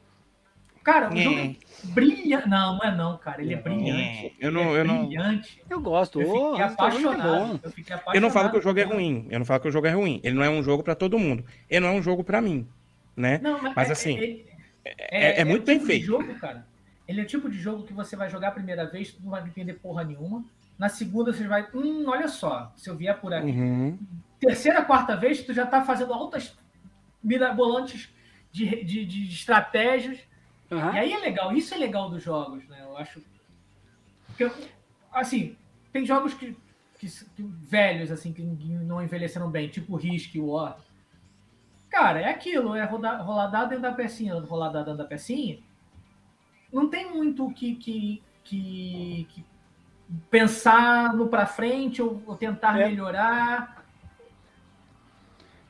Cara, 0.86 1.12
o 1.12 1.18
é. 1.18 1.20
jogo 1.20 1.56
brilha. 1.82 2.46
Não, 2.46 2.76
não 2.76 2.84
é 2.84 2.94
não, 2.94 3.18
cara. 3.18 3.42
Ele 3.42 3.54
é 3.54 3.56
brilhante. 3.56 4.26
É. 4.26 4.32
Eu 4.38 4.52
não, 4.52 4.76
é 4.76 4.78
eu 4.78 4.84
não. 4.84 5.06
Brilhante. 5.08 5.60
Eu 5.68 5.80
gosto. 5.80 6.20
Eu 6.20 6.26
fiquei, 6.26 6.40
oh, 6.40 6.62
apaixonado. 6.62 7.60
eu 7.60 7.70
fiquei 7.72 7.94
apaixonado. 7.96 8.14
Eu 8.14 8.20
não 8.20 8.30
falo 8.30 8.50
que 8.50 8.58
o 8.58 8.62
jogo 8.62 8.78
é 8.78 8.84
ruim. 8.84 9.26
Eu 9.28 9.40
não 9.40 9.46
falo 9.46 9.60
que 9.60 9.66
o 9.66 9.72
jogo 9.72 9.88
é 9.88 9.90
ruim. 9.90 10.20
Ele 10.22 10.36
não 10.36 10.44
é 10.44 10.48
um 10.48 10.62
jogo 10.62 10.84
para 10.84 10.94
todo 10.94 11.18
mundo. 11.18 11.44
Ele 11.68 11.80
não 11.80 11.88
é 11.88 11.98
um 11.98 12.02
jogo 12.02 12.22
para 12.22 12.40
mim, 12.40 12.68
né? 13.16 13.40
Não, 13.42 13.60
mas, 13.60 13.74
mas 13.74 13.88
é, 13.88 13.92
assim, 13.92 14.44
é, 14.84 15.40
é, 15.40 15.44
muito 15.44 15.66
bem 15.66 15.78
tipo 15.78 15.88
feito. 15.88 16.06
Jogo, 16.06 16.32
cara. 16.36 16.64
Ele 17.08 17.20
é 17.20 17.24
o 17.24 17.26
tipo 17.26 17.50
de 17.50 17.58
jogo 17.58 17.82
que 17.82 17.92
você 17.92 18.14
vai 18.14 18.30
jogar 18.30 18.48
a 18.48 18.52
primeira 18.52 18.86
vez, 18.86 19.10
tu 19.10 19.20
não 19.24 19.32
vai 19.32 19.42
entender 19.42 19.74
porra 19.74 20.04
nenhuma. 20.04 20.44
Na 20.78 20.88
segunda, 20.88 21.32
você 21.32 21.48
vai. 21.48 21.66
Hum, 21.74 22.04
olha 22.06 22.28
só, 22.28 22.72
se 22.76 22.88
eu 22.88 22.94
vier 22.94 23.18
por 23.18 23.34
aqui. 23.34 23.50
Uhum. 23.50 23.98
Terceira, 24.38 24.84
quarta 24.84 25.16
vez, 25.16 25.42
tu 25.42 25.52
já 25.52 25.66
tá 25.66 25.84
fazendo 25.84 26.12
altas 26.12 26.56
mirabolantes 27.20 28.08
de, 28.52 28.84
de, 28.84 29.04
de 29.04 29.24
estratégias. 29.24 30.20
Uhum. 30.70 30.94
E 30.94 30.98
aí 30.98 31.12
é 31.12 31.18
legal, 31.18 31.52
isso 31.52 31.74
é 31.74 31.78
legal 31.78 32.10
dos 32.10 32.22
jogos, 32.22 32.66
né? 32.68 32.78
Eu 32.82 32.96
acho. 32.96 33.22
Porque, 34.26 34.50
assim, 35.12 35.56
tem 35.92 36.04
jogos 36.04 36.34
que, 36.34 36.56
que, 36.98 37.06
que 37.08 37.42
velhos, 37.42 38.10
assim, 38.10 38.32
que 38.32 38.42
não 38.42 39.02
envelheceram 39.02 39.50
bem, 39.50 39.68
tipo 39.68 39.96
Risk 39.96 40.34
War. 40.36 40.78
Cara, 41.88 42.20
é 42.20 42.28
aquilo, 42.28 42.74
é 42.74 42.84
rodar, 42.84 43.24
rolar 43.24 43.46
dado 43.46 43.68
dentro 43.70 43.82
da 43.82 43.92
pecinha, 43.92 44.34
rolar 44.40 44.70
dado 44.70 44.86
dentro 44.86 44.98
da 44.98 45.04
pecinha 45.04 45.58
não 46.72 46.88
tem 46.88 47.10
muito 47.10 47.50
que, 47.50 47.74
que, 47.76 48.22
que, 48.44 49.26
que 49.30 49.44
pensar 50.30 51.14
no 51.14 51.28
para 51.28 51.46
frente 51.46 52.02
ou, 52.02 52.22
ou 52.26 52.36
tentar 52.36 52.78
é. 52.78 52.88
melhorar. 52.88 53.84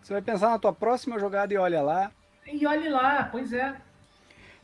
Você 0.03 0.13
vai 0.13 0.23
pensar 0.23 0.51
na 0.51 0.59
tua 0.59 0.73
próxima 0.73 1.19
jogada 1.19 1.53
e 1.53 1.57
olha 1.57 1.83
lá. 1.83 2.11
E 2.47 2.67
olhe 2.67 2.89
lá, 2.89 3.29
pois 3.31 3.53
é. 3.53 3.81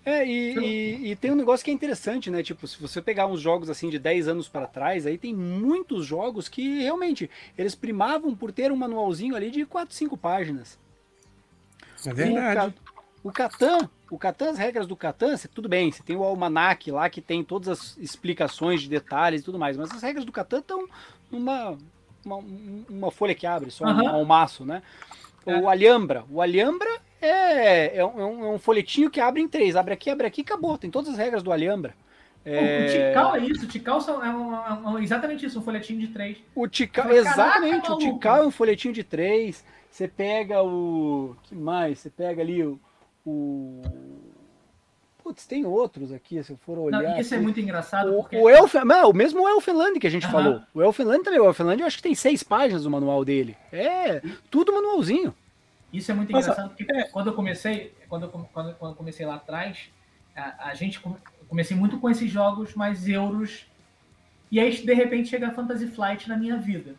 É, 0.05 0.27
e, 0.27 0.59
e, 0.59 1.11
e, 1.13 1.17
tem 1.17 1.31
um 1.31 1.37
negócio 1.37 1.65
que 1.65 1.71
é 1.71 1.75
interessante, 1.75 2.29
né? 2.29 2.43
Tipo, 2.43 2.67
se 2.67 2.81
você 2.81 3.01
pegar 3.01 3.27
uns 3.27 3.41
jogos 3.41 3.71
assim 3.71 3.89
de 3.89 4.01
10 4.01 4.29
anos 4.29 4.49
para 4.49 4.67
trás, 4.67 5.07
aí 5.07 5.17
tem 5.17 5.33
muitos 5.33 6.05
jogos 6.05 6.49
que 6.49 6.81
realmente 6.81 7.31
eles 7.57 7.75
primavam 7.75 8.35
por 8.35 8.51
ter 8.51 8.73
um 8.73 8.77
manualzinho 8.77 9.37
ali 9.37 9.51
de 9.51 9.65
4, 9.65 9.95
5 9.95 10.17
páginas. 10.17 10.77
É 12.05 12.13
verdade. 12.13 12.75
O 13.23 13.31
Catan, 13.31 13.89
o 14.11 14.19
Catan, 14.19 14.51
as 14.51 14.59
regras 14.59 14.89
do 14.89 14.97
Catan, 14.97 15.37
tudo 15.55 15.69
bem, 15.69 15.93
você 15.93 16.03
tem 16.03 16.17
o 16.17 16.25
almanac 16.25 16.91
lá 16.91 17.09
que 17.09 17.21
tem 17.21 17.45
todas 17.45 17.69
as 17.69 17.97
explicações 17.99 18.83
de 18.83 18.89
detalhes 18.89 19.43
e 19.43 19.45
tudo 19.45 19.61
mais, 19.61 19.77
mas 19.77 19.93
as 19.93 20.03
regras 20.03 20.25
do 20.25 20.33
Catan 20.33 20.59
estão 20.59 20.89
numa 21.31 21.79
uma, 22.25 22.45
uma, 22.89 23.11
folha 23.11 23.35
que 23.35 23.47
abre, 23.47 23.71
só 23.71 23.85
uhum. 23.85 24.05
um 24.05 24.09
almaço, 24.09 24.65
né? 24.65 24.83
É. 25.47 25.57
O 25.57 25.69
Alhambra, 25.69 26.25
o 26.31 26.41
Alhambra 26.41 27.01
é, 27.27 27.97
é, 27.99 28.05
um, 28.05 28.45
é 28.45 28.49
um 28.51 28.59
folhetinho 28.59 29.11
que 29.11 29.21
abre 29.21 29.41
em 29.41 29.49
três, 29.49 29.77
abre 29.77 29.95
aqui, 29.95 30.11
abre 30.11 30.27
aqui, 30.27 30.41
acabou, 30.41 30.77
tem 30.77 30.91
todas 30.91 31.11
as 31.11 31.19
regras 31.19 31.43
do 31.43 31.53
Alhambra. 31.53 31.95
É... 32.45 32.85
O 32.85 32.91
Tical 32.91 33.37
é 33.37 33.39
isso, 33.41 33.65
o 33.65 33.69
Tical 33.69 34.01
é 34.23 34.31
um, 34.31 34.99
é 34.99 35.03
exatamente 35.03 35.47
isso, 35.47 35.61
um 35.61 35.63
folhetinho 35.63 36.01
de 36.01 36.09
três. 36.09 36.39
O 36.55 36.67
Tical, 36.67 37.13
exatamente, 37.13 37.91
o 37.91 37.99
Tical 37.99 38.43
é 38.43 38.47
um 38.47 38.51
folhetinho 38.51 38.93
de 38.93 39.05
três. 39.05 39.65
Você 39.89 40.09
pega 40.09 40.63
o. 40.63 41.37
que 41.45 41.55
mais? 41.55 42.01
Você 42.01 42.11
pega 42.11 42.43
ali 42.43 42.65
o, 42.65 42.81
o. 43.25 43.83
Putz, 45.23 45.47
tem 45.47 45.65
outros 45.65 46.11
aqui, 46.13 46.43
se 46.43 46.51
eu 46.51 46.57
for 46.57 46.79
olhar. 46.79 47.01
Não, 47.01 47.21
isso 47.21 47.33
é 47.33 47.39
muito 47.39 47.61
engraçado. 47.61 48.11
O, 48.11 48.23
porque... 48.23 48.37
o, 48.37 48.51
Elfen, 48.51 48.85
não, 48.85 49.11
o 49.11 49.15
mesmo 49.15 49.49
Elfenland 49.49 50.01
que 50.01 50.07
a 50.07 50.11
gente 50.11 50.27
falou. 50.27 50.61
O 50.75 50.83
Elfenland 50.83 51.23
também. 51.23 51.39
O 51.39 51.45
Elfenland 51.45 51.81
eu 51.81 51.87
acho 51.87 51.99
que 51.99 52.03
tem 52.03 52.15
seis 52.15 52.43
páginas 52.43 52.83
do 52.83 52.91
manual 52.91 53.25
dele. 53.25 53.57
É, 53.71 54.21
tudo 54.51 54.73
manualzinho. 54.73 55.33
Isso 55.93 56.11
é 56.11 56.15
muito 56.15 56.31
engraçado, 56.31 56.71
porque 56.71 56.91
é... 56.91 57.05
quando 57.05 57.29
eu 57.29 57.35
comecei, 57.35 57.95
quando 58.09 58.25
eu, 58.25 58.29
quando, 58.31 58.75
quando 58.75 58.93
eu 58.93 58.97
comecei 58.97 59.27
lá 59.27 59.37
atrás, 59.37 59.91
a, 60.35 60.69
a 60.69 60.75
gente 60.75 61.01
comecei 61.49 61.77
muito 61.77 61.99
com 61.99 62.09
esses 62.09 62.31
jogos 62.31 62.75
mais 62.75 63.09
euros. 63.09 63.67
E 64.51 64.59
aí, 64.61 64.75
de 64.75 64.95
repente, 64.95 65.29
chega 65.29 65.49
a 65.49 65.53
Fantasy 65.53 65.87
Flight 65.87 66.29
na 66.29 66.37
minha 66.37 66.57
vida. 66.57 66.95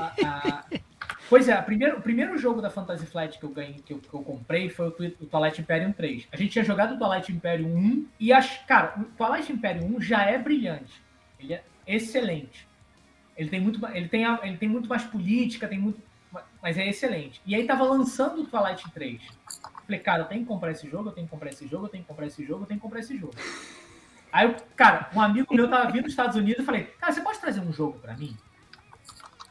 A, 0.00 0.14
a, 0.26 0.64
Pois 1.32 1.48
é, 1.48 1.56
primeiro, 1.62 1.96
o 1.96 2.02
primeiro 2.02 2.36
jogo 2.36 2.60
da 2.60 2.68
Fantasy 2.68 3.06
Flight 3.06 3.38
que 3.38 3.44
eu 3.46 3.48
ganhei, 3.48 3.76
que 3.86 3.94
eu, 3.94 3.98
que 3.98 4.12
eu 4.12 4.20
comprei 4.20 4.68
foi 4.68 4.88
o, 4.88 4.90
o 4.90 5.26
Twilight 5.26 5.62
Imperium 5.62 5.90
3. 5.90 6.28
A 6.30 6.36
gente 6.36 6.50
tinha 6.50 6.62
jogado 6.62 6.94
o 6.94 6.98
Twilight 6.98 7.32
Imperium 7.32 7.74
1 7.74 8.06
e 8.20 8.34
as, 8.34 8.58
cara, 8.66 9.00
o 9.00 9.04
Twilight 9.04 9.50
Imperium 9.50 9.96
1 9.96 10.02
já 10.02 10.24
é 10.24 10.36
brilhante. 10.36 11.02
Ele 11.40 11.54
é 11.54 11.64
excelente. 11.86 12.68
Ele 13.34 13.48
tem 13.48 13.62
muito, 13.62 13.80
ele 13.94 14.08
tem, 14.08 14.24
ele 14.42 14.58
tem 14.58 14.68
muito 14.68 14.90
mais 14.90 15.04
política, 15.04 15.66
tem 15.66 15.78
muito, 15.78 16.02
mas 16.62 16.78
é 16.78 16.88
excelente. 16.88 17.42
E 17.44 17.54
aí 17.54 17.66
tava 17.66 17.82
lançando 17.84 18.42
o 18.42 18.46
Twilight 18.46 18.88
3. 18.92 19.20
Falei, 19.84 20.00
cara, 20.00 20.22
eu 20.22 20.26
tenho 20.26 20.42
que 20.42 20.46
comprar 20.46 20.70
esse 20.70 20.88
jogo, 20.88 21.08
eu 21.08 21.12
tenho 21.12 21.26
que 21.26 21.30
comprar 21.30 21.50
esse 21.50 21.66
jogo, 21.66 21.86
eu 21.86 21.88
tenho 21.88 22.04
que 22.04 22.08
comprar 22.08 22.26
esse 22.26 22.46
jogo, 22.46 22.62
eu 22.62 22.66
tenho 22.66 22.78
que 22.78 22.84
comprar 22.84 23.00
esse 23.00 23.18
jogo. 23.18 23.34
Aí, 24.32 24.56
cara, 24.76 25.10
um 25.14 25.20
amigo 25.20 25.54
meu 25.54 25.68
tava 25.68 25.90
vindo 25.90 26.04
dos 26.04 26.12
Estados 26.12 26.36
Unidos 26.36 26.62
e 26.62 26.66
falei, 26.66 26.84
cara, 26.98 27.12
você 27.12 27.20
pode 27.20 27.40
trazer 27.40 27.60
um 27.60 27.72
jogo 27.72 27.98
para 27.98 28.16
mim? 28.16 28.36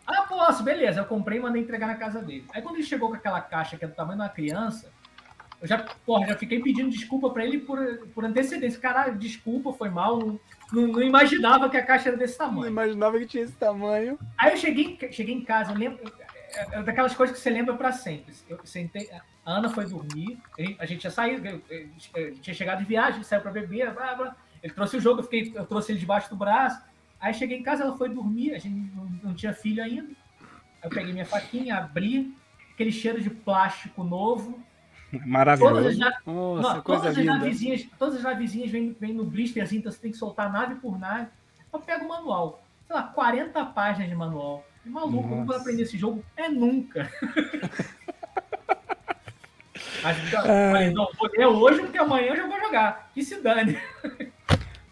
Ah, 0.07 0.23
posso, 0.23 0.63
beleza. 0.63 1.01
Eu 1.01 1.05
comprei 1.05 1.37
e 1.37 1.41
mandei 1.41 1.61
entregar 1.61 1.87
na 1.87 1.95
casa 1.95 2.21
dele. 2.21 2.45
Aí 2.53 2.61
quando 2.61 2.75
ele 2.75 2.83
chegou 2.83 3.09
com 3.09 3.15
aquela 3.15 3.41
caixa 3.41 3.77
que 3.77 3.85
é 3.85 3.87
do 3.87 3.93
tamanho 3.93 4.17
de 4.17 4.23
uma 4.23 4.29
criança, 4.29 4.91
eu 5.61 5.67
já, 5.67 5.77
porra, 6.05 6.27
já 6.27 6.35
fiquei 6.35 6.59
pedindo 6.59 6.89
desculpa 6.89 7.29
para 7.29 7.45
ele 7.45 7.59
por, 7.59 7.77
por 8.15 8.25
antecedência. 8.25 8.79
Caralho, 8.79 9.15
desculpa, 9.19 9.71
foi 9.71 9.89
mal. 9.89 10.17
Não, 10.17 10.39
não, 10.73 10.87
não, 10.87 11.03
imaginava 11.03 11.69
que 11.69 11.77
a 11.77 11.85
caixa 11.85 12.09
era 12.09 12.17
desse 12.17 12.35
tamanho. 12.35 12.61
Não 12.61 12.67
imaginava 12.67 13.19
que 13.19 13.27
tinha 13.27 13.43
esse 13.43 13.53
tamanho. 13.53 14.17
Aí 14.39 14.53
eu 14.53 14.57
cheguei, 14.57 14.97
cheguei 15.11 15.35
em 15.35 15.43
casa, 15.43 15.71
eu 15.71 15.77
lembro. 15.77 15.99
É, 16.53 16.79
é 16.79 16.83
daquelas 16.83 17.15
coisas 17.15 17.35
que 17.35 17.41
você 17.41 17.49
lembra 17.49 17.75
para 17.75 17.91
sempre. 17.91 18.33
Eu 18.49 18.59
sentei, 18.63 19.09
a 19.45 19.51
Ana 19.51 19.69
foi 19.69 19.85
dormir, 19.85 20.37
a 20.79 20.85
gente 20.85 21.01
tinha 21.01 21.11
saído, 21.11 21.61
tinha 22.41 22.53
chegado 22.53 22.79
de 22.79 22.85
viagem, 22.85 23.23
saiu 23.23 23.41
para 23.41 23.51
beber, 23.51 23.93
blá, 23.93 24.15
blá. 24.15 24.35
ele 24.61 24.73
trouxe 24.73 24.97
o 24.97 25.01
jogo, 25.01 25.19
eu, 25.19 25.23
fiquei, 25.23 25.51
eu 25.55 25.65
trouxe 25.65 25.91
ele 25.91 25.99
debaixo 25.99 26.29
do 26.29 26.35
braço. 26.35 26.81
Aí 27.19 27.33
cheguei 27.33 27.57
em 27.57 27.63
casa, 27.63 27.83
ela 27.83 27.97
foi 27.97 28.09
dormir, 28.09 28.53
a 28.53 28.59
gente 28.59 28.91
não, 28.95 29.05
não 29.23 29.33
tinha 29.33 29.53
filho 29.53 29.83
ainda. 29.83 30.09
Aí 30.09 30.83
eu 30.83 30.89
peguei 30.89 31.13
minha 31.13 31.25
faquinha, 31.25 31.77
abri, 31.77 32.35
aquele 32.73 32.91
cheiro 32.91 33.21
de 33.21 33.29
plástico 33.29 34.03
novo. 34.03 34.59
Maravilhoso. 35.25 35.75
Todas 35.75 36.01
as, 36.01 36.25
Nossa, 36.25 36.73
não, 36.75 36.81
coisa 36.81 37.01
todas 37.01 37.17
linda. 37.17 37.33
as 37.33 37.39
navezinhas, 37.39 37.87
todas 37.99 38.15
as 38.15 38.23
navezinhas 38.23 38.71
vêm, 38.71 38.95
vêm 38.99 39.13
no 39.13 39.25
blisterzinho, 39.25 39.79
então 39.79 39.91
você 39.91 39.99
tem 39.99 40.11
que 40.11 40.17
soltar 40.17 40.51
nave 40.51 40.75
por 40.75 40.97
nave. 40.97 41.27
Eu 41.71 41.79
pego 41.79 42.05
o 42.05 42.09
manual. 42.09 42.63
Sei 42.87 42.95
lá, 42.95 43.03
40 43.03 43.65
páginas 43.65 44.09
de 44.09 44.15
manual. 44.15 44.65
E 44.85 44.89
maluco, 44.89 45.23
Nossa. 45.23 45.35
não 45.35 45.45
vou 45.45 45.55
aprender 45.55 45.83
esse 45.83 45.97
jogo 45.97 46.23
é 46.35 46.49
nunca. 46.49 47.11
Não, 50.93 51.07
ler 51.37 51.45
hoje 51.45 51.81
porque 51.81 51.97
amanhã 51.97 52.29
eu 52.29 52.35
já 52.37 52.47
vou 52.47 52.59
jogar. 52.59 53.11
Que 53.13 53.23
se 53.23 53.39
dane. 53.39 53.77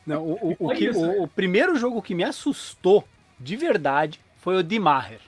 Não, 0.05 0.23
o, 0.23 0.55
o, 0.59 0.67
o, 0.67 0.69
que, 0.69 0.85
isso, 0.85 0.99
o, 0.99 1.23
o, 1.23 1.27
primeiro 1.27 1.75
jogo 1.75 2.01
que 2.01 2.13
me 2.13 2.23
assustou 2.23 3.03
de 3.39 3.55
verdade 3.55 4.19
foi 4.37 4.55
o 4.55 4.63
Dimaher. 4.63 5.19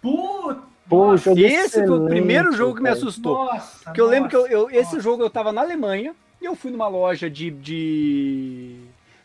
Puta! 0.00 0.62
Pô, 0.88 1.14
esse 1.14 1.86
foi 1.86 1.98
o 1.98 2.06
primeiro 2.06 2.52
jogo 2.52 2.74
que 2.76 2.82
me 2.82 2.90
assustou. 2.90 3.46
Nossa, 3.46 3.84
porque 3.84 4.00
eu 4.00 4.06
lembro 4.06 4.28
que 4.28 4.36
eu, 4.36 4.46
eu 4.46 4.70
esse 4.70 5.00
jogo 5.00 5.22
eu 5.22 5.30
tava 5.30 5.52
na 5.52 5.62
Alemanha 5.62 6.14
e 6.40 6.44
eu 6.44 6.54
fui 6.54 6.70
numa 6.70 6.88
loja 6.88 7.30
de, 7.30 7.50
de. 7.50 8.80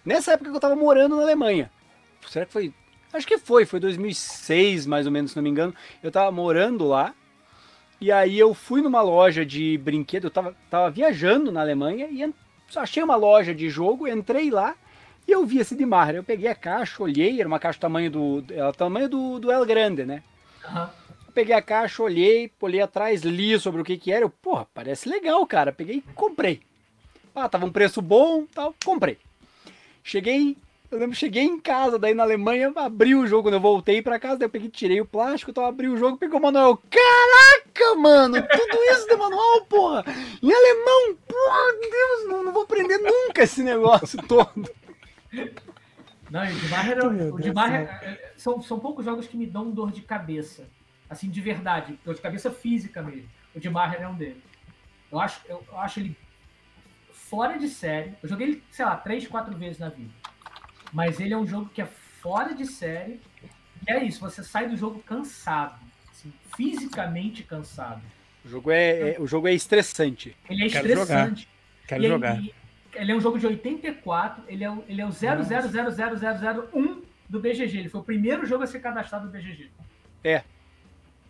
Nessa 0.05 0.33
época 0.33 0.49
que 0.49 0.55
eu 0.55 0.61
tava 0.61 0.75
morando 0.75 1.15
na 1.17 1.23
Alemanha. 1.23 1.69
Será 2.27 2.45
que 2.45 2.53
foi. 2.53 2.73
Acho 3.13 3.27
que 3.27 3.37
foi, 3.37 3.65
foi 3.65 3.79
2006 3.79 4.85
mais 4.85 5.05
ou 5.05 5.11
menos, 5.11 5.31
se 5.31 5.37
não 5.37 5.43
me 5.43 5.49
engano. 5.49 5.73
Eu 6.03 6.11
tava 6.11 6.31
morando 6.31 6.87
lá. 6.87 7.13
E 7.99 8.11
aí 8.11 8.37
eu 8.37 8.53
fui 8.53 8.81
numa 8.81 9.01
loja 9.01 9.45
de 9.45 9.77
brinquedo, 9.79 10.25
eu 10.25 10.31
tava, 10.31 10.55
tava 10.69 10.91
viajando 10.91 11.51
na 11.51 11.61
Alemanha 11.61 12.07
e 12.11 12.31
achei 12.75 13.01
uma 13.01 13.15
loja 13.15 13.55
de 13.55 13.69
jogo, 13.69 14.07
entrei 14.07 14.51
lá 14.51 14.75
e 15.27 15.31
eu 15.31 15.45
vi 15.45 15.59
esse 15.59 15.75
de 15.75 15.85
Marra. 15.85 16.13
Eu 16.13 16.23
peguei 16.23 16.47
a 16.47 16.55
caixa, 16.55 17.01
olhei, 17.01 17.39
era 17.39 17.47
uma 17.47 17.59
caixa 17.59 17.79
do 17.79 17.81
tamanho 17.81 18.11
do, 18.11 18.45
era 18.49 18.69
o 18.69 18.73
tamanho 18.73 19.09
do, 19.09 19.39
do 19.39 19.51
El 19.51 19.65
Grande, 19.65 20.05
né? 20.05 20.21
Uhum. 20.69 20.87
Peguei 21.33 21.55
a 21.55 21.61
caixa, 21.61 22.01
olhei, 22.01 22.51
olhei 22.61 22.81
atrás, 22.81 23.21
li 23.21 23.59
sobre 23.59 23.81
o 23.81 23.83
que 23.83 23.97
que 23.97 24.11
era. 24.11 24.23
Eu, 24.23 24.29
porra, 24.29 24.67
parece 24.73 25.09
legal, 25.09 25.45
cara. 25.45 25.71
Peguei 25.71 25.97
e 25.97 26.01
comprei. 26.13 26.61
Ah, 27.35 27.49
tava 27.49 27.65
um 27.65 27.71
preço 27.71 28.01
bom, 28.01 28.45
tal, 28.45 28.73
comprei. 28.83 29.17
Cheguei, 30.03 30.55
eu 30.89 30.99
lembro, 30.99 31.15
cheguei 31.15 31.43
em 31.43 31.59
casa, 31.59 31.99
daí 31.99 32.13
na 32.13 32.23
Alemanha, 32.23 32.71
abri 32.75 33.13
o 33.13 33.27
jogo, 33.27 33.43
quando 33.43 33.55
eu 33.55 33.59
voltei 33.59 34.01
para 34.01 34.19
casa, 34.19 34.37
daí 34.37 34.45
eu 34.45 34.49
peguei, 34.49 34.69
tirei 34.69 35.01
o 35.01 35.05
plástico, 35.05 35.51
então 35.51 35.65
abri 35.65 35.87
o 35.87 35.97
jogo, 35.97 36.17
peguei 36.17 36.37
o 36.37 36.41
manual. 36.41 36.81
Caraca, 36.89 37.95
mano, 37.95 38.35
tudo 38.41 38.83
isso 38.91 39.07
de 39.07 39.15
manual, 39.15 39.65
porra! 39.65 40.05
Em 40.41 40.53
alemão, 40.53 41.17
porra, 41.27 41.73
Deus, 41.81 42.29
não, 42.29 42.43
não 42.43 42.53
vou 42.53 42.63
aprender 42.63 42.97
nunca 42.99 43.43
esse 43.43 43.61
negócio 43.63 44.21
todo. 44.23 44.69
Não, 46.29 46.43
o 46.43 46.53
de 46.53 46.67
Barra, 46.67 46.93
o 47.33 47.41
de 47.41 47.51
Barra 47.51 47.77
é, 47.77 48.31
são, 48.35 48.61
são 48.61 48.79
poucos 48.79 49.05
jogos 49.05 49.27
que 49.27 49.37
me 49.37 49.45
dão 49.45 49.71
dor 49.71 49.91
de 49.91 50.01
cabeça. 50.01 50.69
Assim, 51.09 51.29
de 51.29 51.39
verdade, 51.39 51.97
dor 52.03 52.15
de 52.15 52.21
cabeça 52.21 52.51
física 52.51 53.01
mesmo. 53.01 53.29
O 53.55 53.59
de 53.59 53.69
Barra 53.69 53.95
é 53.95 54.07
um 54.07 54.15
deles. 54.15 54.43
Eu 55.11 55.19
acho, 55.19 55.41
eu, 55.47 55.63
eu 55.69 55.77
acho 55.79 55.99
ele 55.99 56.17
fora 57.11 57.57
de 57.57 57.69
série. 57.69 58.13
Eu 58.21 58.27
joguei 58.27 58.47
ele, 58.47 58.63
sei 58.71 58.85
lá, 58.85 58.97
três, 58.97 59.25
quatro 59.25 59.55
vezes 59.55 59.79
na 59.79 59.89
vida. 59.89 60.11
Mas 60.91 61.19
ele 61.19 61.33
é 61.33 61.37
um 61.37 61.45
jogo 61.45 61.69
que 61.73 61.81
é 61.81 61.85
fora 62.21 62.53
de 62.53 62.65
série. 62.65 63.19
E 63.87 63.91
é 63.91 64.03
isso, 64.03 64.19
você 64.19 64.43
sai 64.43 64.67
do 64.67 64.75
jogo 64.75 64.99
cansado. 64.99 65.79
Assim, 66.11 66.33
fisicamente 66.55 67.43
cansado. 67.43 68.01
O 68.43 68.49
jogo 68.49 68.71
é, 68.71 69.11
é, 69.11 69.15
o 69.19 69.27
jogo 69.27 69.47
é 69.47 69.53
estressante. 69.53 70.35
Ele 70.49 70.65
é 70.65 70.69
Quero 70.69 70.87
estressante. 70.87 71.41
Jogar. 71.41 71.87
Quero 71.87 72.03
e, 72.03 72.07
jogar. 72.07 72.41
E, 72.41 72.53
ele 72.95 73.11
é 73.11 73.15
um 73.15 73.21
jogo 73.21 73.37
de 73.37 73.45
84, 73.45 74.43
ele 74.47 74.63
é 74.63 74.71
o, 74.71 74.83
ele 74.87 75.01
é 75.01 75.05
o 75.05 75.09
0000001 75.09 77.01
do 77.29 77.39
BGG. 77.39 77.77
Ele 77.77 77.89
foi 77.89 78.01
o 78.01 78.03
primeiro 78.03 78.45
jogo 78.45 78.63
a 78.63 78.67
ser 78.67 78.79
cadastrado 78.79 79.27
do 79.27 79.31
BGG. 79.31 79.69
É. 80.23 80.43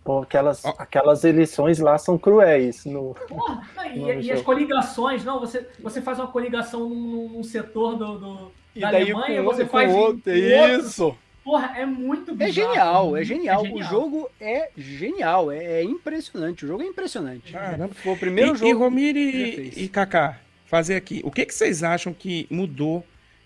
Pô, 0.04 0.22
aquelas, 0.22 0.64
oh. 0.64 0.70
aquelas 0.78 1.26
eleições 1.26 1.80
lá 1.80 1.98
são 1.98 2.18
cruéis. 2.18 2.86
No, 2.86 3.14
Porra, 3.28 3.68
no 3.76 4.14
e, 4.14 4.28
e, 4.28 4.32
as 4.32 4.42
coligações, 4.42 5.26
não, 5.26 5.40
você, 5.40 5.68
você 5.80 6.02
faz 6.02 6.18
uma 6.20 6.28
coligação 6.28 6.88
num, 6.88 7.30
num 7.30 7.44
setor 7.44 7.98
do, 7.98 8.18
do 8.18 8.52
e 8.78 8.82
da 8.82 8.92
daí 8.92 9.04
Alemanha, 9.04 9.44
com, 9.44 9.50
você 9.50 9.64
com 9.64 9.72
faz 9.72 9.94
outro, 9.94 10.34
isso. 10.36 11.18
Porra, 11.44 11.78
é 11.78 11.86
muito 11.86 12.36
bizarro, 12.36 12.50
É 12.50 12.52
genial, 12.52 13.18
é 13.18 13.24
genial. 13.24 13.62
É 13.62 13.68
genial. 13.70 13.80
O 13.80 13.84
jogo 13.84 14.30
é 14.40 14.70
genial, 14.78 15.52
é, 15.52 15.80
é, 15.80 15.84
impressionante. 15.84 16.66
O 16.66 16.68
jogo 16.68 16.84
é 16.84 16.86
impressionante. 16.86 17.54
Caramba. 17.54 17.94
Foi 17.96 18.14
o 18.14 18.18
primeiro 18.18 18.54
e, 18.54 18.58
jogo. 18.58 18.70
E 18.70 18.74
Romir 18.74 19.16
e, 19.16 19.74
e 19.76 19.88
Kaká, 19.88 20.40
fazer 20.66 20.96
aqui. 20.96 21.22
O 21.24 21.32
que, 21.32 21.46
que 21.46 21.54
vocês 21.54 21.84
acham 21.84 22.14
que 22.14 22.46
mudou 22.50 23.06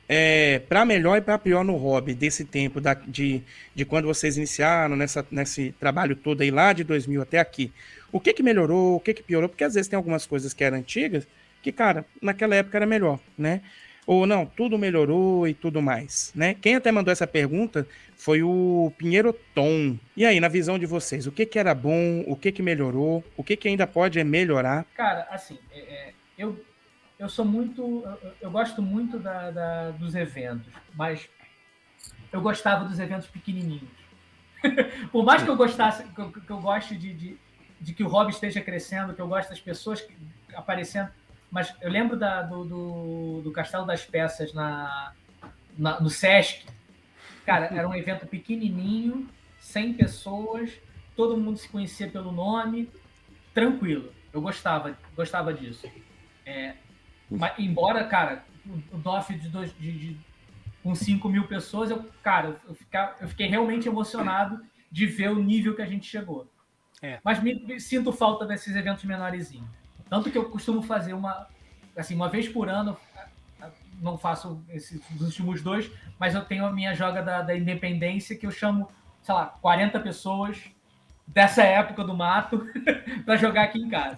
é, 0.10 0.60
para 0.68 0.84
melhor 0.84 1.18
e 1.18 1.22
para 1.22 1.38
pior 1.38 1.64
no 1.64 1.76
hobby 1.78 2.14
desse 2.14 2.44
tempo, 2.44 2.82
da, 2.82 2.96
de, 2.96 3.42
de 3.74 3.86
quando 3.86 4.08
vocês 4.08 4.36
iniciaram 4.36 4.96
nessa, 4.96 5.26
nesse 5.30 5.74
trabalho 5.80 6.16
todo 6.16 6.42
aí 6.42 6.50
lá 6.50 6.74
de 6.74 6.84
2000 6.84 7.22
até 7.22 7.40
aqui? 7.40 7.72
O 8.12 8.20
que, 8.20 8.34
que 8.34 8.44
melhorou, 8.44 8.96
o 8.96 9.00
que, 9.00 9.14
que 9.14 9.24
piorou? 9.24 9.48
Porque 9.48 9.64
às 9.64 9.76
vezes 9.76 9.88
tem 9.88 9.96
algumas 9.96 10.26
coisas 10.26 10.54
que 10.54 10.64
eram 10.64 10.78
antigas 10.78 11.28
que, 11.62 11.72
cara, 11.72 12.04
naquela 12.22 12.56
época 12.56 12.78
era 12.78 12.86
melhor, 12.86 13.20
né? 13.38 13.62
Ou 14.12 14.28
não, 14.28 14.46
tudo 14.46 14.78
melhorou 14.78 15.48
e 15.48 15.54
tudo 15.54 15.82
mais, 15.82 16.34
né? 16.36 16.54
Quem 16.54 16.76
até 16.76 16.92
mandou 16.92 17.14
essa 17.14 17.26
pergunta 17.26 17.88
foi 18.18 18.44
o 18.44 18.92
Pinheiro 18.98 19.32
Tom. 19.56 19.98
E 20.18 20.26
aí, 20.26 20.38
na 20.38 20.50
visão 20.50 20.78
de 20.78 20.86
vocês, 20.86 21.28
o 21.28 21.32
que, 21.32 21.46
que 21.46 21.58
era 21.58 21.74
bom, 21.74 22.22
o 22.28 22.36
que, 22.36 22.52
que 22.52 22.62
melhorou, 22.62 23.24
o 23.38 23.42
que, 23.42 23.56
que 23.56 23.70
ainda 23.70 23.88
pode 23.88 24.22
melhorar? 24.22 24.86
Cara, 24.98 25.26
assim, 25.32 25.58
é, 25.72 25.80
é 25.80 26.14
eu, 26.38 26.62
eu 27.18 27.30
sou 27.30 27.46
muito. 27.46 28.04
Eu, 28.22 28.34
eu 28.42 28.52
gosto 28.52 28.82
muito 28.82 29.18
da, 29.18 29.50
da, 29.50 29.92
dos 29.92 30.14
eventos, 30.14 30.68
mas 30.94 31.30
eu 32.34 32.42
gostava 32.42 32.84
dos 32.84 33.00
eventos 33.00 33.30
pequenininhos. 33.30 33.88
Por 35.10 35.24
mais 35.24 35.42
que 35.42 35.50
eu 35.50 35.56
gostasse, 35.56 36.04
que 36.04 36.20
eu, 36.20 36.30
que 36.34 36.50
eu 36.50 36.60
goste 36.60 36.98
de, 36.98 37.14
de, 37.14 37.38
de, 37.80 37.94
que 37.94 38.04
o 38.04 38.10
hobby 38.10 38.32
esteja 38.32 38.60
crescendo, 38.60 39.14
que 39.14 39.22
eu 39.22 39.28
goste 39.30 39.50
das 39.50 39.62
pessoas 39.62 40.06
aparecendo, 40.54 41.10
mas 41.52 41.76
eu 41.82 41.90
lembro 41.90 42.18
da, 42.18 42.42
do, 42.42 42.64
do, 42.64 43.42
do, 43.44 43.52
Castelo 43.52 43.86
das 43.86 44.06
Peças 44.06 44.54
na, 44.54 45.14
na, 45.78 46.00
no 46.00 46.10
Sesc. 46.10 46.66
Cara, 47.46 47.66
era 47.66 47.88
um 47.88 47.94
evento 47.94 48.26
pequenininho, 48.26 49.30
100 49.60 49.94
pessoas, 49.94 50.72
todo 51.16 51.38
mundo 51.38 51.58
se 51.58 51.68
conhecia 51.68 52.08
pelo 52.08 52.32
nome, 52.32 52.90
tranquilo. 53.54 54.12
Eu 54.32 54.42
gostava, 54.42 54.98
gostava 55.16 55.54
disso. 55.54 55.86
É, 56.46 56.76
mas, 57.30 57.54
embora, 57.60 58.06
cara, 58.06 58.46
o 58.92 58.98
DOF 58.98 59.34
de, 59.34 59.50
dois, 59.50 59.78
de, 59.78 59.92
de 59.92 60.18
com 60.82 60.96
5 60.96 61.30
mil 61.30 61.48
pessoas, 61.48 61.90
eu, 61.92 62.10
cara, 62.24 62.60
eu, 62.68 62.74
ficar, 62.74 63.18
eu 63.22 63.28
fiquei 63.28 63.48
realmente 63.48 63.88
emocionado 63.88 64.64
de 64.92 65.06
ver 65.06 65.30
o 65.30 65.42
nível 65.42 65.76
que 65.76 65.82
a 65.82 65.86
gente 65.86 66.08
chegou. 66.08 66.50
É. 67.02 67.20
Mas 67.24 67.42
me, 67.42 67.56
me, 67.56 67.80
sinto 67.80 68.12
falta 68.12 68.46
desses 68.46 68.76
eventos 68.76 69.04
menorzinhos. 69.04 69.68
Tanto 70.12 70.30
que 70.30 70.38
eu 70.38 70.50
costumo 70.50 70.82
fazer 70.82 71.14
uma, 71.14 71.48
assim, 71.96 72.14
uma 72.14 72.28
vez 72.28 72.46
por 72.46 72.68
ano, 72.68 72.98
não 74.02 74.18
faço 74.18 74.62
esses 74.70 75.02
últimos 75.22 75.62
dois, 75.62 75.90
mas 76.20 76.36
eu 76.36 76.44
tenho 76.44 76.66
a 76.66 76.72
minha 76.74 76.94
joga 76.94 77.24
da, 77.24 77.42
da 77.42 77.56
independência 77.56 78.36
que 78.36 78.46
eu 78.46 78.52
chamo, 78.52 78.90
sei 79.22 79.34
lá, 79.34 79.46
40 79.62 80.02
pessoas 80.02 80.58
dessa 81.26 81.64
época 81.64 82.04
do 82.04 82.14
mato 82.14 82.68
para 83.24 83.38
jogar 83.38 83.64
aqui 83.64 83.80
em 83.80 83.88
casa. 83.88 84.18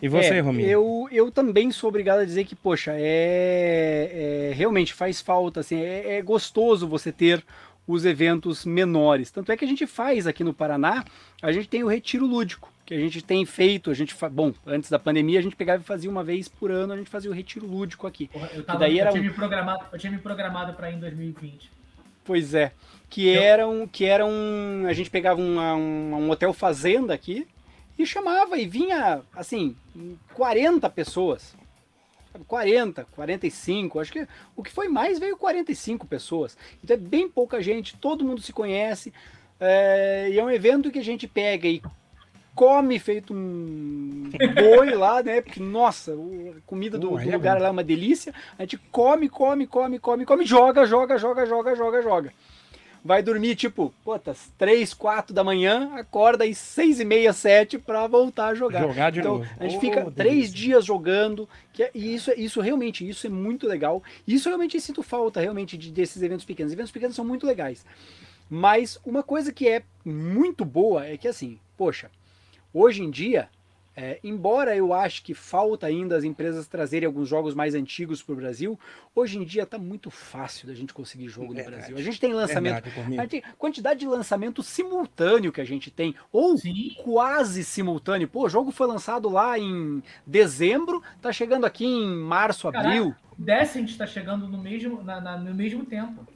E 0.00 0.08
você, 0.08 0.36
é, 0.36 0.40
Rominho? 0.40 0.70
Eu, 0.70 1.08
eu 1.12 1.30
também 1.30 1.70
sou 1.70 1.88
obrigado 1.90 2.20
a 2.20 2.24
dizer 2.24 2.46
que, 2.46 2.56
poxa, 2.56 2.92
é, 2.94 4.48
é 4.50 4.54
realmente 4.54 4.94
faz 4.94 5.20
falta, 5.20 5.60
assim, 5.60 5.82
é, 5.82 6.16
é, 6.16 6.22
gostoso 6.22 6.88
você 6.88 7.12
ter 7.12 7.44
os 7.86 8.06
eventos 8.06 8.64
menores. 8.64 9.30
Tanto 9.30 9.52
é 9.52 9.56
que 9.58 9.66
a 9.66 9.68
gente 9.68 9.86
faz 9.86 10.26
aqui 10.26 10.42
no 10.42 10.54
Paraná, 10.54 11.04
a 11.42 11.52
gente 11.52 11.68
tem 11.68 11.84
o 11.84 11.88
retiro 11.88 12.24
lúdico, 12.24 12.72
que 12.84 12.94
a 12.94 12.98
gente 12.98 13.22
tem 13.22 13.44
feito, 13.46 13.90
a 13.90 13.94
gente 13.94 14.14
bom, 14.30 14.52
antes 14.66 14.90
da 14.90 14.98
pandemia 14.98 15.38
a 15.38 15.42
gente 15.42 15.56
pegava 15.56 15.82
e 15.82 15.86
fazia 15.86 16.10
uma 16.10 16.22
vez 16.22 16.48
por 16.48 16.70
ano, 16.70 16.92
a 16.92 16.96
gente 16.96 17.08
fazia 17.08 17.30
o 17.30 17.34
retiro 17.34 17.66
lúdico 17.66 18.06
aqui. 18.06 18.28
Porra, 18.28 18.50
eu, 18.52 18.62
tava, 18.62 18.80
daí 18.80 18.98
eu, 18.98 19.02
era... 19.02 19.12
tinha 19.12 19.22
me 19.22 19.30
programado, 19.30 19.84
eu 19.92 19.98
tinha 19.98 20.12
me 20.12 20.18
programado 20.18 20.74
para 20.74 20.90
ir 20.90 20.96
em 20.96 21.00
2020. 21.00 21.70
Pois 22.24 22.54
é, 22.54 22.72
que 23.08 23.26
eu... 23.26 23.42
era 23.42 23.66
um, 23.66 23.86
que 23.86 24.04
era 24.04 24.24
um, 24.26 24.86
a 24.86 24.92
gente 24.92 25.10
pegava 25.10 25.40
uma, 25.40 25.74
um, 25.74 26.14
um 26.14 26.30
hotel 26.30 26.52
fazenda 26.52 27.14
aqui, 27.14 27.46
e 27.98 28.04
chamava 28.04 28.58
e 28.58 28.66
vinha, 28.66 29.22
assim, 29.34 29.76
40 30.34 30.88
pessoas. 30.90 31.54
40, 32.48 33.06
45, 33.12 34.00
acho 34.00 34.12
que 34.12 34.26
o 34.56 34.62
que 34.62 34.72
foi 34.72 34.88
mais 34.88 35.20
veio 35.20 35.36
45 35.36 36.04
pessoas. 36.04 36.58
Então 36.82 36.96
é 36.96 36.98
bem 36.98 37.28
pouca 37.28 37.62
gente, 37.62 37.96
todo 37.96 38.24
mundo 38.24 38.42
se 38.42 38.52
conhece. 38.52 39.12
É, 39.60 40.28
e 40.30 40.38
é 40.38 40.44
um 40.44 40.50
evento 40.50 40.90
que 40.90 40.98
a 40.98 41.04
gente 41.04 41.28
pega 41.28 41.68
e 41.68 41.80
come 42.54 42.98
feito 42.98 43.34
um 43.34 44.30
boi 44.54 44.94
lá, 44.94 45.22
né? 45.22 45.40
Porque, 45.40 45.60
nossa, 45.60 46.12
a 46.12 46.60
comida 46.66 46.98
do, 46.98 47.12
uh, 47.14 47.18
do 47.18 47.30
lugar 47.30 47.60
lá 47.60 47.68
é 47.68 47.70
uma 47.70 47.84
delícia. 47.84 48.32
A 48.58 48.62
gente 48.62 48.78
come, 48.90 49.28
come, 49.28 49.66
come, 49.66 49.98
come, 49.98 50.24
come, 50.24 50.44
joga, 50.44 50.86
joga, 50.86 51.18
joga, 51.18 51.46
joga, 51.46 51.74
joga, 51.74 52.02
joga 52.02 52.32
vai 53.04 53.22
dormir 53.22 53.54
tipo, 53.54 53.92
putas, 54.02 54.50
3, 54.56 54.94
4 54.94 55.34
da 55.34 55.44
manhã, 55.44 55.90
acorda 55.94 56.44
às 56.44 56.56
6 56.56 57.00
e 57.00 57.04
meia, 57.04 57.34
7 57.34 57.76
para 57.76 58.06
voltar 58.06 58.48
a 58.48 58.54
jogar. 58.54 58.80
Jogar 58.80 59.12
de 59.12 59.20
então, 59.20 59.38
novo. 59.38 59.50
A 59.60 59.64
gente 59.64 59.76
oh, 59.76 59.80
fica 59.80 60.10
três 60.10 60.52
dias 60.52 60.86
jogando, 60.86 61.46
que 61.70 61.82
é, 61.82 61.90
e 61.94 62.14
isso, 62.14 62.32
isso 62.34 62.62
realmente, 62.62 63.06
isso 63.06 63.26
é 63.26 63.30
muito 63.30 63.68
legal. 63.68 64.02
Isso 64.26 64.48
realmente 64.48 64.80
sinto 64.80 65.02
falta 65.02 65.38
realmente 65.38 65.76
de, 65.76 65.90
desses 65.90 66.22
eventos 66.22 66.46
pequenos. 66.46 66.72
Eventos 66.72 66.90
pequenos 66.90 67.14
são 67.14 67.26
muito 67.26 67.46
legais. 67.46 67.84
Mas 68.48 68.98
uma 69.04 69.22
coisa 69.22 69.52
que 69.52 69.68
é 69.68 69.82
muito 70.02 70.64
boa 70.64 71.06
é 71.06 71.18
que 71.18 71.28
assim, 71.28 71.58
poxa, 71.76 72.10
hoje 72.74 73.02
em 73.02 73.10
dia 73.10 73.48
É, 73.96 74.18
embora 74.24 74.74
eu 74.74 74.92
acho 74.92 75.22
que 75.22 75.32
falta 75.34 75.86
ainda 75.86 76.16
as 76.16 76.24
empresas 76.24 76.66
trazerem 76.66 77.06
alguns 77.06 77.28
jogos 77.28 77.54
mais 77.54 77.76
antigos 77.76 78.20
para 78.20 78.32
o 78.32 78.36
Brasil, 78.36 78.76
hoje 79.14 79.38
em 79.38 79.44
dia 79.44 79.62
está 79.62 79.78
muito 79.78 80.10
fácil 80.10 80.66
da 80.66 80.74
gente 80.74 80.92
conseguir 80.92 81.28
jogo 81.28 81.54
no 81.54 81.64
Brasil. 81.64 81.96
A 81.96 82.02
gente 82.02 82.18
tem 82.18 82.32
lançamento, 82.32 82.82
Verdade, 82.90 83.16
a 83.16 83.22
gente, 83.22 83.44
quantidade 83.56 84.00
de 84.00 84.06
lançamento 84.08 84.64
simultâneo 84.64 85.52
que 85.52 85.60
a 85.60 85.64
gente 85.64 85.92
tem, 85.92 86.12
ou 86.32 86.58
Sim. 86.58 86.96
quase 87.04 87.62
simultâneo. 87.62 88.26
Pô, 88.26 88.46
o 88.46 88.48
jogo 88.48 88.72
foi 88.72 88.88
lançado 88.88 89.28
lá 89.28 89.56
em 89.56 90.02
dezembro, 90.26 91.00
tá 91.22 91.32
chegando 91.32 91.64
aqui 91.64 91.86
em 91.86 92.16
março, 92.16 92.68
Caraca, 92.72 92.88
abril. 92.88 93.14
Descent 93.38 93.88
está 93.90 94.08
chegando 94.08 94.48
no 94.48 94.58
mesmo, 94.58 95.04
na, 95.04 95.20
na, 95.20 95.38
no 95.38 95.54
mesmo 95.54 95.84
tempo. 95.86 96.26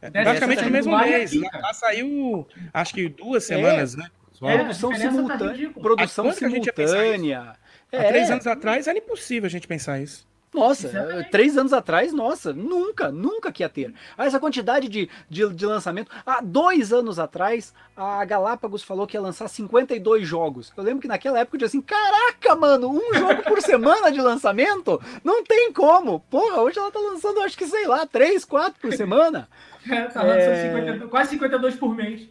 É, 0.00 0.10
praticamente 0.10 0.64
no 0.64 0.70
mesmo 0.70 0.98
mês. 0.98 1.30
Aqui, 1.30 1.42
lá 1.60 1.74
saiu, 1.74 2.48
acho 2.72 2.94
que 2.94 3.06
duas 3.10 3.44
é. 3.44 3.54
semanas, 3.54 3.94
é. 3.94 3.98
né? 3.98 4.10
É, 4.42 4.58
produção 4.58 4.90
tá 4.90 4.96
simultânea. 4.96 5.70
Tá 5.70 5.80
produção 5.80 6.32
simultânea. 6.32 7.56
Há 7.92 8.04
três 8.04 8.30
anos 8.30 8.46
atrás 8.46 8.86
era 8.86 8.98
impossível 8.98 9.46
a 9.46 9.50
gente 9.50 9.68
pensar 9.68 10.00
isso. 10.00 10.26
Nossa, 10.54 10.88
Exatamente. 10.88 11.30
três 11.30 11.56
anos 11.56 11.72
atrás, 11.72 12.12
nossa, 12.12 12.52
nunca, 12.52 13.10
nunca 13.10 13.50
que 13.50 13.62
ia 13.62 13.70
ter. 13.70 13.94
Ah, 14.18 14.26
essa 14.26 14.38
quantidade 14.38 14.86
de, 14.86 15.08
de, 15.28 15.48
de, 15.48 15.66
lançamento. 15.66 16.10
Há 16.26 16.42
dois 16.42 16.92
anos 16.92 17.18
atrás, 17.18 17.72
a 17.96 18.22
Galápagos 18.26 18.82
falou 18.82 19.06
que 19.06 19.16
ia 19.16 19.20
lançar 19.20 19.48
52 19.48 20.28
jogos. 20.28 20.70
Eu 20.76 20.84
lembro 20.84 21.00
que 21.00 21.08
naquela 21.08 21.38
época 21.38 21.56
eu 21.56 21.60
disse 21.60 21.78
assim: 21.78 21.80
caraca, 21.80 22.54
mano, 22.54 22.90
um 22.90 23.14
jogo 23.14 23.42
por 23.44 23.60
semana 23.62 24.12
de 24.12 24.20
lançamento? 24.20 25.00
Não 25.24 25.42
tem 25.42 25.72
como. 25.72 26.20
Porra, 26.20 26.60
hoje 26.60 26.78
ela 26.78 26.90
tá 26.90 27.00
lançando, 27.00 27.40
acho 27.40 27.56
que 27.56 27.66
sei 27.66 27.86
lá, 27.86 28.06
três, 28.06 28.44
quatro 28.44 28.78
por 28.78 28.92
semana. 28.92 29.48
É, 29.90 30.02
tá 30.12 30.22
lançando 30.22 30.52
é... 30.52 30.84
50, 30.84 31.08
quase 31.08 31.30
52 31.30 31.76
por 31.76 31.94
mês. 31.96 32.28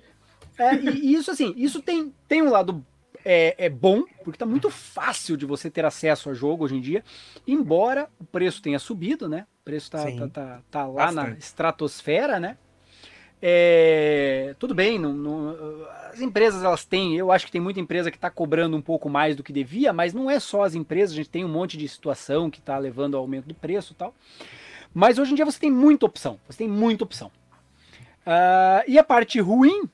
É, 0.61 0.75
e, 0.75 1.13
isso, 1.13 1.31
assim, 1.31 1.53
isso 1.57 1.81
tem, 1.81 2.13
tem 2.27 2.41
um 2.41 2.49
lado 2.49 2.85
é, 3.25 3.55
é, 3.57 3.69
bom, 3.69 4.03
porque 4.23 4.37
tá 4.37 4.45
muito 4.45 4.69
fácil 4.69 5.35
de 5.35 5.45
você 5.45 5.69
ter 5.69 5.85
acesso 5.85 6.29
a 6.29 6.33
jogo 6.33 6.65
hoje 6.65 6.75
em 6.75 6.81
dia, 6.81 7.03
embora 7.47 8.07
o 8.19 8.23
preço 8.23 8.61
tenha 8.61 8.79
subido, 8.79 9.27
né? 9.27 9.45
O 9.61 9.65
preço 9.65 9.89
tá, 9.91 10.03
tá, 10.03 10.27
tá, 10.27 10.61
tá, 10.69 10.85
lá 10.85 11.05
Bastante. 11.05 11.29
na 11.29 11.37
estratosfera, 11.37 12.39
né? 12.39 12.57
É, 13.43 14.55
tudo 14.59 14.75
bem, 14.75 14.99
não, 14.99 15.13
não, 15.13 15.57
as 16.11 16.21
empresas 16.21 16.63
elas 16.63 16.85
têm, 16.85 17.17
eu 17.17 17.31
acho 17.31 17.47
que 17.47 17.51
tem 17.51 17.59
muita 17.59 17.79
empresa 17.79 18.11
que 18.11 18.17
está 18.17 18.29
cobrando 18.29 18.77
um 18.77 18.81
pouco 18.81 19.09
mais 19.09 19.35
do 19.35 19.41
que 19.41 19.51
devia, 19.51 19.91
mas 19.91 20.13
não 20.13 20.29
é 20.29 20.39
só 20.39 20.63
as 20.63 20.75
empresas, 20.75 21.13
a 21.13 21.15
gente 21.15 21.29
tem 21.29 21.43
um 21.43 21.49
monte 21.49 21.75
de 21.75 21.87
situação 21.87 22.51
que 22.51 22.59
está 22.59 22.77
levando 22.77 23.15
ao 23.15 23.21
aumento 23.21 23.47
do 23.47 23.55
preço 23.55 23.93
e 23.93 23.95
tal. 23.95 24.13
Mas 24.93 25.17
hoje 25.17 25.31
em 25.31 25.35
dia 25.35 25.45
você 25.45 25.59
tem 25.59 25.71
muita 25.71 26.05
opção, 26.05 26.39
você 26.47 26.59
tem 26.59 26.67
muita 26.67 27.03
opção. 27.03 27.31
Uh, 28.27 28.85
e 28.87 28.99
a 28.99 29.03
parte 29.03 29.39
ruim 29.39 29.89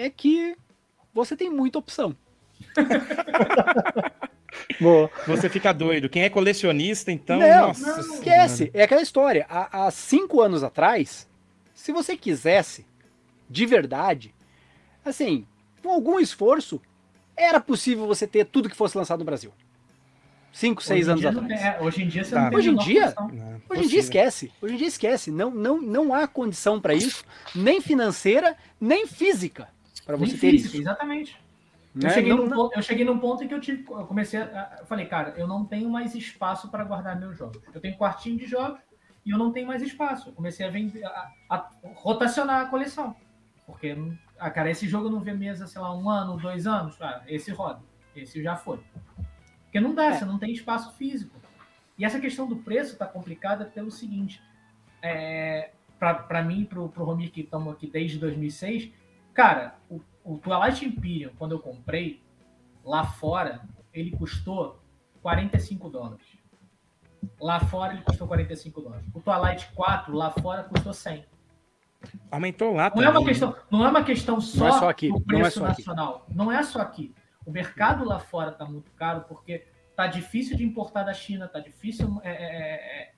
é 0.00 0.10
que 0.10 0.56
você 1.12 1.36
tem 1.36 1.50
muita 1.50 1.78
opção. 1.78 2.16
Boa. 4.80 5.10
Você 5.26 5.48
fica 5.48 5.72
doido. 5.72 6.08
Quem 6.08 6.22
é 6.22 6.30
colecionista, 6.30 7.12
então. 7.12 7.38
Não, 7.38 7.68
nossa, 7.68 8.02
não 8.02 8.14
esquece. 8.14 8.70
É 8.72 8.82
aquela 8.82 9.02
história. 9.02 9.46
Há, 9.48 9.86
há, 9.86 9.90
cinco 9.90 10.40
anos 10.40 10.64
atrás, 10.64 11.28
se 11.74 11.92
você 11.92 12.16
quisesse, 12.16 12.86
de 13.48 13.66
verdade, 13.66 14.34
assim, 15.04 15.46
com 15.82 15.90
algum 15.90 16.18
esforço, 16.18 16.80
era 17.36 17.60
possível 17.60 18.06
você 18.06 18.26
ter 18.26 18.46
tudo 18.46 18.68
que 18.68 18.76
fosse 18.76 18.96
lançado 18.96 19.20
no 19.20 19.24
Brasil. 19.24 19.52
Cinco, 20.52 20.82
seis 20.82 21.08
anos 21.08 21.24
atrás. 21.24 21.50
É, 21.50 21.78
hoje 21.80 22.02
em 22.02 22.08
dia 22.08 22.24
você 22.24 22.34
tá. 22.34 22.42
não 22.42 22.50
tem 22.50 22.58
Hoje 22.58 22.70
em 22.70 22.76
dia, 22.76 23.14
não, 23.16 23.62
hoje 23.68 23.84
em 23.84 23.86
dia 23.86 24.00
esquece. 24.00 24.52
Hoje 24.60 24.74
em 24.74 24.78
dia 24.78 24.88
esquece. 24.88 25.30
Não, 25.30 25.50
não, 25.50 25.80
não 25.80 26.12
há 26.12 26.26
condição 26.26 26.80
para 26.80 26.92
isso, 26.92 27.24
nem 27.54 27.80
financeira, 27.80 28.56
nem 28.80 29.06
física 29.06 29.68
para 30.10 30.26
você 30.26 30.36
ter 30.36 30.54
isso. 30.54 30.76
Exatamente. 30.76 31.36
Eu, 31.94 32.02
né? 32.02 32.10
cheguei 32.10 32.30
não, 32.30 32.46
num 32.46 32.50
Ponto, 32.50 32.76
eu 32.76 32.82
cheguei 32.82 33.04
num 33.04 33.18
ponto 33.18 33.44
em 33.44 33.48
que 33.48 33.54
eu, 33.54 33.60
tive, 33.60 33.84
eu 33.88 34.06
comecei 34.06 34.40
a. 34.40 34.76
Eu 34.80 34.86
falei, 34.86 35.06
cara, 35.06 35.34
eu 35.36 35.46
não 35.46 35.64
tenho 35.64 35.88
mais 35.90 36.14
espaço 36.14 36.70
para 36.70 36.84
guardar 36.84 37.18
meus 37.18 37.36
jogos. 37.36 37.60
Eu 37.74 37.80
tenho 37.80 37.94
um 37.94 37.98
quartinho 37.98 38.38
de 38.38 38.46
jogos 38.46 38.80
e 39.24 39.30
eu 39.30 39.38
não 39.38 39.52
tenho 39.52 39.66
mais 39.66 39.82
espaço. 39.82 40.28
Eu 40.28 40.32
comecei 40.32 40.64
a, 40.64 40.70
vender, 40.70 41.04
a, 41.04 41.32
a 41.48 41.70
rotacionar 41.94 42.62
a 42.62 42.66
coleção. 42.66 43.16
Porque, 43.66 43.96
ah, 44.38 44.50
cara, 44.50 44.70
esse 44.70 44.86
jogo 44.88 45.08
não 45.08 45.20
vê 45.20 45.32
mesa, 45.32 45.66
sei 45.66 45.80
lá, 45.80 45.96
um 45.96 46.08
ano, 46.08 46.36
dois 46.36 46.66
anos. 46.66 47.00
Ah, 47.00 47.22
esse 47.26 47.50
roda. 47.50 47.80
Esse 48.14 48.42
já 48.42 48.56
foi. 48.56 48.80
Porque 49.64 49.80
não 49.80 49.94
dá, 49.94 50.06
é. 50.06 50.12
você 50.14 50.24
não 50.24 50.38
tem 50.38 50.52
espaço 50.52 50.92
físico. 50.96 51.40
E 51.98 52.04
essa 52.04 52.18
questão 52.18 52.48
do 52.48 52.56
preço 52.56 52.96
tá 52.96 53.06
complicada 53.06 53.64
pelo 53.64 53.90
seguinte. 53.90 54.42
É, 55.02 55.70
para 55.98 56.42
mim, 56.42 56.64
pro, 56.64 56.88
pro 56.88 57.04
Romir 57.04 57.30
que 57.30 57.42
estamos 57.42 57.72
aqui 57.72 57.86
desde 57.86 58.18
2006, 58.18 58.90
cara, 59.32 59.76
o 59.88 60.00
o 60.24 60.38
Twilight 60.38 60.84
Imperium, 60.84 61.32
quando 61.38 61.52
eu 61.52 61.58
comprei, 61.58 62.22
lá 62.84 63.04
fora, 63.04 63.62
ele 63.92 64.10
custou 64.12 64.80
45 65.22 65.88
dólares. 65.88 66.26
Lá 67.40 67.60
fora 67.60 67.94
ele 67.94 68.02
custou 68.02 68.26
45 68.26 68.80
dólares. 68.80 69.06
O 69.12 69.20
Twilight 69.20 69.70
4 69.74 70.14
lá 70.14 70.30
fora 70.30 70.64
custou 70.64 70.92
100. 70.92 71.24
Aumentou 72.30 72.72
lá 72.72 72.90
não 72.94 73.02
É 73.02 73.10
uma 73.10 73.24
questão, 73.24 73.56
não 73.70 73.84
é 73.84 73.88
uma 73.90 74.02
questão 74.02 74.40
só, 74.40 74.58
não 74.58 74.68
é 74.68 74.78
só 74.78 74.88
aqui, 74.88 75.08
do 75.08 75.20
preço 75.20 75.60
não 75.60 75.66
é 75.66 75.68
nacional. 75.68 76.16
Aqui. 76.16 76.36
Não 76.36 76.52
é 76.52 76.62
só 76.62 76.80
aqui. 76.80 77.14
O 77.44 77.50
mercado 77.50 78.04
lá 78.04 78.18
fora 78.18 78.50
está 78.52 78.64
muito 78.64 78.90
caro 78.92 79.24
porque 79.28 79.66
tá 79.94 80.06
difícil 80.06 80.56
de 80.56 80.64
importar 80.64 81.02
da 81.02 81.12
China, 81.12 81.46
tá 81.46 81.60
difícil 81.60 82.18
é, 82.22 82.30
é, 82.30 83.02
é, 83.02 83.12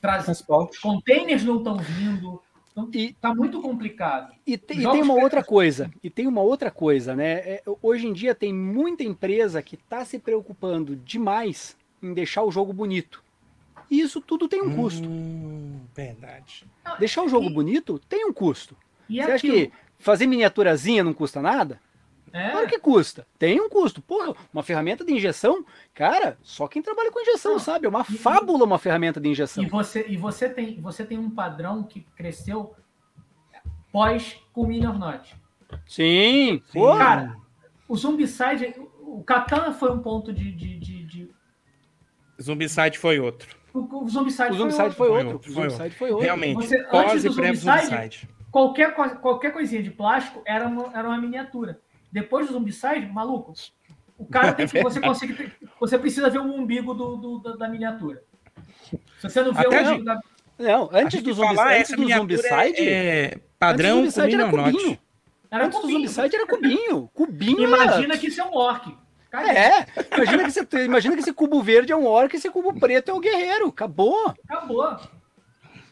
trazer. 0.00 0.34
Containers 0.82 1.44
não 1.44 1.58
estão 1.58 1.76
vindo, 1.76 2.42
então, 2.76 2.90
e 2.92 3.12
tá 3.14 3.32
muito 3.32 3.62
complicado. 3.62 4.34
E, 4.44 4.58
te, 4.58 4.74
e 4.74 4.82
tem 4.82 5.02
uma 5.02 5.14
outra 5.14 5.44
coisa. 5.44 5.90
E 6.02 6.10
tem 6.10 6.26
uma 6.26 6.42
outra 6.42 6.72
coisa, 6.72 7.14
né? 7.14 7.32
É, 7.34 7.62
hoje 7.80 8.08
em 8.08 8.12
dia 8.12 8.34
tem 8.34 8.52
muita 8.52 9.04
empresa 9.04 9.62
que 9.62 9.76
está 9.76 10.04
se 10.04 10.18
preocupando 10.18 10.96
demais 10.96 11.76
em 12.02 12.12
deixar 12.12 12.42
o 12.42 12.50
jogo 12.50 12.72
bonito. 12.72 13.22
E 13.88 14.00
isso 14.00 14.20
tudo 14.20 14.48
tem 14.48 14.60
um 14.60 14.72
hum, 14.72 14.76
custo. 14.76 15.08
verdade. 15.94 16.66
Deixar 16.98 17.22
o 17.22 17.28
jogo 17.28 17.48
e... 17.48 17.52
bonito 17.52 18.00
tem 18.08 18.26
um 18.26 18.32
custo. 18.32 18.76
E 19.08 19.16
Você 19.16 19.30
aquilo... 19.30 19.54
acha 19.54 19.66
que 19.66 19.72
fazer 19.98 20.26
miniaturazinha 20.26 21.04
não 21.04 21.14
custa 21.14 21.40
nada? 21.40 21.80
É. 22.34 22.50
Claro 22.50 22.66
que 22.66 22.80
custa. 22.80 23.24
Tem 23.38 23.60
um 23.60 23.68
custo. 23.68 24.02
Porra, 24.02 24.34
uma 24.52 24.64
ferramenta 24.64 25.04
de 25.04 25.14
injeção, 25.14 25.64
cara, 25.94 26.36
só 26.42 26.66
quem 26.66 26.82
trabalha 26.82 27.12
com 27.12 27.20
injeção 27.20 27.52
Não. 27.52 27.58
sabe. 27.60 27.86
É 27.86 27.88
uma 27.88 28.02
fábula 28.02 28.64
uma 28.64 28.76
ferramenta 28.76 29.20
de 29.20 29.28
injeção. 29.28 29.62
E 29.62 29.68
você, 29.68 30.04
e 30.08 30.16
você, 30.16 30.48
tem, 30.48 30.80
você 30.80 31.04
tem 31.04 31.16
um 31.16 31.30
padrão 31.30 31.84
que 31.84 32.00
cresceu 32.16 32.74
pós 33.92 34.36
com 34.52 34.66
Minion 34.66 34.94
Not. 34.94 35.36
Sim, 35.86 36.60
Sim. 36.72 36.80
Cara, 36.98 37.36
o 37.88 37.96
Zumbicide, 37.96 38.74
o 39.00 39.22
Katana 39.22 39.72
foi 39.72 39.92
um 39.92 40.00
ponto 40.00 40.32
de. 40.32 40.50
de, 40.50 40.76
de, 40.80 41.04
de... 41.04 41.30
Zumbicide 42.42 42.98
foi 42.98 43.20
outro. 43.20 43.56
O, 43.72 44.02
o 44.02 44.08
Zumbicide, 44.08 44.50
o 44.50 44.54
Zumbicide 44.54 44.94
foi, 44.96 45.08
foi, 45.08 45.24
outro. 45.24 45.52
Foi 45.52 45.68
outro. 45.68 45.90
foi 45.90 46.10
outro. 46.10 46.24
Realmente, 46.24 46.66
você, 46.66 46.82
pós 46.82 47.24
e 47.24 47.32
pré-Zumbicide. 47.32 48.28
Qualquer, 48.50 48.92
qualquer 49.20 49.52
coisinha 49.52 49.82
de 49.82 49.92
plástico 49.92 50.42
era 50.44 50.66
uma, 50.66 50.90
era 50.92 51.08
uma 51.08 51.18
miniatura. 51.18 51.80
Depois 52.14 52.46
do 52.46 52.52
Zombicide, 52.52 53.08
maluco, 53.12 53.52
o 54.16 54.24
cara 54.24 54.52
tem 54.52 54.68
que. 54.68 54.80
Você, 54.80 55.00
consegue, 55.02 55.52
você 55.80 55.98
precisa 55.98 56.30
ver 56.30 56.38
o 56.38 56.44
umbigo 56.44 56.94
do, 56.94 57.16
do 57.16 57.56
da, 57.58 57.68
miniatura. 57.68 58.22
Se 59.18 59.28
você 59.28 59.42
não 59.42 59.52
vê 59.52 59.66
Até 59.66 59.82
o 59.82 59.88
umbigo 59.88 60.04
da. 60.04 60.20
Não, 60.56 60.88
antes 60.92 61.20
do, 61.20 61.32
zumbi, 61.32 61.58
antes 61.58 61.96
do 61.96 62.08
Zombicide. 62.08 62.88
É 62.88 63.40
padrão 63.58 63.98
antes 63.98 64.14
do 64.14 64.20
Zombicide 64.20 64.40
era 64.40 64.48
cubinho. 64.48 64.98
Era 65.50 65.66
antes 65.66 65.78
cubinho. 65.82 66.00
do 66.02 66.08
Zombicide 66.08 66.36
era 66.36 66.46
cubinho. 66.46 67.10
Cubinho 67.12 67.64
Imagina 67.64 68.14
era... 68.14 68.18
que 68.18 68.28
isso 68.28 68.40
é 68.40 68.44
um 68.44 68.54
orc. 68.54 68.96
É, 69.32 69.84
imagina 70.14 70.44
que, 70.44 70.50
você, 70.52 70.84
imagina 70.84 71.14
que 71.16 71.22
esse 71.22 71.32
cubo 71.32 71.60
verde 71.60 71.90
é 71.90 71.96
um 71.96 72.06
orc 72.06 72.32
e 72.32 72.36
esse 72.36 72.48
cubo 72.48 72.78
preto 72.78 73.10
é 73.10 73.14
o 73.14 73.18
guerreiro. 73.18 73.66
Acabou. 73.66 74.32
Acabou. 74.48 74.96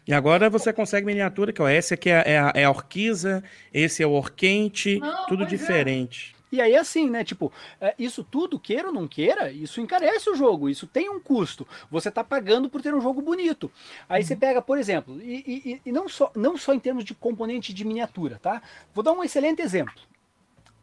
E 0.06 0.12
agora 0.12 0.50
você 0.50 0.72
consegue 0.72 1.06
miniatura, 1.06 1.52
que 1.52 1.62
ó, 1.62 1.68
esse 1.68 1.94
aqui 1.94 2.10
é, 2.10 2.32
é, 2.32 2.38
a, 2.38 2.52
é 2.54 2.64
a 2.64 2.70
orquiza, 2.70 3.42
esse 3.72 4.02
é 4.02 4.06
o 4.06 4.10
orquente, 4.10 4.98
Não, 4.98 5.26
tudo 5.26 5.44
é. 5.44 5.46
diferente. 5.46 6.34
É. 6.38 6.42
E 6.52 6.60
aí, 6.60 6.76
assim, 6.76 7.08
né? 7.08 7.24
Tipo, 7.24 7.50
é, 7.80 7.94
isso 7.98 8.22
tudo, 8.22 8.60
queira 8.60 8.88
ou 8.88 8.92
não 8.92 9.08
queira, 9.08 9.50
isso 9.50 9.80
encarece 9.80 10.28
o 10.28 10.34
jogo, 10.34 10.68
isso 10.68 10.86
tem 10.86 11.08
um 11.08 11.18
custo. 11.18 11.66
Você 11.90 12.10
tá 12.10 12.22
pagando 12.22 12.68
por 12.68 12.82
ter 12.82 12.94
um 12.94 13.00
jogo 13.00 13.22
bonito. 13.22 13.72
Aí 14.06 14.20
uhum. 14.20 14.28
você 14.28 14.36
pega, 14.36 14.60
por 14.60 14.76
exemplo, 14.76 15.18
e, 15.22 15.62
e, 15.64 15.80
e, 15.86 15.92
não, 15.92 16.06
só, 16.10 16.30
não 16.36 16.58
só 16.58 16.74
em 16.74 16.78
termos 16.78 17.04
de 17.04 17.14
componente 17.14 17.72
de 17.72 17.86
miniatura, 17.86 18.38
tá? 18.42 18.60
Vou 18.92 19.02
dar 19.02 19.12
um 19.12 19.24
excelente 19.24 19.62
exemplo. 19.62 19.94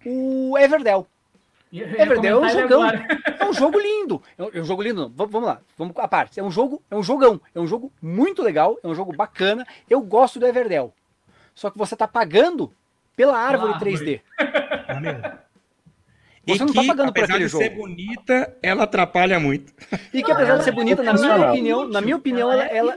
O 0.04 0.58
Everdell. 0.58 1.06
Everdell 1.72 2.44
é 2.44 2.48
um 2.48 2.50
jogão. 2.50 2.86
É 2.86 3.46
um 3.46 3.54
jogo 3.54 3.80
lindo. 3.80 4.22
É 4.38 4.60
um 4.60 4.66
jogo 4.66 4.82
lindo. 4.82 5.12
Vamos 5.16 5.44
lá, 5.44 5.62
vamos 5.78 5.96
à 5.98 6.08
parte. 6.08 6.40
É 6.40 6.44
um 6.44 6.52
jogo, 6.52 6.82
é 6.90 6.96
um 6.96 7.04
jogão. 7.04 7.40
É 7.54 7.60
um 7.60 7.68
jogo 7.68 7.92
muito 8.02 8.42
legal, 8.42 8.78
é 8.84 8.88
um 8.88 8.96
jogo 8.96 9.16
bacana. 9.16 9.66
Eu 9.90 10.02
gosto 10.02 10.40
do 10.40 10.48
Everdell. 10.48 10.94
Só 11.54 11.70
que 11.70 11.78
você 11.78 11.94
está 11.96 12.08
pagando 12.08 12.74
pela 13.16 13.38
árvore, 13.38 13.74
3D. 13.74 14.22
Você 16.48 16.64
não 16.64 16.70
está 16.72 16.84
pagando 16.84 17.14
por 17.14 17.24
aquele 17.24 17.48
jogo. 17.48 17.64
Apesar 17.64 17.70
de 17.70 17.76
ser 17.76 17.82
bonita, 17.82 18.58
ela 18.64 18.84
atrapalha 18.84 19.40
muito. 19.40 19.72
E 20.12 20.24
que 20.24 20.32
apesar 20.32 20.58
de 20.58 20.64
ser 20.64 20.72
bonita, 20.72 21.04
na 21.04 21.14
minha 21.14 21.50
opinião, 21.50 21.88
na 21.88 22.02
minha 22.02 22.16
opinião, 22.16 22.52
ela, 22.52 22.64
ela, 22.64 22.96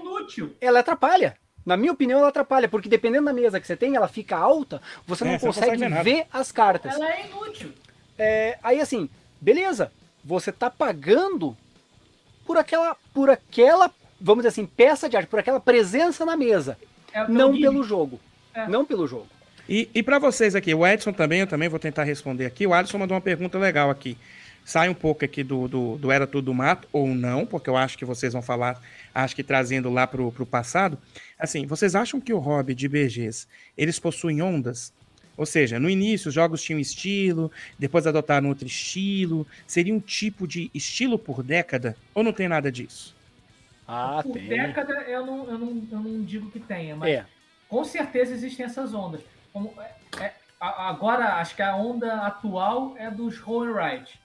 ela 0.59 0.81
atrapalha. 0.81 1.37
Na 1.65 1.77
minha 1.77 1.93
opinião, 1.93 2.19
ela 2.19 2.29
atrapalha, 2.29 2.67
porque 2.67 2.89
dependendo 2.89 3.27
da 3.27 3.33
mesa 3.33 3.61
que 3.61 3.67
você 3.67 3.77
tem, 3.77 3.95
ela 3.95 4.09
fica 4.09 4.37
alta, 4.37 4.81
você 5.07 5.25
não 5.25 5.33
é, 5.33 5.39
consegue, 5.39 5.73
consegue 5.73 6.03
ver 6.03 6.27
as 6.33 6.51
cartas. 6.51 6.95
Ela 6.95 7.13
é 7.13 7.27
inútil. 7.27 7.73
É, 8.23 8.59
aí 8.63 8.81
assim, 8.81 9.09
beleza. 9.41 9.91
você 10.25 10.51
está 10.51 10.71
pagando 10.71 11.57
por 12.47 12.57
aquela, 12.57 12.97
por 13.13 13.29
aquela, 13.29 13.91
vamos 14.21 14.43
dizer 14.43 14.49
assim, 14.49 14.67
peça 14.67 15.09
de 15.09 15.17
arte, 15.17 15.29
por 15.29 15.41
aquela 15.41 15.61
presença 15.61 16.25
na 16.25 16.37
mesa, 16.37 16.79
é 17.13 17.27
não 17.27 17.53
pelo 17.59 17.83
jogo, 17.83 18.21
é. 18.55 18.69
não 18.69 18.85
pelo 18.85 19.07
jogo. 19.07 19.27
E, 19.69 19.89
e 19.95 20.03
para 20.03 20.19
vocês 20.19 20.55
aqui, 20.55 20.75
o 20.75 20.87
Edson 20.87 21.13
também, 21.13 21.41
eu 21.41 21.47
também 21.47 21.69
vou 21.69 21.79
tentar 21.79 22.05
responder 22.05 22.47
aqui. 22.47 22.67
O 22.67 22.75
Alisson 22.75 22.99
mandou 22.99 23.15
uma 23.15 23.21
pergunta 23.21 23.59
legal 23.59 23.91
aqui. 23.91 24.19
Sai 24.65 24.89
um 24.89 24.95
pouco 24.95 25.25
aqui 25.25 25.43
do, 25.43 25.67
do, 25.67 25.97
do 25.97 26.13
Era 26.13 26.27
Tudo 26.27 26.55
Mato, 26.55 26.87
ou 26.93 27.09
não, 27.09 27.45
porque 27.45 27.69
eu 27.69 27.77
acho 27.77 27.99
que 27.99 28.05
vocês 28.05 28.33
vão 28.33 28.43
falar, 28.43 28.81
acho 29.13 29.35
que 29.35 29.43
trazendo 29.43 29.91
lá 29.91 30.07
para 30.07 30.23
o 30.23 30.47
passado. 30.47 30.99
Assim, 31.39 31.67
vocês 31.67 31.95
acham 31.95 32.21
que 32.21 32.33
o 32.33 32.39
hobby 32.39 32.75
de 32.75 32.89
BGs, 32.89 33.47
eles 33.77 33.99
possuem 33.99 34.41
ondas? 34.41 34.93
Ou 35.43 35.47
seja, 35.47 35.81
no 35.81 35.91
início 35.91 36.29
os 36.29 36.35
jogos 36.35 36.63
tinham 36.63 36.79
estilo, 36.79 37.51
depois 37.77 38.07
adotaram 38.07 38.49
outro 38.49 38.65
estilo. 38.65 39.45
Seria 39.67 39.93
um 39.93 39.99
tipo 39.99 40.47
de 40.47 40.71
estilo 40.73 41.19
por 41.19 41.43
década? 41.43 41.97
Ou 42.15 42.23
não 42.23 42.33
tem 42.33 42.47
nada 42.47 42.71
disso? 42.71 43.13
Ah, 43.89 44.21
por 44.23 44.35
tem. 44.35 44.47
década 44.47 44.93
eu 45.09 45.27
não, 45.27 45.51
eu, 45.51 45.59
não, 45.59 45.89
eu 45.91 45.99
não 45.99 46.23
digo 46.23 46.49
que 46.49 46.61
tenha, 46.61 46.95
mas 46.95 47.11
é. 47.11 47.27
com 47.69 47.83
certeza 47.83 48.33
existem 48.33 48.65
essas 48.65 48.95
ondas. 48.95 49.21
Como, 49.53 49.75
é, 49.81 50.23
é, 50.23 50.33
agora, 50.61 51.35
acho 51.41 51.57
que 51.57 51.63
a 51.63 51.75
onda 51.75 52.25
atual 52.25 52.95
é 52.97 53.11
dos 53.11 53.37
roll 53.41 53.65
and 53.65 53.75
ride. 53.75 54.21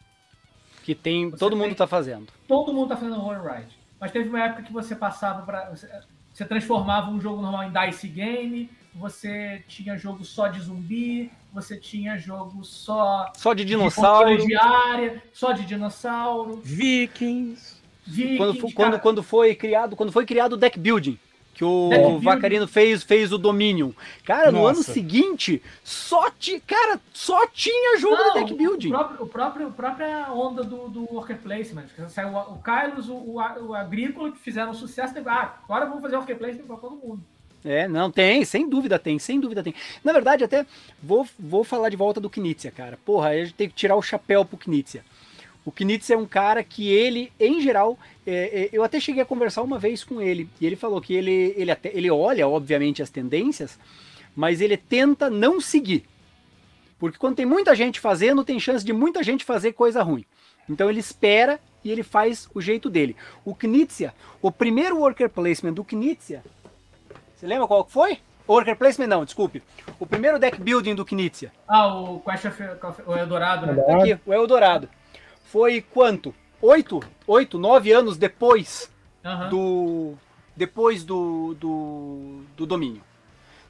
Que 0.84 0.94
tem. 0.94 1.32
Você 1.32 1.38
todo 1.38 1.54
tem, 1.54 1.60
mundo 1.60 1.72
está 1.72 1.88
fazendo. 1.88 2.28
Todo 2.48 2.72
mundo 2.72 2.94
está 2.94 2.98
fazendo 2.98 3.20
roll 3.20 3.34
and 3.34 3.56
ride. 3.56 3.76
Mas 4.00 4.12
teve 4.12 4.30
uma 4.30 4.44
época 4.44 4.62
que 4.62 4.72
você 4.72 4.96
passava 4.96 5.42
para. 5.42 5.72
Você, 5.72 5.90
você 6.32 6.46
transformava 6.46 7.10
um 7.10 7.20
jogo 7.20 7.42
normal 7.42 7.64
em 7.64 7.72
dice 7.72 8.08
game, 8.08 8.70
você 9.00 9.64
tinha 9.68 9.98
jogo 9.98 10.26
só 10.26 10.48
de 10.48 10.60
zumbi, 10.60 11.32
você 11.54 11.78
tinha 11.78 12.18
jogo 12.18 12.64
só. 12.64 13.32
Só 13.36 13.54
de 13.54 13.64
dinossauro. 13.64 14.46
De 14.46 14.56
área, 14.56 15.22
só 15.32 15.52
de 15.52 15.66
dinossauro. 15.66 16.62
Vikings. 16.64 17.78
Vikings 18.06 18.38
quando, 18.38 18.74
quando, 18.74 19.00
quando, 19.00 19.24
foi 19.24 19.56
criado, 19.56 19.96
quando 19.96 20.12
foi 20.12 20.26
criado 20.26 20.54
o 20.54 20.58
deck 20.58 20.80
building. 20.80 21.20
Que 21.54 21.64
o 21.64 21.90
deck 21.90 22.24
Vacarino 22.24 22.68
fez, 22.68 23.02
fez 23.04 23.32
o 23.34 23.38
Dominion. 23.38 23.92
Cara, 24.24 24.52
Nossa. 24.52 24.58
no 24.58 24.68
ano 24.68 24.84
seguinte, 24.84 25.62
só, 25.84 26.30
ti, 26.30 26.60
cara, 26.60 27.00
só 27.12 27.48
tinha 27.48 27.98
jogo 27.98 28.16
Não, 28.16 28.34
de 28.34 28.40
deck 28.40 28.54
building. 28.54 28.90
O 28.90 28.92
próprio, 28.92 29.24
o 29.24 29.28
próprio, 29.28 29.68
a 29.68 29.72
própria 29.72 30.32
onda 30.32 30.64
do, 30.64 30.88
do 30.88 31.14
Worker 31.14 31.38
Placement. 31.38 31.88
Saiu 32.10 32.30
o, 32.30 32.54
o 32.54 32.62
Kylos, 32.62 33.10
o, 33.10 33.16
o, 33.16 33.68
o 33.68 33.74
Agrícola, 33.74 34.32
que 34.32 34.38
fizeram 34.38 34.74
sucesso. 34.74 35.16
Ah, 35.26 35.56
agora 35.64 35.86
vamos 35.86 36.02
fazer 36.02 36.16
Worker 36.18 36.38
Placement 36.38 36.68
para 36.68 36.78
todo 36.78 36.96
mundo. 36.96 37.24
É, 37.66 37.88
não, 37.88 38.12
tem, 38.12 38.46
sem 38.46 38.70
dúvida 38.70 38.98
tem, 38.98 39.20
sem 39.20 39.40
dúvida 39.40 39.64
tem. 39.64 39.74
Na 40.04 40.14
verdade, 40.14 40.44
até 40.44 40.66
vou, 41.02 41.28
vou 41.38 41.64
falar 41.64 41.90
de 41.90 41.98
volta 41.98 42.20
do 42.22 42.30
Knizia, 42.30 42.72
cara. 42.72 42.98
Porra, 43.04 43.30
a 43.30 43.38
gente 43.38 43.54
tem 43.54 43.68
que 43.68 43.76
tirar 43.76 43.96
o 43.96 44.02
chapéu 44.02 44.46
pro 44.46 44.58
Knizia. 44.58 45.04
O 45.66 45.72
Knizia 45.72 46.16
é 46.16 46.18
um 46.18 46.26
cara 46.26 46.64
que 46.64 46.88
ele, 46.88 47.32
em 47.38 47.60
geral, 47.60 48.00
é, 48.26 48.32
é, 48.32 48.70
eu 48.72 48.84
até 48.84 49.00
cheguei 49.02 49.22
a 49.22 49.26
conversar 49.26 49.64
uma 49.64 49.78
vez 49.78 50.02
com 50.04 50.22
ele, 50.22 50.48
e 50.62 50.66
ele 50.66 50.78
falou 50.78 51.02
que 51.02 51.14
ele, 51.14 51.54
ele, 51.58 51.70
até, 51.70 51.92
ele 51.94 52.10
olha, 52.10 52.48
obviamente, 52.48 53.02
as 53.02 53.10
tendências, 53.10 53.78
mas 54.34 54.62
ele 54.62 54.78
tenta 54.78 55.30
não 55.30 55.60
seguir. 55.60 56.06
Porque 56.98 57.18
quando 57.18 57.36
tem 57.36 57.46
muita 57.46 57.76
gente 57.76 58.00
fazendo, 58.00 58.46
tem 58.46 58.60
chance 58.60 58.86
de 58.86 58.94
muita 58.94 59.22
gente 59.22 59.44
fazer 59.44 59.74
coisa 59.74 60.02
ruim. 60.02 60.26
Então 60.70 60.90
ele 60.90 61.00
espera 61.00 61.60
e 61.84 61.92
ele 61.92 62.04
faz 62.04 62.48
o 62.54 62.62
jeito 62.62 62.90
dele. 62.90 63.16
O 63.46 63.56
Knizia, 63.56 64.14
o 64.42 64.52
primeiro 64.52 64.98
worker 64.98 65.30
placement 65.30 65.74
do 65.74 65.84
Knizia 65.84 66.44
você 67.38 67.46
lembra 67.46 67.68
qual 67.68 67.88
foi? 67.88 68.18
Worker 68.50 68.76
Placement 68.76 69.08
não, 69.08 69.24
desculpe. 69.24 69.62
O 70.00 70.08
primeiro 70.08 70.40
deck 70.40 70.60
building 70.60 70.96
do 70.96 71.06
Knizia. 71.06 71.52
Ah, 71.68 71.88
o 71.88 72.20
Quest 72.22 72.46
of, 72.46 72.64
o 73.06 73.16
Eldorado, 73.16 73.68
né? 73.68 73.76
Aqui, 73.94 74.20
o 74.26 74.34
Eldorado. 74.34 74.90
Foi 75.46 75.82
quanto? 75.82 76.34
Oito? 76.60 77.00
Oito, 77.28 77.60
nove 77.60 77.92
anos 77.92 78.18
depois 78.18 78.92
do... 79.52 80.14
Depois 80.56 81.04
do, 81.04 81.54
do, 81.54 82.42
do 82.56 82.66
domínio. 82.66 83.04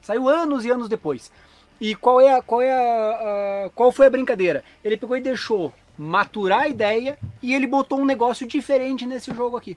Saiu 0.00 0.26
anos 0.26 0.64
e 0.64 0.70
anos 0.70 0.88
depois. 0.88 1.30
E 1.78 1.94
qual 1.94 2.18
é 2.18 2.32
a, 2.32 2.40
qual 2.40 2.62
é 2.62 2.72
a, 2.72 3.66
a, 3.66 3.70
qual 3.74 3.92
foi 3.92 4.06
a 4.06 4.10
brincadeira? 4.10 4.64
Ele 4.82 4.96
pegou 4.96 5.14
e 5.14 5.20
deixou 5.20 5.74
maturar 5.98 6.60
a 6.60 6.68
ideia 6.68 7.18
e 7.42 7.54
ele 7.54 7.66
botou 7.66 8.00
um 8.00 8.06
negócio 8.06 8.46
diferente 8.46 9.04
nesse 9.04 9.34
jogo 9.34 9.58
aqui. 9.58 9.76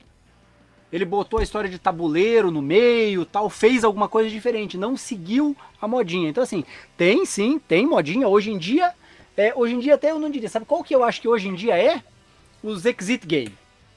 Ele 0.92 1.06
botou 1.06 1.40
a 1.40 1.44
história 1.44 1.70
de 1.70 1.80
tabuleiro 1.80 2.52
no 2.52 2.62
meio, 2.62 3.26
tal, 3.26 3.50
fez 3.50 3.84
alguma 3.84 4.10
coisa 4.10 4.30
diferente, 4.30 4.78
não 4.78 4.98
seguiu 4.98 5.56
a 5.82 5.88
modinha. 5.88 6.30
Então 6.30 6.44
assim, 6.44 6.66
tem 6.98 7.26
sim, 7.26 7.60
tem 7.60 7.88
modinha. 7.88 8.28
Hoje 8.28 8.52
em 8.52 8.58
dia, 8.58 8.94
é, 9.38 9.54
hoje 9.56 9.76
em 9.76 9.80
dia 9.80 9.96
até 9.96 10.12
eu 10.12 10.20
não 10.20 10.30
diria. 10.30 10.50
Sabe 10.50 10.66
qual 10.66 10.84
que 10.84 10.94
eu 10.94 11.04
acho 11.04 11.22
que 11.22 11.28
hoje 11.28 11.48
em 11.48 11.56
dia 11.56 11.78
é? 11.78 12.04
Os 12.62 12.86
exit 12.86 13.26
game. 13.26 13.54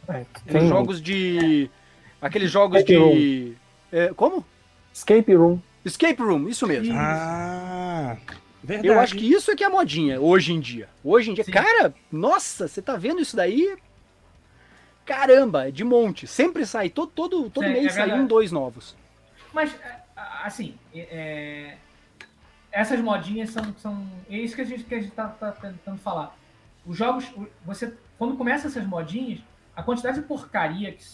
É, 0.09 0.25
Os 0.59 0.69
jogos 0.69 1.03
de, 1.03 1.71
aqueles 2.21 2.51
jogos 2.51 2.79
Escape 2.79 3.15
de, 3.15 3.55
é, 3.91 4.09
como? 4.15 4.45
Escape 4.93 5.35
room. 5.35 5.59
Escape 5.85 6.23
room, 6.23 6.49
isso 6.49 6.67
mesmo. 6.67 6.95
Ah. 6.97 8.17
Verdade. 8.63 8.89
Eu 8.89 8.99
acho 8.99 9.15
que 9.15 9.31
isso 9.31 9.51
é 9.51 9.57
que 9.57 9.63
é 9.63 9.67
a 9.67 9.71
modinha 9.71 10.19
hoje 10.19 10.55
em 10.55 10.59
dia. 10.59 10.89
Hoje 11.05 11.31
em 11.31 11.35
dia, 11.35 11.45
Sim. 11.45 11.53
cara, 11.53 11.95
nossa, 12.11 12.67
você 12.67 12.81
tá 12.81 12.97
vendo 12.97 13.21
isso 13.21 13.37
daí? 13.37 13.77
Caramba, 15.05 15.71
de 15.71 15.85
monte. 15.85 16.27
Sempre 16.27 16.67
sai, 16.67 16.91
todo, 16.91 17.11
todo, 17.11 17.51
todo 17.51 17.65
Sim, 17.65 17.73
mês 17.73 17.87
é 17.87 17.91
sai 17.91 18.13
um, 18.19 18.27
dois 18.27 18.51
novos. 18.51 18.97
Mas, 19.53 19.75
é, 19.75 20.01
assim, 20.43 20.77
é, 20.95 21.77
essas 22.73 23.01
modinhas 23.01 23.51
são, 23.51 23.75
são. 23.79 24.07
É 24.29 24.37
isso 24.37 24.55
que 24.55 24.63
a 24.63 24.65
gente, 24.65 24.85
que 24.85 24.95
a 24.95 25.01
gente 25.01 25.13
tá, 25.13 25.29
tá 25.29 25.53
tentando 25.53 25.99
falar. 25.99 26.37
Os 26.85 26.97
jogos, 26.97 27.33
você, 27.65 27.95
quando 28.19 28.37
começa 28.37 28.67
essas 28.67 28.85
modinhas, 28.85 29.41
a 29.77 29.83
quantidade 29.83 30.21
de 30.21 30.27
porcaria 30.27 30.93
que. 30.93 31.05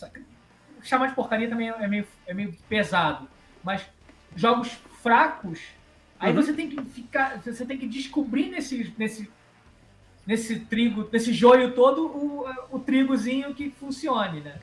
Chamar 0.83 1.09
de 1.09 1.15
porcaria 1.15 1.47
também 1.47 1.69
é 1.69 1.87
meio, 1.87 2.09
é 2.27 2.33
meio 2.33 2.57
pesado. 2.67 3.29
Mas 3.63 3.87
jogos 4.35 4.73
fracos, 5.03 5.61
aí 6.19 6.31
uhum. 6.31 6.43
você 6.43 6.55
tem 6.55 6.71
que 6.71 6.83
ficar. 6.87 7.39
Você 7.45 7.67
tem 7.67 7.77
que 7.77 7.87
descobrir 7.87 8.49
nesse, 8.49 8.95
nesse 8.97 9.31
nesse 10.27 10.61
trigo, 10.61 11.09
nesse 11.13 11.33
joio 11.33 11.73
todo, 11.73 12.07
o, 12.07 12.47
o 12.71 12.79
trigozinho 12.79 13.55
que 13.55 13.71
funcione, 13.71 14.41
né? 14.41 14.55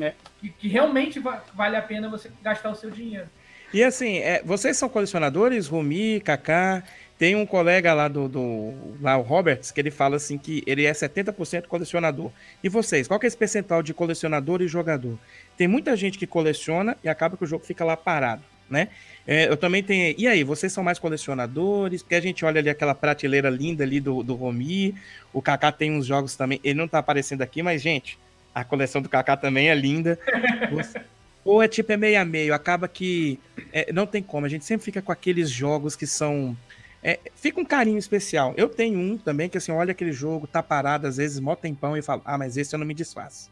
É. 0.00 0.12
Que, 0.40 0.50
que, 0.50 0.68
realmente 0.68 1.18
va 1.18 1.42
vale 1.54 1.76
a 1.76 1.82
pena 1.82 2.08
você 2.08 2.30
gastar 2.42 2.70
o 2.70 2.74
seu 2.74 2.90
dinheiro. 2.90 3.26
E 3.72 3.82
assim, 3.82 4.18
é, 4.18 4.42
vocês 4.44 4.76
são 4.76 4.88
colecionadores, 4.88 5.66
Rumi, 5.66 6.20
Kaká, 6.20 6.82
tem 7.18 7.34
um 7.34 7.44
colega 7.44 7.92
lá 7.94 8.06
do, 8.06 8.28
do 8.28 8.74
lá, 9.00 9.16
o 9.16 9.22
Roberts, 9.22 9.70
que 9.70 9.80
ele 9.80 9.90
fala 9.90 10.16
assim 10.16 10.38
que 10.38 10.62
ele 10.66 10.84
é 10.84 10.92
70% 10.92 11.66
colecionador. 11.66 12.30
E 12.62 12.68
vocês, 12.68 13.08
qual 13.08 13.18
que 13.18 13.26
é 13.26 13.28
esse 13.28 13.36
percentual 13.36 13.82
de 13.82 13.92
colecionador 13.92 14.62
e 14.62 14.68
jogador? 14.68 15.18
Tem 15.56 15.66
muita 15.66 15.96
gente 15.96 16.18
que 16.18 16.26
coleciona 16.26 16.96
e 17.02 17.08
acaba 17.08 17.36
que 17.36 17.44
o 17.44 17.46
jogo 17.46 17.64
fica 17.64 17.84
lá 17.84 17.96
parado 17.96 18.42
né? 18.70 18.88
É, 19.26 19.48
eu 19.48 19.56
também 19.56 19.82
tenho. 19.82 20.14
E 20.16 20.26
aí, 20.26 20.42
vocês 20.42 20.72
são 20.72 20.82
mais 20.82 20.98
colecionadores? 20.98 22.02
Porque 22.02 22.14
a 22.14 22.20
gente 22.20 22.44
olha 22.44 22.60
ali 22.60 22.70
aquela 22.70 22.94
prateleira 22.94 23.50
linda 23.50 23.84
ali 23.84 24.00
do, 24.00 24.22
do 24.22 24.34
Romi. 24.34 24.94
O 25.32 25.42
Kaká 25.42 25.70
tem 25.70 25.92
uns 25.92 26.06
jogos 26.06 26.34
também. 26.34 26.60
Ele 26.64 26.78
não 26.78 26.88
tá 26.88 26.98
aparecendo 26.98 27.42
aqui, 27.42 27.62
mas, 27.62 27.82
gente, 27.82 28.18
a 28.54 28.64
coleção 28.64 29.02
do 29.02 29.08
Kaká 29.08 29.36
também 29.36 29.68
é 29.68 29.74
linda. 29.74 30.18
Ou 31.44 31.62
é 31.62 31.68
tipo, 31.68 31.92
é 31.92 31.96
meio 31.96 32.20
a 32.20 32.24
meio. 32.24 32.54
Acaba 32.54 32.88
que. 32.88 33.38
É, 33.72 33.92
não 33.92 34.06
tem 34.06 34.22
como. 34.22 34.46
A 34.46 34.48
gente 34.48 34.64
sempre 34.64 34.84
fica 34.84 35.02
com 35.02 35.12
aqueles 35.12 35.50
jogos 35.50 35.94
que 35.94 36.06
são. 36.06 36.56
É, 37.02 37.18
fica 37.36 37.60
um 37.60 37.64
carinho 37.64 37.98
especial. 37.98 38.54
Eu 38.56 38.68
tenho 38.68 38.98
um 38.98 39.16
também 39.16 39.48
que 39.48 39.58
assim, 39.58 39.72
olha 39.72 39.92
aquele 39.92 40.12
jogo, 40.12 40.46
tá 40.46 40.62
parado 40.62 41.06
às 41.06 41.16
vezes, 41.16 41.38
mó 41.38 41.54
tempão 41.54 41.96
e 41.96 42.02
falo, 42.02 42.22
ah, 42.24 42.36
mas 42.36 42.56
esse 42.56 42.74
eu 42.74 42.78
não 42.78 42.86
me 42.86 42.94
desfaço. 42.94 43.50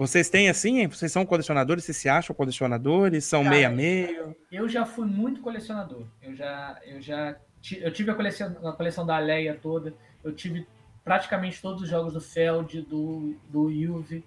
Vocês 0.00 0.30
têm 0.30 0.48
assim? 0.48 0.86
Vocês 0.86 1.12
são 1.12 1.26
colecionadores? 1.26 1.84
Vocês 1.84 1.98
se 1.98 2.08
acham 2.08 2.34
colecionadores? 2.34 3.22
São 3.26 3.44
Cara, 3.44 3.54
meio 3.54 3.66
a 3.66 3.70
meio? 3.70 4.36
Eu 4.50 4.66
já 4.66 4.86
fui 4.86 5.06
muito 5.06 5.42
colecionador. 5.42 6.06
Eu 6.22 6.34
já, 6.34 6.80
eu 6.86 7.02
já 7.02 7.36
eu 7.82 7.92
tive 7.92 8.10
a 8.10 8.14
coleção, 8.14 8.56
a 8.66 8.72
coleção 8.72 9.04
da 9.04 9.16
Aleia 9.16 9.58
toda. 9.60 9.92
Eu 10.24 10.34
tive 10.34 10.66
praticamente 11.04 11.60
todos 11.60 11.82
os 11.82 11.88
jogos 11.90 12.14
do 12.14 12.20
Feld, 12.20 12.80
do, 12.80 13.36
do 13.50 13.70
Juve, 13.70 14.24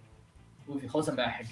do 0.68 0.78
Rosenberg. 0.90 1.50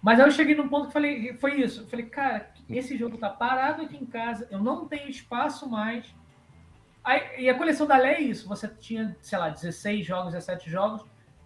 Mas 0.00 0.18
aí 0.18 0.26
eu 0.26 0.32
cheguei 0.32 0.54
num 0.54 0.66
ponto 0.66 0.86
que 0.86 0.94
falei, 0.94 1.34
foi 1.34 1.60
isso. 1.60 1.82
Eu 1.82 1.86
falei, 1.86 2.06
cara, 2.06 2.50
esse 2.70 2.96
jogo 2.96 3.18
tá 3.18 3.28
parado 3.28 3.82
aqui 3.82 3.98
em 3.98 4.06
casa, 4.06 4.48
eu 4.50 4.62
não 4.62 4.88
tenho 4.88 5.10
espaço 5.10 5.68
mais. 5.68 6.06
Aí, 7.04 7.42
e 7.42 7.50
a 7.50 7.58
coleção 7.58 7.86
da 7.86 7.98
Leia 7.98 8.16
é 8.16 8.22
isso. 8.22 8.48
Você 8.48 8.66
tinha, 8.68 9.14
sei 9.20 9.36
lá, 9.36 9.50
16 9.50 10.06
jogos, 10.06 10.32
17 10.32 10.70
jogos 10.70 11.04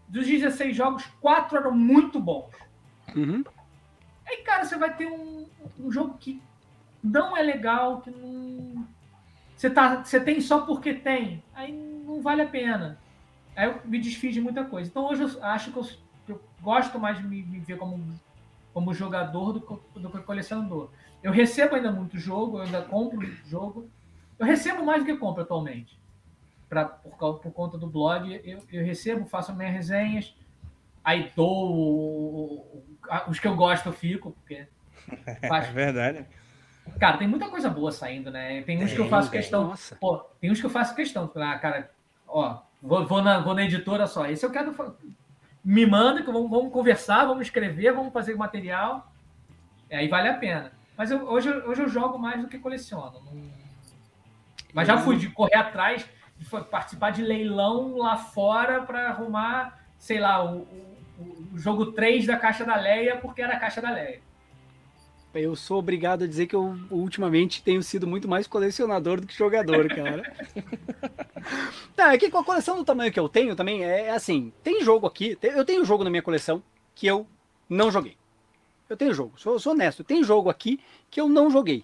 dos 0.09 0.27
16 0.27 0.75
jogos, 0.75 1.05
quatro 1.21 1.59
eram 1.59 1.73
muito 1.73 2.19
bons. 2.19 2.51
Uhum. 3.15 3.45
Aí, 4.27 4.39
cara, 4.39 4.65
você 4.65 4.77
vai 4.77 4.95
ter 4.95 5.07
um, 5.07 5.47
um 5.79 5.91
jogo 5.91 6.17
que 6.19 6.43
não 7.03 7.37
é 7.37 7.43
legal, 7.43 8.01
que 8.01 8.11
não. 8.11 8.87
Você, 9.57 9.71
tá, 9.71 10.05
você 10.05 10.21
tem 10.21 10.41
só 10.41 10.63
porque 10.63 10.95
tem. 10.95 11.43
Aí 11.55 11.73
não 11.73 12.21
vale 12.21 12.43
a 12.43 12.47
pena. 12.47 12.99
Aí 13.57 13.67
eu 13.67 13.81
me 13.85 13.99
desfiz 13.99 14.35
de 14.35 14.41
muita 14.41 14.65
coisa. 14.65 14.89
Então 14.89 15.07
hoje 15.07 15.23
eu 15.23 15.45
acho 15.45 15.73
que 15.73 15.79
eu, 15.79 15.87
eu 16.29 16.41
gosto 16.61 16.99
mais 16.99 17.19
de 17.19 17.27
me, 17.27 17.43
me, 17.43 17.59
ver 17.59 17.77
como, 17.77 18.01
como 18.73 18.95
jogador 18.95 19.53
do, 19.53 19.83
do 19.95 20.11
que 20.11 20.19
colecionador. 20.21 20.91
Eu 21.23 21.33
recebo 21.33 21.75
ainda 21.75 21.91
muito 21.91 22.19
jogo, 22.19 22.59
eu 22.59 22.63
ainda 22.63 22.83
compro 22.83 23.27
jogo. 23.47 23.89
Eu 24.39 24.47
recebo 24.47 24.85
mais 24.85 25.03
do 25.03 25.07
que 25.07 25.17
compro 25.17 25.43
atualmente. 25.43 25.99
Pra, 26.69 26.85
por, 26.85 27.39
por 27.41 27.53
conta 27.53 27.79
do 27.79 27.89
blog, 27.89 28.41
eu, 28.45 28.63
eu 28.71 28.85
recebo, 28.85 29.27
faço 29.27 29.55
minhas 29.55 29.73
resenhas, 29.73 30.35
aí 31.03 31.33
dou 31.35 32.85
os 33.29 33.39
que 33.39 33.49
eu 33.49 33.57
gosto, 33.57 33.87
eu 33.87 33.93
fico, 33.93 34.33
porque. 34.33 34.67
Faz... 35.49 35.69
É 35.69 35.73
verdade. 35.73 36.27
Cara, 36.99 37.19
tem 37.19 37.29
muita 37.29 37.49
coisa 37.49 37.69
boa 37.69 37.93
saindo, 37.93 38.31
né? 38.31 38.63
Tem 38.63 38.83
uns 38.83 38.93
que 38.93 38.99
eu 38.99 39.09
faço 39.09 39.31
questão. 39.31 39.69
Nossa. 39.69 39.97
Pô, 39.97 40.19
tem 40.41 40.51
uns 40.51 40.61
que 40.61 40.67
eu 40.67 40.71
faço 40.71 40.95
questão. 40.95 41.31
Ah, 41.37 41.59
cara, 41.59 41.91
ó, 42.27 42.63
vou, 42.83 43.07
vou, 43.07 43.23
na, 43.23 43.41
vou 43.41 43.55
na 43.55 43.63
editora 43.63 44.07
só. 44.07 44.27
Esse 44.27 44.45
eu 44.45 44.51
quero. 44.51 44.75
Me 45.63 45.85
manda 45.85 46.23
que 46.23 46.31
vamos, 46.31 46.51
vamos 46.51 46.73
conversar, 46.73 47.27
vamos 47.27 47.43
escrever, 47.43 47.93
vamos 47.93 48.13
fazer 48.13 48.35
material. 48.37 49.13
Aí 49.91 50.09
vale 50.09 50.29
a 50.29 50.35
pena. 50.35 50.73
Mas 50.97 51.11
eu, 51.11 51.29
hoje, 51.29 51.51
hoje 51.51 51.83
eu 51.83 51.89
jogo 51.89 52.19
mais 52.19 52.41
do 52.41 52.49
que 52.49 52.59
coleciono. 52.59 53.21
Não... 53.25 53.43
Mas 54.73 54.87
já 54.87 54.99
fui 54.99 55.17
de 55.17 55.29
correr 55.31 55.57
atrás, 55.57 56.09
participar 56.71 57.11
de 57.11 57.23
leilão 57.23 57.97
lá 57.97 58.17
fora 58.17 58.83
para 58.83 59.09
arrumar, 59.09 59.85
sei 59.99 60.19
lá, 60.19 60.45
o, 60.45 60.59
o, 61.19 61.49
o, 61.55 61.59
jogo 61.59 61.93
3 61.93 62.27
da 62.27 62.37
Caixa 62.37 62.65
da 62.65 62.77
Leia, 62.77 63.17
porque 63.17 63.43
era 63.43 63.55
a 63.55 63.59
Caixa 63.59 63.81
da 63.81 63.91
Leia. 63.91 64.21
Eu 65.35 65.55
sou 65.55 65.79
obrigado 65.79 66.25
a 66.25 66.27
dizer 66.27 66.47
que 66.47 66.57
eu 66.57 66.77
ultimamente 66.91 67.63
tenho 67.63 67.83
sido 67.83 68.07
muito 68.07 68.27
mais 68.27 68.47
colecionador 68.47 69.21
do 69.21 69.27
que 69.27 69.37
jogador, 69.37 69.87
cara. 69.89 70.23
tá, 71.95 72.15
é 72.15 72.19
que 72.19 72.31
com 72.31 72.39
a 72.39 72.45
coleção 72.45 72.77
do 72.77 72.85
tamanho 72.85 73.13
que 73.13 73.21
eu 73.21 73.29
tenho 73.29 73.55
também 73.55 73.85
é, 73.85 74.07
é 74.07 74.11
assim, 74.11 74.53
tem 74.63 74.83
jogo 74.83 75.07
aqui, 75.07 75.39
eu 75.43 75.65
tenho 75.65 75.85
jogo 75.85 76.03
na 76.03 76.11
minha 76.11 76.23
coleção 76.23 76.63
que 76.95 77.07
eu 77.07 77.27
não 77.69 77.91
joguei. 77.91 78.17
Eu 78.89 78.97
tenho 78.97 79.13
jogo, 79.13 79.33
sou, 79.37 79.59
sou 79.59 79.73
honesto, 79.73 80.03
tem 80.03 80.25
jogo 80.25 80.49
aqui 80.49 80.81
que 81.11 81.21
eu 81.21 81.29
não 81.29 81.51
joguei. 81.51 81.83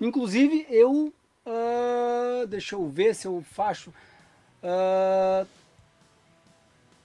Inclusive, 0.00 0.66
eu. 0.68 1.12
Uh, 1.46 2.46
deixa 2.46 2.74
eu 2.74 2.88
ver 2.88 3.14
se 3.14 3.26
eu 3.26 3.42
faço. 3.42 3.92
Uh, 4.62 5.46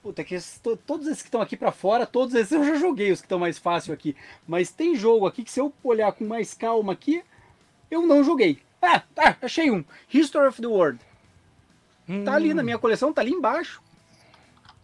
Puta, 0.02 0.22
que 0.22 0.38
todos 0.86 1.06
esses 1.06 1.22
que 1.22 1.28
estão 1.28 1.42
aqui 1.42 1.56
para 1.56 1.72
fora, 1.72 2.06
todos 2.06 2.34
esses 2.34 2.52
eu 2.52 2.64
já 2.64 2.76
joguei, 2.76 3.10
os 3.10 3.20
que 3.20 3.26
estão 3.26 3.38
mais 3.38 3.58
fácil 3.58 3.92
aqui. 3.92 4.16
Mas 4.46 4.70
tem 4.70 4.94
jogo 4.94 5.26
aqui 5.26 5.42
que 5.42 5.50
se 5.50 5.60
eu 5.60 5.72
olhar 5.82 6.12
com 6.12 6.24
mais 6.24 6.54
calma 6.54 6.92
aqui, 6.92 7.22
eu 7.90 8.06
não 8.06 8.22
joguei. 8.22 8.58
Ah, 8.80 9.00
tá, 9.14 9.36
achei 9.42 9.70
um. 9.70 9.84
History 10.12 10.46
of 10.46 10.62
the 10.62 10.68
World. 10.68 11.00
Hum. 12.08 12.24
Tá 12.24 12.34
ali 12.34 12.54
na 12.54 12.62
minha 12.62 12.78
coleção, 12.78 13.12
tá 13.12 13.20
ali 13.20 13.32
embaixo. 13.32 13.82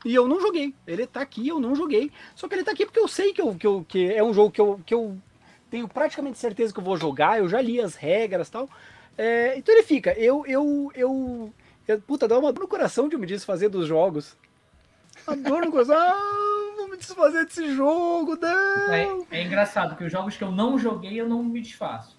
E 0.05 0.15
eu 0.15 0.27
não 0.29 0.41
joguei. 0.41 0.75
Ele 0.87 1.07
tá 1.07 1.21
aqui, 1.21 1.49
eu 1.49 1.61
não 1.61 1.75
joguei. 1.75 2.11
Só 2.35 2.49
que 2.49 2.57
ele 2.57 2.65
tá 2.65 2.73
aqui 2.73 2.85
porque 2.85 3.01
eu 3.01 3.09
sei 3.09 3.33
que, 3.33 3.41
eu, 3.41 3.55
que, 3.55 3.67
eu, 3.67 3.87
que 3.89 4.13
é 4.13 4.23
um 4.23 4.35
jogo 4.35 4.51
que 4.51 4.61
eu, 4.61 4.81
que 4.85 4.93
eu 4.93 5.17
tenho 5.71 5.89
praticamente 5.89 6.39
certeza 6.39 6.75
que 6.75 6.81
eu 6.81 6.85
vou 6.85 6.97
jogar. 6.97 7.39
Eu 7.39 7.49
já 7.49 7.63
li 7.63 7.81
as 7.81 7.95
regras 7.95 8.49
e 8.49 8.51
tal. 8.51 8.69
É, 9.17 9.57
então 9.57 9.75
ele 9.75 9.85
fica. 9.85 10.13
Eu, 10.13 10.45
eu, 10.47 10.91
eu, 10.95 11.53
eu. 11.87 12.01
Puta, 12.01 12.27
dá 12.27 12.39
uma 12.39 12.53
dor 12.53 12.63
no 12.63 12.69
coração 12.69 13.09
de 13.09 13.17
me 13.17 13.27
desfazer 13.27 13.69
dos 13.69 13.87
jogos. 13.87 14.37
A 15.27 15.35
dor 15.35 15.65
no 15.65 15.71
coração. 15.71 15.97
Ah, 16.75 16.77
vou 16.77 16.89
me 16.89 16.97
desfazer 16.97 17.45
desse 17.45 17.73
jogo, 17.73 18.37
não. 18.37 18.93
É, 18.93 19.09
é, 19.31 19.43
engraçado, 19.43 19.91
porque 19.91 20.05
os 20.05 20.13
jogos 20.13 20.37
que 20.37 20.43
eu 20.43 20.51
não 20.51 20.77
joguei, 20.77 21.21
eu 21.21 21.29
não 21.29 21.43
me 21.43 21.61
desfaço. 21.61 22.19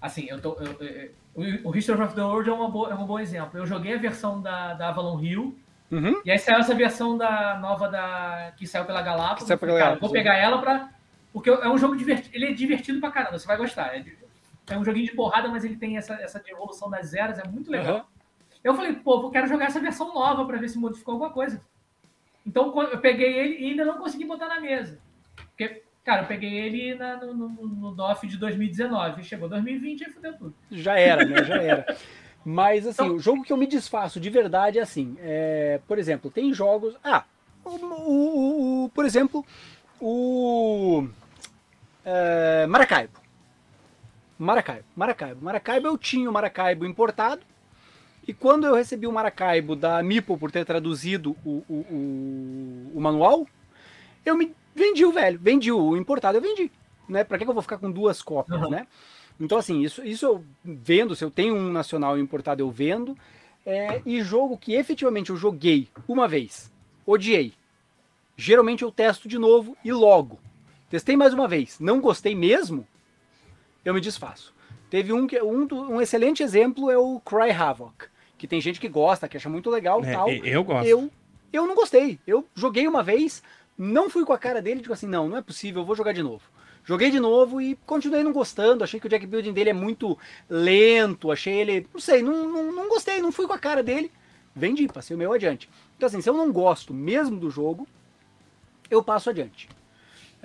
Assim, 0.00 0.26
eu 0.28 0.40
tô. 0.40 0.56
Eu, 0.60 0.76
eu, 0.80 1.60
o 1.64 1.76
History 1.76 2.00
of 2.00 2.14
the 2.14 2.22
World 2.22 2.48
é, 2.48 2.52
uma 2.52 2.70
boa, 2.70 2.90
é 2.90 2.94
um 2.94 3.04
bom 3.04 3.18
exemplo. 3.18 3.58
Eu 3.58 3.66
joguei 3.66 3.94
a 3.94 3.98
versão 3.98 4.40
da, 4.40 4.74
da 4.74 4.90
Avalon 4.90 5.20
Hill. 5.20 5.58
Uhum. 5.90 6.22
E 6.24 6.30
aí 6.30 6.38
saiu 6.38 6.58
essa 6.58 6.74
versão 6.74 7.16
da 7.16 7.58
nova 7.58 7.88
da 7.88 8.52
que 8.56 8.66
saiu 8.66 8.84
pela 8.84 9.02
Galápagos. 9.02 9.48
Saiu 9.48 9.58
pela 9.58 9.72
Galápagos. 9.72 10.00
vou 10.00 10.10
pegar 10.10 10.36
ela 10.36 10.58
pra. 10.60 10.90
Porque 11.32 11.50
é 11.50 11.68
um 11.68 11.78
jogo 11.78 11.96
divertido. 11.96 12.34
Ele 12.34 12.46
é 12.46 12.52
divertido 12.52 13.00
pra 13.00 13.10
caramba, 13.10 13.38
você 13.38 13.46
vai 13.46 13.56
gostar. 13.56 13.96
É, 13.96 14.04
é 14.68 14.78
um 14.78 14.84
joguinho 14.84 15.06
de 15.06 15.12
porrada, 15.12 15.48
mas 15.48 15.64
ele 15.64 15.76
tem 15.76 15.96
essa, 15.96 16.14
essa 16.14 16.42
evolução 16.46 16.88
das 16.88 17.14
eras, 17.14 17.38
é 17.38 17.46
muito 17.46 17.70
legal. 17.70 17.96
Uhum. 17.96 18.02
Eu 18.62 18.74
falei, 18.74 18.94
pô, 18.94 19.22
eu 19.22 19.30
quero 19.30 19.46
jogar 19.46 19.66
essa 19.66 19.80
versão 19.80 20.14
nova 20.14 20.46
pra 20.46 20.58
ver 20.58 20.68
se 20.68 20.78
modificou 20.78 21.12
alguma 21.12 21.30
coisa. 21.30 21.60
Então 22.46 22.74
eu 22.82 22.98
peguei 22.98 23.38
ele 23.38 23.58
e 23.58 23.70
ainda 23.70 23.84
não 23.84 23.98
consegui 23.98 24.24
botar 24.24 24.48
na 24.48 24.60
mesa. 24.60 24.98
Porque, 25.36 25.82
cara, 26.02 26.22
eu 26.22 26.26
peguei 26.26 26.52
ele 26.54 26.94
na, 26.94 27.16
no, 27.18 27.34
no, 27.34 27.48
no 27.48 27.94
DOF 27.94 28.26
de 28.26 28.38
2019. 28.38 29.22
Chegou 29.22 29.48
2020 29.48 30.00
e 30.00 30.10
fudeu 30.10 30.32
tudo. 30.36 30.54
Já 30.70 30.98
era, 30.98 31.24
né? 31.24 31.44
Já 31.44 31.62
era. 31.62 31.96
Mas, 32.44 32.86
assim, 32.86 33.02
então, 33.04 33.16
o 33.16 33.18
jogo 33.18 33.42
que 33.42 33.52
eu 33.52 33.56
me 33.56 33.66
desfaço 33.66 34.20
de 34.20 34.28
verdade 34.28 34.78
é 34.78 34.82
assim. 34.82 35.16
É, 35.20 35.80
por 35.88 35.98
exemplo, 35.98 36.30
tem 36.30 36.52
jogos. 36.52 36.94
Ah, 37.02 37.24
o, 37.64 37.70
o, 37.70 38.84
o 38.84 38.88
por 38.90 39.06
exemplo, 39.06 39.44
o. 39.98 41.08
É, 42.04 42.66
Maracaibo. 42.66 43.23
Maracaibo. 44.44 44.84
Maracaibo. 44.94 45.44
Maracaibo 45.44 45.86
eu 45.86 45.98
tinha 45.98 46.28
o 46.28 46.32
Maracaibo 46.32 46.86
importado. 46.86 47.42
E 48.26 48.32
quando 48.32 48.66
eu 48.66 48.74
recebi 48.74 49.06
o 49.06 49.12
Maracaibo 49.12 49.76
da 49.76 50.02
Mipo 50.02 50.38
por 50.38 50.50
ter 50.50 50.64
traduzido 50.64 51.36
o, 51.44 51.62
o, 51.68 51.74
o, 51.74 52.92
o, 52.94 53.00
manual, 53.00 53.46
eu 54.24 54.36
me 54.36 54.54
vendi 54.74 55.04
o 55.04 55.12
velho, 55.12 55.38
vendi 55.38 55.70
o 55.70 55.96
importado, 55.96 56.38
eu 56.38 56.42
vendi. 56.42 56.72
Né? 57.06 57.22
Pra 57.22 57.36
que 57.36 57.44
eu 57.44 57.52
vou 57.52 57.62
ficar 57.62 57.76
com 57.76 57.90
duas 57.90 58.22
cópias, 58.22 58.62
uhum. 58.62 58.70
né? 58.70 58.86
Então, 59.38 59.58
assim, 59.58 59.82
isso, 59.82 60.02
isso 60.04 60.24
eu 60.24 60.44
vendo, 60.64 61.14
se 61.14 61.24
eu 61.24 61.30
tenho 61.30 61.54
um 61.54 61.70
nacional 61.70 62.18
importado, 62.18 62.62
eu 62.62 62.70
vendo. 62.70 63.16
É, 63.66 64.00
e 64.04 64.22
jogo 64.22 64.58
que 64.58 64.74
efetivamente 64.74 65.30
eu 65.30 65.36
joguei 65.36 65.88
uma 66.06 66.28
vez, 66.28 66.70
odiei. 67.06 67.52
Geralmente 68.36 68.82
eu 68.82 68.92
testo 68.92 69.28
de 69.28 69.38
novo 69.38 69.76
e 69.84 69.92
logo. 69.92 70.38
Testei 70.90 71.16
mais 71.16 71.32
uma 71.32 71.48
vez, 71.48 71.78
não 71.80 72.00
gostei 72.00 72.34
mesmo, 72.34 72.86
eu 73.84 73.94
me 73.94 74.00
desfaço. 74.00 74.54
Teve 74.90 75.12
um 75.12 75.26
um, 75.42 75.74
um 75.94 76.00
excelente 76.00 76.42
exemplo 76.42 76.90
é 76.90 76.96
o 76.96 77.20
Cry 77.20 77.50
Havoc 77.50 78.06
que 78.44 78.48
tem 78.48 78.60
gente 78.60 78.78
que 78.78 78.88
gosta, 78.88 79.26
que 79.28 79.38
acha 79.38 79.48
muito 79.48 79.70
legal 79.70 80.04
é, 80.04 80.12
tal. 80.12 80.30
Eu 80.30 80.62
gosto. 80.62 80.86
Eu, 80.86 81.10
eu 81.50 81.66
não 81.66 81.74
gostei. 81.74 82.18
Eu 82.26 82.46
joguei 82.54 82.86
uma 82.86 83.02
vez, 83.02 83.42
não 83.76 84.10
fui 84.10 84.24
com 84.24 84.34
a 84.34 84.38
cara 84.38 84.60
dele, 84.60 84.82
digo 84.82 84.92
assim, 84.92 85.06
não, 85.06 85.28
não 85.28 85.38
é 85.38 85.42
possível, 85.42 85.80
eu 85.80 85.86
vou 85.86 85.96
jogar 85.96 86.12
de 86.12 86.22
novo. 86.22 86.42
Joguei 86.84 87.10
de 87.10 87.18
novo 87.18 87.62
e 87.62 87.74
continuei 87.86 88.22
não 88.22 88.34
gostando. 88.34 88.84
Achei 88.84 89.00
que 89.00 89.06
o 89.06 89.08
deck 89.08 89.26
building 89.26 89.54
dele 89.54 89.70
é 89.70 89.72
muito 89.72 90.18
lento. 90.50 91.32
Achei 91.32 91.54
ele. 91.54 91.86
Não 91.90 91.98
sei, 91.98 92.20
não, 92.20 92.46
não, 92.46 92.72
não 92.72 92.88
gostei, 92.90 93.22
não 93.22 93.32
fui 93.32 93.46
com 93.46 93.54
a 93.54 93.58
cara 93.58 93.82
dele. 93.82 94.12
Vendi, 94.54 94.86
passei 94.86 95.16
o 95.16 95.18
meu 95.18 95.32
adiante. 95.32 95.70
Então, 95.96 96.06
assim, 96.06 96.20
se 96.20 96.28
eu 96.28 96.36
não 96.36 96.52
gosto 96.52 96.92
mesmo 96.92 97.40
do 97.40 97.50
jogo, 97.50 97.88
eu 98.90 99.02
passo 99.02 99.30
adiante. 99.30 99.66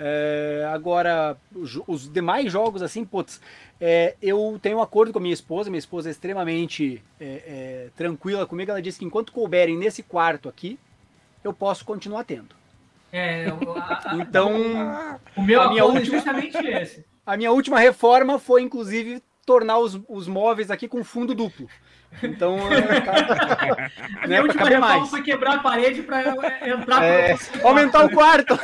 É, 0.02 0.66
agora, 0.72 1.36
os, 1.54 2.10
demais 2.10 2.50
jogos, 2.50 2.80
assim, 2.80 3.04
putz, 3.04 3.38
é, 3.78 4.16
eu 4.22 4.58
tenho 4.62 4.78
um 4.78 4.82
acordo 4.82 5.12
com 5.12 5.18
a 5.18 5.22
minha 5.22 5.34
esposa, 5.34 5.68
minha 5.68 5.78
esposa 5.78 6.08
é 6.08 6.12
extremamente 6.12 7.02
é, 7.20 7.24
é 7.26 7.88
tranquila 7.94 8.46
comigo, 8.46 8.70
ela 8.70 8.80
disse 8.80 8.98
que 8.98 9.04
enquanto 9.04 9.30
couberem 9.30 9.76
nesse 9.76 10.02
quarto 10.02 10.48
aqui, 10.48 10.78
eu 11.44 11.52
posso 11.52 11.84
continuar 11.84 12.24
tendo. 12.24 12.54
É, 13.12 13.46
a, 13.46 13.52
a, 14.12 14.16
então, 14.16 14.54
o 15.36 15.42
meu 15.42 15.60
a 15.60 15.68
minha 15.68 15.84
última, 15.84 16.00
é 16.00 16.04
justamente 16.04 16.56
esse. 16.56 17.04
A 17.26 17.36
minha 17.36 17.52
última 17.52 17.78
reforma 17.78 18.40
foi, 18.40 18.62
inclusive, 18.62 19.22
tornar 19.46 19.78
os, 19.78 20.00
os 20.08 20.26
móveis 20.26 20.68
aqui 20.68 20.88
com 20.88 21.04
fundo 21.04 21.32
duplo. 21.32 21.68
Então, 22.22 22.56
a 22.56 24.26
minha 24.26 24.40
né, 24.40 24.42
última 24.42 24.64
reforma 24.64 24.98
mais. 24.98 25.08
foi 25.10 25.22
quebrar 25.22 25.56
a 25.56 25.58
parede 25.60 26.02
para 26.02 26.68
entrar 26.68 27.02
é, 27.02 27.36
aumentar 27.62 28.04
o 28.04 28.10
quarto. 28.10 28.58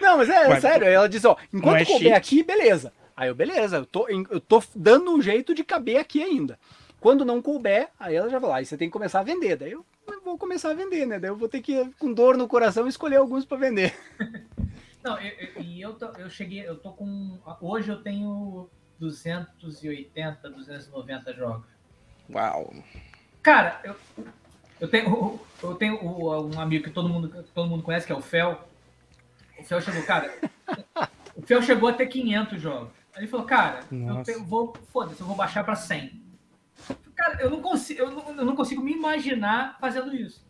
Não, 0.00 0.18
mas 0.18 0.28
é, 0.28 0.60
sério. 0.60 0.86
Ela 0.86 1.08
diz, 1.08 1.24
ó, 1.24 1.36
enquanto 1.52 1.80
é 1.80 1.84
couber 1.84 1.98
chique. 2.00 2.12
aqui, 2.12 2.42
beleza. 2.42 2.92
Aí 3.16 3.28
eu, 3.28 3.34
beleza, 3.34 3.78
eu 3.78 3.86
tô, 3.86 4.06
eu 4.08 4.40
tô 4.40 4.62
dando 4.74 5.10
um 5.10 5.22
jeito 5.22 5.54
de 5.54 5.64
caber 5.64 5.98
aqui 5.98 6.22
ainda. 6.22 6.58
Quando 7.00 7.24
não 7.24 7.40
couber, 7.40 7.88
aí 7.98 8.14
ela 8.14 8.28
já 8.28 8.38
vai 8.38 8.50
lá, 8.50 8.56
aí 8.56 8.66
você 8.66 8.76
tem 8.76 8.88
que 8.88 8.92
começar 8.92 9.20
a 9.20 9.24
vender. 9.24 9.56
Daí 9.56 9.72
eu 9.72 9.84
vou 10.24 10.36
começar 10.36 10.70
a 10.70 10.74
vender, 10.74 11.06
né? 11.06 11.18
Daí 11.18 11.30
eu 11.30 11.36
vou 11.36 11.48
ter 11.48 11.62
que, 11.62 11.88
com 11.98 12.12
dor 12.12 12.36
no 12.36 12.46
coração, 12.48 12.86
escolher 12.86 13.16
alguns 13.16 13.44
para 13.44 13.56
vender. 13.56 13.94
Não, 15.02 15.18
e 15.20 15.80
eu, 15.80 15.90
eu, 15.90 15.94
tô, 15.94 16.06
eu 16.18 16.28
cheguei, 16.28 16.66
eu 16.66 16.76
tô 16.76 16.92
com. 16.92 17.38
Hoje 17.60 17.90
eu 17.90 18.02
tenho 18.02 18.68
280, 18.98 20.50
290 20.50 21.32
jogos. 21.34 21.66
Uau! 22.30 22.72
Cara, 23.42 23.80
eu, 23.84 23.96
eu 24.80 24.88
tenho, 24.88 25.40
eu 25.62 25.74
tenho 25.74 26.04
um 26.04 26.60
amigo 26.60 26.84
que 26.84 26.90
todo 26.90 27.08
mundo, 27.08 27.44
todo 27.54 27.68
mundo 27.68 27.82
conhece, 27.82 28.06
que 28.06 28.12
é 28.12 28.16
o 28.16 28.22
Fel. 28.22 28.68
O 29.58 29.64
Fel 29.64 29.80
chegou, 29.80 30.02
cara. 30.02 30.34
o 31.36 31.42
Fel 31.42 31.62
chegou 31.62 31.88
a 31.88 31.92
ter 31.92 32.06
500 32.06 32.60
jogos. 32.60 32.92
Aí 33.14 33.22
ele 33.22 33.28
falou, 33.28 33.46
cara, 33.46 33.80
Nossa. 33.90 34.30
eu 34.30 34.44
vou, 34.44 34.74
foda-se, 34.92 35.20
eu 35.20 35.26
vou 35.26 35.36
baixar 35.36 35.64
para 35.64 35.74
100. 35.74 36.22
Cara, 37.14 37.40
eu 37.40 37.48
não 37.48 37.62
consigo, 37.62 38.00
eu 38.00 38.10
não, 38.10 38.28
eu 38.36 38.44
não 38.44 38.54
consigo 38.54 38.82
me 38.82 38.92
imaginar 38.92 39.78
fazendo 39.80 40.14
isso. 40.14 40.46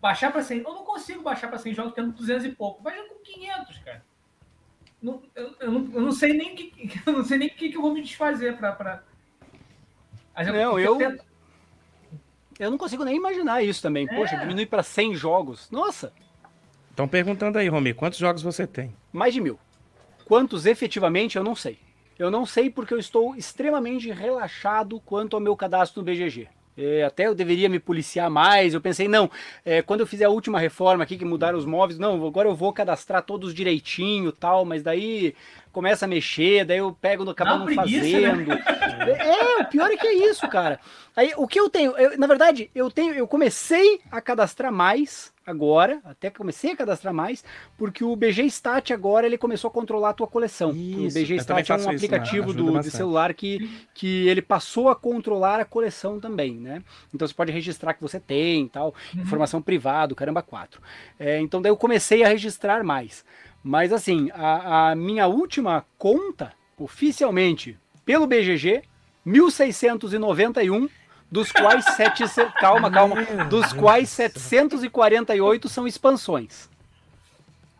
Baixar 0.00 0.32
para 0.32 0.42
100, 0.42 0.58
eu 0.58 0.74
não 0.74 0.84
consigo 0.84 1.22
baixar 1.22 1.48
para 1.48 1.58
100 1.58 1.74
jogos 1.74 1.92
tendo 1.94 2.12
200 2.12 2.44
e 2.44 2.50
pouco. 2.50 2.80
Imagina 2.80 3.08
com 3.08 3.22
500, 3.22 3.78
cara. 3.78 4.03
Não, 5.04 5.22
eu, 5.34 5.54
eu, 5.60 5.70
não, 5.70 5.90
eu 5.92 6.00
não 6.00 6.12
sei 6.12 6.32
nem 6.32 6.56
que 6.56 6.72
eu 7.04 7.12
não 7.12 7.22
sei 7.22 7.36
nem 7.36 7.48
o 7.48 7.50
que, 7.50 7.68
que 7.68 7.76
eu 7.76 7.82
vou 7.82 7.92
me 7.92 8.00
desfazer 8.00 8.56
para 8.56 8.72
pra... 8.72 9.02
Não, 10.34 10.80
eu, 10.80 10.98
eu, 10.98 11.18
eu 12.58 12.70
não 12.70 12.78
consigo 12.78 13.04
nem 13.04 13.14
imaginar 13.14 13.62
isso 13.62 13.82
também. 13.82 14.08
É. 14.10 14.14
Poxa, 14.16 14.36
diminuir 14.38 14.64
para 14.64 14.82
100 14.82 15.14
jogos. 15.14 15.70
Nossa! 15.70 16.10
Estão 16.88 17.06
perguntando 17.06 17.58
aí, 17.58 17.68
Romi, 17.68 17.92
quantos 17.92 18.18
jogos 18.18 18.42
você 18.42 18.66
tem? 18.66 18.96
Mais 19.12 19.34
de 19.34 19.42
mil. 19.42 19.58
Quantos 20.24 20.64
efetivamente 20.64 21.36
eu 21.36 21.44
não 21.44 21.54
sei. 21.54 21.78
Eu 22.18 22.30
não 22.30 22.46
sei 22.46 22.70
porque 22.70 22.94
eu 22.94 22.98
estou 22.98 23.36
extremamente 23.36 24.10
relaxado 24.10 24.98
quanto 25.00 25.34
ao 25.34 25.40
meu 25.40 25.54
cadastro 25.54 26.00
no 26.00 26.06
BGG. 26.06 26.48
É, 26.76 27.04
até 27.04 27.26
eu 27.26 27.34
deveria 27.34 27.68
me 27.68 27.78
policiar 27.78 28.28
mais. 28.28 28.74
Eu 28.74 28.80
pensei, 28.80 29.06
não, 29.08 29.30
é, 29.64 29.80
quando 29.82 30.00
eu 30.00 30.06
fizer 30.06 30.24
a 30.24 30.30
última 30.30 30.58
reforma 30.58 31.04
aqui, 31.04 31.16
que 31.16 31.24
mudaram 31.24 31.58
os 31.58 31.64
móveis, 31.64 31.98
não, 31.98 32.26
agora 32.26 32.48
eu 32.48 32.54
vou 32.54 32.72
cadastrar 32.72 33.22
todos 33.22 33.54
direitinho 33.54 34.32
tal, 34.32 34.64
mas 34.64 34.82
daí 34.82 35.34
começa 35.74 36.04
a 36.04 36.08
mexer, 36.08 36.64
daí 36.64 36.78
eu 36.78 36.96
pego 36.98 37.24
no 37.24 37.32
acabo 37.32 37.66
não, 37.66 37.74
fazendo. 37.74 38.46
Né? 38.46 38.64
É, 39.18 39.62
o 39.62 39.64
pior 39.66 39.90
é 39.90 39.96
que 39.96 40.06
é 40.06 40.14
isso, 40.30 40.48
cara. 40.48 40.78
Aí 41.16 41.32
o 41.36 41.48
que 41.48 41.58
eu 41.58 41.68
tenho, 41.68 41.96
eu, 41.98 42.16
na 42.16 42.28
verdade, 42.28 42.70
eu 42.74 42.88
tenho, 42.90 43.12
eu 43.12 43.26
comecei 43.26 44.00
a 44.10 44.20
cadastrar 44.20 44.72
mais 44.72 45.34
agora, 45.44 46.00
até 46.04 46.30
comecei 46.30 46.72
a 46.72 46.76
cadastrar 46.76 47.12
mais, 47.12 47.44
porque 47.76 48.04
o 48.04 48.14
BG 48.16 48.44
Stat 48.44 48.92
agora 48.92 49.26
ele 49.26 49.36
começou 49.36 49.68
a 49.68 49.70
controlar 49.70 50.10
a 50.10 50.12
tua 50.12 50.28
coleção. 50.28 50.70
Isso, 50.70 51.18
o 51.18 51.20
BG 51.20 51.36
Stat 51.36 51.70
é 51.70 51.76
um 51.76 51.90
aplicativo 51.90 52.50
isso, 52.50 52.64
né? 52.64 52.72
do, 52.72 52.80
de 52.80 52.90
celular 52.90 53.34
que, 53.34 53.68
que 53.92 54.28
ele 54.28 54.40
passou 54.40 54.88
a 54.88 54.96
controlar 54.96 55.60
a 55.60 55.64
coleção 55.64 56.20
também, 56.20 56.54
né? 56.54 56.82
Então 57.12 57.26
você 57.26 57.34
pode 57.34 57.50
registrar 57.50 57.94
que 57.94 58.00
você 58.00 58.20
tem 58.20 58.68
tal, 58.68 58.94
uhum. 59.12 59.22
informação 59.22 59.60
privada, 59.60 60.14
caramba, 60.14 60.40
quatro. 60.40 60.80
É, 61.18 61.40
então 61.40 61.60
daí 61.60 61.70
eu 61.70 61.76
comecei 61.76 62.22
a 62.22 62.28
registrar 62.28 62.84
mais. 62.84 63.24
Mas 63.64 63.94
assim, 63.94 64.30
a, 64.34 64.90
a 64.90 64.94
minha 64.94 65.26
última 65.26 65.86
conta, 65.96 66.52
oficialmente, 66.78 67.78
pelo 68.04 68.26
BGG, 68.26 68.82
1691 69.24 70.86
dos 71.30 71.50
quais 71.50 71.82
700, 71.96 72.52
calma, 72.60 72.90
calma, 72.90 73.16
dos 73.48 73.72
quais 73.72 74.10
748 74.10 75.66
são 75.70 75.86
expansões. 75.86 76.68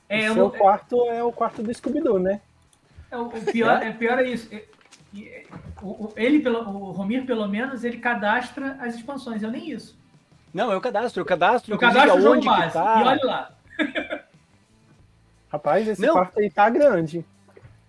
É, 0.08 0.30
o 0.30 0.34
seu 0.34 0.50
quarto 0.50 1.10
é 1.10 1.22
o 1.22 1.30
quarto 1.30 1.62
do 1.62 1.72
Scooby-Doo, 1.72 2.18
né? 2.18 2.40
É, 3.10 3.16
o, 3.18 3.28
pior, 3.28 3.82
é? 3.82 3.92
pior 3.92 4.18
é 4.18 4.24
isso. 4.24 4.48
O, 5.82 6.12
ele, 6.16 6.40
pelo, 6.40 6.60
o 6.60 6.92
Romir, 6.92 7.26
pelo 7.26 7.46
menos, 7.46 7.84
ele 7.84 7.98
cadastra 7.98 8.78
as 8.80 8.94
expansões, 8.94 9.42
eu 9.42 9.50
nem 9.50 9.70
isso. 9.70 9.96
Não, 10.52 10.72
eu 10.72 10.80
cadastro, 10.80 11.20
eu 11.20 11.26
cadastro, 11.26 11.74
eu 11.74 11.78
cadastro 11.78 12.30
onde 12.30 12.48
que 12.48 12.72
tá. 12.72 13.00
E 13.00 13.04
olha 13.04 13.24
lá. 13.24 13.53
Rapaz, 15.54 15.86
esse 15.86 16.02
Não. 16.02 16.14
quarto 16.14 16.40
aí 16.40 16.50
tá 16.50 16.68
grande. 16.68 17.24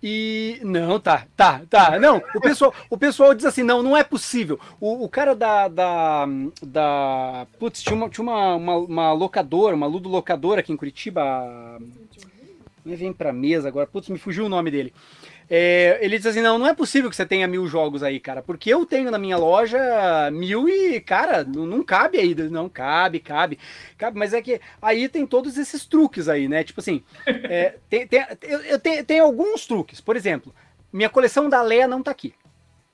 E 0.00 0.60
não, 0.62 1.00
tá, 1.00 1.26
tá, 1.36 1.62
tá. 1.68 1.98
Não, 1.98 2.22
o 2.32 2.40
pessoal, 2.40 2.72
o 2.88 2.96
pessoal 2.96 3.34
diz 3.34 3.44
assim: 3.44 3.64
não, 3.64 3.82
não 3.82 3.96
é 3.96 4.04
possível. 4.04 4.60
O, 4.80 5.04
o 5.04 5.08
cara 5.08 5.34
da. 5.34 5.66
da, 5.66 6.28
da 6.62 7.46
putz, 7.58 7.82
tinha, 7.82 7.96
uma, 7.96 8.08
tinha 8.08 8.22
uma, 8.22 8.54
uma, 8.54 8.76
uma 8.76 9.12
locadora, 9.12 9.74
uma 9.74 9.86
ludo 9.86 10.08
locadora 10.08 10.60
aqui 10.60 10.72
em 10.72 10.76
Curitiba. 10.76 11.20
Vem 12.84 13.12
pra 13.12 13.32
mesa 13.32 13.66
agora, 13.66 13.88
putz, 13.88 14.08
me 14.08 14.18
fugiu 14.18 14.46
o 14.46 14.48
nome 14.48 14.70
dele. 14.70 14.94
É, 15.48 15.98
ele 16.00 16.18
diz 16.18 16.26
assim: 16.26 16.40
não, 16.40 16.58
não 16.58 16.66
é 16.66 16.74
possível 16.74 17.08
que 17.08 17.14
você 17.14 17.24
tenha 17.24 17.46
mil 17.46 17.66
jogos 17.66 18.02
aí, 18.02 18.18
cara, 18.18 18.42
porque 18.42 18.72
eu 18.72 18.84
tenho 18.84 19.10
na 19.10 19.18
minha 19.18 19.36
loja 19.36 19.78
mil 20.32 20.68
e, 20.68 21.00
cara, 21.00 21.44
não, 21.44 21.64
não 21.66 21.82
cabe 21.84 22.18
aí. 22.18 22.34
Não 22.34 22.68
cabe, 22.68 23.20
cabe, 23.20 23.58
cabe, 23.96 24.18
mas 24.18 24.34
é 24.34 24.42
que 24.42 24.60
aí 24.82 25.08
tem 25.08 25.24
todos 25.26 25.56
esses 25.56 25.86
truques 25.86 26.28
aí, 26.28 26.48
né? 26.48 26.64
Tipo 26.64 26.80
assim, 26.80 27.02
é, 27.26 27.76
tem, 27.88 28.06
tem, 28.06 28.26
eu, 28.42 28.60
eu 28.62 28.78
tenho, 28.78 29.04
tenho 29.04 29.24
alguns 29.24 29.66
truques, 29.66 30.00
por 30.00 30.16
exemplo, 30.16 30.52
minha 30.92 31.08
coleção 31.08 31.48
da 31.48 31.62
Leia 31.62 31.86
não 31.86 32.02
tá 32.02 32.10
aqui. 32.10 32.34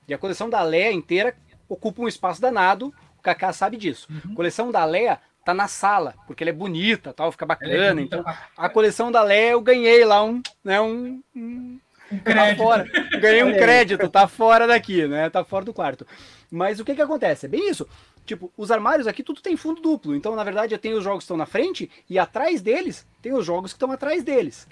E 0.07 0.13
a 0.13 0.17
coleção 0.17 0.49
da 0.49 0.61
Leia 0.61 0.91
inteira 0.91 1.35
ocupa 1.67 2.01
um 2.01 2.07
espaço 2.07 2.41
danado, 2.41 2.93
o 3.17 3.21
Kaká 3.21 3.51
sabe 3.51 3.77
disso. 3.77 4.07
Uhum. 4.11 4.35
Coleção 4.35 4.71
da 4.71 4.85
Leia 4.85 5.19
tá 5.43 5.53
na 5.53 5.67
sala, 5.67 6.13
porque 6.27 6.43
ela 6.43 6.51
é 6.51 6.53
bonita, 6.53 7.13
tal, 7.13 7.31
fica 7.31 7.45
é 7.45 7.47
bacana. 7.47 7.99
É 7.99 8.03
então, 8.03 8.23
a 8.55 8.69
coleção 8.69 9.11
da 9.11 9.23
Leia 9.23 9.51
eu 9.51 9.61
ganhei 9.61 10.05
lá 10.05 10.23
um, 10.23 10.41
né, 10.63 10.79
um, 10.79 11.21
um 11.35 11.79
um 12.13 12.19
tá 12.19 12.55
fora. 12.55 12.85
Ganhei 13.19 13.43
um 13.43 13.53
crédito, 13.53 14.09
tá 14.09 14.27
fora 14.27 14.67
daqui, 14.67 15.07
né? 15.07 15.29
Tá 15.29 15.43
fora 15.43 15.65
do 15.65 15.73
quarto. 15.73 16.05
Mas 16.51 16.79
o 16.79 16.85
que 16.85 16.95
que 16.95 17.01
acontece? 17.01 17.45
É 17.45 17.49
bem 17.49 17.69
isso. 17.69 17.87
Tipo, 18.25 18.51
os 18.55 18.71
armários 18.71 19.07
aqui 19.07 19.23
tudo 19.23 19.41
tem 19.41 19.57
fundo 19.57 19.81
duplo. 19.81 20.15
Então, 20.15 20.35
na 20.35 20.43
verdade, 20.43 20.73
eu 20.73 20.79
tenho 20.79 20.97
os 20.97 21.03
jogos 21.03 21.19
que 21.19 21.25
estão 21.25 21.37
na 21.37 21.45
frente 21.45 21.89
e 22.09 22.17
atrás 22.17 22.61
deles 22.61 23.05
tem 23.21 23.33
os 23.33 23.45
jogos 23.45 23.73
que 23.73 23.77
estão 23.77 23.91
atrás 23.91 24.23
deles. 24.23 24.67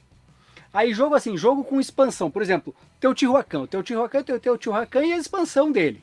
Aí 0.74 0.94
jogo 0.94 1.16
assim, 1.16 1.36
jogo 1.36 1.64
com 1.64 1.80
expansão. 1.80 2.32
Por 2.32 2.42
exemplo, 2.42 2.74
teu 3.00 3.14
Tihuacan. 3.14 3.62
O 3.62 3.68
teu 3.68 3.84
Tihuacan 3.84 4.24
tem 4.24 4.36
o 4.36 4.40
teu 4.40 4.58
Tihuacan 4.58 5.06
e 5.06 5.14
a 5.14 5.18
expansão 5.18 5.72
dele. 5.72 6.02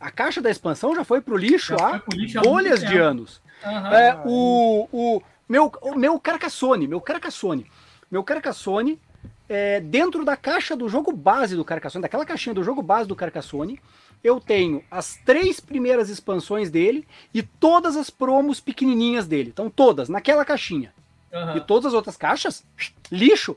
A 0.00 0.10
caixa 0.10 0.42
da 0.42 0.50
expansão 0.50 0.94
já 0.94 1.04
foi 1.04 1.20
pro 1.20 1.36
lixo 1.36 1.76
já 1.78 1.96
há 1.96 2.42
bolhas 2.42 2.80
de 2.80 2.98
anos. 2.98 3.40
Uhum. 3.64 3.86
É, 3.94 4.22
o, 4.24 4.88
o, 4.92 5.22
meu, 5.48 5.72
o 5.80 5.94
meu 5.94 6.18
Carcassone, 6.18 6.88
meu 6.88 7.00
Carcassone. 7.00 7.70
Meu 8.10 8.24
Carcassone 8.24 9.00
é, 9.48 9.80
dentro 9.80 10.24
da 10.24 10.36
caixa 10.36 10.74
do 10.74 10.88
jogo 10.88 11.12
base 11.12 11.56
do 11.56 11.64
Carcassonne, 11.64 12.02
daquela 12.02 12.24
caixinha 12.24 12.54
do 12.54 12.64
jogo 12.64 12.82
base 12.82 13.08
do 13.08 13.16
Carcassonne, 13.16 13.80
eu 14.22 14.40
tenho 14.40 14.82
as 14.90 15.16
três 15.24 15.60
primeiras 15.60 16.08
expansões 16.08 16.70
dele 16.70 17.06
e 17.32 17.42
todas 17.42 17.96
as 17.96 18.08
promos 18.08 18.58
pequenininhas 18.58 19.26
dele. 19.26 19.50
Então 19.52 19.68
todas, 19.68 20.08
naquela 20.08 20.44
caixinha. 20.44 20.94
Uhum. 21.32 21.56
E 21.56 21.60
todas 21.60 21.86
as 21.86 21.94
outras 21.94 22.16
caixas, 22.16 22.64
lixo, 23.12 23.56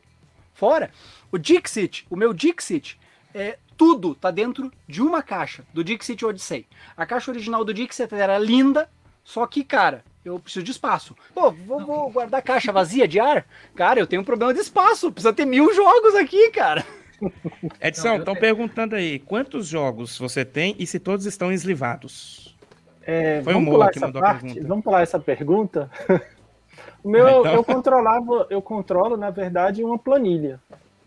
fora. 0.54 0.92
O 1.32 1.38
Dixit, 1.38 2.06
o 2.10 2.16
meu 2.16 2.34
Dixit, 2.34 3.00
é, 3.34 3.58
tudo 3.78 4.16
tá 4.16 4.32
dentro 4.32 4.72
de 4.88 5.02
uma 5.02 5.22
caixa 5.22 5.64
do 5.74 5.84
Dixit 5.84 6.26
Odyssey. 6.26 6.66
A 6.98 7.06
caixa 7.06 7.32
original 7.32 7.64
do 7.64 7.74
Dixit 7.74 8.14
era 8.14 8.38
linda, 8.38 8.90
só 9.24 9.46
que, 9.46 9.64
cara, 9.64 10.04
eu 10.28 10.40
preciso 10.40 10.64
de 10.64 10.72
espaço. 10.72 11.16
Pô, 11.34 11.52
vou, 11.52 11.86
vou 11.86 12.10
guardar 12.12 12.42
caixa 12.42 12.72
vazia 12.72 13.08
de 13.08 13.20
ar? 13.20 13.46
Cara, 13.76 14.00
eu 14.00 14.08
tenho 14.08 14.22
um 14.22 14.26
problema 14.26 14.54
de 14.54 14.60
espaço. 14.60 15.12
Precisa 15.12 15.34
ter 15.34 15.46
mil 15.46 15.74
jogos 15.74 16.16
aqui, 16.16 16.52
cara. 16.52 16.86
Edson, 17.82 18.18
estão 18.18 18.36
perguntando 18.36 18.96
aí, 18.96 19.20
quantos 19.20 19.68
jogos 19.68 20.18
você 20.18 20.46
tem 20.46 20.76
e 20.78 20.86
se 20.86 21.00
todos 21.00 21.26
estão 21.26 21.52
eslivados? 21.52 22.56
É, 23.02 23.42
Foi 23.42 23.54
o 23.54 23.62
Moa 23.62 23.90
que 23.90 24.00
mandou 24.00 24.22
parte, 24.22 24.38
a 24.38 24.42
pergunta. 24.42 24.68
Vamos 24.68 24.84
pular 24.84 25.02
essa 25.02 25.20
pergunta? 25.20 25.90
o 27.04 27.10
meu, 27.10 27.40
então... 27.40 27.54
eu 27.54 27.64
controlava, 27.64 28.48
eu 28.50 28.62
controlo, 28.62 29.16
na 29.16 29.30
verdade, 29.30 29.84
uma 29.84 29.98
planilha. 29.98 30.60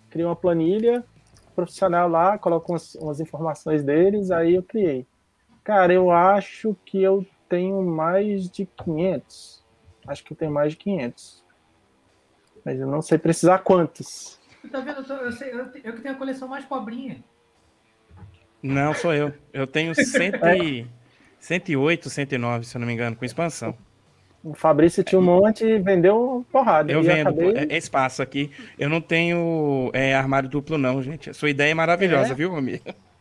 Crio 0.09 0.27
uma 0.27 0.37
planilha 0.37 1.05
profissional 1.55 2.09
lá, 2.09 2.39
coloco 2.39 2.73
umas, 2.73 2.95
umas 2.95 3.21
informações 3.21 3.83
deles, 3.83 4.31
aí 4.31 4.55
eu 4.55 4.63
criei. 4.63 5.07
Cara, 5.63 5.93
eu 5.93 6.11
acho 6.11 6.75
que 6.87 7.03
eu 7.03 7.25
tenho 7.51 7.83
mais 7.83 8.49
de 8.49 8.65
500. 8.65 9.63
Acho 10.07 10.25
que 10.25 10.33
eu 10.33 10.37
tenho 10.37 10.53
mais 10.53 10.73
de 10.73 10.79
500. 10.79 11.45
Mas 12.65 12.79
eu 12.79 12.87
não 12.87 13.03
sei 13.03 13.19
precisar 13.19 13.59
quantos. 13.59 14.39
Tá 14.71 14.81
vendo? 14.81 14.99
Eu, 14.99 15.05
tô, 15.05 15.15
eu, 15.15 15.33
sei, 15.33 15.53
eu, 15.53 15.59
eu, 15.59 15.95
que 15.95 16.01
tenho 16.01 16.15
a 16.15 16.19
coleção 16.19 16.47
mais 16.47 16.65
pobrinha. 16.65 17.23
Não, 18.63 18.95
sou 18.95 19.13
eu. 19.13 19.33
Eu 19.53 19.67
tenho 19.67 19.95
cento 19.95 20.47
e, 20.47 20.87
108, 21.41 22.09
109, 22.09 22.65
se 22.65 22.77
eu 22.77 22.81
não 22.81 22.87
me 22.87 22.93
engano, 22.93 23.17
com 23.17 23.25
expansão. 23.25 23.77
O 24.45 24.55
Fabrício 24.55 25.03
tinha 25.05 25.19
um 25.19 25.25
monte 25.25 25.65
e 25.65 25.79
vendeu 25.79 26.47
porrada. 26.51 26.91
Eu 26.91 27.03
vendo 27.03 27.29
acabei... 27.29 27.53
É, 27.57 27.75
é 27.75 27.77
espaço 27.77 28.23
aqui. 28.23 28.51
Eu 28.79 28.89
não 28.89 29.01
tenho 29.01 29.91
é, 29.93 30.15
armário 30.15 30.49
duplo, 30.49 30.79
não, 30.79 31.03
gente. 31.03 31.29
A 31.29 31.35
sua 31.35 31.51
ideia 31.51 31.73
é 31.73 31.75
maravilhosa, 31.75 32.33
é? 32.33 32.35
viu, 32.35 32.51
Romir? 32.51 32.81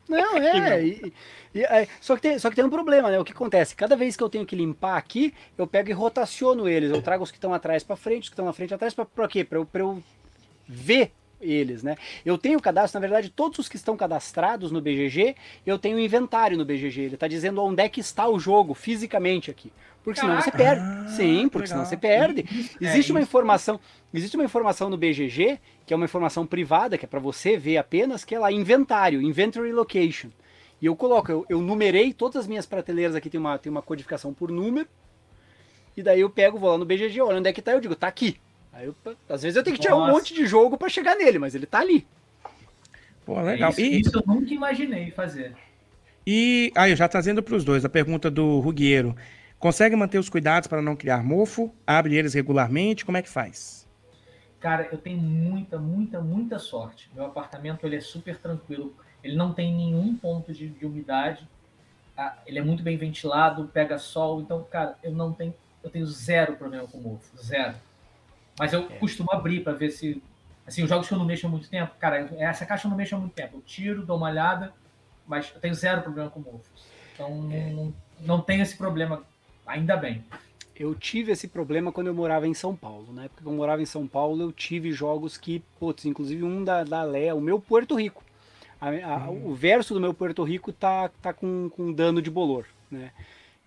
Não, 0.10 0.38
é. 0.42 0.84
E, 0.84 1.14
e, 1.54 1.64
é, 1.64 1.88
só, 2.02 2.16
que 2.16 2.22
tem, 2.22 2.40
só 2.40 2.50
que 2.50 2.56
tem 2.56 2.66
um 2.66 2.70
problema, 2.70 3.10
né? 3.12 3.20
O 3.20 3.24
que 3.24 3.32
acontece? 3.32 3.76
Cada 3.76 3.96
vez 3.96 4.18
que 4.18 4.24
eu 4.24 4.30
tenho 4.30 4.46
que 4.46 4.56
limpar 4.56 4.98
aqui, 4.98 5.34
eu 5.58 5.68
pego 5.68 5.90
e 5.90 5.94
rotaciono 5.94 6.68
eles. 6.68 6.92
Eu 6.92 7.02
trago 7.02 7.24
os 7.24 7.32
que 7.32 7.38
estão 7.38 7.54
atrás 7.54 7.84
para 7.84 7.96
frente, 7.96 8.24
os 8.24 8.30
que 8.30 8.34
estão 8.34 8.46
na 8.46 8.54
frente 8.54 8.74
atrás, 8.74 8.94
para 8.94 9.28
quê? 9.28 9.44
Para 9.44 9.60
eu, 9.60 9.68
eu 9.74 10.04
ver 10.68 11.12
eles, 11.42 11.84
né? 11.84 11.96
Eu 12.26 12.38
tenho 12.38 12.60
cadastro, 12.60 13.00
na 13.00 13.08
verdade, 13.08 13.30
todos 13.30 13.60
os 13.60 13.70
que 13.70 13.76
estão 13.76 13.96
cadastrados 13.96 14.72
no 14.72 14.82
BGG, 14.82 15.36
eu 15.66 15.80
tenho 15.80 16.00
inventário 16.00 16.58
no 16.58 16.66
BGG. 16.66 17.02
Ele 17.02 17.14
está 17.16 17.28
dizendo 17.28 17.64
onde 17.64 17.82
é 17.82 17.90
que 17.90 18.02
está 18.02 18.28
o 18.28 18.40
jogo 18.40 18.74
fisicamente 18.74 19.50
aqui. 19.50 19.72
Porque 20.04 20.20
senão 20.20 20.38
Caraca. 20.38 20.52
você 20.52 20.58
perde. 20.58 20.82
Ah, 20.82 21.08
Sim, 21.10 21.50
porque 21.50 21.68
legal. 21.68 21.68
senão 21.68 21.86
você 21.86 21.98
perde. 21.98 22.46
É 22.82 22.86
existe 22.86 23.12
é 23.12 23.14
uma 23.14 23.22
informação, 23.22 23.80
existe 24.14 24.36
uma 24.36 24.46
informação 24.46 24.90
no 24.90 24.98
BGG, 24.98 25.60
que 25.86 25.94
é 25.94 25.96
uma 25.96 26.06
informação 26.06 26.46
privada, 26.46 26.98
que 26.98 27.06
é 27.06 27.08
para 27.08 27.20
você 27.20 27.58
ver 27.58 27.78
apenas, 27.78 28.24
que 28.24 28.34
é 28.34 28.40
lá 28.40 28.52
inventário, 28.52 29.22
inventory 29.22 29.72
location. 29.72 30.30
E 30.82 30.86
eu 30.86 30.96
coloco, 30.96 31.30
eu, 31.32 31.46
eu 31.50 31.62
numerei 31.62 32.14
todas 32.14 32.38
as 32.38 32.48
minhas 32.48 32.66
prateleiras 32.66 33.16
aqui, 33.16 33.30
tem 33.30 33.40
uma, 33.40 33.58
tem 33.58 33.70
uma 33.70 33.82
codificação 33.82 34.34
por 34.34 34.50
número. 34.50 34.88
E 35.98 36.02
daí 36.02 36.22
eu 36.22 36.30
pego, 36.30 36.58
vou 36.58 36.72
lá 36.72 36.78
no 36.78 36.86
BGG, 36.86 37.20
olha 37.22 37.40
onde 37.40 37.50
é 37.50 37.54
que 37.54 37.62
tá, 37.62 37.74
eu 37.74 37.82
digo, 37.82 37.96
tá 37.96 38.08
aqui. 38.08 38.40
Aí 38.80 38.86
eu, 38.86 38.96
às 39.28 39.44
vezes 39.44 39.58
eu 39.58 39.64
tenho 39.64 39.76
que 39.76 39.82
tirar 39.82 39.96
Nossa. 39.96 40.10
um 40.10 40.16
monte 40.16 40.34
de 40.34 40.48
jogo 40.48 40.78
para 40.78 40.88
chegar 40.88 41.18
nele, 41.18 41.38
mas 41.38 41.54
ele 41.54 41.66
tá 41.66 41.80
ali. 41.80 42.08
Pô, 43.26 43.42
legal. 43.42 43.72
É 43.72 43.74
isso, 43.74 43.82
e... 43.82 44.00
isso 44.00 44.18
eu 44.18 44.24
nunca 44.26 44.54
imaginei 44.54 45.12
fazer. 45.12 45.54
E 46.26 46.72
aí, 46.74 46.96
já 46.96 47.06
trazendo 47.06 47.44
para 47.44 47.56
os 47.56 47.66
dois, 47.66 47.84
a 47.84 47.90
pergunta 47.90 48.32
do 48.32 48.60
Rugueiro. 48.62 49.18
Consegue 49.58 49.98
manter 49.98 50.18
os 50.18 50.30
cuidados 50.30 50.68
para 50.68 50.82
não 50.82 50.96
criar 50.96 51.22
mofo? 51.22 51.76
Abre 51.86 52.16
eles 52.16 52.34
regularmente? 52.34 53.04
Como 53.04 53.18
é 53.18 53.22
que 53.22 53.28
faz? 53.28 53.86
Cara, 54.62 54.88
eu 54.90 54.98
tenho 54.98 55.18
muita, 55.18 55.78
muita, 55.78 56.22
muita 56.22 56.58
sorte. 56.58 57.10
Meu 57.14 57.26
apartamento 57.26 57.86
ele 57.86 57.98
é 57.98 58.02
super 58.02 58.38
tranquilo. 58.38 58.96
Ele 59.22 59.36
não 59.36 59.52
tem 59.54 59.76
nenhum 59.76 60.16
ponto 60.16 60.54
de, 60.54 60.70
de 60.70 60.86
umidade. 60.86 61.46
Ah, 62.16 62.38
ele 62.48 62.60
é 62.60 62.64
muito 62.64 62.82
bem 62.82 62.96
ventilado, 62.96 63.70
pega 63.74 63.98
sol. 63.98 64.40
Então, 64.40 64.64
cara, 64.64 64.96
eu 65.04 65.12
não 65.12 65.34
tenho, 65.34 65.54
eu 65.84 65.90
tenho 65.90 66.06
zero 66.06 66.56
problema 66.56 66.88
com 66.88 66.98
mofo, 66.98 67.38
zero. 67.38 67.76
Mas 68.60 68.74
eu 68.74 68.82
é. 68.82 68.98
costumo 68.98 69.32
abrir 69.32 69.64
para 69.64 69.74
ver 69.74 69.90
se 69.90 70.22
Assim, 70.70 70.84
os 70.84 70.90
jogos 70.90 71.08
que 71.08 71.14
eu 71.16 71.18
não 71.18 71.26
mexo 71.26 71.48
há 71.48 71.50
muito 71.50 71.68
tempo, 71.68 71.96
cara, 71.98 72.30
essa 72.38 72.64
caixa 72.64 72.86
eu 72.86 72.92
não 72.92 72.98
mexo 72.98 73.16
há 73.16 73.18
muito 73.18 73.34
tempo. 73.34 73.58
Eu 73.58 73.62
tiro, 73.62 74.06
dou 74.06 74.18
uma 74.18 74.30
olhada, 74.30 74.72
mas 75.26 75.52
eu 75.56 75.60
tenho 75.60 75.74
zero 75.74 76.04
problema 76.04 76.30
com 76.30 76.42
mofos. 76.42 76.70
Então 77.12 77.50
é. 77.52 77.72
não, 77.72 77.94
não 78.20 78.40
tenho 78.40 78.62
esse 78.62 78.78
problema, 78.78 79.24
ainda 79.66 79.98
bem. 79.98 80.24
Eu 80.76 80.94
tive 80.94 81.32
esse 81.32 81.48
problema 81.48 81.92
quando 81.92 82.06
eu 82.06 82.14
morava 82.14 82.48
em 82.48 82.54
São 82.54 82.76
Paulo. 82.76 83.12
Na 83.12 83.24
época 83.24 83.42
que 83.42 83.48
eu 83.48 83.52
morava 83.52 83.82
em 83.82 83.86
São 83.88 84.06
Paulo, 84.08 84.44
eu 84.44 84.52
tive 84.52 84.92
jogos 84.92 85.38
que, 85.38 85.64
putz, 85.80 86.06
inclusive 86.06 86.44
um 86.44 86.64
da, 86.64 86.84
da 86.84 87.02
Lé, 87.02 87.34
o 87.34 87.42
meu 87.42 87.60
Porto 87.60 87.96
Rico. 87.96 88.24
A, 88.80 88.90
a, 88.90 89.32
hum. 89.32 89.48
O 89.48 89.56
verso 89.56 89.96
do 89.96 90.00
meu 90.00 90.14
Porto 90.14 90.44
Rico 90.44 90.72
tá, 90.72 91.10
tá 91.20 91.34
com, 91.34 91.68
com 91.72 91.92
dano 91.92 92.22
de 92.22 92.30
bolor, 92.30 92.68
né? 92.92 93.12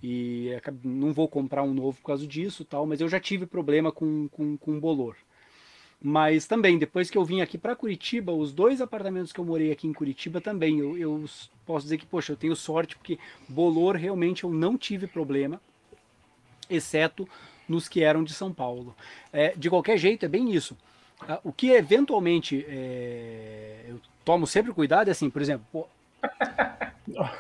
E 0.02 0.50
não 0.82 1.12
vou 1.12 1.28
comprar 1.28 1.62
um 1.62 1.72
novo 1.72 1.96
por 1.98 2.08
causa 2.08 2.26
disso, 2.26 2.64
tal, 2.64 2.84
mas 2.86 3.00
eu 3.00 3.08
já 3.08 3.20
tive 3.20 3.46
problema 3.46 3.92
com, 3.92 4.28
com, 4.28 4.56
com 4.56 4.80
bolor. 4.80 5.16
Mas 6.04 6.46
também, 6.48 6.78
depois 6.78 7.08
que 7.08 7.16
eu 7.16 7.24
vim 7.24 7.40
aqui 7.40 7.56
para 7.56 7.76
Curitiba, 7.76 8.32
os 8.32 8.52
dois 8.52 8.80
apartamentos 8.80 9.32
que 9.32 9.38
eu 9.38 9.44
morei 9.44 9.70
aqui 9.70 9.86
em 9.86 9.92
Curitiba 9.92 10.40
também, 10.40 10.80
eu, 10.80 10.98
eu, 10.98 11.24
posso 11.64 11.84
dizer 11.84 11.98
que, 11.98 12.06
poxa, 12.06 12.32
eu 12.32 12.36
tenho 12.36 12.56
sorte, 12.56 12.96
porque 12.96 13.20
bolor 13.48 13.94
realmente 13.94 14.42
eu 14.42 14.50
não 14.50 14.76
tive 14.76 15.06
problema, 15.06 15.60
exceto 16.68 17.28
nos 17.68 17.88
que 17.88 18.02
eram 18.02 18.24
de 18.24 18.34
São 18.34 18.52
Paulo. 18.52 18.96
É, 19.32 19.54
de 19.56 19.70
qualquer 19.70 19.96
jeito, 19.96 20.26
é 20.26 20.28
bem 20.28 20.52
isso. 20.52 20.76
Ah, 21.20 21.38
o 21.44 21.52
que 21.52 21.70
eventualmente 21.70 22.66
é, 22.68 23.84
eu 23.86 24.00
tomo 24.24 24.44
sempre 24.44 24.72
cuidado 24.72 25.06
é 25.06 25.12
assim, 25.12 25.30
por 25.30 25.40
exemplo, 25.40 25.64
pô, 25.70 25.86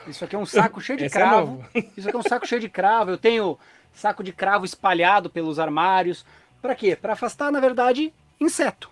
isso 0.06 0.24
aqui 0.24 0.34
é 0.34 0.38
um 0.38 0.46
saco 0.46 0.80
cheio 0.80 0.98
de 0.98 1.04
Esse 1.04 1.16
é 1.16 1.20
cravo. 1.20 1.64
É 1.74 1.78
isso 1.96 2.08
aqui 2.08 2.16
é 2.16 2.20
um 2.20 2.22
saco 2.22 2.46
cheio 2.46 2.60
de 2.60 2.68
cravo. 2.68 3.10
Eu 3.10 3.18
tenho 3.18 3.58
saco 3.92 4.22
de 4.22 4.32
cravo 4.32 4.64
espalhado 4.64 5.30
pelos 5.30 5.58
armários. 5.58 6.24
Para 6.60 6.74
quê? 6.74 6.96
Para 6.96 7.12
afastar, 7.12 7.50
na 7.50 7.60
verdade, 7.60 8.12
inseto. 8.40 8.90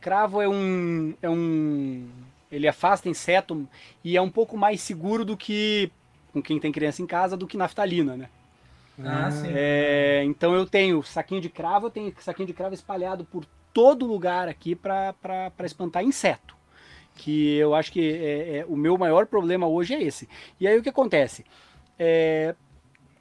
Cravo 0.00 0.40
é 0.40 0.48
um, 0.48 1.14
é 1.22 1.28
um. 1.28 2.08
Ele 2.50 2.68
afasta 2.68 3.08
inseto 3.08 3.68
e 4.02 4.16
é 4.16 4.22
um 4.22 4.30
pouco 4.30 4.56
mais 4.56 4.80
seguro 4.80 5.24
do 5.24 5.36
que 5.36 5.90
com 6.32 6.42
quem 6.42 6.58
tem 6.58 6.72
criança 6.72 7.00
em 7.00 7.06
casa 7.06 7.36
do 7.36 7.46
que 7.46 7.56
naftalina, 7.56 8.16
né? 8.16 8.28
Ah, 9.02 9.30
sim. 9.30 9.48
É, 9.48 10.22
então 10.24 10.54
eu 10.54 10.66
tenho 10.66 11.02
saquinho 11.02 11.40
de 11.40 11.48
cravo, 11.48 11.86
eu 11.86 11.90
tenho 11.90 12.14
saquinho 12.20 12.46
de 12.46 12.52
cravo 12.52 12.74
espalhado 12.74 13.24
por 13.24 13.44
todo 13.72 14.06
lugar 14.06 14.48
aqui 14.48 14.74
para 14.74 15.52
espantar 15.64 16.04
inseto. 16.04 16.54
Que 17.14 17.56
eu 17.56 17.74
acho 17.74 17.92
que 17.92 18.00
é, 18.00 18.58
é, 18.58 18.66
o 18.66 18.76
meu 18.76 18.98
maior 18.98 19.26
problema 19.26 19.66
hoje 19.66 19.94
é 19.94 20.02
esse. 20.02 20.28
E 20.58 20.66
aí 20.66 20.76
o 20.78 20.82
que 20.82 20.88
acontece? 20.88 21.44
É, 21.98 22.54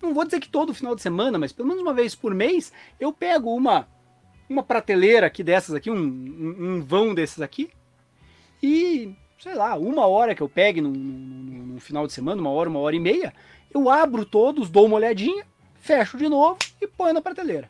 não 0.01 0.13
vou 0.13 0.25
dizer 0.25 0.39
que 0.39 0.49
todo 0.49 0.73
final 0.73 0.95
de 0.95 1.01
semana, 1.01 1.37
mas 1.37 1.51
pelo 1.51 1.67
menos 1.67 1.81
uma 1.81 1.93
vez 1.93 2.15
por 2.15 2.33
mês, 2.33 2.73
eu 2.99 3.13
pego 3.13 3.55
uma 3.55 3.87
uma 4.49 4.63
prateleira 4.63 5.25
aqui 5.27 5.43
dessas 5.43 5.73
aqui, 5.73 5.89
um, 5.89 5.95
um, 5.95 6.81
vão 6.81 7.13
desses 7.13 7.41
aqui, 7.41 7.71
e, 8.61 9.15
sei 9.39 9.55
lá, 9.55 9.75
uma 9.75 10.05
hora 10.05 10.35
que 10.35 10.41
eu 10.41 10.49
pegue 10.49 10.79
num, 10.81 10.91
num, 10.91 11.65
num, 11.65 11.79
final 11.79 12.05
de 12.05 12.13
semana, 12.13 12.39
uma 12.39 12.51
hora, 12.51 12.69
uma 12.69 12.79
hora 12.79 12.95
e 12.95 12.99
meia, 12.99 13.33
eu 13.73 13.89
abro 13.89 14.25
todos, 14.25 14.69
dou 14.69 14.85
uma 14.85 14.95
olhadinha, 14.95 15.45
fecho 15.75 16.17
de 16.17 16.29
novo 16.29 16.57
e 16.79 16.87
ponho 16.87 17.13
na 17.13 17.21
prateleira. 17.21 17.69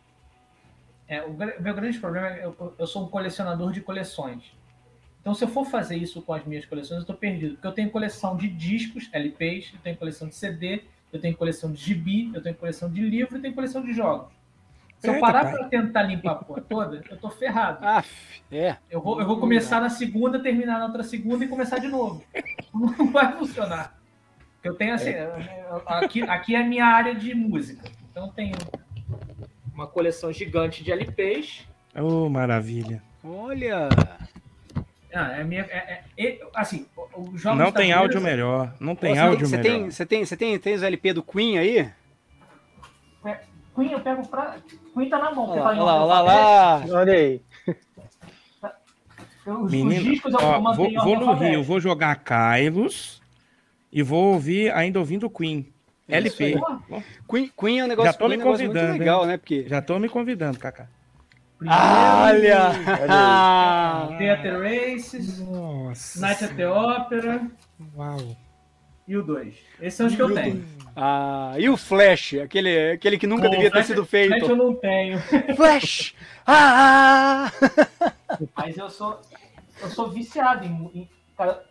É, 1.07 1.21
o 1.21 1.33
meu 1.33 1.73
grande 1.73 1.99
problema 1.99 2.27
é 2.27 2.45
eu, 2.45 2.75
eu 2.77 2.87
sou 2.87 3.03
um 3.03 3.07
colecionador 3.07 3.71
de 3.71 3.81
coleções. 3.81 4.43
Então, 5.23 5.33
se 5.33 5.41
eu 5.41 5.47
for 5.47 5.65
fazer 5.65 5.95
isso 5.95 6.21
com 6.21 6.33
as 6.33 6.43
minhas 6.43 6.65
coleções, 6.65 6.97
eu 6.97 7.01
estou 7.01 7.15
perdido. 7.15 7.53
Porque 7.53 7.67
eu 7.67 7.71
tenho 7.71 7.89
coleção 7.89 8.35
de 8.35 8.49
discos, 8.49 9.09
LPs, 9.13 9.71
eu 9.73 9.79
tenho 9.81 9.95
coleção 9.95 10.27
de 10.27 10.35
CD, 10.35 10.83
eu 11.13 11.21
tenho 11.21 11.33
coleção 11.33 11.71
de 11.71 11.81
gibi, 11.81 12.29
eu 12.33 12.43
tenho 12.43 12.55
coleção 12.55 12.91
de 12.91 13.01
livro 13.01 13.37
e 13.37 13.41
tenho 13.41 13.55
coleção 13.55 13.81
de 13.81 13.93
jogos. 13.93 14.33
Se 14.99 15.09
eu 15.09 15.19
parar 15.21 15.49
para 15.49 15.65
tentar 15.69 16.03
limpar 16.03 16.31
a 16.31 16.35
porra 16.35 16.61
toda, 16.61 17.01
eu 17.09 17.17
tô 17.17 17.29
ferrado. 17.29 17.79
Ah, 17.81 18.03
é. 18.51 18.75
Eu 18.91 19.01
vou, 19.01 19.19
eu 19.21 19.25
vou 19.25 19.39
começar 19.39 19.79
na 19.79 19.89
segunda, 19.89 20.39
terminar 20.39 20.77
na 20.79 20.85
outra 20.85 21.03
segunda 21.03 21.45
e 21.45 21.47
começar 21.47 21.77
de 21.77 21.87
novo. 21.87 22.21
Não 22.73 23.09
vai 23.09 23.31
funcionar. 23.37 23.97
Eu 24.61 24.75
tenho 24.75 24.93
assim, 24.93 25.09
é. 25.09 25.29
aqui, 25.85 26.21
aqui 26.21 26.55
é 26.55 26.61
a 26.61 26.65
minha 26.65 26.85
área 26.85 27.15
de 27.15 27.33
música. 27.33 27.89
Então 28.11 28.27
eu 28.27 28.31
tenho 28.33 28.55
uma 29.73 29.87
coleção 29.87 30.31
gigante 30.33 30.83
de 30.83 30.91
LPs. 30.91 31.65
Oh, 31.95 32.29
maravilha. 32.29 33.01
Olha! 33.23 33.89
Ah, 35.13 35.31
é 35.37 35.43
minha, 35.43 35.61
é, 35.61 36.01
é, 36.17 36.25
é 36.25 36.39
assim, 36.55 36.87
os 37.15 37.39
jogos 37.39 37.59
Não 37.59 37.71
tem 37.71 37.93
áudio 37.93 38.19
melhor. 38.19 38.73
Não 38.79 38.95
tem 38.95 39.19
áudio 39.19 39.47
você 39.47 39.57
melhor. 39.57 39.71
Tem, 39.71 39.91
você 39.91 40.05
tem, 40.05 40.25
você 40.25 40.35
tem, 40.35 40.59
tem 40.59 40.73
os 40.73 40.81
LP 40.81 41.13
do 41.13 41.21
Queen 41.21 41.59
aí? 41.59 41.91
É, 43.23 43.39
Queen 43.75 43.91
eu 43.91 43.99
pego 43.99 44.27
pra. 44.27 44.57
Queen 44.93 45.09
tá 45.09 45.19
na 45.19 45.31
mão. 45.31 45.49
Olha 45.49 45.61
lá, 45.61 46.03
olha 46.03 46.05
lá, 46.05 46.21
lá, 46.21 46.85
Olha 46.89 47.13
aí. 47.13 47.41
Os, 49.45 49.71
Menino, 49.71 49.89
os 49.89 50.03
discos 50.03 50.33
eu 50.33 50.39
ó, 50.41 50.73
vou, 50.73 50.91
vou 51.03 51.19
no 51.19 51.33
Rio, 51.33 51.63
vou 51.63 51.79
jogar 51.79 52.23
Kylos 52.23 53.21
e 53.91 54.01
vou 54.01 54.33
ouvir, 54.33 54.73
ainda 54.73 54.99
ouvindo 54.99 55.29
Queen. 55.29 55.67
LP. 56.07 56.55
Queen, 57.29 57.51
Queen 57.57 57.79
é 57.79 57.83
um 57.83 57.87
negócio, 57.87 58.11
Já 58.11 58.17
tô 58.17 58.27
me 58.27 58.37
um 58.37 58.41
convidando, 58.41 58.93
legal, 58.93 59.25
né? 59.25 59.37
Porque... 59.37 59.67
Já 59.67 59.81
tô 59.81 59.99
me 59.99 60.09
convidando, 60.09 60.59
Kaká. 60.59 60.87
Olha! 61.67 62.71
Theater 64.17 64.59
Races, 64.59 65.39
Nossa 65.39 66.19
Night 66.19 66.43
at 66.43 66.55
the 66.55 66.67
Opera. 66.67 67.47
Uau! 67.95 68.37
E 69.07 69.17
o 69.17 69.23
2. 69.23 69.55
Esses 69.81 69.93
são 69.95 70.07
os 70.07 70.15
que 70.15 70.21
eu 70.21 70.33
tenho. 70.33 70.65
Ah, 70.95 71.55
e 71.57 71.67
o 71.67 71.75
Flash, 71.75 72.35
aquele, 72.35 72.91
aquele 72.91 73.17
que 73.17 73.27
nunca 73.27 73.49
devia 73.49 73.69
ter 73.69 73.83
sido 73.83 74.05
feito. 74.05 74.37
Flash 74.37 74.49
eu 74.49 74.55
não 74.55 74.75
tenho. 74.75 75.19
Flash! 75.55 76.15
Ah! 76.47 77.51
Mas 78.55 78.77
eu 78.77 78.89
sou, 78.89 79.19
eu 79.81 79.89
sou 79.89 80.09
viciado 80.09 80.65
em. 80.65 80.89
em 80.95 81.09
cara, 81.37 81.63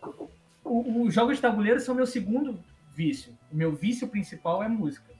os 0.63 1.13
jogos 1.13 1.37
de 1.37 1.41
tabuleiro 1.41 1.79
são 1.79 1.95
meu 1.95 2.05
segundo 2.05 2.59
vício. 2.95 3.33
O 3.51 3.55
meu 3.55 3.71
vício 3.71 4.07
principal 4.07 4.63
é 4.63 4.67
música. 4.67 5.11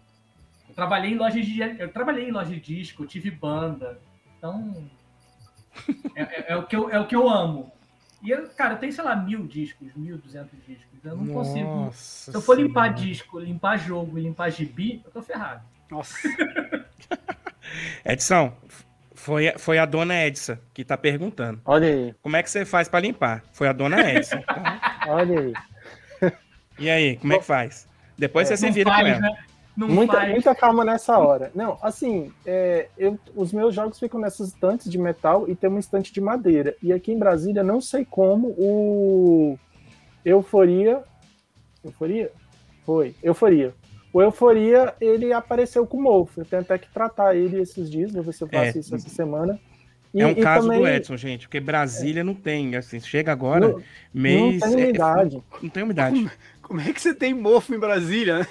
Eu 0.69 0.75
trabalhei 0.75 1.11
em 1.11 1.17
loja 1.17 1.41
de, 1.41 1.59
eu 1.79 1.91
trabalhei 1.91 2.29
em 2.29 2.31
loja 2.31 2.51
de 2.51 2.59
disco, 2.59 3.05
tive 3.05 3.31
banda. 3.31 3.99
Então. 4.43 4.75
É, 6.15 6.21
é, 6.21 6.45
é, 6.49 6.55
o 6.57 6.63
que 6.63 6.75
eu, 6.75 6.89
é 6.89 6.99
o 6.99 7.07
que 7.07 7.15
eu 7.15 7.29
amo. 7.29 7.71
E, 8.21 8.29
eu, 8.29 8.49
cara, 8.49 8.73
eu 8.73 8.77
tenho, 8.77 8.91
sei 8.91 9.03
lá, 9.03 9.15
mil 9.15 9.47
discos, 9.47 9.87
mil 9.95 10.17
duzentos 10.17 10.59
discos. 10.67 10.99
Eu 11.01 11.15
não 11.15 11.23
Nossa 11.23 11.49
consigo. 11.49 11.89
Se 11.93 12.35
eu 12.35 12.41
for 12.41 12.59
limpar 12.59 12.83
senhora. 12.89 13.01
disco, 13.01 13.39
limpar 13.39 13.77
jogo 13.77 14.17
e 14.17 14.21
limpar 14.21 14.49
gibi, 14.49 15.01
eu 15.05 15.11
tô 15.11 15.21
ferrado. 15.21 15.61
Nossa. 15.89 16.17
Edson, 18.03 18.53
foi, 19.15 19.53
foi 19.57 19.77
a 19.79 19.85
dona 19.85 20.25
Edson 20.25 20.57
que 20.73 20.83
tá 20.83 20.97
perguntando. 20.97 21.61
Olha 21.63 21.87
aí. 21.87 22.15
Como 22.21 22.35
é 22.35 22.43
que 22.43 22.51
você 22.51 22.65
faz 22.65 22.89
para 22.89 22.99
limpar? 22.99 23.43
Foi 23.53 23.69
a 23.69 23.73
dona 23.73 24.01
Edson. 24.11 24.41
Tá? 24.41 24.99
Olha 25.07 25.39
aí. 25.39 25.53
E 26.77 26.89
aí, 26.89 27.17
como 27.17 27.31
é 27.33 27.39
que 27.39 27.45
faz? 27.45 27.87
Depois 28.17 28.51
é, 28.51 28.57
você 28.57 28.67
se 28.67 28.71
vira 28.71 28.89
faz, 28.89 29.01
com 29.01 29.07
ela. 29.07 29.19
Né? 29.21 29.45
Muita, 29.75 30.25
muita 30.27 30.55
calma 30.55 30.85
nessa 30.85 31.17
hora. 31.17 31.51
Não, 31.55 31.77
assim, 31.81 32.31
é, 32.45 32.87
eu, 32.97 33.17
os 33.35 33.51
meus 33.51 33.73
jogos 33.73 33.99
ficam 33.99 34.19
nessas 34.19 34.49
estantes 34.49 34.89
de 34.89 34.97
metal 34.97 35.49
e 35.49 35.55
tem 35.55 35.69
uma 35.69 35.79
estante 35.79 36.13
de 36.13 36.21
madeira. 36.21 36.75
E 36.81 36.93
aqui 36.93 37.11
em 37.11 37.17
Brasília, 37.17 37.63
não 37.63 37.81
sei 37.81 38.05
como, 38.05 38.49
o 38.49 39.57
Euforia. 40.23 41.03
Euforia? 41.83 42.31
Foi, 42.85 43.15
Euforia. 43.23 43.73
O 44.11 44.21
Euforia, 44.21 44.93
ele 45.01 45.33
apareceu 45.33 45.87
com 45.87 45.99
mofo. 45.99 46.41
Eu 46.41 46.45
tenho 46.45 46.61
até 46.61 46.77
que 46.77 46.91
tratar 46.93 47.35
ele 47.35 47.59
esses 47.59 47.89
dias, 47.89 48.11
vou 48.11 48.21
ver 48.21 48.33
se 48.33 48.43
eu 48.43 48.47
faço 48.47 48.77
é, 48.77 48.79
isso 48.79 48.93
essa 48.93 49.09
semana. 49.09 49.59
E, 50.13 50.21
é 50.21 50.27
um 50.27 50.35
caso 50.35 50.67
também, 50.67 50.81
do 50.81 50.87
Edson, 50.87 51.17
gente, 51.17 51.47
porque 51.47 51.59
Brasília 51.59 52.19
é, 52.19 52.23
não 52.23 52.35
tem, 52.35 52.75
assim, 52.75 52.99
chega 52.99 53.31
agora, 53.31 53.69
não, 53.69 53.83
mês... 54.13 54.61
Não 54.61 54.69
tem 54.69 54.81
é, 54.81 54.83
umidade. 54.85 55.43
não 55.59 55.69
tem 55.69 55.83
umidade. 55.83 56.15
Como, 56.15 56.31
como, 56.61 56.81
é 56.81 56.93
que 56.93 57.01
você 57.01 57.15
tem 57.15 57.33
mofo 57.33 57.73
em 57.73 57.79
Brasília, 57.79 58.39
né? 58.39 58.47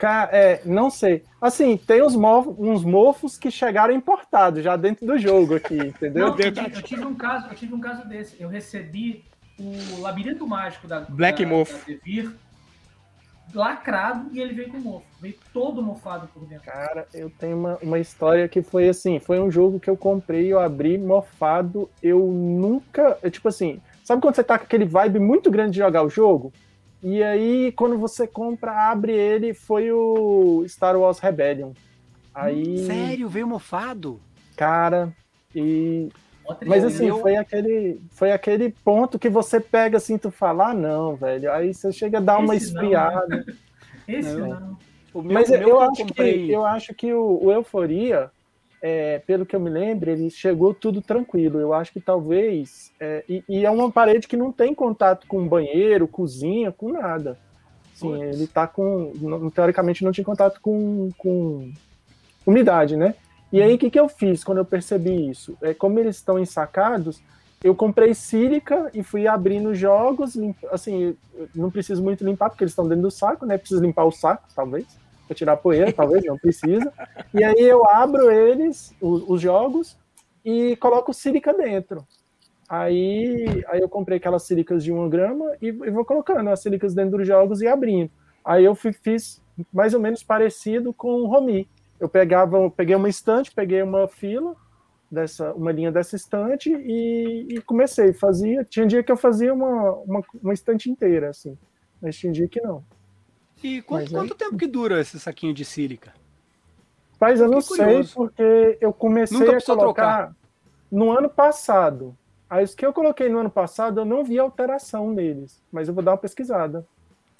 Cara, 0.00 0.30
é, 0.34 0.62
não 0.64 0.88
sei. 0.88 1.22
Assim, 1.38 1.76
tem 1.76 2.02
uns 2.02 2.16
mofos, 2.16 2.54
uns 2.58 2.82
mofos 2.82 3.36
que 3.36 3.50
chegaram 3.50 3.92
importados 3.92 4.64
já 4.64 4.74
dentro 4.74 5.06
do 5.06 5.18
jogo 5.18 5.56
aqui, 5.56 5.76
entendeu? 5.76 6.28
Não, 6.28 6.38
eu, 6.38 6.50
tive, 6.50 6.74
eu, 6.74 6.82
tive, 6.82 7.04
um 7.04 7.14
caso, 7.14 7.48
eu 7.48 7.54
tive 7.54 7.74
um 7.74 7.80
caso 7.80 8.08
desse. 8.08 8.40
Eu 8.40 8.48
recebi 8.48 9.26
o 9.58 10.00
Labirinto 10.00 10.46
Mágico 10.48 10.88
da 10.88 11.00
Black 11.00 11.44
da, 11.44 11.50
Mofo. 11.50 11.76
Da 11.76 11.84
Devir, 11.84 12.32
lacrado 13.54 14.30
e 14.32 14.40
ele 14.40 14.54
veio 14.54 14.70
com 14.70 14.78
mofo. 14.78 15.04
Veio 15.20 15.34
todo 15.52 15.82
mofado 15.82 16.26
por 16.32 16.46
dentro. 16.46 16.64
Cara, 16.64 17.06
eu 17.12 17.28
tenho 17.28 17.58
uma, 17.58 17.76
uma 17.82 17.98
história 17.98 18.48
que 18.48 18.62
foi 18.62 18.88
assim, 18.88 19.20
foi 19.20 19.38
um 19.38 19.50
jogo 19.50 19.78
que 19.78 19.90
eu 19.90 19.98
comprei, 19.98 20.50
eu 20.50 20.58
abri 20.58 20.96
mofado, 20.96 21.90
eu 22.02 22.20
nunca, 22.26 23.18
eu, 23.22 23.30
tipo 23.30 23.48
assim, 23.48 23.82
sabe 24.02 24.22
quando 24.22 24.34
você 24.34 24.42
tá 24.42 24.56
com 24.56 24.64
aquele 24.64 24.86
vibe 24.86 25.18
muito 25.18 25.50
grande 25.50 25.72
de 25.72 25.78
jogar 25.78 26.02
o 26.02 26.08
jogo? 26.08 26.50
E 27.02 27.22
aí, 27.22 27.72
quando 27.72 27.98
você 27.98 28.26
compra, 28.26 28.90
abre 28.90 29.12
ele, 29.12 29.54
foi 29.54 29.90
o 29.90 30.64
Star 30.68 30.96
Wars 30.96 31.18
Rebellion. 31.18 31.72
Aí... 32.34 32.84
Sério? 32.86 33.28
Veio 33.28 33.46
mofado? 33.46 34.20
Cara, 34.56 35.12
e... 35.54 36.08
Mas 36.66 36.84
assim, 36.84 37.08
foi 37.20 37.36
aquele, 37.36 38.00
foi 38.10 38.32
aquele 38.32 38.70
ponto 38.84 39.18
que 39.18 39.28
você 39.28 39.60
pega 39.60 39.98
assim, 39.98 40.18
tu 40.18 40.30
fala, 40.30 40.70
ah, 40.70 40.74
não, 40.74 41.14
velho. 41.14 41.52
Aí 41.52 41.72
você 41.72 41.92
chega 41.92 42.18
a 42.18 42.20
dar 42.20 42.34
Esse 42.34 42.44
uma 42.44 42.56
esfriada. 42.56 43.26
Não, 43.28 43.36
né? 43.38 43.44
Esse 44.08 44.34
não. 44.34 44.48
não. 44.48 44.78
Meu, 45.14 45.32
Mas 45.32 45.50
eu, 45.50 45.80
acho 45.80 46.06
comprei... 46.06 46.46
que, 46.46 46.52
eu 46.52 46.64
acho 46.64 46.94
que 46.94 47.12
o, 47.12 47.44
o 47.44 47.52
Euforia, 47.52 48.30
é, 48.82 49.18
pelo 49.20 49.44
que 49.44 49.54
eu 49.54 49.60
me 49.60 49.68
lembro, 49.68 50.10
ele 50.10 50.30
chegou 50.30 50.72
tudo 50.72 51.02
tranquilo. 51.02 51.58
Eu 51.60 51.74
acho 51.74 51.92
que 51.92 52.00
talvez. 52.00 52.90
É, 52.98 53.24
e, 53.28 53.44
e, 53.48 53.66
é 53.66 53.70
uma 53.70 53.90
parede 53.90 54.26
que 54.26 54.36
não 54.36 54.50
tem 54.50 54.74
contato 54.74 55.26
com 55.26 55.46
banheiro, 55.46 56.08
cozinha, 56.08 56.72
com 56.72 56.92
nada. 56.92 57.38
Sim, 57.94 58.22
ele 58.22 58.46
tá 58.46 58.66
com. 58.66 59.12
Teoricamente 59.54 60.02
não 60.02 60.12
tinha 60.12 60.24
contato 60.24 60.60
com, 60.60 61.10
com 61.18 61.70
umidade, 62.46 62.96
né? 62.96 63.14
E 63.52 63.60
aí 63.60 63.74
o 63.74 63.78
que, 63.78 63.90
que 63.90 64.00
eu 64.00 64.08
fiz 64.08 64.42
quando 64.42 64.58
eu 64.58 64.64
percebi 64.64 65.28
isso? 65.28 65.56
É, 65.60 65.74
como 65.74 65.98
eles 65.98 66.16
estão 66.16 66.38
ensacados, 66.38 67.20
eu 67.62 67.74
comprei 67.74 68.14
sílica 68.14 68.90
e 68.94 69.02
fui 69.02 69.26
abrindo 69.26 69.74
jogos. 69.74 70.38
Assim, 70.70 71.14
não 71.54 71.70
preciso 71.70 72.02
muito 72.02 72.24
limpar, 72.24 72.48
porque 72.48 72.64
eles 72.64 72.72
estão 72.72 72.88
dentro 72.88 73.02
do 73.02 73.10
saco, 73.10 73.44
né? 73.44 73.58
Preciso 73.58 73.82
limpar 73.82 74.04
o 74.04 74.12
saco, 74.12 74.44
talvez 74.54 74.86
para 75.30 75.36
tirar 75.36 75.56
poeira, 75.58 75.92
talvez, 75.92 76.24
não 76.24 76.36
precisa. 76.36 76.92
E 77.32 77.44
aí 77.44 77.60
eu 77.60 77.88
abro 77.88 78.32
eles, 78.32 78.92
os, 79.00 79.22
os 79.28 79.40
jogos, 79.40 79.96
e 80.44 80.74
coloco 80.76 81.14
sílica 81.14 81.54
dentro. 81.54 82.04
Aí, 82.68 83.64
aí 83.68 83.80
eu 83.80 83.88
comprei 83.88 84.18
aquelas 84.18 84.42
sílicas 84.42 84.82
de 84.82 84.90
uma 84.90 85.08
grama 85.08 85.56
e, 85.62 85.68
e 85.68 85.90
vou 85.90 86.04
colocando 86.04 86.50
as 86.50 86.60
sílicas 86.60 86.94
dentro 86.94 87.18
dos 87.18 87.26
jogos 87.26 87.62
e 87.62 87.68
abrindo. 87.68 88.10
Aí 88.44 88.64
eu 88.64 88.74
fiz 88.74 89.40
mais 89.72 89.94
ou 89.94 90.00
menos 90.00 90.24
parecido 90.24 90.92
com 90.92 91.12
o 91.12 91.26
Romi. 91.26 91.68
Eu 92.00 92.08
pegava, 92.08 92.68
peguei 92.70 92.96
uma 92.96 93.08
estante, 93.08 93.52
peguei 93.52 93.82
uma 93.82 94.08
fila 94.08 94.56
dessa, 95.10 95.52
uma 95.52 95.70
linha 95.70 95.92
dessa 95.92 96.16
estante 96.16 96.72
e, 96.72 97.46
e 97.50 97.60
comecei. 97.60 98.12
Fazia, 98.12 98.64
tinha 98.64 98.86
dia 98.86 99.02
que 99.02 99.12
eu 99.12 99.16
fazia 99.16 99.54
uma, 99.54 99.92
uma, 99.92 100.22
uma 100.42 100.54
estante 100.54 100.90
inteira, 100.90 101.30
assim, 101.30 101.56
mas 102.02 102.16
tinha 102.16 102.32
dia 102.32 102.48
que 102.48 102.60
não. 102.60 102.82
E 103.62 103.82
quanto, 103.82 104.10
quanto 104.10 104.34
tempo 104.34 104.56
que 104.56 104.66
dura 104.66 105.00
esse 105.00 105.18
saquinho 105.20 105.52
de 105.52 105.64
sílica? 105.64 106.12
Mas 107.20 107.40
eu 107.40 107.48
não 107.48 107.60
sei, 107.60 108.02
porque 108.14 108.78
eu 108.80 108.92
comecei 108.92 109.38
Nunca 109.38 109.58
a 109.58 109.62
colocar 109.62 110.16
trocar. 110.16 110.36
no 110.90 111.10
ano 111.10 111.28
passado. 111.28 112.16
Aí 112.48 112.64
os 112.64 112.74
que 112.74 112.84
eu 112.84 112.92
coloquei 112.92 113.28
no 113.28 113.38
ano 113.38 113.50
passado, 113.50 114.00
eu 114.00 114.04
não 114.04 114.24
vi 114.24 114.38
alteração 114.38 115.10
neles. 115.10 115.62
Mas 115.70 115.86
eu 115.86 115.94
vou 115.94 116.02
dar 116.02 116.12
uma 116.12 116.18
pesquisada. 116.18 116.86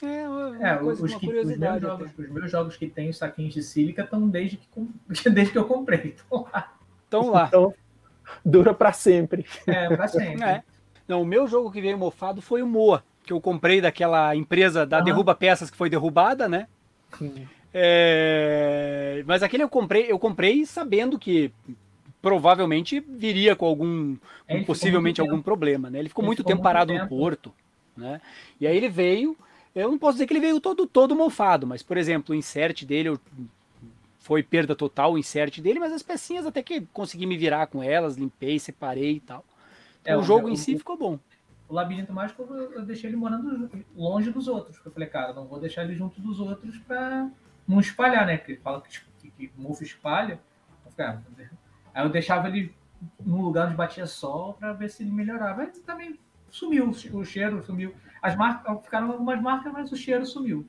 É, 0.02 0.28
uma, 0.28 0.68
é 0.68 0.76
coisa, 0.76 1.04
os, 1.04 1.14
que, 1.14 1.26
os, 1.26 1.56
meus 1.56 1.80
jogos, 1.80 2.10
os, 2.18 2.30
meus 2.30 2.50
jogos, 2.50 2.76
que 2.76 2.86
tem 2.88 3.08
os 3.08 3.18
saquinhos 3.18 3.52
de 3.54 3.62
sílica 3.62 4.02
estão 4.02 4.28
desde 4.28 4.58
que, 4.58 4.68
desde 5.30 5.52
que 5.52 5.58
eu 5.58 5.66
comprei. 5.66 6.14
Estão 6.16 6.42
lá. 6.52 6.74
Estão 7.04 7.30
lá. 7.30 7.46
Então, 7.48 7.74
dura 8.44 8.74
para 8.74 8.92
sempre. 8.92 9.46
É, 9.66 9.94
para 9.94 10.08
sempre. 10.08 10.44
É. 10.44 10.62
Não, 11.08 11.22
o 11.22 11.26
meu 11.26 11.46
jogo 11.46 11.70
que 11.72 11.80
veio 11.80 11.98
mofado 11.98 12.40
foi 12.40 12.62
o 12.62 12.66
Moa 12.66 13.02
que 13.30 13.32
eu 13.32 13.40
comprei 13.40 13.80
daquela 13.80 14.34
empresa 14.34 14.84
da 14.84 15.00
Derruba 15.00 15.36
Peças 15.36 15.70
que 15.70 15.76
foi 15.76 15.88
derrubada, 15.88 16.48
né? 16.48 16.66
É... 17.72 19.22
Mas 19.24 19.44
aquele 19.44 19.62
eu 19.62 19.68
comprei, 19.68 20.10
eu 20.10 20.18
comprei 20.18 20.66
sabendo 20.66 21.16
que 21.16 21.52
provavelmente 22.20 22.98
viria 22.98 23.54
com 23.54 23.66
algum, 23.66 24.16
com 24.48 24.64
possivelmente 24.64 25.20
algum 25.20 25.40
problema, 25.40 25.88
né? 25.88 26.00
Ele 26.00 26.08
ficou 26.08 26.24
ele 26.24 26.26
muito 26.26 26.38
ficou 26.38 26.50
tempo 26.50 26.58
muito 26.58 26.64
parado 26.64 26.92
tempo. 26.92 27.04
no 27.04 27.08
porto, 27.08 27.52
né? 27.96 28.20
E 28.60 28.66
aí 28.66 28.76
ele 28.76 28.88
veio, 28.88 29.36
eu 29.72 29.88
não 29.88 29.98
posso 29.98 30.14
dizer 30.14 30.26
que 30.26 30.32
ele 30.32 30.40
veio 30.40 30.60
todo 30.60 30.84
todo 30.84 31.14
mofado, 31.14 31.64
mas 31.64 31.80
por 31.80 31.96
exemplo, 31.96 32.34
o 32.34 32.36
insert 32.36 32.84
dele 32.84 33.10
eu, 33.10 33.20
foi 34.18 34.42
perda 34.42 34.74
total 34.74 35.12
o 35.12 35.18
insert 35.18 35.60
dele, 35.60 35.78
mas 35.78 35.92
as 35.92 36.02
pecinhas 36.02 36.44
até 36.44 36.64
que 36.64 36.80
consegui 36.92 37.24
me 37.24 37.36
virar 37.36 37.68
com 37.68 37.80
elas, 37.80 38.16
limpei, 38.16 38.58
separei 38.58 39.12
e 39.12 39.20
tal. 39.20 39.44
Então, 40.02 40.14
é, 40.14 40.16
o 40.16 40.22
jogo 40.24 40.48
em 40.48 40.56
si 40.56 40.76
ficou 40.76 40.96
bom 40.96 41.18
o 41.70 41.74
labirinto 41.74 42.12
mágico 42.12 42.42
eu 42.52 42.84
deixei 42.84 43.08
ele 43.08 43.16
morando 43.16 43.70
longe 43.94 44.30
dos 44.30 44.48
outros. 44.48 44.80
Eu 44.84 44.90
falei, 44.90 45.08
cara, 45.08 45.32
não 45.32 45.46
vou 45.46 45.60
deixar 45.60 45.84
ele 45.84 45.94
junto 45.94 46.20
dos 46.20 46.40
outros 46.40 46.76
pra 46.78 47.30
não 47.66 47.78
espalhar, 47.78 48.26
né? 48.26 48.36
Porque 48.36 48.52
ele 48.52 48.60
fala 48.60 48.82
que, 48.82 49.00
que, 49.18 49.30
que 49.30 49.52
mofo 49.56 49.84
espalha. 49.84 50.40
Eu 50.84 50.90
falei, 50.90 51.12
ah, 51.12 51.22
aí 51.94 52.04
eu 52.04 52.10
deixava 52.10 52.48
ele 52.48 52.74
num 53.24 53.40
lugar 53.40 53.68
onde 53.68 53.76
batia 53.76 54.04
sol 54.06 54.54
para 54.54 54.72
ver 54.72 54.90
se 54.90 55.04
ele 55.04 55.12
melhorava. 55.12 55.62
Aí 55.62 55.68
também 55.68 56.18
sumiu 56.50 56.88
o 56.88 57.24
cheiro, 57.24 57.62
sumiu. 57.62 57.94
As 58.20 58.34
marcas 58.34 58.84
ficaram 58.84 59.12
algumas 59.12 59.40
marcas, 59.40 59.72
mas 59.72 59.92
o 59.92 59.96
cheiro 59.96 60.26
sumiu. 60.26 60.68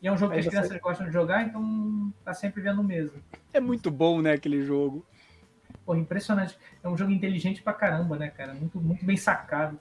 E 0.00 0.08
é 0.08 0.12
um 0.12 0.16
jogo 0.16 0.32
que 0.32 0.40
as 0.40 0.48
crianças 0.48 0.80
gostam 0.80 1.06
de 1.06 1.12
jogar, 1.12 1.46
então 1.46 2.12
tá 2.24 2.32
sempre 2.32 2.60
vendo 2.62 2.82
mesmo. 2.82 3.22
É 3.52 3.60
muito 3.60 3.90
bom, 3.90 4.20
né, 4.20 4.32
aquele 4.32 4.62
jogo. 4.62 5.06
Porra, 5.84 5.98
impressionante. 5.98 6.58
É 6.82 6.88
um 6.88 6.96
jogo 6.96 7.12
inteligente 7.12 7.62
pra 7.62 7.72
caramba, 7.72 8.16
né, 8.16 8.28
cara? 8.28 8.54
Muito, 8.54 8.80
muito 8.80 9.04
bem 9.04 9.16
sacado. 9.16 9.78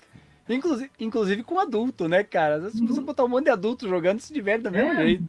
Inclusive, 0.53 0.91
inclusive 0.99 1.43
com 1.43 1.59
adulto, 1.59 2.07
né, 2.07 2.23
cara? 2.23 2.69
Se 2.69 2.85
você 2.85 2.99
uhum. 2.99 3.05
botar 3.05 3.23
um 3.23 3.27
monte 3.27 3.45
de 3.45 3.51
adulto 3.51 3.87
jogando, 3.87 4.19
se 4.19 4.33
diverte 4.33 4.63
do 4.63 4.71
mesmo 4.71 4.91
é, 4.91 5.05
jeito. 5.05 5.23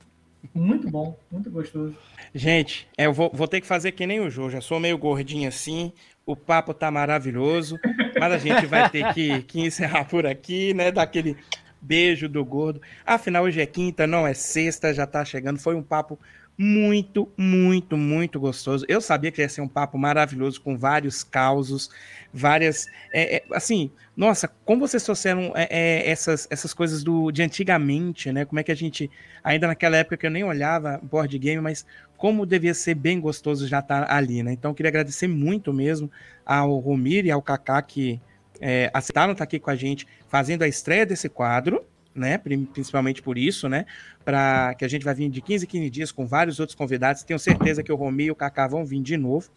Muito 0.54 0.90
bom, 0.90 1.16
muito 1.30 1.50
gostoso. 1.50 1.94
Gente, 2.34 2.88
é, 2.96 3.06
eu 3.06 3.12
vou, 3.12 3.30
vou 3.32 3.46
ter 3.46 3.60
que 3.60 3.66
fazer 3.66 3.92
que 3.92 4.06
nem 4.06 4.20
o 4.20 4.30
Jô. 4.30 4.50
Já 4.50 4.60
sou 4.60 4.80
meio 4.80 4.98
gordinho 4.98 5.48
assim. 5.48 5.92
O 6.26 6.34
papo 6.34 6.74
tá 6.74 6.90
maravilhoso. 6.90 7.78
Mas 8.18 8.32
a 8.32 8.38
gente 8.38 8.66
vai 8.66 8.88
ter 8.90 9.12
que, 9.14 9.42
que 9.44 9.60
encerrar 9.60 10.04
por 10.04 10.26
aqui, 10.26 10.74
né? 10.74 10.90
Daquele 10.90 11.36
beijo 11.80 12.28
do 12.28 12.44
gordo. 12.44 12.80
Afinal, 13.04 13.44
hoje 13.44 13.60
é 13.60 13.66
quinta, 13.66 14.06
não 14.06 14.26
é 14.26 14.34
sexta, 14.34 14.94
já 14.94 15.06
tá 15.06 15.24
chegando. 15.24 15.58
Foi 15.58 15.74
um 15.74 15.82
papo 15.82 16.18
muito, 16.56 17.28
muito, 17.36 17.96
muito 17.96 18.38
gostoso. 18.38 18.84
Eu 18.88 19.00
sabia 19.00 19.32
que 19.32 19.40
ia 19.40 19.48
ser 19.48 19.62
um 19.62 19.68
papo 19.68 19.98
maravilhoso 19.98 20.60
com 20.60 20.76
vários 20.76 21.24
causos, 21.24 21.90
várias. 22.32 22.86
É, 23.12 23.36
é, 23.36 23.44
assim, 23.52 23.90
nossa, 24.16 24.48
como 24.64 24.86
vocês 24.86 25.02
trouxeram 25.02 25.52
é, 25.54 25.66
é, 25.70 26.10
essas, 26.10 26.46
essas 26.50 26.74
coisas 26.74 27.02
do, 27.02 27.30
de 27.32 27.42
antigamente, 27.42 28.30
né? 28.30 28.44
Como 28.44 28.60
é 28.60 28.62
que 28.62 28.70
a 28.72 28.76
gente, 28.76 29.10
ainda 29.42 29.66
naquela 29.66 29.96
época 29.96 30.16
que 30.16 30.26
eu 30.26 30.30
nem 30.30 30.44
olhava 30.44 31.00
board 31.02 31.36
game, 31.38 31.60
mas 31.60 31.86
como 32.16 32.46
devia 32.46 32.74
ser 32.74 32.94
bem 32.94 33.18
gostoso 33.18 33.66
já 33.66 33.80
estar 33.80 34.06
tá 34.06 34.14
ali, 34.14 34.42
né? 34.42 34.52
Então, 34.52 34.70
eu 34.70 34.74
queria 34.74 34.90
agradecer 34.90 35.26
muito 35.26 35.72
mesmo 35.72 36.10
ao 36.44 36.78
Romir 36.78 37.24
e 37.24 37.30
ao 37.30 37.42
Kaká 37.42 37.80
que 37.82 38.20
é, 38.60 38.90
aceitaram 38.94 39.32
estar 39.32 39.44
tá 39.44 39.44
aqui 39.44 39.58
com 39.58 39.70
a 39.70 39.76
gente 39.76 40.06
fazendo 40.28 40.62
a 40.62 40.68
estreia 40.68 41.04
desse 41.06 41.28
quadro 41.28 41.84
né? 42.14 42.38
Principalmente 42.38 43.22
por 43.22 43.38
isso, 43.38 43.68
né? 43.68 43.86
Para 44.24 44.74
que 44.74 44.84
a 44.84 44.88
gente 44.88 45.04
vai 45.04 45.14
vir 45.14 45.28
de 45.28 45.40
15 45.40 45.64
em 45.64 45.68
15 45.68 45.90
dias 45.90 46.12
com 46.12 46.26
vários 46.26 46.60
outros 46.60 46.74
convidados. 46.74 47.22
Tenho 47.22 47.38
certeza 47.38 47.82
que 47.82 47.92
o 47.92 47.96
Romi 47.96 48.24
e 48.24 48.30
o 48.30 48.34
Kaká 48.34 48.66
vão 48.66 48.84
vir 48.84 49.02
de 49.02 49.16
novo. 49.16 49.50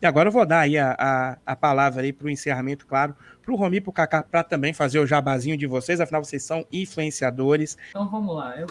E 0.00 0.06
agora 0.06 0.28
eu 0.28 0.32
vou 0.32 0.46
dar 0.46 0.60
aí 0.60 0.78
a, 0.78 0.94
a, 0.98 1.38
a 1.46 1.56
palavra 1.56 2.02
aí 2.02 2.12
para 2.12 2.26
o 2.26 2.30
encerramento, 2.30 2.86
claro, 2.86 3.16
para 3.42 3.52
o 3.52 3.56
Romi 3.56 3.78
e 3.78 3.80
para 3.80 3.90
o 3.90 3.92
Kaká, 3.92 4.22
para 4.22 4.44
também 4.44 4.72
fazer 4.72 4.98
o 4.98 5.06
jabazinho 5.06 5.56
de 5.56 5.66
vocês, 5.66 6.00
afinal 6.00 6.24
vocês 6.24 6.42
são 6.42 6.66
influenciadores. 6.72 7.76
Então 7.90 8.08
vamos 8.08 8.36
lá. 8.36 8.56
Eu 8.58 8.66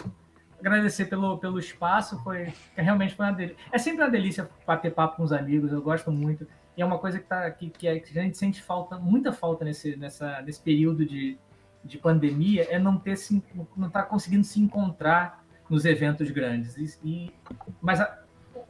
agradecer 0.60 1.06
pelo, 1.06 1.38
pelo 1.38 1.58
espaço, 1.58 2.22
foi 2.22 2.52
realmente 2.76 3.14
foi 3.14 3.26
uma 3.26 3.32
delícia. 3.32 3.56
É 3.72 3.78
sempre 3.78 4.02
uma 4.02 4.10
delícia 4.10 4.48
bater 4.66 4.92
papo 4.92 5.16
com 5.16 5.24
os 5.24 5.32
amigos, 5.32 5.72
eu 5.72 5.82
gosto 5.82 6.10
muito. 6.10 6.46
E 6.76 6.80
é 6.80 6.84
uma 6.84 6.98
coisa 6.98 7.18
que, 7.18 7.26
tá, 7.26 7.50
que, 7.50 7.68
que, 7.68 7.86
a 7.86 7.94
gente 7.94 8.38
sente 8.38 8.62
falta, 8.62 8.96
muita 8.96 9.30
falta 9.30 9.64
nesse, 9.64 9.94
nessa, 9.96 10.40
nesse 10.40 10.60
período 10.60 11.04
de, 11.04 11.36
de 11.84 11.98
pandemia 11.98 12.66
é 12.70 12.78
não 12.78 12.96
ter 12.98 13.16
se, 13.16 13.42
não 13.76 13.88
estar 13.88 14.02
tá 14.02 14.08
conseguindo 14.08 14.44
se 14.44 14.60
encontrar 14.60 15.44
nos 15.68 15.84
eventos 15.84 16.30
grandes. 16.30 16.98
E, 17.02 17.32
mas 17.80 18.00
a, 18.00 18.22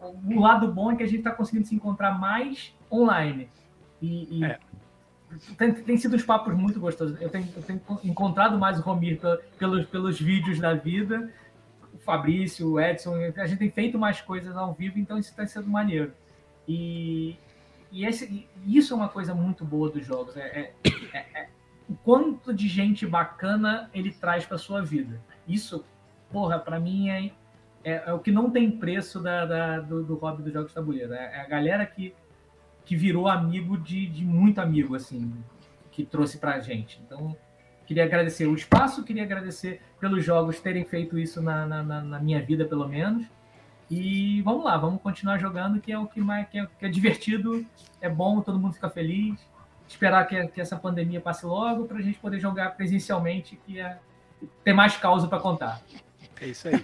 o 0.02 0.40
lado 0.40 0.72
bom 0.72 0.92
é 0.92 0.96
que 0.96 1.02
a 1.02 1.06
gente 1.06 1.18
está 1.18 1.30
conseguindo 1.30 1.66
se 1.66 1.74
encontrar 1.74 2.18
mais 2.18 2.74
online. 2.90 3.48
E, 4.00 4.38
e 4.38 4.44
é. 4.44 4.58
tem, 5.56 5.72
tem, 5.72 5.96
sido 5.96 6.16
uns 6.16 6.24
papos 6.24 6.54
muito 6.54 6.80
gostosos. 6.80 7.20
Eu 7.20 7.28
tenho, 7.28 7.48
eu 7.56 7.62
tenho 7.62 7.80
encontrado 8.02 8.58
mais 8.58 8.78
o 8.78 8.82
Romir 8.82 9.20
pelos, 9.58 9.86
pelos 9.86 10.20
vídeos 10.20 10.58
da 10.58 10.74
vida, 10.74 11.30
o 11.92 11.98
Fabrício, 11.98 12.72
o 12.72 12.80
Edson. 12.80 13.14
A 13.36 13.46
gente 13.46 13.58
tem 13.58 13.70
feito 13.70 13.98
mais 13.98 14.20
coisas 14.20 14.56
ao 14.56 14.72
vivo, 14.72 14.98
então 14.98 15.18
isso 15.18 15.30
está 15.30 15.46
sendo 15.46 15.68
maneiro. 15.68 16.12
E, 16.66 17.36
e 17.90 18.06
esse, 18.06 18.48
isso 18.66 18.94
é 18.94 18.96
uma 18.96 19.08
coisa 19.08 19.34
muito 19.34 19.64
boa 19.64 19.90
dos 19.90 20.04
jogos. 20.04 20.36
É, 20.36 20.40
é, 20.40 20.72
é, 21.12 21.18
é 21.42 21.48
o 21.92 21.96
quanto 22.02 22.54
de 22.54 22.66
gente 22.68 23.06
bacana 23.06 23.90
ele 23.92 24.10
traz 24.10 24.46
para 24.46 24.56
sua 24.56 24.82
vida. 24.82 25.20
Isso, 25.46 25.84
porra, 26.30 26.58
para 26.58 26.80
mim 26.80 27.10
é, 27.10 27.30
é, 27.84 28.04
é, 28.06 28.12
o 28.14 28.18
que 28.18 28.32
não 28.32 28.50
tem 28.50 28.70
preço 28.70 29.20
da, 29.20 29.44
da 29.44 29.80
do, 29.80 30.02
do 30.02 30.14
hobby 30.14 30.42
dos 30.42 30.52
jogos 30.54 30.68
de 30.68 30.74
tabuleiro. 30.74 31.12
É, 31.12 31.36
é, 31.36 31.40
a 31.42 31.46
galera 31.46 31.84
que, 31.84 32.14
que 32.86 32.96
virou 32.96 33.28
amigo 33.28 33.76
de, 33.76 34.06
de 34.06 34.24
muito 34.24 34.58
amigo, 34.58 34.94
assim, 34.94 35.34
que 35.90 36.02
trouxe 36.02 36.38
pra 36.38 36.60
gente. 36.60 36.98
Então, 37.04 37.36
queria 37.84 38.04
agradecer 38.04 38.46
o 38.46 38.54
espaço, 38.54 39.04
queria 39.04 39.24
agradecer 39.24 39.82
pelos 40.00 40.24
jogos 40.24 40.60
terem 40.60 40.86
feito 40.86 41.18
isso 41.18 41.42
na, 41.42 41.66
na, 41.66 41.82
na 41.82 42.18
minha 42.20 42.40
vida, 42.40 42.64
pelo 42.64 42.88
menos. 42.88 43.26
E 43.90 44.40
vamos 44.40 44.64
lá, 44.64 44.78
vamos 44.78 45.02
continuar 45.02 45.36
jogando, 45.36 45.78
que 45.78 45.92
é 45.92 45.98
o 45.98 46.06
que 46.06 46.22
mais 46.22 46.48
que 46.48 46.58
é, 46.58 46.66
que 46.78 46.86
é 46.86 46.88
divertido, 46.88 47.66
é 48.00 48.08
bom, 48.08 48.40
todo 48.40 48.58
mundo 48.58 48.72
fica 48.72 48.88
feliz 48.88 49.51
esperar 49.92 50.26
que, 50.26 50.46
que 50.48 50.60
essa 50.60 50.76
pandemia 50.76 51.20
passe 51.20 51.46
logo 51.46 51.84
para 51.84 51.98
a 51.98 52.02
gente 52.02 52.18
poder 52.18 52.40
jogar 52.40 52.70
presencialmente, 52.76 53.58
que 53.66 53.80
é 53.80 53.98
ter 54.64 54.72
mais 54.72 54.96
causa 54.96 55.28
para 55.28 55.38
contar. 55.38 55.80
É 56.40 56.46
isso 56.46 56.68
aí. 56.68 56.74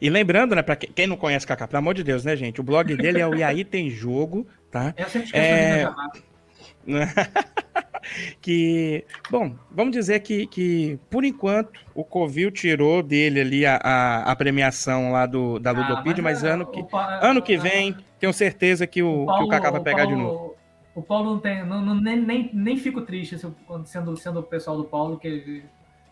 E 0.00 0.08
lembrando, 0.08 0.54
né, 0.54 0.62
para 0.62 0.76
quem 0.76 1.06
não 1.06 1.16
conhece 1.16 1.46
Kaká, 1.46 1.66
pelo 1.66 1.78
amor 1.78 1.94
de 1.94 2.04
Deus, 2.04 2.24
né, 2.24 2.36
gente? 2.36 2.60
O 2.60 2.64
blog 2.64 2.94
dele 2.96 3.20
é 3.20 3.26
o 3.26 3.34
E 3.34 3.42
aí 3.42 3.64
tem 3.64 3.90
jogo, 3.90 4.46
tá? 4.70 4.94
Eu 4.96 5.08
sempre 5.08 5.26
esqueço 5.26 5.44
é... 5.44 5.88
que, 8.40 9.04
bom, 9.30 9.54
vamos 9.70 9.92
dizer 9.92 10.20
que, 10.20 10.46
que 10.46 10.98
por 11.08 11.24
enquanto 11.24 11.80
o 11.94 12.04
Covil 12.04 12.50
tirou 12.50 13.02
dele 13.02 13.40
ali 13.40 13.66
a, 13.66 13.76
a, 13.76 14.32
a 14.32 14.36
premiação 14.36 15.12
lá 15.12 15.26
do, 15.26 15.58
da 15.58 15.70
Ludopedia, 15.70 16.20
ah, 16.20 16.24
mas, 16.24 16.42
mas, 16.42 16.44
é, 16.44 16.50
ano, 16.50 16.66
que, 16.66 16.84
ano 17.20 17.42
que 17.42 17.56
vem 17.56 17.96
tenho 18.18 18.32
certeza 18.32 18.86
que 18.86 19.02
o, 19.02 19.22
o 19.22 19.26
Paulo, 19.26 19.40
que 19.40 19.46
o 19.46 19.48
Kaká 19.48 19.70
vai 19.70 19.80
pegar 19.80 20.06
Paulo, 20.06 20.16
de 20.16 20.22
novo. 20.22 20.56
O 20.94 21.02
Paulo 21.02 21.30
não 21.30 21.38
tem, 21.38 21.64
não, 21.64 21.80
não, 21.80 21.94
nem, 21.94 22.20
nem, 22.20 22.50
nem 22.52 22.76
fico 22.76 23.00
triste 23.00 23.38
sendo, 23.86 24.16
sendo 24.16 24.40
o 24.40 24.42
pessoal 24.42 24.76
do 24.76 24.84
Paulo 24.84 25.18
que 25.18 25.64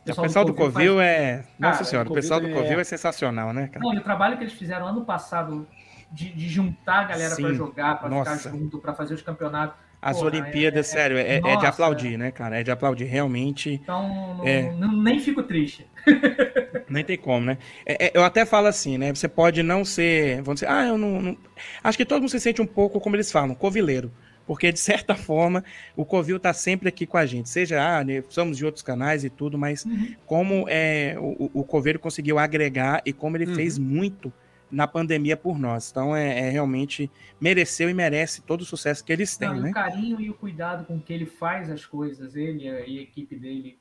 o 0.09 0.23
pessoal 0.23 0.45
do 0.45 0.55
Covil, 0.55 0.97
faz... 0.97 1.07
é. 1.07 1.45
Nossa 1.59 1.79
cara, 1.79 1.85
senhora, 1.85 2.09
o, 2.09 2.15
pessoal 2.15 2.41
do 2.41 2.49
Covil 2.49 2.79
é... 2.79 2.81
é... 2.81 2.85
sensacional, 2.85 3.53
né, 3.53 3.69
cara? 3.69 3.85
Não, 3.85 3.95
e 3.95 3.99
o 3.99 4.03
trabalho 4.03 4.39
que 4.39 4.45
eles 4.45 4.55
fizeram 4.55 4.87
ano 4.87 5.05
passado 5.05 5.67
de, 6.11 6.33
de 6.33 6.49
juntar 6.49 7.01
a 7.01 7.05
galera 7.05 7.37
para 7.37 7.53
jogar, 7.53 8.01
para 8.01 8.19
ficar 8.19 8.51
junto, 8.51 8.79
para 8.79 8.95
fazer 8.95 9.15
os 9.15 9.23
campeonatos. 9.23 9.77
As 10.03 10.17
Porra, 10.17 10.29
Olimpíadas, 10.29 10.89
é, 10.89 10.93
sério, 10.93 11.19
é, 11.19 11.37
é, 11.37 11.57
de 11.57 11.67
aplaudir, 11.67 12.17
né, 12.17 12.31
cara? 12.31 12.59
É 12.59 12.63
de 12.63 12.71
aplaudir, 12.71 13.05
realmente. 13.05 13.75
Então, 13.75 14.37
não, 14.39 14.49
é... 14.49 14.73
não, 14.73 14.97
nem 14.97 15.21
fico 15.21 15.43
triste. 15.43 15.87
nem 16.89 17.05
tem 17.05 17.19
como, 17.19 17.45
né? 17.45 17.59
É, 17.85 18.07
é, 18.07 18.11
eu 18.15 18.25
até 18.25 18.47
falo 18.47 18.67
assim, 18.67 18.97
né? 18.97 19.15
Você 19.15 19.29
pode 19.29 19.63
não 19.63 19.85
ser. 19.85 20.41
Vamos 20.41 20.61
dizer, 20.61 20.73
ah, 20.73 20.87
eu 20.87 20.97
não, 20.97 21.21
não. 21.21 21.37
Acho 21.85 21.99
que 21.99 22.07
todo 22.07 22.21
mundo 22.21 22.31
se 22.31 22.41
sente 22.41 22.63
um 22.63 22.67
pouco, 22.67 22.99
como 22.99 23.15
eles 23.15 23.31
falam, 23.31 23.55
covileiro 23.55 24.11
porque 24.51 24.73
de 24.73 24.81
certa 24.81 25.15
forma 25.31 25.63
o 25.95 26.05
Covil 26.05 26.37
está 26.37 26.53
sempre 26.53 26.89
aqui 26.89 27.07
com 27.07 27.17
a 27.17 27.25
gente, 27.25 27.49
seja 27.49 27.81
ah, 27.81 28.03
né, 28.03 28.25
somos 28.29 28.57
de 28.57 28.67
outros 28.67 28.83
canais 28.83 29.23
e 29.23 29.31
tudo, 29.31 29.57
mas 29.57 29.85
uhum. 29.85 30.17
como 30.27 30.65
é, 30.69 31.15
o, 31.21 31.49
o 31.55 31.63
Coveiro 31.63 32.01
conseguiu 32.01 32.37
agregar 32.37 33.01
e 33.07 33.13
como 33.13 33.37
ele 33.37 33.47
uhum. 33.47 33.55
fez 33.55 33.79
muito 33.79 34.33
na 34.69 34.89
pandemia 34.89 35.37
por 35.37 35.57
nós. 35.57 35.93
Então 35.93 36.17
é, 36.17 36.49
é, 36.49 36.51
realmente 36.51 37.09
mereceu 37.41 37.89
e 37.89 37.95
merece 37.95 38.43
todo 38.43 38.63
o 38.63 38.65
sucesso 38.65 39.05
que 39.05 39.13
eles 39.13 39.37
têm, 39.37 39.51
Não, 39.51 39.61
né? 39.61 39.71
O 39.71 39.73
carinho 39.73 40.21
e 40.21 40.29
o 40.29 40.35
cuidado 40.35 40.85
com 40.85 40.99
que 40.99 41.13
ele 41.13 41.27
faz 41.27 41.71
as 41.71 41.87
coisas, 41.87 42.35
ele 42.35 42.65
e 42.65 42.99
a 42.99 43.03
equipe 43.03 43.37
dele, 43.37 43.79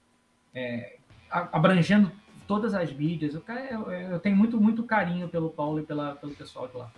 é, 0.54 0.98
abrangendo 1.32 2.12
todas 2.48 2.76
as 2.76 2.94
mídias. 2.94 3.34
Eu, 3.34 3.44
eu, 3.72 3.92
eu, 3.92 4.20
tenho 4.20 4.36
muito, 4.36 4.62
muito 4.62 4.84
carinho 4.84 5.28
pelo 5.30 5.50
Paulo 5.50 5.80
e 5.80 5.84
pela, 5.84 6.14
pelo 6.14 6.36
pessoal 6.36 6.68
de 6.68 6.78
lá. 6.78 6.92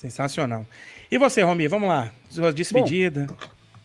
Sensacional. 0.00 0.64
E 1.10 1.18
você, 1.18 1.42
Romi, 1.42 1.68
vamos 1.68 1.86
lá. 1.86 2.10
Sua 2.30 2.50
despedida. 2.50 3.26
Bom, 3.26 3.36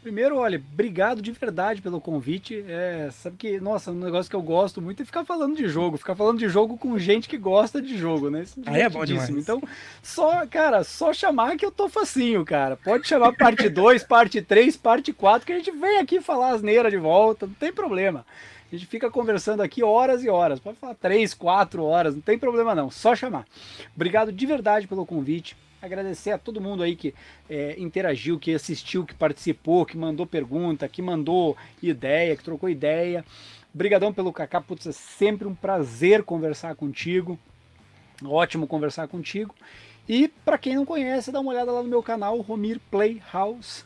primeiro, 0.02 0.38
olha, 0.38 0.64
obrigado 0.72 1.22
de 1.22 1.30
verdade 1.34 1.82
pelo 1.82 2.00
convite. 2.00 2.64
É, 2.70 3.10
sabe 3.12 3.36
que, 3.36 3.60
nossa, 3.60 3.92
um 3.92 4.00
negócio 4.00 4.30
que 4.30 4.36
eu 4.36 4.42
gosto 4.42 4.82
muito 4.82 5.04
é 5.04 5.06
ficar 5.06 5.26
falando 5.26 5.58
de 5.58 5.68
jogo, 5.68 5.98
ficar 5.98 6.16
falando 6.16 6.40
de 6.40 6.48
jogo 6.48 6.78
com 6.78 6.98
gente 6.98 7.28
que 7.28 7.38
gosta 7.38 7.82
de 7.82 7.98
jogo, 7.98 8.30
né? 8.30 8.44
Isso 8.44 8.62
é, 8.66 8.84
é 8.84 8.90
bom 8.90 9.04
demais. 9.04 9.30
Então, 9.30 9.62
só, 10.02 10.48
cara, 10.48 10.86
só 10.86 11.12
chamar 11.12 11.58
que 11.58 11.66
eu 11.66 11.72
tô 11.72 11.90
facinho, 11.90 12.46
cara. 12.46 12.78
Pode 12.78 13.06
chamar 13.06 13.34
parte 13.34 13.68
2, 13.68 14.04
parte 14.08 14.42
3, 14.42 14.78
parte 14.78 15.12
4, 15.12 15.46
que 15.46 15.52
a 15.52 15.58
gente 15.58 15.72
vem 15.72 15.98
aqui 15.98 16.22
falar 16.22 16.52
asneira 16.52 16.90
de 16.90 16.98
volta, 16.98 17.46
não 17.46 17.56
tem 17.56 17.74
problema. 17.74 18.26
A 18.72 18.74
gente 18.74 18.88
fica 18.88 19.12
conversando 19.12 19.62
aqui 19.62 19.84
horas 19.84 20.24
e 20.24 20.30
horas. 20.30 20.62
Pode 20.62 20.78
falar 20.78 20.96
três, 20.96 21.34
quatro 21.34 21.84
horas, 21.84 22.16
não 22.16 22.22
tem 22.22 22.40
problema 22.40 22.74
não. 22.74 22.90
Só 22.90 23.14
chamar. 23.18 23.46
Obrigado 23.94 24.32
de 24.32 24.46
verdade 24.46 24.88
pelo 24.88 25.06
convite 25.06 25.58
agradecer 25.86 26.32
a 26.32 26.38
todo 26.38 26.62
mundo 26.62 26.84
aí 26.84 26.96
que 26.96 27.14
é, 27.50 27.76
interagiu, 27.80 28.40
que 28.40 28.54
assistiu, 28.54 29.06
que 29.06 29.14
participou, 29.14 29.86
que 29.86 29.98
mandou 29.98 30.26
pergunta, 30.26 30.88
que 30.88 31.02
mandou 31.02 31.56
ideia, 31.82 32.36
que 32.36 32.44
trocou 32.44 32.70
ideia. 32.70 33.24
Obrigadão 33.74 34.14
pelo 34.14 34.32
Cacá, 34.32 34.62
putz, 34.62 34.88
é 34.88 34.92
sempre 34.92 35.48
um 35.48 35.56
prazer 35.56 36.24
conversar 36.24 36.76
contigo. 36.76 37.38
Ótimo 38.24 38.68
conversar 38.68 39.08
contigo. 39.08 39.54
E 40.08 40.28
para 40.28 40.58
quem 40.58 40.76
não 40.76 40.86
conhece, 40.86 41.32
dá 41.32 41.40
uma 41.40 41.52
olhada 41.52 41.72
lá 41.72 41.82
no 41.82 41.90
meu 41.90 42.02
canal, 42.02 42.40
Romir 42.40 42.80
Playhouse, 42.92 43.84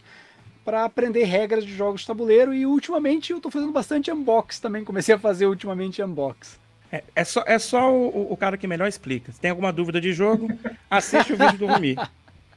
para 0.63 0.83
aprender 0.83 1.23
regras 1.23 1.65
de 1.65 1.73
jogos 1.73 2.01
de 2.01 2.07
tabuleiro. 2.07 2.53
E 2.53 2.65
ultimamente 2.65 3.31
eu 3.31 3.37
estou 3.37 3.51
fazendo 3.51 3.71
bastante 3.71 4.11
unbox 4.11 4.59
também. 4.59 4.83
Comecei 4.83 5.15
a 5.15 5.19
fazer 5.19 5.47
ultimamente 5.47 6.03
unbox. 6.03 6.59
É, 6.91 7.03
é, 7.15 7.23
só, 7.23 7.43
é 7.45 7.59
só 7.59 7.93
o, 7.93 8.33
o, 8.33 8.37
cara 8.37 8.57
que 8.57 8.67
melhor 8.67 8.87
explica. 8.87 9.31
Se 9.31 9.39
tem 9.39 9.51
alguma 9.51 9.71
dúvida 9.71 10.01
de 10.01 10.11
jogo, 10.11 10.47
assiste 10.89 11.33
o 11.33 11.37
vídeo 11.37 11.59
do 11.59 11.67
Romi. 11.67 11.95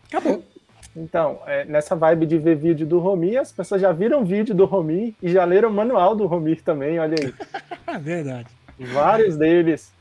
Acabou. 0.09 0.43
Então, 0.97 1.41
é, 1.47 1.65
nessa 1.65 1.95
vibe 1.97 2.27
de 2.27 2.39
ver 2.39 2.57
vídeo 2.57 2.87
do 2.87 2.99
Romi, 2.99 3.37
as 3.37 3.53
pessoas 3.53 3.81
já 3.81 3.93
viram 3.93 4.25
vídeo 4.25 4.55
do 4.55 4.65
Romi 4.65 5.15
e 5.23 5.31
já 5.31 5.45
leram 5.45 5.71
o 5.71 5.73
manual 5.73 6.15
do 6.15 6.27
Romi 6.27 6.57
também, 6.57 6.99
olha 6.99 7.17
aí. 7.21 7.35
É 7.95 7.99
verdade. 7.99 8.47
Vários 8.79 9.37
deles. 9.37 9.93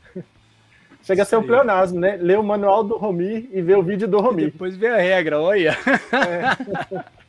Chega 1.02 1.24
a 1.24 1.26
ser 1.26 1.36
um 1.36 1.42
pleonasmo, 1.42 2.00
né? 2.00 2.16
Ler 2.16 2.38
o 2.38 2.42
manual 2.42 2.82
do 2.82 2.96
Romi 2.96 3.50
e 3.52 3.60
ver 3.60 3.76
o 3.76 3.82
vídeo 3.82 4.08
do 4.08 4.18
Romi. 4.18 4.46
depois 4.46 4.76
ver 4.76 4.92
a 4.92 4.98
regra, 4.98 5.40
olha. 5.40 5.76
É. 6.12 7.02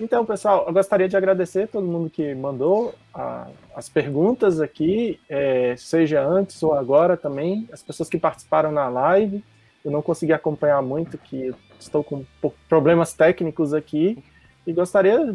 Então, 0.00 0.24
pessoal, 0.24 0.64
eu 0.66 0.72
gostaria 0.72 1.08
de 1.08 1.16
agradecer 1.16 1.64
a 1.64 1.66
todo 1.66 1.86
mundo 1.86 2.08
que 2.08 2.34
mandou 2.34 2.94
a, 3.12 3.48
as 3.74 3.88
perguntas 3.88 4.60
aqui, 4.60 5.18
é, 5.28 5.74
seja 5.76 6.24
antes 6.24 6.62
ou 6.62 6.72
agora 6.72 7.16
também, 7.16 7.68
as 7.72 7.82
pessoas 7.82 8.08
que 8.08 8.18
participaram 8.18 8.70
na 8.70 8.88
live. 8.88 9.42
Eu 9.84 9.90
não 9.90 10.00
consegui 10.00 10.32
acompanhar 10.32 10.80
muito, 10.82 11.18
que 11.18 11.52
estou 11.80 12.04
com 12.04 12.24
problemas 12.68 13.12
técnicos 13.12 13.74
aqui, 13.74 14.22
e 14.66 14.72
gostaria 14.72 15.34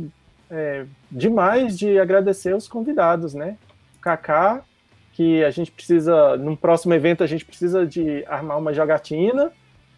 é, 0.49 0.85
demais 1.11 1.77
de 1.77 1.99
agradecer 1.99 2.55
os 2.55 2.67
convidados, 2.67 3.33
né? 3.33 3.57
Kaká, 3.99 4.63
que 5.11 5.43
a 5.43 5.49
gente 5.49 5.71
precisa, 5.71 6.37
num 6.37 6.55
próximo 6.55 6.93
evento, 6.93 7.23
a 7.23 7.27
gente 7.27 7.43
precisa 7.43 7.85
de 7.85 8.23
armar 8.27 8.57
uma 8.57 8.73
jogatina. 8.73 9.51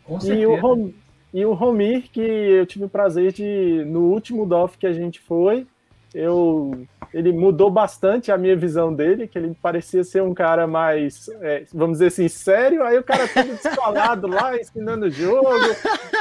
Com 0.03 0.19
certeza. 0.19 0.41
E 0.41 0.45
o, 0.45 0.93
e 1.35 1.45
o 1.45 1.51
Romir, 1.51 2.03
que 2.13 2.21
eu 2.21 2.65
tive 2.65 2.85
o 2.85 2.89
prazer 2.89 3.33
de, 3.33 3.83
no 3.85 4.03
último 4.03 4.45
DOF 4.45 4.77
que 4.77 4.87
a 4.87 4.93
gente 4.93 5.19
foi, 5.19 5.67
eu, 6.13 6.87
ele 7.13 7.33
mudou 7.33 7.69
bastante 7.69 8.31
a 8.31 8.37
minha 8.37 8.55
visão 8.55 8.95
dele, 8.95 9.27
que 9.27 9.37
ele 9.37 9.53
parecia 9.61 10.01
ser 10.05 10.23
um 10.23 10.33
cara 10.33 10.65
mais, 10.65 11.27
é, 11.41 11.65
vamos 11.73 11.95
dizer 11.95 12.05
assim, 12.05 12.29
sério, 12.29 12.85
aí 12.85 12.97
o 12.97 13.03
cara 13.03 13.27
todo 13.27 13.47
descolado 13.47 14.27
lá, 14.27 14.55
ensinando 14.55 15.07
o 15.07 15.09
jogo. 15.09 15.49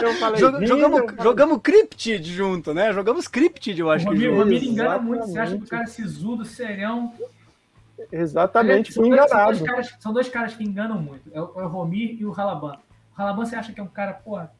Eu 0.03 0.15
falei, 0.15 0.41
Jog, 0.41 0.67
jogamos, 0.67 1.01
eu... 1.01 1.23
jogamos 1.23 1.59
Cryptid 1.63 2.25
junto, 2.25 2.75
né? 2.75 2.93
Jogamos 2.93 3.29
Cryptid, 3.29 3.79
eu 3.79 3.93
acho 3.93 4.07
o 4.07 4.09
Romir, 4.09 4.21
que. 4.21 4.29
O 4.35 4.37
Romir 4.37 4.65
engana 4.65 4.99
muito, 4.99 5.29
você 5.29 5.39
acha 5.39 5.57
que 5.57 5.63
o 5.63 5.69
cara 5.69 5.85
é 5.85 5.87
sisudo, 5.87 6.45
serião. 6.45 7.15
Exatamente, 8.11 8.93
fui 8.93 9.07
enganado. 9.07 9.31
São 9.31 9.47
dois, 9.47 9.63
caras, 9.63 9.97
são 10.01 10.13
dois 10.13 10.29
caras 10.29 10.55
que 10.57 10.65
enganam 10.65 11.01
muito, 11.01 11.31
é 11.33 11.41
o, 11.41 11.53
é 11.61 11.65
o 11.65 11.69
Romir 11.69 12.21
e 12.21 12.27
o 12.27 12.33
Halaban. 12.33 12.79
O 13.17 13.23
Halaban 13.23 13.47
você 13.47 13.55
acha 13.55 13.73
que 13.73 13.79
é 13.79 13.83
um 13.83 13.87
cara, 13.87 14.13
porra, 14.13 14.51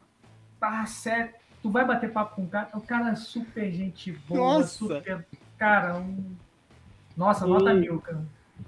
tá 0.71 0.87
certo. 0.87 1.35
Tu 1.63 1.71
vai 1.71 1.85
bater 1.85 2.13
papo 2.13 2.37
com 2.37 2.43
o 2.43 2.49
cara, 2.49 2.69
o 2.75 2.81
cara 2.81 3.11
é 3.11 3.15
super 3.17 3.71
gente 3.73 4.13
boa, 4.29 4.59
Nossa. 4.59 4.69
super. 4.69 5.27
Cara, 5.59 5.97
um. 5.97 6.35
Nossa, 7.17 7.47
e, 7.47 7.49
nota 7.49 7.73
mil, 7.73 8.01
cara. 8.01 8.23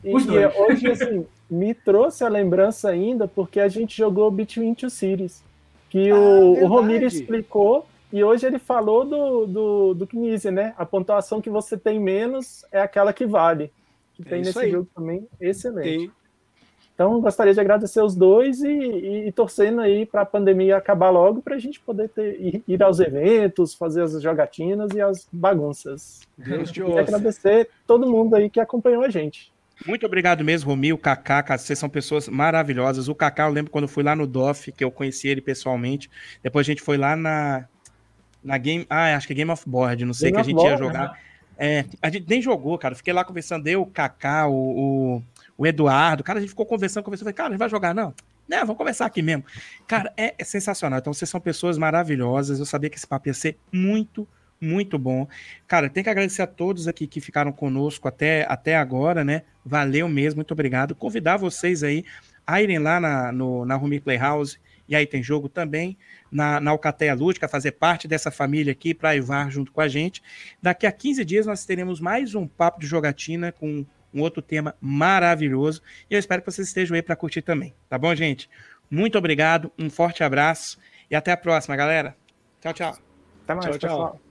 Os 0.04 0.24
e, 0.24 0.26
dois. 0.26 0.54
hoje, 0.56 0.90
assim, 0.90 1.26
me 1.50 1.74
trouxe 1.74 2.24
a 2.24 2.28
lembrança 2.28 2.88
ainda 2.88 3.28
porque 3.28 3.60
a 3.60 3.68
gente 3.68 3.96
jogou 3.96 4.30
Between 4.30 4.74
Two 4.74 4.90
Cities. 4.90 5.44
Que 5.90 6.10
ah, 6.10 6.16
o, 6.16 6.64
o 6.64 6.66
Romir 6.66 7.02
explicou 7.02 7.86
e 8.12 8.22
hoje 8.22 8.46
ele 8.46 8.58
falou 8.58 9.04
do, 9.04 9.46
do, 9.46 9.94
do 9.94 10.06
Knizia, 10.06 10.50
né? 10.50 10.74
A 10.78 10.86
pontuação 10.86 11.40
que 11.40 11.50
você 11.50 11.76
tem 11.76 12.00
menos 12.00 12.64
é 12.72 12.80
aquela 12.80 13.12
que 13.12 13.26
vale. 13.26 13.72
Que 14.14 14.22
é 14.22 14.24
tem 14.24 14.42
nesse 14.42 14.58
aí. 14.58 14.70
jogo 14.70 14.88
também, 14.94 15.28
excelente. 15.40 15.98
Tem, 15.98 16.12
então, 16.96 17.20
gostaria 17.20 17.52
de 17.52 17.60
agradecer 17.60 18.00
os 18.00 18.16
dois 18.16 18.62
e, 18.62 18.70
e, 18.70 19.28
e 19.28 19.32
torcendo 19.32 19.82
aí 19.82 20.06
para 20.06 20.22
a 20.22 20.26
pandemia 20.26 20.78
acabar 20.78 21.10
logo, 21.10 21.42
para 21.42 21.54
a 21.54 21.58
gente 21.58 21.78
poder 21.78 22.08
ter, 22.08 22.40
ir, 22.40 22.64
ir, 22.66 22.82
aos 22.82 23.00
eventos, 23.00 23.74
fazer 23.74 24.00
as 24.00 24.22
jogatinas 24.22 24.90
e 24.94 25.00
as 25.02 25.28
bagunças. 25.30 26.22
Deus 26.38 26.72
te 26.72 26.80
e 26.80 26.98
agradecer 26.98 27.68
todo 27.86 28.10
mundo 28.10 28.34
aí 28.34 28.48
que 28.48 28.58
acompanhou 28.58 29.02
a 29.04 29.10
gente. 29.10 29.52
Muito 29.86 30.06
obrigado 30.06 30.42
mesmo, 30.42 30.70
Romi, 30.70 30.90
o 30.90 30.96
Kaká, 30.96 31.58
vocês 31.58 31.78
são 31.78 31.90
pessoas 31.90 32.30
maravilhosas. 32.30 33.08
O 33.08 33.14
Kaká, 33.14 33.44
eu 33.44 33.52
lembro 33.52 33.70
quando 33.70 33.84
eu 33.84 33.88
fui 33.88 34.02
lá 34.02 34.16
no 34.16 34.26
DOF, 34.26 34.72
que 34.72 34.82
eu 34.82 34.90
conheci 34.90 35.28
ele 35.28 35.42
pessoalmente. 35.42 36.10
Depois 36.42 36.66
a 36.66 36.68
gente 36.70 36.80
foi 36.80 36.96
lá 36.96 37.14
na, 37.14 37.66
na 38.42 38.56
Game. 38.56 38.86
Ah, 38.88 39.14
acho 39.14 39.26
que 39.26 39.34
é 39.34 39.36
Game 39.36 39.50
of 39.50 39.68
Board, 39.68 40.02
não 40.02 40.14
sei, 40.14 40.30
Game 40.30 40.36
que 40.36 40.40
a 40.40 40.44
gente 40.44 40.56
Board, 40.56 40.70
ia 40.70 40.78
jogar. 40.78 41.10
Né? 41.10 41.18
É, 41.58 41.84
a 42.00 42.08
gente 42.08 42.26
nem 42.26 42.40
jogou, 42.40 42.78
cara. 42.78 42.94
Fiquei 42.94 43.12
lá 43.12 43.22
conversando, 43.22 43.66
eu, 43.66 43.82
o 43.82 43.86
Kaká, 43.86 44.48
o, 44.48 45.16
o 45.16 45.22
o 45.56 45.66
Eduardo, 45.66 46.22
cara, 46.22 46.38
a 46.38 46.42
gente 46.42 46.50
ficou 46.50 46.66
conversando, 46.66 47.04
conversando, 47.04 47.24
falei, 47.24 47.34
cara, 47.34 47.48
a 47.48 47.52
gente 47.52 47.58
vai 47.58 47.68
jogar, 47.68 47.94
não? 47.94 48.14
Né, 48.48 48.60
vamos 48.60 48.76
conversar 48.76 49.06
aqui 49.06 49.22
mesmo. 49.22 49.44
Cara, 49.86 50.12
é, 50.16 50.34
é, 50.38 50.44
sensacional. 50.44 50.98
Então, 50.98 51.12
vocês 51.12 51.28
são 51.28 51.40
pessoas 51.40 51.76
maravilhosas. 51.76 52.60
Eu 52.60 52.66
sabia 52.66 52.88
que 52.88 52.96
esse 52.96 53.06
papo 53.06 53.28
ia 53.28 53.34
ser 53.34 53.58
muito, 53.72 54.28
muito 54.60 54.98
bom. 54.98 55.26
Cara, 55.66 55.90
tem 55.90 56.04
que 56.04 56.10
agradecer 56.10 56.42
a 56.42 56.46
todos 56.46 56.86
aqui 56.86 57.06
que 57.06 57.20
ficaram 57.20 57.50
conosco 57.50 58.06
até, 58.06 58.46
até 58.48 58.76
agora, 58.76 59.24
né? 59.24 59.42
Valeu 59.64 60.08
mesmo, 60.08 60.38
muito 60.38 60.52
obrigado. 60.52 60.94
Convidar 60.94 61.38
vocês 61.38 61.82
aí 61.82 62.04
a 62.46 62.62
irem 62.62 62.78
lá 62.78 63.00
na, 63.00 63.32
no, 63.32 63.64
na 63.64 63.74
Rumi 63.74 63.98
Playhouse, 63.98 64.58
e 64.88 64.94
aí 64.94 65.04
tem 65.04 65.20
jogo 65.20 65.48
também, 65.48 65.98
na, 66.30 66.60
na 66.60 66.70
Alcateia 66.70 67.14
Lúdica, 67.14 67.48
fazer 67.48 67.72
parte 67.72 68.06
dessa 68.06 68.30
família 68.30 68.70
aqui 68.70 68.94
para 68.94 69.16
Ivar 69.16 69.50
junto 69.50 69.72
com 69.72 69.80
a 69.80 69.88
gente. 69.88 70.22
Daqui 70.62 70.86
a 70.86 70.92
15 70.92 71.24
dias 71.24 71.46
nós 71.46 71.64
teremos 71.64 72.00
mais 72.00 72.36
um 72.36 72.46
papo 72.46 72.78
de 72.78 72.86
jogatina 72.86 73.50
com 73.50 73.84
um 74.16 74.22
outro 74.22 74.40
tema 74.40 74.74
maravilhoso. 74.80 75.82
E 76.10 76.14
eu 76.14 76.18
espero 76.18 76.42
que 76.42 76.50
vocês 76.50 76.68
estejam 76.68 76.94
aí 76.94 77.02
para 77.02 77.14
curtir 77.14 77.42
também. 77.42 77.74
Tá 77.88 77.98
bom, 77.98 78.14
gente? 78.14 78.48
Muito 78.90 79.18
obrigado, 79.18 79.70
um 79.78 79.90
forte 79.90 80.24
abraço 80.24 80.78
e 81.10 81.14
até 81.14 81.32
a 81.32 81.36
próxima, 81.36 81.76
galera. 81.76 82.16
Tchau, 82.60 82.72
tchau. 82.72 82.98
Até 83.44 83.54
mais, 83.54 83.76
tchau, 83.76 83.78
tchau. 83.78 84.25